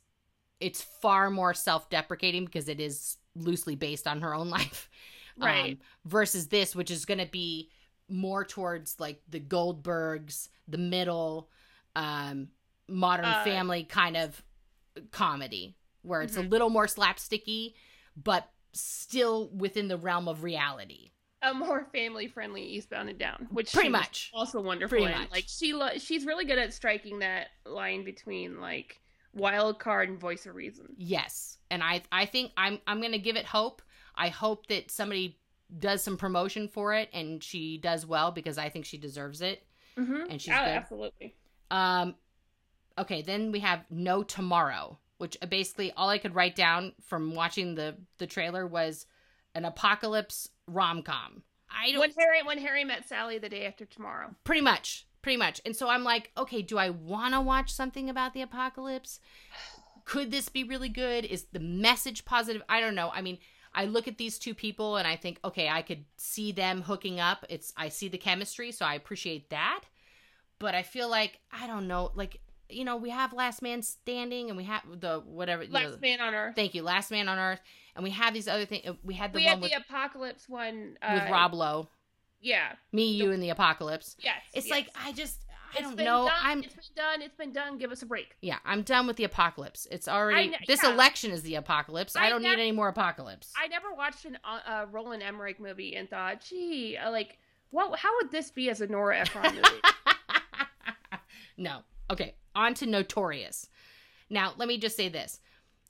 it's 0.61 0.83
far 0.83 1.31
more 1.31 1.55
self-deprecating 1.55 2.45
because 2.45 2.69
it 2.69 2.81
is 2.81 3.17
loosely 3.37 3.77
based 3.77 4.09
on 4.09 4.21
her 4.21 4.35
own 4.35 4.51
life. 4.59 4.91
Right. 5.37 5.75
Um, 5.75 5.79
versus 6.05 6.49
this, 6.49 6.75
which 6.75 6.91
is 6.91 7.05
going 7.05 7.19
to 7.21 7.27
be 7.31 7.71
more 8.09 8.45
towards 8.45 8.99
like 8.99 9.23
the 9.29 9.39
Goldbergs, 9.39 10.49
the 10.67 10.79
middle, 10.79 11.49
um, 11.97 12.49
Modern 12.89 13.25
Uh, 13.27 13.45
Family 13.45 13.85
kind 13.85 14.17
of 14.17 14.43
comedy, 15.11 15.77
where 16.03 16.23
it's 16.23 16.37
a 16.37 16.43
Mhm. 16.43 16.51
little 16.51 16.71
more 16.71 16.87
slapsticky, 16.87 17.75
but 18.17 18.51
still 18.73 19.49
within 19.51 19.89
the 19.89 19.97
realm 19.97 20.29
of 20.29 20.43
reality. 20.43 21.11
a 21.41 21.55
more 21.55 21.85
family 21.93 22.27
friendly 22.27 22.65
Eastbound 22.65 23.09
and 23.09 23.17
Down, 23.17 23.47
which 23.53 23.73
Pretty 23.73 23.89
much. 23.89 24.33
also 24.35 24.61
wonderful. 24.61 24.99
Pretty 24.99 25.15
much. 25.15 25.31
Like 25.31 25.45
she 25.47 25.73
lo- 25.73 25.97
she's 25.99 26.27
really 26.27 26.45
good 26.45 26.59
at 26.59 26.75
striking 26.75 27.21
that 27.21 27.51
line 27.65 28.03
between 28.05 28.61
like 28.61 29.01
wild 29.33 29.79
card 29.79 30.09
and 30.09 30.19
voice 30.19 30.47
of 30.47 30.57
reason. 30.57 30.97
Yes, 30.97 31.59
and 31.71 31.81
I 31.81 32.03
I 32.11 32.27
think 32.27 32.51
I'm 32.57 32.81
I'm 32.89 33.01
gonna 33.01 33.19
give 33.19 33.37
it 33.37 33.45
hope. 33.47 33.83
I 34.17 34.31
hope 34.31 34.67
that 34.67 34.91
somebody 34.91 35.39
does 35.79 36.03
some 36.03 36.17
promotion 36.17 36.67
for 36.67 36.93
it 36.93 37.09
and 37.13 37.41
she 37.41 37.79
does 37.79 38.05
well 38.05 38.33
because 38.33 38.59
I 38.59 38.69
think 38.69 38.85
she 38.85 38.99
deserves 38.99 39.41
it. 39.41 39.65
Mm-hmm. 39.97 40.31
And 40.31 40.43
she's 40.43 40.53
oh, 40.53 40.59
good. 40.59 40.69
absolutely. 40.71 41.37
Um, 41.71 42.15
okay, 42.99 43.23
then 43.23 43.53
we 43.53 43.61
have 43.61 43.85
No 43.91 44.23
Tomorrow, 44.23 44.99
which 45.19 45.37
uh, 45.43 45.47
basically 45.47 45.93
all 45.93 46.09
I 46.09 46.19
could 46.19 46.35
write 46.35 46.57
down 46.57 46.93
from 47.03 47.35
watching 47.35 47.75
the 47.75 47.97
the 48.19 48.27
trailer 48.27 48.67
was 48.67 49.07
an 49.55 49.65
apocalypse 49.65 50.49
rom 50.67 51.03
com. 51.03 51.43
I 51.71 51.91
don't 51.93 52.01
When 52.01 52.13
Harry 52.19 52.43
when 52.43 52.59
Harry 52.59 52.85
met 52.85 53.07
Sally 53.09 53.39
the 53.39 53.49
day 53.49 53.67
after 53.67 53.85
tomorrow. 53.85 54.35
pretty 54.45 54.63
much 54.63 55.07
pretty 55.21 55.37
much. 55.37 55.61
And 55.67 55.75
so 55.77 55.89
i'm 55.89 56.05
like 56.05 56.31
okay 56.37 56.63
do 56.63 56.79
i 56.79 56.91
want 56.91 57.35
to 57.35 57.41
watch 57.41 57.73
something 57.73 58.09
about 58.09 58.35
the 58.35 58.43
apocalypse? 58.43 59.21
Could 60.05 60.31
this 60.31 60.49
be 60.49 60.65
really 60.65 60.89
good? 60.89 61.25
Is 61.27 61.47
the 61.53 61.61
message 61.61 62.25
positive? 62.25 62.63
I 62.69 62.81
don't 62.81 62.95
know. 62.95 63.11
I 63.13 63.21
mean 63.23 63.39
i 63.75 63.85
look 63.85 64.09
at 64.09 64.17
these 64.17 64.39
two 64.39 64.55
people 64.55 64.97
and 64.97 65.07
i 65.07 65.15
think 65.15 65.39
okay 65.45 65.69
i 65.69 65.83
could 65.83 66.05
see 66.17 66.53
them 66.53 66.83
hooking 66.83 67.21
up. 67.21 67.45
It's 67.51 67.73
i 67.77 67.89
see 67.91 68.09
the 68.09 68.17
chemistry 68.19 68.73
so 68.73 68.87
i 68.87 68.95
appreciate 68.95 69.51
that 69.51 69.83
but 70.59 70.75
i 70.75 70.83
feel 70.83 71.09
like 71.09 71.39
i 71.53 71.67
don't 71.67 71.87
know 71.87 72.11
like 72.15 72.41
you 72.69 72.85
know 72.85 72.97
we 72.97 73.11
have 73.11 73.33
last 73.33 73.63
man 73.63 73.83
standing 73.83 74.49
and 74.49 74.57
we 74.57 74.65
have 74.65 74.83
the 75.01 75.21
whatever 75.27 75.63
you 75.63 75.71
know, 75.73 75.81
Last 75.81 76.01
Man 76.01 76.21
on 76.21 76.35
Earth. 76.35 76.55
thank 76.57 76.75
you 76.75 76.83
last 76.83 77.11
man 77.11 77.29
on 77.29 77.39
earth 77.39 77.61
and 77.95 78.05
we 78.05 78.11
have 78.11 78.35
these 78.35 78.47
other 78.49 78.67
things 78.67 78.85
we 79.03 79.15
had 79.15 79.33
the 79.33 79.37
we 79.39 79.45
one 79.45 79.51
had 79.55 79.61
with, 79.63 79.71
the 79.71 79.77
apocalypse 79.79 80.49
one 80.49 80.97
uh, 81.03 81.19
with 81.23 81.31
rob 81.31 81.55
lowe 81.55 81.89
Yeah. 82.41 82.73
me 82.93 83.11
you 83.13 83.33
and 83.33 83.43
the 83.43 83.51
apocalypse 83.51 84.17
Yes. 84.21 84.37
it's 84.53 84.67
yes. 84.67 84.71
like 84.71 84.89
i 85.03 85.13
just 85.13 85.39
i 85.75 85.79
It's 85.79 85.83
don't 85.89 85.97
know 85.97 86.27
Done. 86.27 86.33
i'm 86.43 86.63
It's 86.63 86.75
been 86.75 86.85
done. 86.97 87.23
It's 87.23 87.37
been 87.37 87.53
done. 87.53 87.77
Give 87.79 87.93
us 87.93 88.01
a 88.03 88.07
break. 88.07 88.35
Yeah, 88.41 88.57
I'm 88.65 88.81
done 88.83 89.07
with 89.07 89.17
the 89.17 89.25
apocalypse. 89.25 89.87
It's 89.91 90.09
already 90.09 90.55
this 90.67 90.83
yeah. 90.83 90.93
election 90.95 91.31
is 91.31 91.43
the 91.43 91.57
apocalypse. 91.57 92.17
I, 92.17 92.25
I 92.27 92.29
don't 92.31 92.41
nev- 92.43 92.57
need 92.57 92.63
any 92.63 92.73
more 92.73 92.89
apocalypse. 92.89 93.53
I 93.55 93.69
never 93.69 93.93
watched 93.93 94.25
an 94.25 94.39
uh, 94.45 94.61
uh, 94.67 94.87
Roland 94.91 95.23
Emmerich 95.23 95.61
movie 95.61 95.95
and 95.95 96.09
thought, 96.09 96.41
gee, 96.41 96.97
uh, 96.97 97.11
like, 97.11 97.37
what? 97.71 97.99
How 97.99 98.09
would 98.17 98.31
this 98.31 98.51
be 98.51 98.71
as 98.71 98.81
a 98.81 98.87
Nora 98.87 99.19
Ephron 99.21 99.55
movie? 99.57 99.83
no. 101.59 101.81
Okay, 102.11 102.35
on 102.55 102.73
to 102.75 102.87
Notorious. 102.87 103.69
Now, 104.31 104.55
let 104.57 104.69
me 104.69 104.79
just 104.79 104.97
say 104.97 105.09
this. 105.09 105.41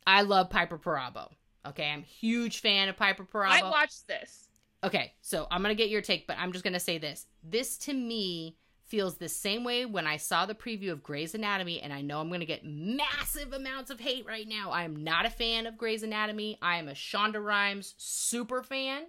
I 0.07 0.23
love 0.23 0.51
Piper 0.51 0.79
Perabo. 0.79 1.29
Okay, 1.67 1.89
I'm 1.91 2.01
a 2.01 2.05
huge 2.05 2.61
fan 2.61 2.89
of 2.89 2.97
Piper 2.97 3.27
I 3.35 3.61
Perabo. 3.61 3.71
watched 3.71 4.09
this. 4.09 4.49
okay, 4.83 5.13
so 5.21 5.47
I'm 5.51 5.63
going 5.63 5.77
to 5.77 5.81
get 5.81 5.91
your 5.91 6.03
take, 6.03 6.27
but 6.27 6.37
I'm 6.39 6.53
just 6.53 6.65
going 6.65 6.75
to 6.75 6.81
say 6.81 6.99
this. 6.99 7.27
This 7.45 7.77
to 7.79 7.93
me 7.93 8.57
feels 8.87 9.17
the 9.17 9.29
same 9.29 9.65
way 9.65 9.85
when 9.85 10.07
I 10.07 10.17
saw 10.17 10.47
the 10.47 10.55
preview 10.55 10.91
of 10.93 11.03
Grey's 11.03 11.35
Anatomy, 11.35 11.81
and 11.83 11.93
I 11.93 12.01
know 12.01 12.21
I'm 12.21 12.29
going 12.29 12.41
to 12.41 12.47
get 12.47 12.65
massive 12.65 13.53
amounts 13.53 13.91
of 13.91 14.01
hate 14.01 14.25
right 14.27 14.49
now. 14.49 14.71
I 14.71 14.85
am 14.85 15.05
not 15.05 15.27
a 15.27 15.31
fan 15.31 15.67
of 15.67 15.77
Grey's 15.77 16.03
Anatomy. 16.03 16.59
I 16.63 16.79
am 16.79 16.89
a 16.89 16.93
Shonda 16.93 17.45
Rhimes 17.45 17.95
super 17.99 18.63
fan. 18.63 19.03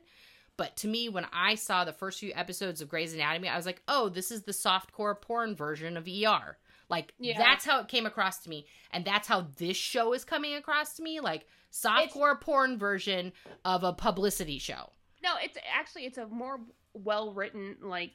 But 0.59 0.75
to 0.77 0.89
me, 0.89 1.07
when 1.07 1.25
I 1.31 1.55
saw 1.55 1.85
the 1.85 1.93
first 1.93 2.19
few 2.19 2.33
episodes 2.35 2.81
of 2.81 2.89
Grey's 2.89 3.13
Anatomy, 3.13 3.47
I 3.47 3.55
was 3.55 3.65
like, 3.65 3.81
oh, 3.87 4.09
this 4.09 4.29
is 4.29 4.41
the 4.41 4.51
softcore 4.51 5.19
porn 5.19 5.55
version 5.55 5.95
of 5.95 6.05
ER. 6.05 6.57
Like, 6.89 7.13
Yeah. 7.17 7.37
that's 7.37 7.63
how 7.63 7.79
it 7.79 7.87
came 7.87 8.05
across 8.05 8.39
to 8.39 8.49
me. 8.49 8.65
And 8.91 9.05
that's 9.05 9.25
how 9.25 9.47
this 9.57 9.77
show 9.77 10.11
is 10.11 10.25
coming 10.25 10.55
across 10.55 10.95
to 10.95 11.01
me. 11.01 11.21
Like, 11.21 11.47
softcore 11.71 12.41
porn 12.41 12.77
version 12.77 13.31
of 13.63 13.85
a 13.85 13.93
publicity 13.93 14.59
show. 14.59 14.89
No, 15.23 15.35
it's 15.41 15.57
actually 15.73 16.05
it's 16.05 16.17
a 16.17 16.27
more 16.27 16.59
well 16.93 17.31
written 17.31 17.77
like 17.81 18.11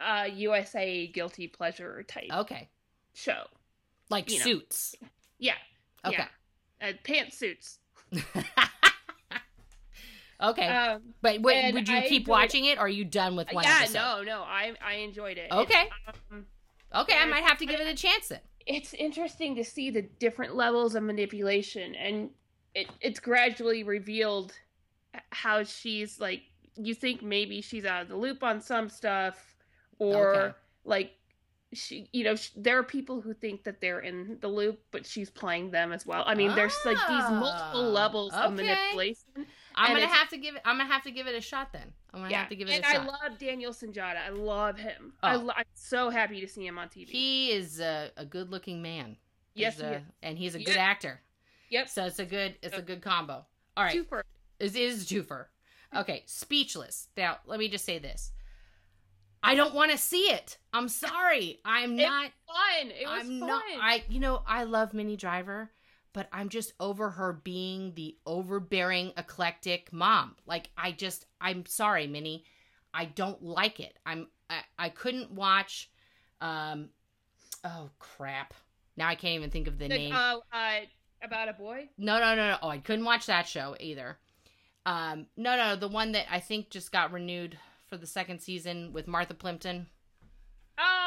uh 0.00 0.26
USA 0.34 1.06
guilty 1.06 1.46
pleasure 1.46 2.02
type 2.02 2.30
Okay. 2.32 2.68
show. 3.14 3.44
Like 4.10 4.28
You 4.28 4.38
know. 4.38 4.44
suits. 4.44 4.96
Yeah. 5.38 5.54
Okay. 6.04 6.16
Yeah. 6.80 6.88
Uh, 6.88 6.92
pantsuits. 7.04 7.78
okay. 10.42 10.66
Um, 10.68 11.02
but 11.22 11.40
would 11.40 11.88
you 11.88 11.96
I 11.96 12.08
keep 12.08 12.28
watching 12.28 12.64
it 12.66 12.78
or 12.78 12.82
are 12.82 12.88
you 12.88 13.04
done 13.04 13.36
with 13.36 13.52
one 13.52 13.64
yeah, 13.64 13.78
episode? 13.80 13.94
no, 13.98 14.22
no, 14.22 14.42
I 14.42 14.74
I 14.84 14.94
enjoyed 14.94 15.38
it. 15.38 15.50
Okay. 15.50 15.88
Um, 16.30 16.46
Okay, 16.94 17.16
I 17.18 17.26
might 17.26 17.42
have 17.42 17.58
to 17.58 17.66
give 17.66 17.80
it 17.80 17.88
a 17.88 17.94
chance 17.94 18.28
then. 18.28 18.40
it's 18.64 18.94
interesting 18.94 19.54
to 19.56 19.64
see 19.64 19.90
the 19.90 20.02
different 20.02 20.54
levels 20.54 20.94
of 20.94 21.02
manipulation 21.02 21.94
and 21.94 22.30
it 22.74 22.86
it's 23.00 23.20
gradually 23.20 23.82
revealed 23.82 24.52
how 25.30 25.62
she's 25.64 26.20
like 26.20 26.42
you 26.76 26.94
think 26.94 27.22
maybe 27.22 27.60
she's 27.60 27.84
out 27.84 28.02
of 28.02 28.08
the 28.08 28.16
loop 28.16 28.42
on 28.42 28.60
some 28.60 28.88
stuff 28.88 29.56
or 29.98 30.34
Okay. 30.36 30.54
like 30.84 31.12
she 31.72 32.08
you 32.12 32.22
know 32.24 32.36
sh- 32.36 32.50
there 32.56 32.78
are 32.78 32.82
people 32.84 33.20
who 33.20 33.34
think 33.34 33.64
that 33.64 33.80
they're 33.80 34.00
in 34.00 34.38
the 34.40 34.48
loop 34.48 34.80
but 34.92 35.04
she's 35.04 35.28
playing 35.30 35.70
them 35.72 35.92
as 35.92 36.06
well 36.06 36.22
i 36.26 36.34
mean 36.34 36.54
there's 36.54 36.76
like 36.84 36.96
these 37.08 37.28
multiple 37.30 37.86
Ah, 37.88 38.00
levels 38.00 38.32
of 38.34 38.52
manipulation 38.54 39.46
I'm 39.76 39.90
And 39.92 40.00
gonna 40.00 40.12
have 40.14 40.28
to 40.30 40.36
give 40.38 40.54
it. 40.56 40.62
I'm 40.64 40.78
gonna 40.78 40.90
have 40.92 41.02
to 41.04 41.10
give 41.10 41.26
it 41.26 41.34
a 41.34 41.40
shot 41.40 41.72
then. 41.72 41.92
I'm 42.14 42.20
gonna 42.20 42.30
yeah 42.30 42.38
have 42.40 42.48
to 42.48 42.56
give 42.56 42.68
it 42.68 42.72
and 42.76 42.84
a 42.84 42.88
i 42.88 42.92
shot. 42.94 43.06
love 43.06 43.38
daniel 43.38 43.72
sunjata 43.72 44.16
i 44.26 44.30
love 44.30 44.78
him 44.78 45.12
I 45.22 45.34
Oh. 45.34 45.38
lo- 45.38 45.52
i'm 45.54 45.64
so 45.74 46.08
happy 46.08 46.40
to 46.40 46.48
see 46.48 46.66
him 46.66 46.78
on 46.78 46.88
tv 46.88 47.08
he 47.10 47.50
is 47.52 47.78
a, 47.78 48.10
a 48.16 48.24
good-looking 48.24 48.80
man. 48.80 49.18
yes 49.54 49.78
a- 49.80 49.96
is. 49.96 50.02
and 50.22 50.38
he's 50.38 50.54
a 50.54 50.62
good 50.62 50.78
actor. 50.78 51.20
yep 51.68 51.88
So 51.90 52.06
it's 52.06 52.18
a 52.18 52.24
good. 52.24 52.54
It's 52.62 52.78
a 52.78 52.82
good 52.82 53.02
combo. 53.02 53.44
All 53.76 53.84
right, 53.84 53.92
Super. 53.92 54.22
it 54.58 54.74
is 54.74 55.04
twofer. 55.06 55.26
Mm-hmm. 55.92 55.98
Okay, 55.98 56.22
speechless. 56.26 57.08
Now 57.16 57.36
let 57.46 57.58
me 57.58 57.68
just 57.68 57.84
say 57.84 57.98
this. 57.98 58.32
I 59.42 59.54
don't 59.54 59.74
want 59.74 59.90
to 59.92 59.98
see 59.98 60.22
it. 60.30 60.56
I'm 60.72 60.88
sorry. 60.88 61.60
I'm 61.64 61.98
It 61.98 62.02
not. 62.06 62.30
fun 62.46 62.90
it 62.90 63.06
was 63.06 63.20
I'm 63.20 63.40
fun 63.40 63.48
not. 63.48 63.62
I 63.80 64.04
you 64.08 64.20
know 64.20 64.42
I 64.46 64.64
love 64.64 64.94
Minnie 64.94 65.16
Driver, 65.16 65.70
but 66.16 66.28
I'm 66.32 66.48
just 66.48 66.72
over 66.80 67.10
her 67.10 67.34
being 67.34 67.92
the 67.94 68.16
overbearing, 68.24 69.12
eclectic 69.18 69.92
mom. 69.92 70.34
Like 70.46 70.70
I 70.74 70.90
just 70.92 71.26
I'm 71.42 71.66
sorry, 71.66 72.06
Minnie. 72.06 72.44
I 72.94 73.04
don't 73.04 73.42
like 73.42 73.80
it. 73.80 73.98
I'm 74.06 74.28
I, 74.48 74.60
I 74.78 74.88
couldn't 74.88 75.30
watch. 75.30 75.90
Um, 76.40 76.88
oh 77.64 77.90
crap! 77.98 78.54
Now 78.96 79.08
I 79.08 79.14
can't 79.14 79.34
even 79.34 79.50
think 79.50 79.68
of 79.68 79.78
the, 79.78 79.88
The- 79.88 79.94
name. 79.98 80.14
uh, 80.14 80.38
uh, 80.50 80.80
about 81.22 81.50
a 81.50 81.52
boy. 81.52 81.90
no, 81.98 82.18
no, 82.18 82.34
no, 82.34 82.48
no. 82.52 82.56
Oh, 82.62 82.68
I 82.70 82.78
couldn't 82.78 83.04
watch 83.04 83.26
that 83.26 83.46
show 83.46 83.76
either. 83.78 84.16
Um, 84.86 85.26
no, 85.36 85.54
no, 85.58 85.76
the 85.76 85.88
one 85.88 86.12
that 86.12 86.24
I 86.30 86.40
think 86.40 86.70
just 86.70 86.92
got 86.92 87.12
renewed 87.12 87.58
for 87.88 87.98
the 87.98 88.06
second 88.06 88.40
season 88.40 88.90
with 88.94 89.06
Martha 89.06 89.34
Plimpton. 89.34 89.88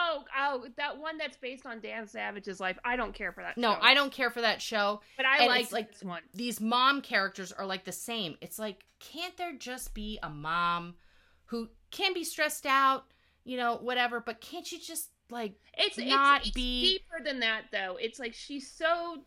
Oh, 0.09 0.23
oh, 0.37 0.67
that 0.77 0.97
one 0.99 1.17
that's 1.17 1.37
based 1.37 1.65
on 1.65 1.79
Dan 1.79 2.07
Savage's 2.07 2.59
life. 2.59 2.77
I 2.83 2.95
don't 2.95 3.13
care 3.13 3.31
for 3.31 3.41
that. 3.43 3.57
No, 3.57 3.73
show. 3.73 3.79
I 3.81 3.93
don't 3.93 4.11
care 4.11 4.29
for 4.29 4.41
that 4.41 4.61
show. 4.61 5.01
But 5.17 5.25
I 5.25 5.47
like 5.47 5.71
like- 5.71 5.91
this 5.91 6.03
one. 6.03 6.21
these 6.33 6.59
mom 6.59 7.01
characters 7.01 7.51
are 7.51 7.65
like 7.65 7.85
the 7.85 7.91
same. 7.91 8.37
It's 8.41 8.57
like, 8.59 8.83
can't 8.99 9.35
there 9.37 9.53
just 9.53 9.93
be 9.93 10.19
a 10.23 10.29
mom 10.29 10.95
who 11.45 11.69
can 11.91 12.13
be 12.13 12.23
stressed 12.23 12.65
out, 12.65 13.05
you 13.43 13.57
know, 13.57 13.77
whatever, 13.81 14.19
but 14.19 14.41
can't 14.41 14.69
you 14.71 14.79
just 14.79 15.09
like 15.29 15.53
It's 15.77 15.97
not 15.97 16.39
it's, 16.39 16.47
it's 16.47 16.55
be- 16.55 16.81
deeper 16.81 17.23
than 17.23 17.41
that 17.41 17.65
though. 17.71 17.97
It's 17.99 18.19
like 18.19 18.33
she's 18.33 18.69
so 18.69 19.23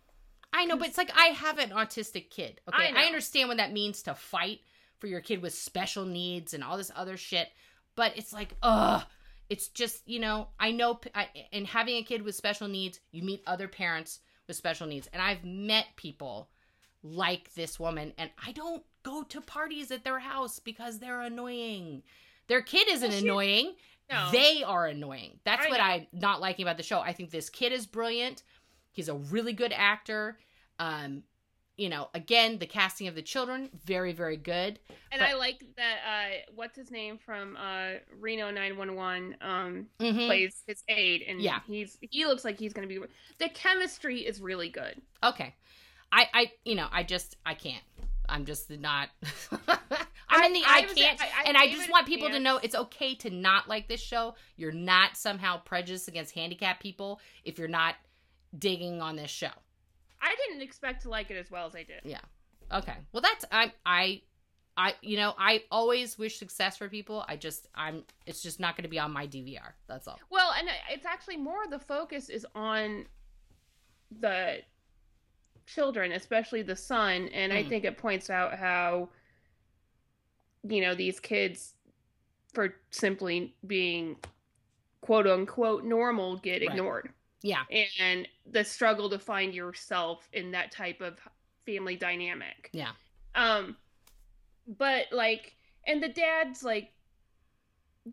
I 0.53 0.65
know, 0.67 0.77
but 0.77 0.89
it's 0.89 0.99
like 0.99 1.11
I 1.17 1.27
have 1.29 1.59
an 1.59 1.71
autistic 1.71 2.31
kid. 2.31 2.61
Okay. 2.69 2.93
I 2.95 3.03
I, 3.03 3.07
understand 3.07 3.49
what 3.49 3.57
that 3.57 3.73
means 3.73 4.03
to 4.03 4.15
fight 4.15 4.61
for 4.99 5.07
your 5.07 5.21
kid 5.21 5.41
with 5.43 5.55
special 5.55 6.05
needs 6.05 6.53
and 6.53 6.63
all 6.63 6.77
this 6.77 6.91
other 6.95 7.17
shit. 7.17 7.49
But 7.97 8.17
it's 8.17 8.33
like, 8.33 8.55
ugh. 8.63 9.03
It's 9.53 9.69
just 9.69 10.09
you 10.09 10.19
know 10.21 10.49
I 10.59 10.71
know 10.71 10.99
I, 11.15 11.29
and 11.53 11.67
having 11.67 11.97
a 11.97 12.03
kid 12.03 12.23
with 12.23 12.35
special 12.35 12.69
needs, 12.69 13.01
you 13.11 13.23
meet 13.23 13.43
other 13.47 13.69
parents 13.69 14.21
with 14.49 14.57
special 14.57 14.87
needs, 14.87 15.09
and 15.13 15.21
I've 15.23 15.45
met 15.45 15.87
people 15.97 16.49
like 17.03 17.53
this 17.55 17.79
woman, 17.81 18.13
and 18.19 18.31
I 18.45 18.53
don't 18.53 18.83
go 19.03 19.23
to 19.25 19.41
parties 19.41 19.91
at 19.91 20.05
their 20.05 20.21
house 20.21 20.59
because 20.59 20.99
they're 20.99 21.21
annoying. 21.23 22.03
Their 22.49 22.63
kid 22.63 22.89
isn't 22.89 23.11
Well, 23.11 23.19
she- 23.21 23.27
annoying. 23.29 23.75
No. 24.11 24.29
They 24.31 24.63
are 24.63 24.87
annoying. 24.87 25.39
That's 25.45 25.67
I 25.67 25.69
what 25.71 25.79
know. 25.79 25.85
I'm 25.85 26.07
not 26.13 26.41
liking 26.41 26.65
about 26.65 26.77
the 26.77 26.83
show. 26.83 27.01
I 27.01 27.13
think 27.13 27.31
this 27.31 27.49
kid 27.49 27.73
is 27.73 27.87
brilliant. 27.87 28.43
He's 28.91 29.09
a 29.09 29.15
really 29.15 29.53
good 29.55 29.73
actor. 29.75 30.39
Um, 30.79 31.23
you 31.77 31.89
know, 31.89 32.09
again, 32.15 32.59
the 32.59 32.67
casting 32.67 33.09
of 33.09 33.15
the 33.15 33.23
children, 33.23 33.71
very, 33.85 34.13
very 34.13 34.37
good. 34.37 34.79
and 35.11 35.21
but- 35.21 35.29
I 35.29 35.35
like 35.35 35.65
that. 35.77 35.97
Uh, 36.07 36.51
what's 36.55 36.77
his 36.77 36.91
name 36.91 37.19
from 37.19 37.57
uh, 37.57 37.93
Reno 38.21 38.51
911? 38.51 39.37
Um, 39.41 39.87
Mhm. 39.99 40.27
plays 40.27 40.63
his 40.67 40.83
aide, 40.89 41.23
and 41.27 41.41
Yeah. 41.41 41.61
he's 41.67 41.99
he 42.01 42.27
looks 42.27 42.45
like 42.45 42.59
he's 42.59 42.73
going 42.73 42.89
to 42.89 42.95
be. 43.01 43.05
The 43.39 43.49
chemistry 43.51 44.21
is 44.21 44.41
really 44.41 44.69
good. 44.69 45.01
Okay. 45.25 45.55
I, 46.13 46.29
I, 46.35 46.53
you 46.65 46.75
know, 46.75 46.89
I 46.93 47.05
just, 47.05 47.37
I 47.47 47.55
can't. 47.55 47.83
I'm 48.29 48.45
just 48.45 48.69
not. 48.71 49.09
I'm 50.29 50.45
in 50.45 50.53
the 50.53 50.63
I, 50.67 50.83
was- 50.83 50.93
can't, 50.95 51.21
I- 51.21 51.25
I 51.25 51.43
and 51.47 51.57
I 51.57 51.69
just 51.71 51.91
want 51.91 52.07
people 52.07 52.29
to 52.31 52.39
know 52.41 52.59
it's 52.59 52.75
okay 52.75 53.15
to 53.17 53.31
not 53.31 53.69
like 53.69 53.89
this 53.89 54.01
show. 54.01 54.35
You're 54.57 54.73
not 54.73 55.17
somehow 55.17 55.59
prejudiced 55.63 56.09
against 56.09 56.35
handicapped 56.35 56.83
people 56.83 57.21
if 57.45 57.59
you're 57.59 57.69
not 57.69 57.97
digging 58.59 59.01
on 59.03 59.17
this 59.17 59.31
show. 59.31 59.51
I 60.23 60.35
didn't 60.47 60.63
expect 60.63 61.03
to 61.03 61.11
like 61.11 61.31
it 61.31 61.37
as 61.37 61.51
well 61.51 61.67
as 61.67 61.75
I 61.75 61.83
did. 61.83 62.01
Yeah. 62.05 62.21
Okay. 62.73 62.95
Well, 63.13 63.21
that's 63.21 63.45
I 63.53 63.73
I 63.85 64.23
I 64.77 64.95
you 65.03 65.17
know 65.17 65.35
I 65.37 65.65
always 65.71 66.17
wish 66.17 66.39
success 66.39 66.77
for 66.77 66.89
people. 66.89 67.25
I 67.29 67.37
just 67.37 67.67
I'm 67.75 68.05
it's 68.25 68.41
just 68.43 68.61
not 68.61 68.77
going 68.77 68.85
to 68.85 68.89
be 68.89 68.99
on 68.99 69.11
my 69.13 69.27
DVR. 69.27 69.73
That's 69.89 70.07
all. 70.09 70.19
Well, 70.31 70.53
and 70.59 70.69
it's 70.91 71.05
actually 71.05 71.37
more 71.37 71.67
the 71.69 71.79
focus 71.81 72.29
is 72.29 72.47
on 72.55 73.07
the 74.21 74.59
children, 75.67 76.13
especially 76.13 76.63
the 76.63 76.77
son, 76.77 77.29
and 77.29 77.53
I 77.53 77.63
Mm. 77.65 77.69
think 77.69 77.85
it 77.85 77.99
points 77.99 78.31
out 78.31 78.55
how 78.59 79.09
you 80.69 80.81
know 80.81 80.95
these 80.95 81.19
kids 81.19 81.75
for 82.55 82.75
simply 82.91 83.55
being 83.67 84.17
quote 85.01 85.27
unquote 85.27 85.85
normal 85.85 86.37
get 86.37 86.61
Right. 86.63 86.71
ignored. 86.71 87.13
Yeah. 87.43 87.63
And 87.99 88.29
the 88.51 88.65
struggle 88.65 89.11
to 89.11 89.19
find 89.19 89.55
yourself 89.55 90.29
in 90.33 90.51
that 90.53 90.71
type 90.73 91.01
of 91.01 91.19
family 91.67 91.97
dynamic. 91.97 92.71
Yeah. 92.73 92.91
Um 93.35 93.77
but 94.79 95.07
like 95.13 95.55
and 95.87 96.03
the 96.03 96.09
dad's 96.09 96.63
like 96.63 96.93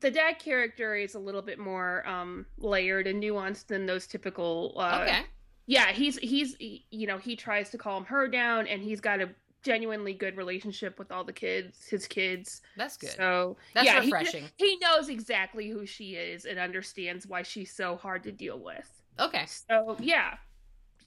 the 0.02 0.12
dad 0.12 0.40
character 0.40 0.96
is 0.96 1.16
a 1.16 1.20
little 1.20 1.42
bit 1.42 1.60
more 1.60 2.08
um 2.08 2.46
layered 2.58 3.08
and 3.08 3.22
nuanced 3.22 3.68
than 3.68 3.86
those 3.86 4.08
typical 4.08 4.74
uh 4.78 5.00
okay. 5.04 5.22
yeah 5.68 5.92
he's 5.92 6.18
he's 6.18 6.56
you 6.60 7.08
know 7.08 7.18
he 7.18 7.36
tries 7.36 7.70
to 7.72 7.78
calm 7.78 8.06
her 8.06 8.28
down 8.28 8.68
and 8.68 8.82
he's 8.82 9.00
got 9.02 9.20
a 9.20 9.30
genuinely 9.62 10.14
good 10.14 10.38
relationship 10.38 10.98
with 10.98 11.12
all 11.12 11.24
the 11.24 11.34
kids 11.34 11.86
his 11.88 12.08
kids 12.08 12.62
That's 12.78 12.98
good. 12.98 13.10
so 13.12 13.58
That's 13.74 13.86
yeah, 13.86 14.02
he- 14.02 14.12
refreshing. 14.12 14.46
he, 14.58 14.78
knows 14.78 15.10
exactly 15.10 15.70
who 15.70 15.86
she 15.86 16.16
is 16.16 16.46
and 16.46 16.58
understands 16.58 17.28
why 17.28 17.42
she's 17.44 17.72
so 17.72 17.98
hard 17.98 18.24
to 18.24 18.32
deal 18.32 18.58
with 18.60 18.99
Okay. 19.20 19.46
so 19.48 19.98
yeah 20.00 20.36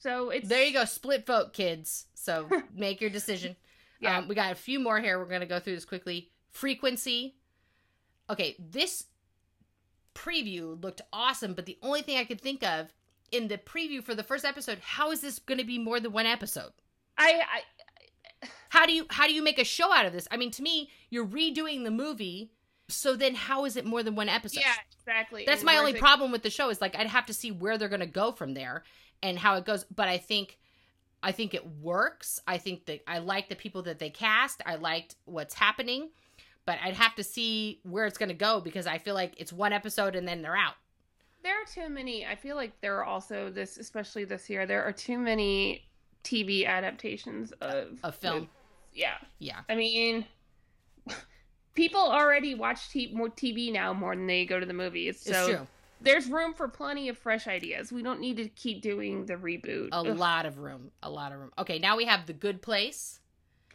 so 0.02 0.30
it's 0.30 0.48
There 0.48 0.64
you 0.64 0.72
go. 0.72 0.84
Split 0.84 1.24
vote, 1.26 1.52
kids. 1.52 2.06
So 2.14 2.48
make 2.74 3.01
your 3.01 3.10
decision. 3.10 3.55
Yeah. 4.01 4.18
Um, 4.18 4.28
we 4.28 4.34
got 4.34 4.51
a 4.51 4.56
few 4.56 4.80
more 4.80 5.01
here. 5.01 5.18
We're 5.18 5.26
going 5.26 5.43
to 5.43 5.47
go 5.47 5.60
through 5.60 5.76
this 5.76 5.84
quickly. 5.84 6.30
Frequency. 6.51 7.36
Okay, 8.28 8.56
this 8.59 9.05
preview 10.14 10.82
looked 10.82 11.02
awesome, 11.12 11.55
but 11.55 11.66
the 11.66 11.78
only 11.82 12.02
thing 12.02 12.18
I 12.18 12.24
could 12.24 12.40
think 12.40 12.64
of 12.64 12.93
in 13.30 13.47
the 13.47 13.59
preview 13.59 14.02
for 14.02 14.14
the 14.14 14.22
first 14.24 14.44
episode, 14.44 14.78
how 14.80 15.12
is 15.12 15.20
this 15.20 15.39
going 15.39 15.59
to 15.59 15.64
be 15.64 15.78
more 15.78 16.01
than 16.01 16.12
one 16.12 16.26
episode? 16.26 16.72
I, 17.16 17.43
I 18.43 18.48
How 18.70 18.86
do 18.86 18.93
you 18.93 19.06
how 19.09 19.28
do 19.28 19.34
you 19.34 19.43
make 19.43 19.60
a 19.60 19.64
show 19.64 19.93
out 19.93 20.06
of 20.06 20.12
this? 20.12 20.26
I 20.32 20.36
mean, 20.36 20.51
to 20.52 20.62
me, 20.62 20.90
you're 21.10 21.26
redoing 21.26 21.84
the 21.84 21.90
movie, 21.93 22.51
so 22.93 23.16
then 23.16 23.35
how 23.35 23.64
is 23.64 23.77
it 23.77 23.85
more 23.85 24.02
than 24.02 24.14
one 24.14 24.28
episode? 24.28 24.60
yeah 24.60 24.74
exactly 25.01 25.44
That's 25.47 25.62
And 25.62 25.66
my 25.66 25.77
only 25.78 25.94
problem 25.94 26.31
with 26.32 26.43
the 26.43 26.51
show 26.51 26.70
is 26.70 26.81
like 26.81 26.94
I'd 26.97 27.06
have 27.09 27.27
to 27.27 27.35
see 27.35 27.51
where 27.51 27.77
they're 27.78 27.89
going 27.89 28.01
to 28.01 28.06
go 28.06 28.32
from 28.32 28.55
there 28.55 28.85
and 29.23 29.39
how 29.39 29.56
it 29.56 29.64
goes. 29.64 29.85
But 29.85 30.09
I 30.09 30.19
think, 30.19 30.59
I 31.23 31.32
think 31.32 31.55
it 31.55 31.66
works. 31.81 32.40
I 32.47 32.59
think 32.59 32.86
that 32.86 33.01
I 33.09 33.19
like 33.19 33.48
the 33.48 33.56
people 33.56 33.82
that 33.82 33.98
they 33.98 34.10
cast. 34.10 34.62
I 34.66 34.77
liked 34.77 35.16
what's 35.24 35.55
happening, 35.55 36.10
but 36.66 36.78
I'd 36.85 36.94
have 36.94 37.14
to 37.16 37.24
see 37.24 37.81
where 37.85 38.06
it's 38.06 38.19
going 38.19 38.28
to 38.28 38.35
go 38.35 38.60
because 38.60 38.86
I 38.86 38.98
feel 38.98 39.14
like 39.14 39.35
it's 39.39 39.52
one 39.52 39.73
episode 39.73 40.14
and 40.16 40.27
then 40.28 40.43
they're 40.43 40.56
out. 40.56 40.74
there 41.43 41.55
are 41.60 41.64
too 41.64 41.89
many 41.89 42.24
i 42.24 42.36
feel 42.36 42.55
like 42.55 42.73
there 42.81 42.97
are 42.98 43.05
also 43.05 43.51
this 43.51 43.77
especially 43.77 44.24
this 44.24 44.48
year 44.48 44.64
there 44.66 44.85
are 44.85 44.93
too 44.93 45.19
many 45.19 45.82
tv 46.23 46.64
adaptations 46.66 47.51
of 47.60 47.98
A 48.05 48.12
film, 48.12 48.48
yeah 48.94 49.14
yeah, 49.40 49.60
i 49.69 49.74
mean 49.74 50.24
people 51.74 52.00
already 52.00 52.54
watch 52.54 52.90
t- 52.90 53.10
more 53.14 53.28
tv 53.28 53.72
now 53.72 53.92
more 53.92 54.14
than 54.14 54.26
they 54.26 54.44
go 54.44 54.58
to 54.60 54.66
the 54.66 54.72
movies 54.74 55.20
so 55.20 55.30
it's 55.32 55.48
true. 55.48 55.66
there's 56.00 56.28
room 56.28 56.52
for 56.54 56.68
plenty 56.68 57.08
of 57.08 57.16
fresh 57.18 57.46
ideas 57.46 57.90
we 57.92 58.02
don't 58.02 58.20
need 58.20 58.36
to 58.36 58.48
keep 58.48 58.82
doing 58.82 59.26
the 59.26 59.34
reboot 59.34 59.88
A 59.92 59.96
Ugh. 59.96 60.16
lot 60.18 60.46
of 60.46 60.58
room, 60.58 60.90
a 61.02 61.08
lot 61.10 61.32
of 61.32 61.38
room. 61.40 61.52
Okay, 61.58 61.78
now 61.78 61.96
we 61.96 62.04
have 62.06 62.26
the 62.26 62.32
Good 62.32 62.60
Place. 62.62 63.20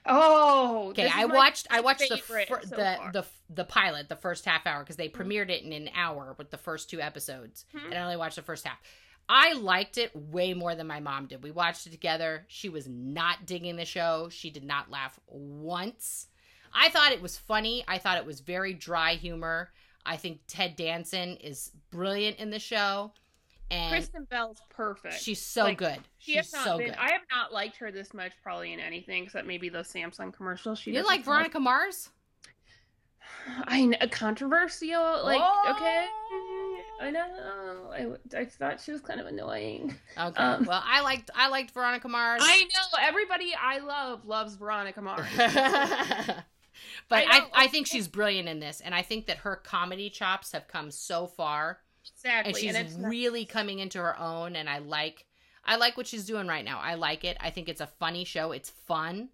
oh 0.05 0.89
Okay, 0.89 1.09
I 1.13 1.25
watched 1.25 1.67
I 1.69 1.81
watched 1.81 1.99
the 2.07 2.07
so 2.07 2.15
the, 2.15 2.75
far. 2.97 3.11
the 3.11 3.25
the 3.49 3.63
pilot, 3.65 4.09
the 4.09 4.15
first 4.15 4.45
half 4.45 4.65
hour 4.67 4.81
because 4.81 4.95
they 4.95 5.09
premiered 5.09 5.49
it 5.49 5.63
in 5.63 5.73
an 5.73 5.89
hour 5.95 6.35
with 6.37 6.49
the 6.51 6.57
first 6.57 6.89
two 6.89 7.01
episodes, 7.01 7.65
Mhm. 7.75 7.85
and 7.85 7.93
I 7.95 8.01
only 8.03 8.17
watched 8.17 8.35
the 8.35 8.41
first 8.41 8.65
half. 8.67 8.77
I 9.29 9.53
liked 9.53 9.97
it 9.97 10.15
way 10.15 10.53
more 10.53 10.73
than 10.75 10.87
my 10.87 11.01
mom 11.01 11.25
did. 11.27 11.43
We 11.43 11.51
watched 11.51 11.85
it 11.85 11.91
together. 11.91 12.45
She 12.47 12.69
was 12.69 12.87
not 12.87 13.45
digging 13.45 13.75
the 13.75 13.83
show. 13.83 14.29
She 14.31 14.49
did 14.49 14.63
not 14.63 14.89
laugh 14.89 15.19
once. 15.27 16.27
I 16.73 16.89
thought 16.89 17.11
it 17.11 17.22
was 17.22 17.38
funny. 17.38 17.84
I 17.88 17.98
thought 17.98 18.18
it 18.18 18.26
was 18.26 18.39
very 18.41 18.73
dry 18.73 19.14
humor. 19.15 19.69
I 20.06 20.15
think 20.18 20.39
Ted 20.48 20.76
Danson 20.76 21.38
is 21.38 21.72
brilliant 21.91 22.38
in 22.39 22.49
the 22.49 22.60
show, 22.60 23.11
and 23.69 23.91
kristen 23.91 24.23
bell's 24.30 24.61
perfect 24.69 25.19
she's 25.19 25.41
so 25.41 25.64
Like, 25.64 25.77
good. 25.77 25.99
she 26.19 26.34
She's 26.35 26.49
so 26.49 26.77
been, 26.77 26.88
good. 26.88 26.95
i 26.98 27.11
have 27.11 27.23
not 27.30 27.52
liked 27.52 27.76
her 27.77 27.91
this 27.91 28.14
much 28.14 28.31
probably 28.41 28.72
in 28.72 28.80
anything 28.80 29.26
except 29.26 29.45
maybe 29.45 29.68
those 29.68 29.91
samsung 29.91 30.31
commercials 30.34 30.80
she 30.80 30.94
you 30.94 31.03
like 31.06 31.26
Veronica 31.26 31.60
Mars? 31.60 32.10
I 33.65 33.85
know, 33.85 33.98
controversial. 34.10 35.23
Like, 35.26 35.41
Oh. 35.44 35.73
okay, 35.76 36.06
I 37.02 37.11
know. 37.11 37.89
I, 37.91 38.38
I 38.39 38.45
thought 38.45 38.80
she 38.80 38.91
was 38.94 39.02
kind 39.02 39.19
of 39.19 39.27
annoying. 39.27 39.94
Okay. 40.18 40.41
Um, 40.41 40.64
well, 40.65 40.81
I 40.85 41.02
liked 41.02 41.30
I 41.35 41.49
liked 41.49 41.72
Veronica 41.72 42.07
Mars. 42.07 42.41
I 42.45 42.61
know 42.64 42.98
everybody 43.02 43.53
I 43.61 43.80
love 43.80 44.26
loves 44.26 44.56
Veronica 44.56 45.02
Mars. 45.02 45.27
but 47.09 47.25
I 47.27 47.37
I, 47.37 47.49
I, 47.53 47.67
think 47.67 47.87
she's 47.87 48.07
brilliant 48.07 48.47
in 48.47 48.59
this, 48.59 48.81
and 48.81 48.93
I 48.93 49.01
think 49.01 49.27
that 49.27 49.37
her 49.37 49.55
comedy 49.55 50.09
chops 50.09 50.51
have 50.51 50.67
come 50.67 50.91
so 50.91 51.27
far, 51.27 51.79
exactly, 52.13 52.49
and 52.51 52.57
she's 52.57 52.75
it's 52.75 52.95
not- 52.97 53.09
really 53.09 53.45
coming 53.45 53.79
into 53.79 53.99
her 53.99 54.17
own. 54.19 54.55
And 54.55 54.69
I 54.69 54.79
like, 54.79 55.25
I 55.65 55.75
like 55.77 55.97
what 55.97 56.07
she's 56.07 56.25
doing 56.25 56.47
right 56.47 56.65
now. 56.65 56.79
I 56.79 56.95
like 56.95 57.23
it. 57.23 57.37
I 57.39 57.49
think 57.49 57.69
it's 57.69 57.81
a 57.81 57.87
funny 57.87 58.23
show. 58.25 58.51
It's 58.51 58.69
fun. 58.69 59.29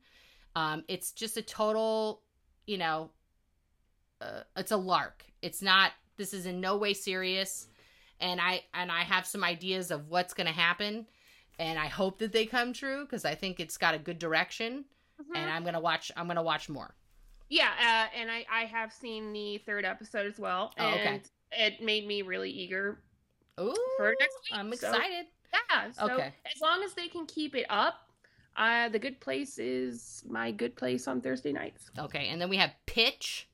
Um, 0.56 0.84
it's 0.88 1.11
just 1.11 1.36
a 1.38 1.41
total, 1.41 2.22
you 2.68 2.78
know, 2.78 3.10
uh, 4.22 4.41
it's 4.56 4.72
a 4.72 4.78
lark. 4.78 5.26
It's 5.41 5.61
not. 5.61 5.91
This 6.15 6.34
is 6.34 6.45
in 6.45 6.61
no 6.61 6.78
way 6.78 6.94
serious, 6.94 7.68
and 8.20 8.40
I 8.40 8.64
and 8.74 8.91
I 8.91 9.02
have 9.02 9.26
some 9.26 9.44
ideas 9.44 9.90
of 9.91 10.10
what's 10.10 10.34
going 10.34 10.48
to 10.48 10.53
happen, 10.53 11.07
and 11.57 11.80
I 11.80 11.88
hope 11.88 12.20
that 12.20 12.32
they 12.32 12.45
come 12.45 12.72
true 12.72 13.03
because 13.03 13.26
I 13.26 13.34
think 13.36 13.60
it's 13.60 13.78
got 13.78 13.95
a 13.95 13.99
good 13.99 14.20
direction, 14.20 14.86
Mhm. 15.20 15.36
and 15.36 15.49
I'm 15.49 15.64
gonna 15.65 15.80
watch. 15.80 16.11
I'm 16.15 16.28
gonna 16.28 16.44
watch 16.44 16.70
more. 16.70 16.94
Yeah, 17.54 17.70
uh, 18.14 18.20
and 18.20 18.32
I 18.32 18.46
I 18.52 18.66
have 18.66 18.92
seen 18.92 19.32
the 19.34 19.60
third 19.60 19.86
episode 19.86 20.26
as 20.26 20.40
well, 20.40 20.74
Oh, 20.80 20.88
okay. 20.90 21.00
and 21.08 21.22
it 21.52 21.82
made 21.84 22.08
me 22.08 22.22
really 22.24 22.50
eager. 22.50 23.00
Ooh, 23.60 23.76
For 23.98 24.16
next 24.20 24.38
week, 24.52 24.60
I'm 24.60 24.74
so- 24.76 24.90
excited. 24.92 25.28
Yeah, 25.54 25.92
so 25.92 26.06
Okay. 26.16 26.34
as 26.56 26.62
long 26.62 26.82
as 26.84 26.94
they 26.96 27.08
can 27.08 27.28
keep 27.28 27.54
it 27.56 27.68
up, 27.70 28.10
uh, 28.56 28.90
the 28.90 28.98
good 28.98 29.20
place 29.20 29.60
is 29.60 30.24
my 30.28 30.50
good 30.52 30.76
place 30.76 31.08
on 31.08 31.22
Thursday 31.22 31.54
nights. 31.54 31.92
Okay, 32.00 32.28
and 32.30 32.42
then 32.42 32.50
we 32.50 32.58
have 32.58 32.74
Pitch, 32.88 33.48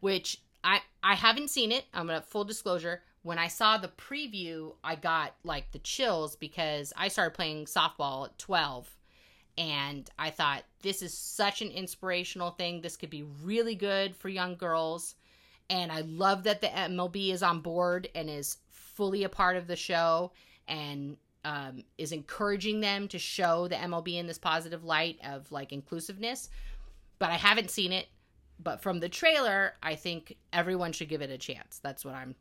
which 0.00 0.38
I 0.64 0.80
I 1.02 1.14
haven't 1.14 1.48
seen 1.48 1.70
it. 1.70 1.84
I'm 1.94 2.06
gonna 2.08 2.22
full 2.22 2.44
disclosure. 2.44 3.02
When 3.22 3.38
I 3.38 3.46
saw 3.46 3.78
the 3.78 3.86
preview, 3.88 4.74
I 4.82 4.96
got 4.96 5.36
like 5.44 5.70
the 5.70 5.78
chills 5.78 6.34
because 6.34 6.92
I 6.96 7.06
started 7.06 7.34
playing 7.34 7.66
softball 7.66 8.26
at 8.26 8.38
12, 8.38 8.96
and 9.58 10.08
I 10.18 10.30
thought 10.30 10.64
this 10.82 11.02
is 11.02 11.16
such 11.16 11.62
an 11.62 11.70
inspirational 11.70 12.50
thing. 12.50 12.80
This 12.80 12.96
could 12.96 13.10
be 13.10 13.24
really 13.42 13.74
good 13.74 14.16
for 14.16 14.28
young 14.28 14.56
girls, 14.56 15.14
and 15.68 15.92
I 15.92 16.02
love 16.02 16.44
that 16.44 16.60
the 16.60 16.68
MLB 16.68 17.32
is 17.32 17.42
on 17.42 17.60
board 17.60 18.08
and 18.14 18.28
is 18.28 18.58
fully 18.70 19.24
a 19.24 19.28
part 19.28 19.56
of 19.56 19.66
the 19.66 19.76
show 19.76 20.32
and 20.68 21.16
um, 21.44 21.84
is 21.98 22.12
encouraging 22.12 22.80
them 22.80 23.08
to 23.08 23.18
show 23.18 23.68
the 23.68 23.76
MLB 23.76 24.16
in 24.18 24.26
this 24.26 24.38
positive 24.38 24.84
light 24.84 25.18
of 25.24 25.50
like 25.50 25.72
inclusiveness. 25.72 26.50
But 27.18 27.30
I 27.30 27.36
haven't 27.36 27.70
seen 27.70 27.92
it. 27.92 28.06
But 28.62 28.80
from 28.80 29.00
the 29.00 29.08
trailer, 29.08 29.74
I 29.82 29.96
think 29.96 30.36
everyone 30.52 30.92
should 30.92 31.08
give 31.08 31.22
it 31.22 31.30
a 31.30 31.38
chance. 31.38 31.80
That's 31.82 32.04
what 32.04 32.14
I'm 32.14 32.36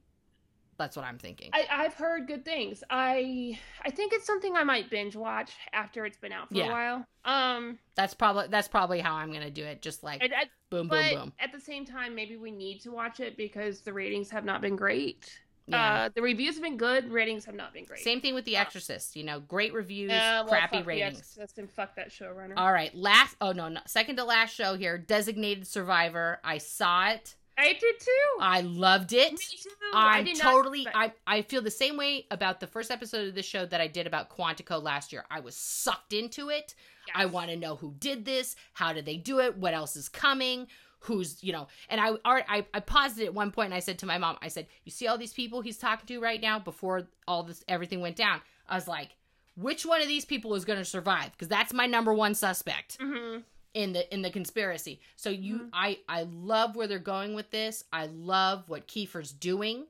That's 0.77 0.95
what 0.95 1.05
I'm 1.05 1.19
thinking. 1.19 1.51
I, 1.53 1.65
I've 1.69 1.93
heard 1.93 2.27
good 2.27 2.43
things. 2.43 2.83
I 2.89 3.59
I 3.85 3.91
think 3.91 4.13
it's 4.13 4.25
something 4.25 4.55
I 4.55 4.63
might 4.63 4.89
binge 4.89 5.15
watch 5.15 5.51
after 5.73 6.05
it's 6.05 6.17
been 6.17 6.31
out 6.31 6.49
for 6.49 6.55
Yeah. 6.55 6.69
a 6.69 6.71
while. 6.71 7.05
Um, 7.23 7.77
that's 7.95 8.13
probably 8.15 8.47
that's 8.49 8.67
probably 8.67 8.99
how 8.99 9.13
I'm 9.15 9.31
gonna 9.31 9.51
do 9.51 9.63
it. 9.63 9.81
Just 9.81 10.03
like 10.03 10.23
and, 10.23 10.33
and- 10.33 10.49
boom, 10.71 10.87
boom, 10.87 10.89
but 10.89 11.13
boom. 11.13 11.33
at 11.39 11.51
the 11.51 11.59
same 11.59 11.85
time, 11.85 12.15
maybe 12.15 12.35
we 12.37 12.49
need 12.51 12.79
to 12.81 12.91
watch 12.91 13.19
it 13.19 13.37
because 13.37 13.81
the 13.81 13.93
ratings 13.93 14.29
have 14.31 14.43
not 14.45 14.61
been 14.61 14.75
great. 14.75 15.39
Yeah. 15.67 15.93
Uh, 16.05 16.09
the 16.15 16.23
reviews 16.23 16.55
have 16.55 16.63
been 16.63 16.77
good. 16.77 17.11
Ratings 17.11 17.45
have 17.45 17.53
not 17.53 17.71
been 17.73 17.85
great. 17.85 17.99
Same 18.01 18.19
thing 18.19 18.33
with 18.33 18.45
The 18.45 18.55
Exorcist. 18.57 19.15
You 19.15 19.23
know, 19.23 19.39
great 19.39 19.73
reviews, 19.73 20.11
Uh, 20.11 20.41
well, 20.43 20.47
crappy 20.47 20.77
fuck 20.77 20.83
The 20.85 20.87
ratings. 20.87 21.19
Exorcist 21.19 21.59
and 21.59 21.69
fuck 21.69 21.95
that 21.95 22.09
showrunner. 22.09 22.53
All 22.57 22.73
right, 22.73 22.93
last. 22.95 23.35
Oh 23.39 23.51
no, 23.51 23.69
no, 23.69 23.79
second 23.85 24.15
to 24.15 24.23
last 24.23 24.55
show 24.55 24.75
here. 24.75 24.97
Designated 24.97 25.67
Survivor. 25.67 26.39
I 26.43 26.57
saw 26.57 27.09
it. 27.11 27.35
I 27.57 27.73
did 27.73 27.99
too. 27.99 28.37
I 28.39 28.61
loved 28.61 29.13
it. 29.13 29.33
Me 29.33 29.37
too. 29.61 29.69
I 29.93 30.17
I'm 30.19 30.25
did 30.25 30.37
not 30.39 30.51
totally. 30.51 30.81
expect- 30.83 30.97
I 31.27 31.37
I 31.37 31.41
feel 31.43 31.61
the 31.61 31.69
same 31.71 31.97
way 31.97 32.25
about 32.31 32.59
the 32.59 32.67
first 32.67 32.89
episode 32.91 33.27
of 33.27 33.35
this 33.35 33.45
show 33.45 33.65
that 33.65 33.79
I 33.81 33.87
did 33.87 34.07
about 34.07 34.29
Quantico 34.29 34.81
last 34.81 35.11
year. 35.13 35.25
I 35.29 35.39
was 35.41 35.55
sucked 35.55 36.13
into 36.13 36.49
it. 36.49 36.73
I 37.13 37.25
want 37.25 37.49
to 37.49 37.57
know 37.57 37.75
who 37.75 37.93
did 37.99 38.25
this. 38.25 38.55
How 38.73 38.93
did 38.93 39.05
they 39.05 39.17
do 39.17 39.39
it? 39.39 39.57
What 39.57 39.73
else 39.73 39.95
is 39.95 40.07
coming? 40.09 40.67
Who's 41.05 41.43
you 41.43 41.51
know? 41.51 41.67
And 41.89 41.99
I 41.99 42.11
I 42.25 42.65
I 42.73 42.79
paused 42.79 43.19
it 43.19 43.25
at 43.25 43.33
one 43.33 43.51
point 43.51 43.65
and 43.67 43.73
I 43.73 43.79
said 43.79 43.99
to 43.99 44.05
my 44.05 44.17
mom, 44.17 44.37
I 44.41 44.47
said, 44.47 44.67
"You 44.85 44.91
see 44.91 45.07
all 45.07 45.17
these 45.17 45.33
people 45.33 45.61
he's 45.61 45.77
talking 45.77 46.05
to 46.07 46.19
right 46.19 46.39
now 46.41 46.57
before 46.59 47.07
all 47.27 47.43
this 47.43 47.63
everything 47.67 48.01
went 48.01 48.15
down." 48.15 48.41
I 48.69 48.75
was 48.75 48.87
like, 48.87 49.09
"Which 49.55 49.85
one 49.85 50.01
of 50.01 50.07
these 50.07 50.25
people 50.25 50.53
is 50.55 50.63
going 50.63 50.79
to 50.79 50.85
survive?" 50.85 51.31
Because 51.31 51.47
that's 51.47 51.73
my 51.73 51.85
number 51.87 52.13
one 52.13 52.33
suspect 52.35 52.97
Mhm. 52.99 53.43
In 53.73 53.93
the 53.93 54.11
in 54.13 54.21
the 54.21 54.29
conspiracy. 54.29 54.99
So 55.15 55.29
you 55.29 55.59
Mhm. 55.59 55.69
I 55.73 55.99
I 56.07 56.23
love 56.23 56.75
where 56.75 56.87
they're 56.87 56.99
going 56.99 57.33
with 57.33 57.51
this. 57.51 57.83
I 57.93 58.07
love 58.07 58.67
what 58.67 58.87
Kiefer's 58.87 59.31
doing 59.31 59.87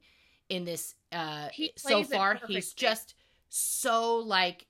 in 0.50 0.66
this 0.66 0.96
uh 1.12 1.50
so 1.78 2.04
far. 2.04 2.40
He's 2.48 2.74
just 2.74 3.16
so 3.50 4.18
like 4.18 4.68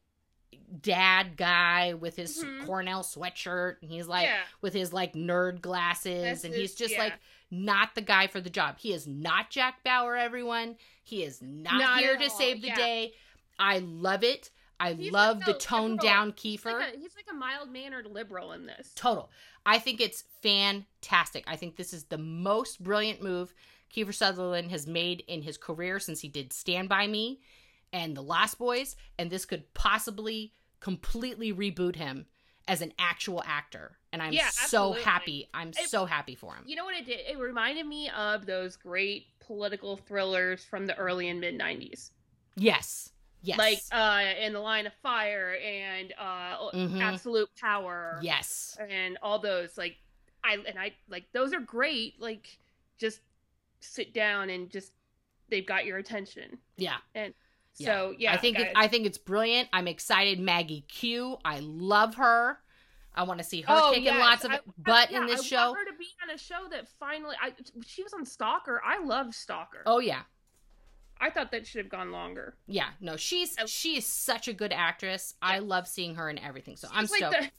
dad 0.82 1.36
guy 1.38 1.94
with 1.94 2.16
his 2.16 2.44
Mhm. 2.44 2.66
Cornell 2.66 3.04
sweatshirt 3.04 3.82
and 3.82 3.92
he's 3.92 4.08
like 4.08 4.26
yeah. 4.26 4.44
with 4.62 4.74
his 4.74 4.94
like 4.94 5.14
nerd 5.14 5.62
glasses 5.62 6.24
That's 6.24 6.44
and 6.46 6.54
he's 6.54 6.76
just 6.76 6.94
yeah. 6.94 7.00
like 7.04 7.14
not 7.50 7.96
the 7.96 8.02
guy 8.02 8.28
for 8.28 8.40
the 8.40 8.50
job. 8.50 8.78
He 8.80 8.94
is 8.94 9.06
not 9.08 9.50
Jack 9.50 9.84
Bauer 9.84 10.16
everyone. 10.16 10.78
He 11.04 11.24
is 11.24 11.42
not, 11.42 11.74
Not 11.78 12.00
here 12.00 12.16
to 12.16 12.24
all, 12.24 12.30
save 12.30 12.62
the 12.62 12.68
yeah. 12.68 12.76
day. 12.76 13.14
I 13.60 13.80
love 13.80 14.24
it. 14.24 14.50
I 14.82 14.94
He's 14.94 15.12
love 15.12 15.38
like 15.38 15.46
the 15.46 15.54
toned 15.54 15.94
liberal. 16.02 16.08
down 16.14 16.32
Kiefer. 16.34 16.66
like, 16.74 16.96
a, 16.96 16.98
he's 16.98 17.16
like 17.16 17.28
a 17.32 17.34
mild 17.36 17.70
mannered 17.72 18.08
liberal 18.08 18.52
in 18.54 18.66
this. 18.66 18.92
Total. 18.96 19.30
I 19.66 19.78
think 19.80 20.02
it's 20.02 20.24
fantastic. 20.42 21.44
I 21.48 21.56
think 21.56 21.76
this 21.76 21.94
is 21.94 22.06
the 22.06 22.18
most 22.18 22.82
brilliant 22.84 23.22
move 23.22 23.54
Kiefer 23.94 24.14
Sutherland 24.14 24.72
has 24.72 24.88
made 24.88 25.24
in 25.28 25.42
his 25.42 25.58
career 25.58 26.00
since 26.00 26.22
he 26.22 26.28
did 26.30 26.52
Stand 26.54 26.90
By 26.90 27.08
Me 27.08 27.42
and 27.94 28.16
The 28.16 28.22
Lost 28.24 28.58
Boys, 28.58 28.96
and 29.20 29.30
this 29.30 29.46
could 29.46 29.74
possibly 29.74 30.54
completely 30.80 31.54
reboot 31.54 31.96
him 31.96 32.26
as 32.68 32.82
an 32.82 32.94
actual 32.98 33.44
actor. 33.46 33.98
And 34.14 34.22
I'm 34.22 34.34
Yeah, 34.34 34.50
so 34.50 34.94
happy. 34.94 35.50
I'm 35.54 35.70
It- 35.70 35.90
so 35.90 36.06
happy 36.06 36.36
for 36.36 36.56
him. 36.56 36.64
You 36.66 36.76
know 36.76 36.86
what 36.86 36.96
it 36.96 37.06
did? 37.06 37.20
It 37.28 37.38
reminded 37.38 37.86
me 37.86 38.10
of 38.10 38.46
those 38.46 38.78
great 38.78 39.28
political 39.40 39.98
thrillers 39.98 40.64
from 40.64 40.86
the 40.88 40.96
early 40.98 41.28
and 41.28 41.40
mid 41.42 41.58
'90s, 41.58 42.12
Yes. 42.56 43.12
Yes. 43.44 43.58
like 43.58 43.80
uh, 43.92 44.24
"In 44.40 44.54
the 44.54 44.60
Line 44.60 44.86
of 44.88 44.94
Fire" 45.02 45.56
and 45.64 46.14
uh, 46.18 46.70
Mhm. 46.74 47.02
"Absolute 47.02 47.50
Power." 47.60 48.20
yes. 48.22 48.78
and 48.90 49.18
all 49.24 49.40
those 49.40 49.78
like 49.78 49.98
I 50.44 50.58
and 50.68 50.78
I 50.80 50.94
like 51.10 51.26
those 51.34 51.54
are 51.54 51.60
great. 51.60 52.20
Like 52.22 52.58
just 53.00 53.20
sit 53.80 54.14
down 54.14 54.50
and 54.50 54.70
just 54.70 54.92
they've 55.50 55.66
got 55.66 55.86
your 55.86 55.98
attention. 55.98 56.60
Yeah. 56.78 56.98
And 57.16 57.34
so 57.74 58.14
yeah, 58.18 58.34
I 58.34 58.38
think 58.38 58.60
it. 58.60 58.72
I 58.76 58.88
think 58.88 59.06
it's 59.08 59.18
brilliant. 59.18 59.70
I'm 59.74 59.88
excited. 59.88 60.40
Maggie 60.40 60.82
Q. 60.82 61.38
I 61.44 61.60
love 61.62 62.16
her. 62.16 62.60
I 63.14 63.24
want 63.24 63.40
to 63.40 63.44
see 63.44 63.62
her 63.62 63.68
Oh, 63.70 63.90
kicking 63.90 64.06
yes. 64.06 64.20
lots 64.20 64.46
of 64.46 64.52
I- 64.52 64.60
butt 64.78 65.12
yeah, 65.12 65.22
in 65.22 65.26
this 65.26 65.42
I 65.42 65.44
show. 65.44 65.66
Want 65.72 65.80
her 65.80 65.92
to 65.92 65.98
be 65.98 66.08
on 66.24 66.30
a 66.30 66.38
show 66.38 66.68
that 66.72 66.88
finally, 67.00 67.36
I 67.42 67.54
she 67.86 68.04
was 68.04 68.14
on 68.14 68.26
Stalker. 68.26 68.82
I 68.86 69.04
love 69.04 69.34
Stalker. 69.34 69.84
Oh 69.86 70.00
yeah. 70.00 70.22
I 71.22 71.30
thought 71.30 71.52
that 71.52 71.68
should 71.68 71.80
have 71.80 71.90
gone 71.90 72.12
longer. 72.12 72.56
Yeah, 72.68 72.90
no, 73.00 73.16
she's 73.16 73.56
I- 73.58 73.66
she 73.66 73.96
is 73.98 74.06
such 74.06 74.48
a 74.48 74.54
good 74.54 74.74
actress. 74.74 75.36
I 75.42 75.60
love 75.60 75.88
seeing 75.88 76.16
her 76.16 76.30
in 76.30 76.38
everything. 76.40 76.76
So 76.76 76.88
I'm 76.92 77.04
She's 77.06 77.16
stoked. 77.18 77.40
like 77.40 77.54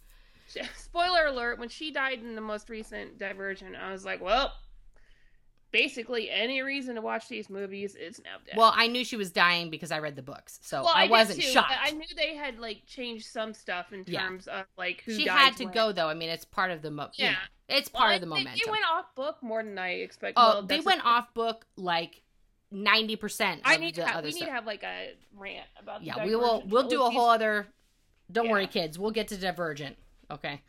the- 0.52 0.68
spoiler 0.76 1.26
alert: 1.26 1.58
when 1.58 1.68
she 1.68 1.90
died 1.92 2.18
in 2.20 2.34
the 2.34 2.40
most 2.42 2.68
recent 2.68 3.18
Divergent, 3.18 3.76
I 3.76 3.92
was 3.92 4.04
like, 4.04 4.20
well, 4.20 4.52
basically 5.70 6.28
any 6.30 6.60
reason 6.60 6.96
to 6.96 7.00
watch 7.00 7.28
these 7.28 7.48
movies 7.48 7.94
is 7.94 8.18
now 8.22 8.36
dead. 8.44 8.56
Well, 8.56 8.72
I 8.76 8.88
knew 8.88 9.04
she 9.04 9.16
was 9.16 9.30
dying 9.30 9.70
because 9.70 9.90
I 9.90 10.00
read 10.00 10.16
the 10.16 10.22
books, 10.22 10.58
so 10.62 10.82
Well, 10.82 10.92
I, 10.94 11.02
did 11.04 11.10
wasn't 11.10 11.40
too, 11.40 11.46
shocked. 11.48 11.72
I 11.82 11.92
knew 11.92 12.04
they 12.16 12.34
had 12.36 12.58
like 12.58 12.82
changed 12.86 13.26
some 13.26 13.54
stuff 13.54 13.92
in 13.92 14.04
Yeah. 14.06 14.20
terms 14.26 14.48
of 14.48 14.64
like 14.76 15.02
who 15.06 15.14
she 15.14 15.26
had 15.26 15.56
to 15.58 15.64
when. 15.64 15.72
go 15.74 15.92
though. 15.92 16.08
I 16.08 16.14
mean, 16.14 16.28
it's 16.28 16.44
part 16.44 16.70
of 16.70 16.82
the 16.82 16.90
mo. 16.90 17.04
you 17.14 17.24
Yeah. 17.26 17.30
know, 17.32 17.38
it's 17.68 17.88
part 17.88 18.10
I 18.10 18.14
of 18.16 18.20
the 18.20 18.26
momentum. 18.26 18.54
They 18.64 18.70
went 18.70 18.84
off 18.92 19.14
book 19.14 19.38
more 19.42 19.62
than 19.62 19.78
I 19.78 19.90
expected. 19.92 20.34
oh, 20.38 20.48
Well, 20.54 20.62
they 20.66 20.80
went 20.80 21.04
off 21.06 21.32
book 21.32 21.64
like 21.76 22.22
ninety 22.72 23.16
percent. 23.16 23.60
I 23.64 23.76
need 23.76 23.94
to 23.96 24.04
have, 24.04 24.16
other 24.16 24.28
we 24.28 24.30
need 24.30 24.36
stuff. 24.38 24.48
to 24.48 24.54
have 24.54 24.66
like 24.66 24.82
a 24.82 25.12
rant 25.36 25.66
about. 25.80 26.00
the 26.00 26.06
yeah, 26.06 26.24
we 26.24 26.34
will. 26.34 26.62
We'll 26.66 26.88
do 26.88 27.02
a 27.02 27.10
whole 27.10 27.28
other. 27.28 27.66
Don't 28.30 28.48
worry, 28.48 28.66
kids. 28.66 28.98
We'll 28.98 29.10
get 29.10 29.28
to 29.28 29.36
Divergent. 29.36 29.96
Okay, 30.30 30.62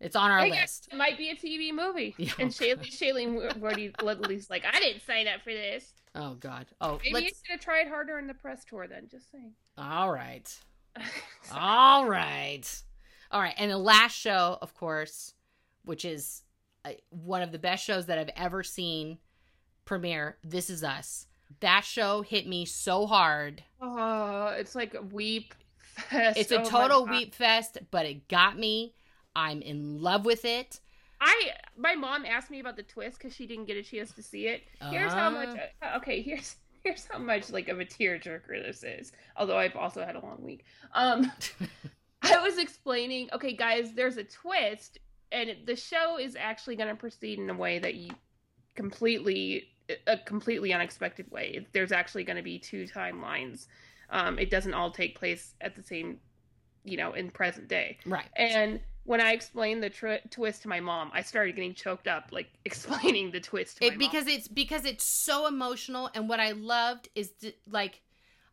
it's 0.00 0.16
on 0.16 0.30
our 0.30 0.40
guys, 0.40 0.50
list. 0.50 0.88
It 0.90 0.96
might 0.96 1.18
be 1.18 1.30
a 1.30 1.36
TV 1.36 1.72
movie. 1.72 2.14
Yeah. 2.18 2.32
And 2.38 2.50
Shailene, 2.50 2.80
Shailene 2.86 3.60
Woodley 3.60 3.92
Woodley's 4.02 4.48
like, 4.48 4.64
I 4.70 4.78
didn't 4.80 5.02
sign 5.02 5.28
up 5.28 5.42
for 5.42 5.52
this. 5.52 5.92
Oh 6.14 6.34
God. 6.34 6.66
Oh, 6.80 6.98
Maybe 7.04 7.08
you 7.08 7.14
let's. 7.14 7.26
should 7.26 7.52
have 7.52 7.60
tried 7.60 7.86
harder 7.88 8.18
in 8.18 8.26
the 8.26 8.34
press 8.34 8.64
tour 8.64 8.86
then. 8.88 9.08
Just 9.10 9.30
saying. 9.30 9.52
All 9.76 10.10
right. 10.10 10.52
All 11.54 12.06
right. 12.06 12.82
All 13.30 13.40
right. 13.40 13.54
And 13.58 13.70
the 13.70 13.78
last 13.78 14.16
show, 14.16 14.58
of 14.60 14.74
course, 14.74 15.34
which 15.84 16.04
is 16.04 16.42
uh, 16.84 16.92
one 17.10 17.42
of 17.42 17.52
the 17.52 17.58
best 17.58 17.84
shows 17.84 18.06
that 18.06 18.18
I've 18.18 18.30
ever 18.36 18.62
seen 18.62 19.18
premiere, 19.84 20.36
This 20.42 20.70
Is 20.70 20.82
Us. 20.82 21.26
That 21.58 21.84
show 21.84 22.22
hit 22.22 22.46
me 22.46 22.64
so 22.64 23.06
hard. 23.06 23.62
Oh, 23.80 24.46
it's 24.56 24.74
like 24.74 24.94
a 24.94 25.02
weep 25.02 25.54
fest. 25.80 26.38
It's 26.38 26.52
a 26.52 26.60
Oh 26.60 26.64
total 26.64 27.06
weep 27.06 27.34
fest, 27.34 27.78
but 27.90 28.06
it 28.06 28.28
got 28.28 28.58
me. 28.58 28.94
I'm 29.34 29.60
in 29.62 30.00
love 30.00 30.24
with 30.24 30.44
it. 30.44 30.80
I 31.20 31.50
my 31.76 31.94
mom 31.94 32.24
asked 32.24 32.50
me 32.50 32.60
about 32.60 32.76
the 32.76 32.82
twist 32.82 33.18
because 33.18 33.34
she 33.34 33.46
didn't 33.46 33.66
get 33.66 33.76
a 33.76 33.82
chance 33.82 34.12
to 34.12 34.22
see 34.22 34.46
it. 34.46 34.62
Here's 34.90 35.12
how 35.12 35.30
much. 35.30 35.58
Ah. 35.82 35.94
uh, 35.94 35.98
Okay, 35.98 36.22
here's 36.22 36.56
here's 36.84 37.06
how 37.06 37.18
much 37.18 37.50
like 37.50 37.68
of 37.68 37.80
a 37.80 37.84
tearjerker 37.84 38.64
this 38.64 38.82
is. 38.82 39.12
Although 39.36 39.58
I've 39.58 39.76
also 39.76 40.04
had 40.04 40.16
a 40.16 40.20
long 40.24 40.42
week. 40.42 40.64
Um, 40.94 41.30
I 42.22 42.38
was 42.40 42.58
explaining. 42.58 43.28
Okay, 43.34 43.54
guys, 43.54 43.92
there's 43.94 44.16
a 44.16 44.24
twist, 44.24 44.98
and 45.32 45.56
the 45.66 45.76
show 45.76 46.18
is 46.18 46.36
actually 46.36 46.76
going 46.76 46.88
to 46.88 46.94
proceed 46.94 47.38
in 47.38 47.50
a 47.50 47.54
way 47.54 47.78
that 47.78 47.94
you 47.94 48.10
completely 48.74 49.64
a 50.06 50.18
completely 50.18 50.72
unexpected 50.72 51.30
way. 51.30 51.66
There's 51.72 51.92
actually 51.92 52.24
going 52.24 52.36
to 52.36 52.42
be 52.42 52.58
two 52.58 52.86
timelines. 52.86 53.66
Um, 54.10 54.38
it 54.38 54.50
doesn't 54.50 54.74
all 54.74 54.90
take 54.90 55.18
place 55.18 55.54
at 55.60 55.76
the 55.76 55.82
same, 55.82 56.18
you 56.84 56.96
know, 56.96 57.12
in 57.12 57.30
present 57.30 57.68
day. 57.68 57.98
Right. 58.06 58.26
And 58.36 58.80
when 59.04 59.20
I 59.20 59.32
explained 59.32 59.82
the 59.82 59.90
tr- 59.90 60.26
twist 60.30 60.62
to 60.62 60.68
my 60.68 60.80
mom, 60.80 61.10
I 61.14 61.22
started 61.22 61.56
getting 61.56 61.74
choked 61.74 62.06
up, 62.06 62.28
like 62.30 62.48
explaining 62.64 63.30
the 63.30 63.40
twist 63.40 63.78
to 63.78 63.84
it 63.84 63.88
my 63.88 63.96
mom. 63.96 63.98
because 63.98 64.26
it's 64.26 64.48
because 64.48 64.84
it's 64.84 65.04
so 65.04 65.46
emotional 65.46 66.10
and 66.14 66.28
what 66.28 66.40
i 66.40 66.52
loved 66.52 67.08
is 67.14 67.30
th- 67.40 67.56
like 67.68 68.00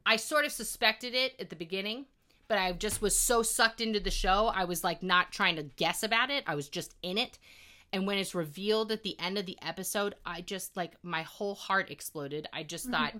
i 0.05 0.15
sort 0.15 0.45
of 0.45 0.51
suspected 0.51 1.13
it 1.13 1.33
at 1.39 1.49
the 1.49 1.55
beginning 1.55 2.05
but 2.47 2.57
i 2.57 2.71
just 2.71 3.01
was 3.01 3.17
so 3.17 3.41
sucked 3.43 3.81
into 3.81 3.99
the 3.99 4.11
show 4.11 4.47
i 4.55 4.63
was 4.63 4.83
like 4.83 5.03
not 5.03 5.31
trying 5.31 5.55
to 5.55 5.63
guess 5.63 6.03
about 6.03 6.29
it 6.29 6.43
i 6.47 6.55
was 6.55 6.69
just 6.69 6.95
in 7.03 7.17
it 7.17 7.37
and 7.93 8.05
when 8.05 8.17
it's 8.17 8.35
revealed 8.35 8.91
at 8.91 9.03
the 9.03 9.19
end 9.19 9.37
of 9.37 9.45
the 9.45 9.57
episode 9.61 10.15
i 10.25 10.41
just 10.41 10.75
like 10.75 10.95
my 11.03 11.21
whole 11.23 11.55
heart 11.55 11.89
exploded. 11.89 12.47
I 12.53 12.63
just 12.63 12.85
mm-hmm. 12.85 12.93
thought 12.93 13.13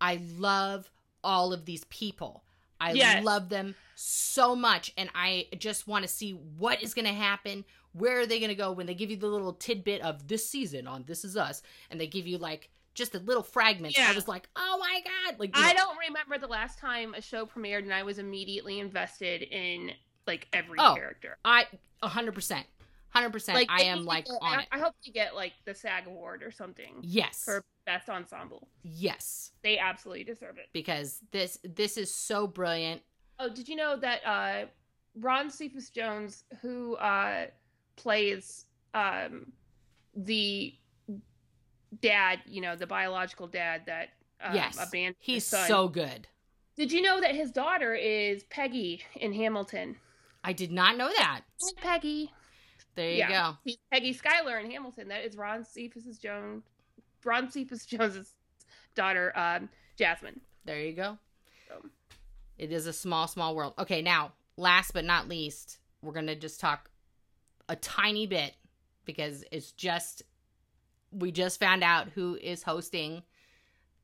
i 0.00 0.20
love 0.36 0.90
all 1.22 1.52
of 1.52 1.64
these 1.66 1.84
people. 1.84 2.44
I 2.80 2.92
Yes. 2.92 3.22
love 3.22 3.50
them 3.50 3.74
so 3.94 4.56
much. 4.56 4.92
And 4.96 5.10
i 5.14 5.46
just 5.58 5.86
want 5.86 6.02
to 6.02 6.08
see 6.08 6.32
what 6.32 6.82
is 6.82 6.94
going 6.94 7.04
to 7.06 7.12
happen. 7.12 7.64
Where 7.92 8.20
are 8.20 8.26
they 8.26 8.38
going 8.38 8.48
to 8.50 8.54
go? 8.54 8.72
When 8.72 8.86
they 8.86 8.94
give 8.94 9.10
you 9.10 9.16
the 9.16 9.26
little 9.26 9.52
tidbit 9.52 10.00
of 10.00 10.28
this 10.28 10.48
season 10.48 10.86
on 10.86 11.04
this 11.06 11.24
is 11.24 11.36
us 11.36 11.62
and 11.90 12.00
they 12.00 12.06
give 12.06 12.26
you 12.26 12.38
like 12.38 12.70
just 12.94 13.14
a 13.14 13.18
little 13.18 13.42
fragment 13.44 13.96
i 13.98 14.12
was 14.12 14.26
like 14.26 14.48
oh 14.56 14.76
my 14.80 15.00
god 15.04 15.38
like 15.38 15.50
I 15.54 15.72
know, 15.72 15.78
don't 15.78 15.98
remember 16.08 16.38
the 16.38 16.48
last 16.48 16.78
time 16.78 17.14
a 17.14 17.22
show 17.22 17.46
premiered 17.46 17.84
and 17.84 17.94
I 17.94 18.02
was 18.02 18.18
immediately 18.18 18.80
invested 18.80 19.42
in 19.42 19.92
like 20.26 20.48
every 20.52 20.76
Oh, 20.78 20.94
character. 20.94 21.38
i 21.44 21.66
100% 22.02 22.64
100% 23.14 23.54
Like 23.54 23.68
i 23.70 23.82
am 23.82 24.04
like 24.04 24.24
to- 24.26 24.32
on 24.40 24.58
I, 24.58 24.62
it 24.62 24.68
I 24.72 24.78
hope 24.78 24.94
you 25.02 25.12
get 25.12 25.34
like 25.34 25.52
the 25.64 25.74
SAG 25.74 26.06
award 26.06 26.42
or 26.42 26.50
something 26.50 26.94
yes 27.02 27.42
for 27.44 27.64
best 27.86 28.08
ensemble. 28.08 28.68
yes 28.82 29.50
They 29.62 29.78
absolutely 29.78 30.24
deserve 30.24 30.58
it. 30.58 30.68
because 30.72 31.20
this 31.32 31.58
this 31.64 31.96
is 31.96 32.12
so 32.14 32.46
brilliant 32.46 33.02
Oh, 33.42 33.48
did 33.48 33.68
you 33.70 33.74
know 33.76 33.96
that 33.96 34.20
uh, 34.26 34.66
Ron 35.18 35.48
Cephas 35.48 35.88
Jones, 35.88 36.44
who 36.60 36.94
uh, 36.96 37.46
plays 37.96 38.66
um, 38.92 39.50
the 40.14 40.74
dad, 42.02 42.40
you 42.46 42.60
know, 42.60 42.76
the 42.76 42.86
biological 42.86 43.46
dad 43.46 43.82
that 43.86 44.10
uh, 44.44 44.52
yes, 44.54 44.74
abandoned 44.76 45.16
his 45.20 45.50
he's 45.50 45.66
so 45.66 45.88
good. 45.88 46.28
Did 46.76 46.92
you 46.92 47.00
know 47.02 47.18
that 47.20 47.34
his 47.34 47.50
daughter 47.50 47.94
is 47.94 48.44
Peggy 48.44 49.02
in 49.16 49.32
Hamilton? 49.32 49.96
I 50.44 50.52
did 50.52 50.70
not 50.70 50.96
know 50.98 51.08
that. 51.16 51.40
Peggy. 51.78 52.32
There 52.94 53.10
you 53.10 53.16
Yeah. 53.18 53.28
go. 53.52 53.58
He's 53.64 53.78
Peggy 53.92 54.12
Schuyler 54.12 54.58
in 54.58 54.70
Hamilton. 54.70 55.08
That 55.08 55.24
is 55.24 55.36
Ron 55.36 55.64
Cephas 55.64 56.18
Jones. 56.18 56.64
Ron 57.24 57.50
Cephas 57.50 57.86
Jones's 57.86 58.34
daughter, 58.94 59.32
um, 59.36 59.68
Jasmine. 59.96 60.40
There 60.64 60.80
you 60.80 60.92
go. 60.92 61.18
So, 61.68 61.84
It 62.58 62.72
is 62.72 62.86
a 62.86 62.92
small, 62.92 63.26
small 63.28 63.54
world. 63.54 63.74
Okay, 63.78 64.02
now, 64.02 64.32
last 64.56 64.92
but 64.92 65.04
not 65.04 65.28
least, 65.28 65.78
we're 66.02 66.12
going 66.12 66.26
to 66.26 66.34
just 66.36 66.60
talk 66.60 66.90
a 67.68 67.76
tiny 67.76 68.26
bit 68.26 68.54
because 69.04 69.44
it's 69.52 69.72
just, 69.72 70.22
we 71.12 71.30
just 71.32 71.58
found 71.60 71.82
out 71.84 72.08
who 72.10 72.36
is 72.40 72.62
hosting 72.62 73.22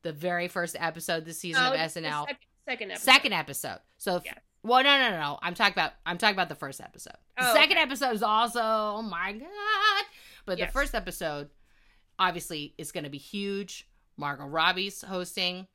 the 0.03 0.13
very 0.13 0.49
first 0.49 0.77
episode 0.79 1.25
this 1.25 1.39
season 1.39 1.63
Oh, 1.65 1.73
of 1.73 1.79
SNL. 1.81 2.27
Second, 2.27 2.37
second 2.67 2.91
episode. 2.93 3.05
Second 3.05 3.33
episode. 3.33 3.79
So, 3.99 4.17
if. 4.17 4.25
Well, 4.67 4.83
no, 4.83 4.99
no, 4.99 5.11
no, 5.11 5.19
no. 5.21 5.39
I'm 5.43 5.55
talking 5.55 5.73
about, 5.75 5.93
I'm 6.05 6.19
talking 6.19 6.35
about 6.35 6.49
the 6.49 6.55
first 6.55 6.81
episode. 6.81 7.17
The 7.39 7.51
Oh, 7.51 7.55
second 7.55 7.77
okay. 7.77 7.83
episode 7.83 8.13
is 8.15 8.23
also, 8.23 8.61
oh 8.63 9.03
my 9.03 9.33
God. 9.33 10.05
But 10.45 10.59
Yes. 10.59 10.69
the 10.69 10.73
first 10.73 10.95
episode, 10.95 11.51
obviously, 12.19 12.75
is 12.79 12.93
going 12.93 13.05
to 13.05 13.11
be 13.11 13.19
huge. 13.19 13.89
Margot 14.17 14.47
Robbie's 14.47 15.03
hosting, 15.03 15.67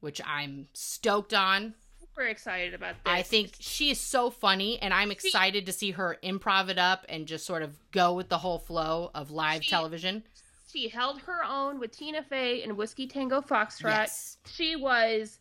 which 0.00 0.20
I'm 0.26 0.68
stoked 0.72 1.34
on. 1.34 1.74
Super 2.00 2.22
excited 2.22 2.74
about 2.74 2.94
this. 3.04 3.12
I 3.12 3.22
think 3.22 3.54
she 3.58 3.90
is 3.90 4.00
so 4.00 4.30
funny, 4.30 4.80
and 4.80 4.92
I'm 4.94 5.10
excited 5.10 5.66
to 5.66 5.72
see 5.72 5.92
her 5.92 6.18
improv 6.22 6.68
it 6.68 6.78
up 6.78 7.04
and 7.08 7.26
just 7.26 7.44
sort 7.46 7.62
of 7.62 7.78
go 7.90 8.12
with 8.14 8.28
the 8.28 8.38
whole 8.38 8.58
flow 8.58 9.10
of 9.14 9.30
live 9.30 9.64
She- 9.64 9.70
television. 9.70 10.24
she 10.70 10.88
held 10.88 11.20
her 11.22 11.44
own 11.44 11.78
with 11.78 11.90
Tina 11.96 12.22
Fey 12.22 12.62
and 12.62 12.76
Whiskey 12.78 13.06
Tango 13.06 13.40
Foxtrot. 13.42 13.90
Yes. 13.90 14.38
She 14.46 14.74
was 14.74 15.38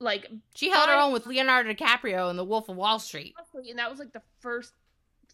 like, 0.00 0.26
She 0.54 0.70
held 0.70 0.88
her 0.88 0.94
own 0.96 1.12
with 1.12 1.26
Leonardo 1.26 1.72
DiCaprio 1.72 2.30
in 2.30 2.36
The 2.36 2.44
Wolf 2.44 2.68
of 2.68 2.76
Wall 2.76 2.98
Street. 2.98 3.34
and 3.68 3.78
that 3.78 3.90
was 3.90 3.98
like 3.98 4.12
the 4.12 4.22
first 4.40 4.72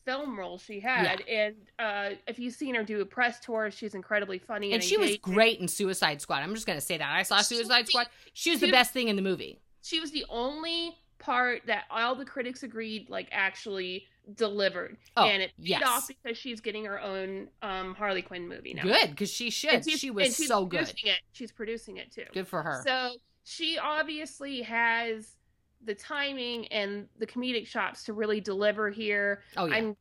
film 0.04 0.38
role 0.38 0.58
she 0.58 0.80
had. 0.80 1.20
And 1.28 1.54
uh, 1.78 2.10
if 2.26 2.38
you've 2.38 2.54
seen 2.54 2.74
her 2.74 2.82
do 2.82 3.00
a 3.00 3.04
press 3.06 3.40
tour, 3.40 3.70
she's 3.70 3.94
incredibly 3.94 4.38
funny. 4.38 4.68
And 4.68 4.74
And, 4.74 4.84
she 4.84 4.96
was 4.96 5.16
great 5.18 5.60
in 5.60 5.68
Suicide 5.68 6.20
Squad. 6.20 6.42
I'm 6.42 6.54
just 6.54 6.66
going 6.66 6.78
to 6.78 6.84
say 6.84 6.98
that. 6.98 7.08
I 7.12 7.22
saw 7.22 7.38
Suicide 7.38 7.86
the- 7.86 7.90
Squad. 7.90 8.06
She 8.32 8.50
was 8.50 8.60
the 8.60 8.66
she- 8.66 8.72
best 8.72 8.92
thing 8.92 9.08
in 9.08 9.16
the 9.16 9.22
movie. 9.22 9.60
She 9.82 9.98
was 10.00 10.12
the 10.12 10.24
only 10.28 10.96
part 11.18 11.62
that 11.66 11.84
all 11.90 12.14
the 12.14 12.24
critics 12.24 12.62
agreed 12.62 13.08
like 13.10 13.28
actually 13.32 14.06
delivered. 14.36 14.96
Oh, 15.16 15.24
and 15.26 15.42
it 15.42 15.50
paid 15.56 15.68
yes. 15.68 15.82
off 15.84 16.08
because 16.08 16.38
she's 16.38 16.60
getting 16.60 16.84
her 16.84 17.00
own 17.00 17.48
um, 17.62 17.94
Harley 17.94 18.22
Quinn 18.22 18.48
movie 18.48 18.74
now. 18.74 18.82
Good, 18.82 19.10
because 19.10 19.30
she 19.30 19.50
should. 19.50 19.88
She 19.88 20.10
was 20.10 20.36
so 20.36 20.64
good. 20.66 20.78
producing 20.84 21.10
It. 21.10 21.18
She's 21.32 21.50
producing 21.52 21.96
it 21.96 22.12
too. 22.12 22.24
Good 22.32 22.46
for 22.46 22.62
her. 22.62 22.82
So 22.86 23.16
she 23.44 23.78
obviously 23.78 24.62
has 24.62 25.36
the 25.84 25.94
timing 25.94 26.66
and 26.68 27.08
the 27.18 27.26
comedic 27.26 27.66
chops 27.66 28.04
to 28.04 28.12
really 28.12 28.40
deliver 28.40 28.88
here. 28.90 29.42
oh, 29.56 29.64
yeah. 29.66 29.74
I'm 29.74 29.96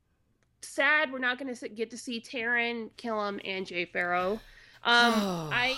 sad 0.62 1.12
we're 1.12 1.18
not 1.20 1.40
going 1.40 1.54
to 1.56 1.70
get 1.70 1.90
to 1.90 1.98
see 1.98 2.22
Taran 2.22 2.92
Killam 2.98 3.40
and 3.44 3.66
Jay 3.66 3.86
Pharoah. 3.86 4.34
Um, 4.34 4.40
I 4.84 5.76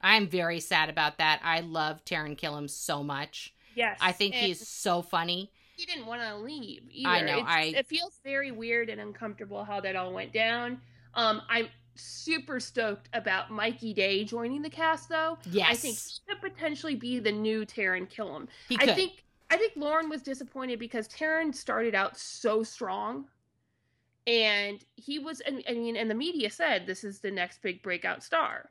I'm 0.00 0.28
very 0.28 0.60
sad 0.60 0.90
about 0.90 1.18
that. 1.18 1.40
I 1.42 1.60
love 1.60 2.04
Taran 2.04 2.38
Killam 2.38 2.68
so 2.68 3.02
much. 3.02 3.54
yes, 3.74 3.98
I 4.00 4.12
think 4.12 4.34
he's 4.34 4.66
so 4.66 5.02
funny. 5.02 5.50
he 5.76 5.84
didn't 5.86 6.06
want 6.06 6.22
to 6.22 6.36
leave 6.36 6.82
either. 6.90 7.08
I 7.10 7.20
know, 7.22 7.38
It's- 7.38 7.46
I- 7.48 7.62
it 7.76 7.86
feels 7.86 8.20
very 8.24 8.50
weird 8.52 8.88
and 8.90 9.00
uncomfortable 9.00 9.64
how 9.64 9.80
that 9.80 9.96
all 9.96 10.12
went 10.12 10.32
down. 10.32 10.80
Um, 11.14 11.42
I'm 11.48 11.68
super 11.96 12.60
stoked 12.60 13.08
about 13.12 13.50
Mikey 13.50 13.92
Day 13.94 14.24
joining 14.24 14.62
the 14.62 14.70
cast 14.70 15.08
though. 15.08 15.38
Yes. 15.50 15.70
I 15.70 15.74
think 15.74 15.98
he 15.98 16.20
could 16.28 16.52
potentially 16.52 16.94
be 16.94 17.18
the 17.18 17.32
new 17.32 17.64
Taran 17.64 18.10
Killam. 18.12 18.48
he 18.68 18.76
could. 18.76 18.90
I 18.90 18.94
think 18.94 19.24
I 19.50 19.56
think 19.56 19.74
Lauren 19.76 20.08
was 20.08 20.22
disappointed 20.22 20.78
because 20.78 21.06
Taran 21.08 21.54
started 21.54 21.94
out 21.94 22.16
so 22.16 22.62
strong, 22.62 23.26
and 24.26 24.84
he 24.96 25.18
was. 25.18 25.42
I 25.46 25.72
mean, 25.74 25.96
and 25.96 26.10
the 26.10 26.14
media 26.14 26.50
said 26.50 26.86
this 26.86 27.04
is 27.04 27.20
the 27.20 27.30
next 27.30 27.62
big 27.62 27.82
breakout 27.82 28.22
star, 28.22 28.70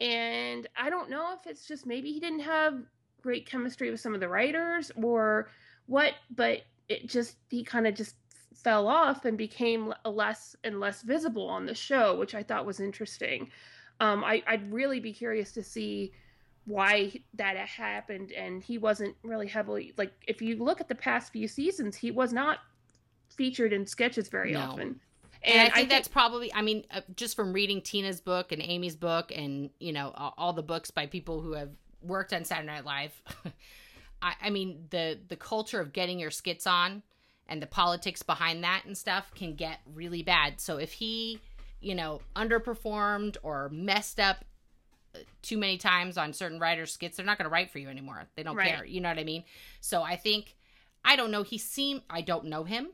and 0.00 0.66
I 0.76 0.90
don't 0.90 1.10
know 1.10 1.34
if 1.34 1.46
it's 1.46 1.66
just 1.66 1.86
maybe 1.86 2.12
he 2.12 2.20
didn't 2.20 2.40
have 2.40 2.82
great 3.22 3.46
chemistry 3.46 3.90
with 3.90 4.00
some 4.00 4.14
of 4.14 4.20
the 4.20 4.28
writers 4.28 4.92
or 4.96 5.50
what, 5.86 6.14
but 6.34 6.62
it 6.88 7.08
just 7.08 7.36
he 7.50 7.64
kind 7.64 7.86
of 7.86 7.94
just 7.94 8.16
fell 8.54 8.86
off 8.88 9.24
and 9.24 9.36
became 9.36 9.92
less 10.04 10.56
and 10.64 10.80
less 10.80 11.02
visible 11.02 11.48
on 11.48 11.66
the 11.66 11.74
show, 11.74 12.16
which 12.16 12.34
I 12.34 12.42
thought 12.42 12.66
was 12.66 12.80
interesting. 12.80 13.50
Um, 14.00 14.24
I, 14.24 14.42
I'd 14.46 14.72
really 14.72 15.00
be 15.00 15.12
curious 15.12 15.52
to 15.52 15.62
see 15.62 16.12
why 16.66 17.12
that 17.34 17.56
happened 17.56 18.32
and 18.32 18.62
he 18.62 18.78
wasn't 18.78 19.14
really 19.22 19.46
heavily 19.46 19.92
like 19.98 20.12
if 20.26 20.40
you 20.40 20.56
look 20.56 20.80
at 20.80 20.88
the 20.88 20.94
past 20.94 21.30
few 21.30 21.46
seasons 21.46 21.94
he 21.94 22.10
was 22.10 22.32
not 22.32 22.60
featured 23.28 23.70
in 23.70 23.86
sketches 23.86 24.30
very 24.30 24.52
No. 24.52 24.60
often 24.60 24.98
and 25.44 25.70
I 25.72 25.76
think 25.76 25.90
that's 25.90 26.08
probably. 26.08 26.52
I 26.54 26.62
mean, 26.62 26.84
uh, 26.90 27.02
just 27.16 27.36
from 27.36 27.52
reading 27.52 27.82
Tina's 27.82 28.20
book 28.20 28.50
and 28.50 28.62
Amy's 28.62 28.96
book, 28.96 29.30
and 29.30 29.68
you 29.78 29.92
know 29.92 30.12
all, 30.14 30.34
all 30.38 30.52
the 30.54 30.62
books 30.62 30.90
by 30.90 31.06
people 31.06 31.42
who 31.42 31.52
have 31.52 31.68
worked 32.00 32.32
on 32.32 32.44
Saturday 32.44 32.68
Night 32.68 32.84
Live. 32.84 33.22
I, 34.22 34.34
I 34.40 34.50
mean, 34.50 34.86
the 34.88 35.18
the 35.28 35.36
culture 35.36 35.80
of 35.80 35.92
getting 35.92 36.18
your 36.18 36.30
skits 36.30 36.66
on 36.66 37.02
and 37.48 37.60
the 37.62 37.66
politics 37.66 38.22
behind 38.22 38.64
that 38.64 38.82
and 38.84 38.96
stuff 38.96 39.30
can 39.34 39.54
get 39.54 39.80
really 39.94 40.22
bad. 40.22 40.60
So 40.60 40.76
if 40.78 40.92
he, 40.92 41.40
you 41.80 41.94
know, 41.94 42.20
underperformed 42.34 43.36
or 43.42 43.68
messed 43.70 44.18
up 44.18 44.44
uh, 45.14 45.18
too 45.42 45.58
many 45.58 45.76
times 45.76 46.16
on 46.16 46.32
certain 46.32 46.58
writers' 46.58 46.92
skits, 46.92 47.16
they're 47.16 47.26
not 47.26 47.38
going 47.38 47.44
to 47.48 47.52
write 47.52 47.70
for 47.70 47.78
you 47.78 47.88
anymore. 47.88 48.24
They 48.36 48.42
don't 48.42 48.56
Right. 48.56 48.74
care. 48.74 48.84
You 48.84 49.00
know 49.00 49.08
what 49.08 49.18
I 49.18 49.24
mean? 49.24 49.44
So 49.80 50.02
I 50.02 50.16
think 50.16 50.56
I 51.04 51.16
don't 51.16 51.30
know. 51.30 51.42
He 51.42 51.58
seemed 51.58 52.02
I 52.08 52.22
don't 52.22 52.46
know 52.46 52.64
him. 52.64 52.88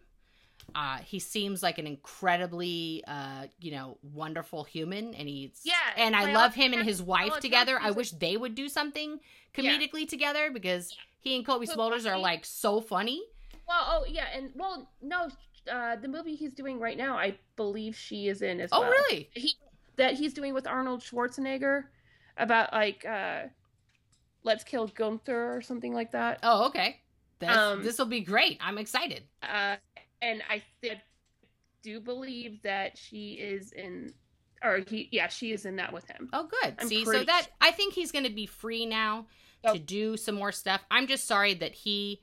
Uh, 0.74 0.98
he 0.98 1.18
seems 1.18 1.62
like 1.62 1.78
an 1.78 1.86
incredibly, 1.86 3.02
uh, 3.06 3.46
you 3.60 3.72
know, 3.72 3.98
wonderful 4.02 4.62
human, 4.64 5.14
and 5.14 5.28
he's 5.28 5.62
Yeah, 5.64 5.74
and 5.96 6.14
I 6.14 6.32
love 6.32 6.54
him 6.54 6.72
and 6.72 6.82
his 6.84 7.02
wife 7.02 7.40
together. 7.40 7.78
I 7.80 7.90
wish 7.90 8.10
they 8.12 8.36
would 8.36 8.54
do 8.54 8.68
something 8.68 9.20
Yeah. 9.56 9.78
comedically 9.78 10.08
together 10.08 10.50
because 10.50 10.94
he 11.20 11.34
and 11.34 11.44
Cobie 11.44 11.66
So 11.66 11.76
Smulders 11.76 12.08
are 12.08 12.18
like 12.18 12.44
so 12.44 12.80
funny. 12.80 13.22
Well 13.70 13.86
oh 13.88 14.04
yeah 14.08 14.26
and 14.34 14.50
well 14.56 14.90
no 15.00 15.28
uh 15.70 15.94
the 15.96 16.08
movie 16.08 16.34
he's 16.34 16.52
doing 16.52 16.78
right 16.80 16.96
now 16.98 17.16
i 17.16 17.34
believe 17.56 17.94
she 17.96 18.26
is 18.28 18.42
in 18.42 18.60
as 18.60 18.70
Oh, 18.72 18.80
well 18.80 18.90
Oh, 18.90 18.92
really? 19.08 19.30
he 19.34 19.54
that 19.96 20.14
he's 20.14 20.34
doing 20.34 20.52
with 20.54 20.66
arnold 20.66 21.00
schwarzenegger 21.00 21.84
about 22.36 22.72
like 22.72 23.04
uh 23.04 23.42
let's 24.42 24.64
kill 24.64 24.86
gunther 24.88 25.54
or 25.56 25.60
something 25.62 25.92
like 25.94 26.10
that 26.12 26.38
Oh, 26.42 26.66
okay. 26.66 26.96
Um, 27.46 27.82
this 27.82 27.96
will 27.98 28.04
be 28.04 28.20
great. 28.20 28.58
I'm 28.60 28.76
excited. 28.76 29.22
uh, 29.42 29.76
and 30.20 30.42
I 30.50 30.62
th- 30.82 30.98
do 31.82 31.98
believe 31.98 32.60
that 32.64 32.98
she 32.98 33.32
is 33.32 33.72
in, 33.72 34.12
or 34.62 34.80
he, 34.86 35.08
yeah, 35.10 35.28
she 35.28 35.50
is 35.52 35.64
in 35.64 35.76
that 35.76 35.90
with 35.90 36.06
him. 36.06 36.28
Oh, 36.34 36.46
good. 36.62 36.74
I'm 36.78 36.86
See, 36.86 37.02
so 37.06 37.24
that 37.24 37.46
I 37.58 37.70
think 37.70 37.94
he's 37.94 38.12
going 38.12 38.26
to 38.26 38.30
be 38.30 38.44
free 38.44 38.84
now 38.84 39.24
Oh. 39.64 39.72
to 39.72 39.78
do 39.78 40.18
some 40.18 40.34
more 40.34 40.52
stuff. 40.52 40.82
I'm 40.90 41.06
just 41.06 41.26
sorry 41.26 41.54
that 41.54 41.72
he 41.72 42.20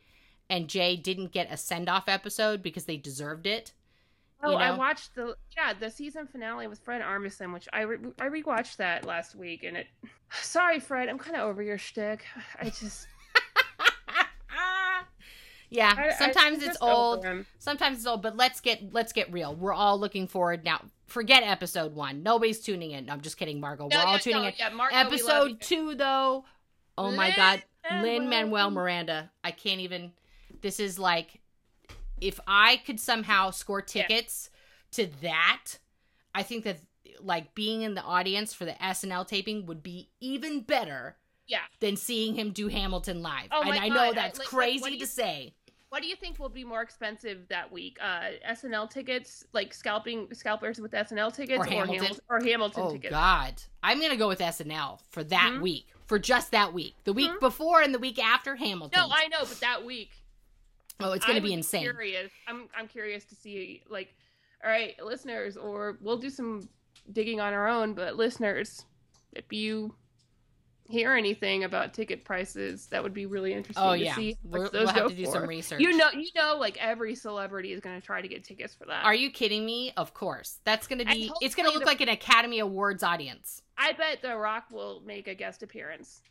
and 0.50 0.68
Jay 0.68 0.96
didn't 0.96 1.32
get 1.32 1.52
a 1.52 1.58
send 1.58 1.90
off 1.90 2.08
episode 2.08 2.62
because 2.62 2.86
they 2.86 2.98
deserved 2.98 3.48
it. 3.48 3.74
Oh, 4.44 4.52
you 4.52 4.58
I 4.58 4.78
watched 4.78 5.16
the 5.16 5.36
yeah 5.56 5.74
the 5.74 5.90
season 5.90 6.28
finale 6.28 6.68
with 6.68 6.80
Fred 6.80 7.02
Armisen, 7.02 7.54
which 7.54 7.68
I 7.74 7.82
re- 7.82 8.12
I 8.20 8.28
rewatched 8.28 8.78
that 8.78 9.06
last 9.06 9.36
week, 9.36 9.64
and 9.64 9.78
it. 9.78 9.88
Sorry, 10.42 10.80
Fred, 10.80 11.10
I'm 11.10 11.18
kind 11.18 11.36
of 11.36 11.44
over 11.44 11.64
your 11.64 11.78
shtick. 11.78 12.24
I 12.62 12.66
just 12.66 13.08
yeah, 15.70 15.94
I- 15.98 16.10
I- 16.10 16.14
sometimes 16.14 16.64
I'm 16.64 16.70
it's 16.70 16.78
old. 16.82 17.26
Sometimes 17.60 17.98
it's 17.98 18.06
old, 18.06 18.22
but 18.22 18.38
let's 18.38 18.62
get 18.62 18.94
let's 18.94 19.12
get 19.12 19.32
real. 19.32 19.56
We're 19.56 19.74
all 19.74 20.00
looking 20.00 20.28
forward 20.28 20.64
now. 20.64 20.82
Forget 21.08 21.44
episode 21.44 21.96
one. 21.96 22.22
Nobody's 22.22 22.60
tuning 22.60 22.92
in. 22.92 23.06
No, 23.06 23.14
I'm 23.14 23.22
just 23.22 23.38
kidding, 23.38 23.60
Margot. 23.60 23.88
No, 23.88 23.98
We're 23.98 24.04
all 24.04 24.20
tuning 24.20 24.42
no, 24.42 24.48
in. 24.50 24.54
Yeah, 24.60 24.70
love 24.70 24.90
episode 24.92 25.62
two, 25.62 25.96
though. 25.96 26.46
Oh 26.98 27.12
my 27.12 27.34
God, 27.36 27.64
Lin 28.02 28.30
Manuel 28.30 28.72
Miranda. 28.72 29.32
I 29.44 29.52
can't 29.52 29.82
even. 29.82 30.12
This 30.62 30.80
is 30.80 30.98
like, 31.00 31.42
if 32.20 32.40
I 32.48 32.78
could 32.78 33.00
somehow 33.00 33.52
score 33.52 33.80
Yeah. 33.80 34.04
tickets 34.08 34.50
to 34.92 35.08
that, 35.22 35.66
I 36.34 36.44
think 36.44 36.64
that 36.64 36.80
like 37.20 37.56
being 37.56 37.82
in 37.82 37.96
the 37.96 38.04
audience 38.04 38.54
for 38.54 38.66
the 38.66 38.74
SNL 38.84 39.26
taping 39.28 39.66
would 39.66 39.82
be 39.82 40.10
even 40.20 40.62
better 40.62 41.18
Yeah. 41.48 41.62
than 41.80 41.96
seeing 41.98 42.36
him 42.36 42.52
do 42.52 42.68
Hamilton 42.68 43.22
live. 43.22 43.48
Oh 43.52 43.62
and 43.62 43.70
my 43.72 43.78
I 43.78 43.90
know 43.90 44.14
that's 44.14 44.38
like- 44.40 44.46
like, 44.46 44.48
crazy 44.48 44.92
you- 44.94 45.00
to 45.00 45.08
say. 45.08 45.54
What 45.90 46.02
do 46.02 46.10
you 46.10 46.18
think 46.18 46.38
will 46.38 46.50
be 46.50 46.66
more 46.66 46.82
expensive 46.82 47.48
that 47.48 47.72
week? 47.72 47.98
Uh, 48.02 48.32
SNL 48.46 48.88
tickets, 48.90 49.46
like 49.54 49.74
scalping 49.74 50.28
scalpers 50.34 50.82
with 50.82 50.92
SNL 50.94 51.32
tickets, 51.32 51.60
Or 51.60 51.66
Hamilton. 51.66 51.94
Hamilton, 52.04 52.24
or 52.30 52.40
Hamilton 52.44 52.84
tickets. 52.84 52.90
Oh 52.90 52.92
tickets? 52.94 53.12
God, 53.12 53.64
I'm 53.82 54.02
gonna 54.02 54.18
go 54.18 54.28
with 54.28 54.42
SNL 54.42 55.00
for 55.10 55.24
that 55.24 55.54
Mhm. 55.54 55.62
week, 55.62 55.88
for 56.06 56.20
just 56.20 56.52
that 56.52 56.74
week. 56.74 56.94
The 57.06 57.14
week 57.14 57.32
Mhm. 57.32 57.40
before 57.40 57.82
and 57.82 57.94
the 57.96 58.00
week 58.00 58.20
after 58.20 58.58
Hamilton. 58.58 59.00
No, 59.00 59.08
I 59.16 59.28
know, 59.30 59.40
but 59.46 59.62
that 59.62 59.86
week. 59.86 60.12
Oh, 61.00 61.12
it's 61.14 61.26
gonna 61.26 61.38
I 61.38 61.42
be 61.42 61.54
insane. 61.54 61.82
Curious. 61.84 62.32
I'm 62.48 62.68
I'm 62.78 62.88
curious 62.88 63.26
to 63.26 63.36
see 63.36 63.84
like, 63.90 64.14
all 64.64 64.70
right, 64.70 64.96
listeners, 65.04 65.58
or 65.58 65.98
we'll 66.02 66.18
do 66.18 66.30
some 66.30 66.68
digging 67.12 67.40
on 67.40 67.54
our 67.54 67.68
own. 67.68 67.94
But 67.94 68.16
listeners, 68.16 68.86
if 69.34 69.52
you 69.52 69.96
hear 70.90 71.14
anything 71.14 71.66
about 71.66 71.94
ticket 71.94 72.24
prices, 72.24 72.88
that 72.88 73.04
would 73.04 73.14
be 73.14 73.26
really 73.26 73.54
interesting 73.54 73.84
Oh 73.84 73.92
to 73.92 74.00
yeah, 74.00 74.16
see. 74.16 74.32
how 74.32 74.38
we'll, 74.46 74.62
much 74.64 74.72
we'll 74.72 74.88
have 74.88 75.10
to 75.10 75.16
do 75.16 75.26
for. 75.26 75.32
some 75.32 75.48
research. 75.48 75.82
You 75.82 75.98
know, 75.98 76.10
you 76.14 76.30
know, 76.36 76.56
like 76.58 76.78
every 76.80 77.14
celebrity 77.14 77.74
is 77.74 77.82
going 77.82 78.00
to 78.00 78.06
try 78.06 78.22
to 78.22 78.28
get 78.28 78.44
tickets 78.46 78.74
for 78.74 78.86
that. 78.86 79.04
Are 79.04 79.14
you 79.14 79.30
kidding 79.30 79.66
me? 79.66 79.92
Of 79.98 80.14
course. 80.14 80.60
That's 80.64 80.88
going 80.88 81.00
to 81.00 81.06
be. 81.06 81.32
It's 81.42 81.56
going 81.56 81.68
to 81.68 81.74
look 81.74 81.84
the- 81.84 81.88
like 81.88 82.02
an 82.02 82.10
Academy 82.10 82.60
Awards 82.60 83.04
audience. 83.04 83.62
I 83.78 83.92
bet 83.94 84.22
The 84.22 84.36
Rock 84.38 84.66
will 84.72 85.02
make 85.06 85.28
a 85.28 85.36
guest 85.36 85.62
appearance. 85.62 86.22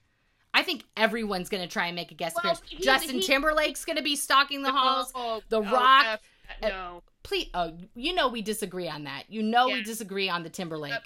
I 0.57 0.63
think 0.63 0.85
everyone's 0.97 1.49
going 1.51 1.63
to 1.63 1.69
try 1.69 1.87
and 1.87 1.95
make 1.95 2.11
a 2.11 2.15
guest 2.15 2.35
Well, 2.43 2.53
appearance. 2.55 2.71
he- 2.71 2.83
Justin 2.83 3.17
he- 3.17 3.23
Timberlake's 3.23 3.85
going 3.85 3.99
to 3.99 4.03
be 4.03 4.17
stalking 4.17 4.63
the 4.63 4.73
halls. 4.73 5.13
Oh, 5.15 5.37
oh 5.37 5.43
The 5.51 5.59
oh, 5.59 5.63
Rock- 5.73 6.07
F 6.07 6.21
that, 6.63 6.73
uh, 6.73 6.77
no. 6.77 7.03
Please, 7.23 7.49
oh, 7.55 7.73
you 7.95 8.15
know 8.15 8.29
we 8.29 8.41
disagree 8.41 8.89
on 8.89 9.05
that. 9.05 9.25
You 9.29 9.43
know 9.43 9.67
we 9.67 9.83
disagree 9.83 10.29
on 10.31 10.43
the 10.45 10.49
Timberlake. 10.51 10.93
Yep. 10.93 11.05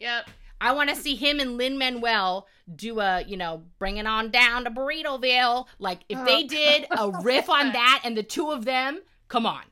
Yep. 0.00 0.30
I 0.60 0.72
want 0.72 0.90
to 0.90 0.96
see 0.96 1.14
him 1.14 1.38
and 1.40 1.56
Lin 1.58 1.76
Manuel 1.78 2.46
do 2.74 2.98
a, 3.00 3.22
you 3.22 3.36
know, 3.36 3.62
bring 3.78 3.98
it 3.98 4.06
on 4.06 4.30
down 4.30 4.64
to 4.64 4.70
Burritoville. 4.70 5.66
Like 5.78 6.00
if 6.08 6.18
Oh, 6.18 6.24
they 6.24 6.42
did 6.44 6.86
a 6.90 7.10
riff 7.22 7.48
on 7.50 7.72
that 7.72 8.00
and 8.04 8.16
the 8.16 8.22
two 8.22 8.50
of 8.50 8.64
them, 8.64 9.00
come 9.28 9.44
on, 9.46 9.62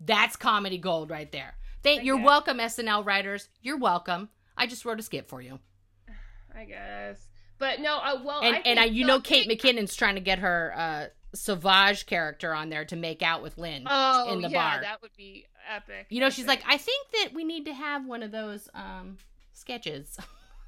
that's 0.00 0.36
comedy 0.36 0.78
gold 0.78 1.10
right 1.10 1.30
there. 1.32 1.54
Thank, 1.82 2.04
you're 2.04 2.16
Okay. 2.16 2.24
welcome, 2.24 2.58
SNL 2.58 3.04
writers. 3.04 3.48
You're 3.62 3.78
welcome. 3.78 4.28
I 4.56 4.66
just 4.68 4.84
wrote 4.84 5.00
a 5.00 5.02
skit 5.02 5.28
for 5.28 5.40
you. 5.40 5.58
I 6.54 6.64
guess. 6.64 7.18
But 7.62 7.78
no, 7.80 7.96
uh, 7.98 8.20
well, 8.24 8.40
and 8.42 8.56
I 8.56 8.58
and 8.64 8.80
I, 8.80 8.84
you 8.86 9.06
know 9.06 9.20
Kate 9.20 9.48
McKinnon's 9.48 9.94
trying 9.94 10.16
to 10.16 10.20
get 10.20 10.40
her 10.40 10.74
uh 10.76 11.06
Sovage 11.36 12.06
character 12.06 12.52
on 12.52 12.70
there 12.70 12.84
to 12.86 12.96
make 12.96 13.22
out 13.22 13.40
with 13.40 13.56
Lin 13.56 13.84
Oh, 13.88 14.32
in 14.32 14.42
the 14.42 14.48
yeah, 14.48 14.72
bar. 14.72 14.80
that 14.82 15.00
would 15.00 15.12
be 15.16 15.46
epic. 15.72 16.06
you 16.10 16.18
know, 16.18 16.26
I 16.26 16.30
she's 16.30 16.46
like, 16.48 16.64
I 16.66 16.76
think 16.76 17.06
that 17.12 17.28
we 17.32 17.44
need 17.44 17.66
to 17.66 17.72
have 17.72 18.04
one 18.04 18.24
of 18.24 18.32
those 18.32 18.68
um 18.74 19.16
sketches. 19.52 20.18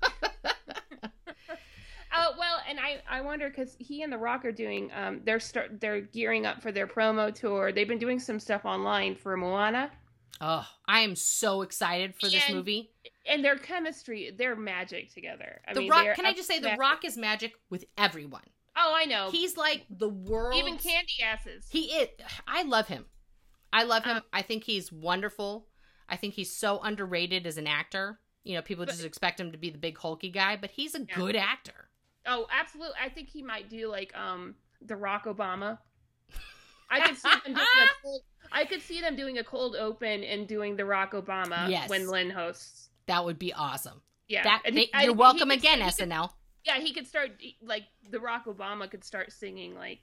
Oh 2.17 2.33
well, 2.39 2.61
and 2.69 2.79
I 2.79 3.01
I 3.11 3.23
wonder 3.23 3.49
because 3.49 3.75
he 3.81 4.03
and 4.03 4.13
The 4.13 4.19
Rock 4.19 4.45
are 4.45 4.53
doing 4.53 4.89
um 4.97 5.21
they're 5.25 5.41
start 5.41 5.81
they're 5.81 6.01
gearing 6.01 6.47
up 6.47 6.63
for 6.63 6.71
their 6.71 6.87
promo 6.87 7.35
tour. 7.35 7.73
They've 7.73 7.89
been 7.89 7.99
doing 7.99 8.21
some 8.21 8.39
stuff 8.39 8.65
online 8.65 9.17
for 9.17 9.37
Moana, 9.37 9.91
oh, 10.41 10.67
I 10.87 11.01
am 11.01 11.17
so 11.17 11.63
excited 11.63 12.15
for 12.15 12.29
this 12.29 12.43
And 12.47 12.57
movie. 12.57 12.91
and 13.27 13.45
their 13.45 13.57
chemistry, 13.57 14.31
they're 14.37 14.57
magic 14.57 15.13
together. 15.13 15.61
I 15.67 15.75
The 15.75 15.81
mean, 15.81 15.91
Rock, 15.91 16.15
can 16.17 16.27
I 16.27 16.33
just 16.33 16.49
say, 16.49 16.59
The 16.59 16.77
Rock 16.79 17.05
is 17.05 17.17
magic 17.17 17.55
with 17.71 17.85
everyone. 17.97 18.43
Oh, 18.77 18.93
I 18.97 19.05
know. 19.05 19.31
He's 19.31 19.57
like 19.57 19.87
the 19.89 20.09
world. 20.09 20.57
Even 20.57 20.77
candy 20.79 21.23
asses. 21.25 21.67
He 21.71 21.83
is. 21.93 22.09
I 22.49 22.63
love 22.65 22.89
him. 22.89 23.05
I 23.73 23.85
love 23.85 24.05
him. 24.05 24.17
Um, 24.17 24.23
I 24.33 24.43
think 24.43 24.65
he's 24.65 24.91
wonderful. 24.93 25.69
I 26.09 26.17
think 26.17 26.35
he's 26.35 26.55
so 26.55 26.81
underrated 26.81 27.47
as 27.47 27.57
an 27.57 27.67
actor. 27.67 28.19
You 28.43 28.55
know, 28.55 28.63
people 28.63 28.85
But- 28.85 28.93
just 28.93 29.05
expect 29.05 29.39
him 29.41 29.53
to 29.53 29.59
be 29.59 29.71
the 29.71 29.79
big 29.79 29.97
hulky 29.97 30.31
guy, 30.31 30.57
but 30.57 30.71
he's 30.73 30.95
a 30.95 31.01
Yeah. 31.01 31.15
good 31.15 31.37
actor. 31.37 31.89
Oh, 32.27 32.47
absolutely. 32.51 32.97
I 33.01 33.09
think 33.11 33.29
he 33.29 33.43
might 33.43 33.69
do 33.69 33.89
like 33.89 34.15
um 34.17 34.57
the 34.83 34.97
Rock 34.97 35.25
Obama. 35.25 35.79
I 36.91 37.01
could 37.07 37.17
see 37.17 37.29
them 37.31 37.55
doing 37.55 37.57
a 37.57 37.89
cold, 38.03 38.23
I 38.53 38.65
could 38.65 38.83
see 38.83 39.01
them 39.01 39.17
doing 39.17 39.39
a 39.39 39.45
cold 39.45 39.77
open 39.77 40.23
and 40.25 40.47
doing 40.47 40.77
the 40.77 40.85
Rock 40.85 41.13
Obama 41.13 41.69
Yes. 41.69 41.89
when 41.89 42.09
Lin 42.09 42.31
hosts. 42.31 42.91
That 43.07 43.25
would 43.25 43.39
be 43.39 43.53
awesome. 43.53 44.01
Yeah, 44.29 44.43
That 44.45 44.63
they, 44.73 44.89
I- 44.95 45.05
you're 45.05 45.15
welcome 45.15 45.49
could- 45.51 45.59
again, 45.59 45.79
could- 45.81 45.89
SNL. 46.09 46.31
yeah, 46.65 46.79
he 46.79 46.93
could 46.95 47.07
start 47.07 47.31
like 47.63 47.85
the 48.11 48.21
Rock 48.21 48.47
Obama 48.47 48.91
could 48.91 49.05
start 49.05 49.33
singing 49.33 49.75
like, 49.75 50.01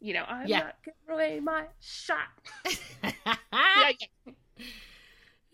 you 0.00 0.14
know, 0.14 0.24
I'm 0.28 0.46
Yeah. 0.46 0.58
not 0.60 0.76
giving 0.84 1.14
away 1.14 1.40
my 1.40 1.64
shot. 1.80 2.28
yeah, 2.64 3.92
yeah. 3.98 4.32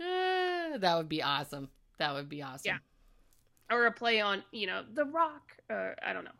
Uh, 0.00 0.78
that 0.78 0.96
would 0.96 1.08
be 1.08 1.22
awesome. 1.22 1.68
That 1.98 2.14
would 2.14 2.28
be 2.28 2.42
awesome. 2.42 2.62
Yeah. 2.64 2.78
Or 3.76 3.86
a 3.86 3.92
play 3.92 4.20
on, 4.20 4.42
you 4.50 4.66
know, 4.66 4.82
the 4.92 5.04
Rock. 5.04 5.52
Or 5.70 5.94
I 6.04 6.12
don't 6.12 6.24
know. 6.24 6.30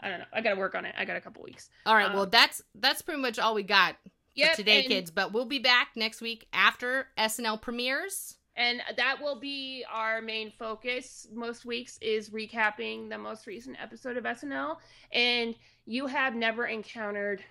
I 0.00 0.08
don't 0.08 0.18
know. 0.20 0.26
I 0.32 0.40
got 0.40 0.50
to 0.54 0.56
work 0.60 0.74
on 0.74 0.84
it. 0.84 0.94
I 0.96 1.04
got 1.04 1.16
a 1.16 1.20
couple 1.20 1.42
weeks. 1.42 1.68
All 1.86 1.94
right. 1.94 2.06
Um, 2.06 2.14
well, 2.14 2.26
that's 2.26 2.62
that's 2.74 3.02
pretty 3.02 3.20
much 3.20 3.38
all 3.38 3.54
we 3.54 3.62
got 3.62 3.96
Yep, 4.34 4.56
today, 4.56 4.80
and- 4.80 4.88
kids. 4.88 5.10
But 5.10 5.32
we'll 5.32 5.44
be 5.44 5.58
back 5.58 5.88
next 5.96 6.20
week 6.20 6.46
after 6.52 7.08
SNL 7.18 7.60
premieres. 7.60 8.36
And 8.56 8.82
that 8.96 9.22
will 9.22 9.38
be 9.38 9.84
our 9.90 10.20
main 10.20 10.52
focus 10.58 11.26
most 11.32 11.64
weeks 11.64 11.98
is 12.02 12.30
recapping 12.30 13.08
the 13.08 13.16
most 13.16 13.46
recent 13.46 13.80
episode 13.80 14.16
of 14.16 14.24
SNL. 14.24 14.76
And 15.12 15.54
you 15.86 16.06
have 16.06 16.34
never 16.34 16.66
encountered 16.66 17.42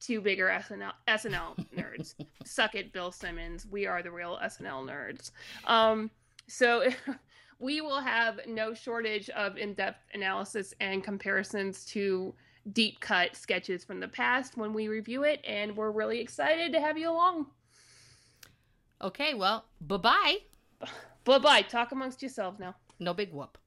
two 0.00 0.20
bigger 0.20 0.46
SNL 0.48 0.92
SNL 1.06 1.66
nerds. 1.76 2.14
Suck 2.44 2.74
it, 2.74 2.92
Bill 2.92 3.12
Simmons. 3.12 3.66
We 3.70 3.86
are 3.86 4.02
the 4.02 4.10
real 4.10 4.38
SNL 4.42 4.88
nerds. 4.88 5.30
Um, 5.64 6.10
so 6.48 6.88
we 7.60 7.80
will 7.80 8.00
have 8.00 8.40
no 8.46 8.74
shortage 8.74 9.28
of 9.30 9.58
in-depth 9.58 10.00
analysis 10.14 10.74
and 10.80 11.04
comparisons 11.04 11.84
to 11.86 12.34
deep 12.72 13.00
cut 13.00 13.36
sketches 13.36 13.84
from 13.84 14.00
the 14.00 14.08
past 14.08 14.56
when 14.56 14.72
we 14.72 14.88
review 14.88 15.24
it, 15.24 15.40
and 15.46 15.76
we're 15.76 15.90
really 15.90 16.20
excited 16.20 16.72
to 16.72 16.80
have 16.80 16.98
you 16.98 17.10
along. 17.10 17.46
Okay. 19.02 19.34
Well, 19.34 19.64
bye 19.80 19.96
bye. 19.96 20.36
Bye 21.24 21.38
bye. 21.38 21.62
Talk 21.62 21.92
amongst 21.92 22.22
yourselves 22.22 22.58
now. 22.58 22.74
No 22.98 23.14
big 23.14 23.32
whoop. 23.32 23.58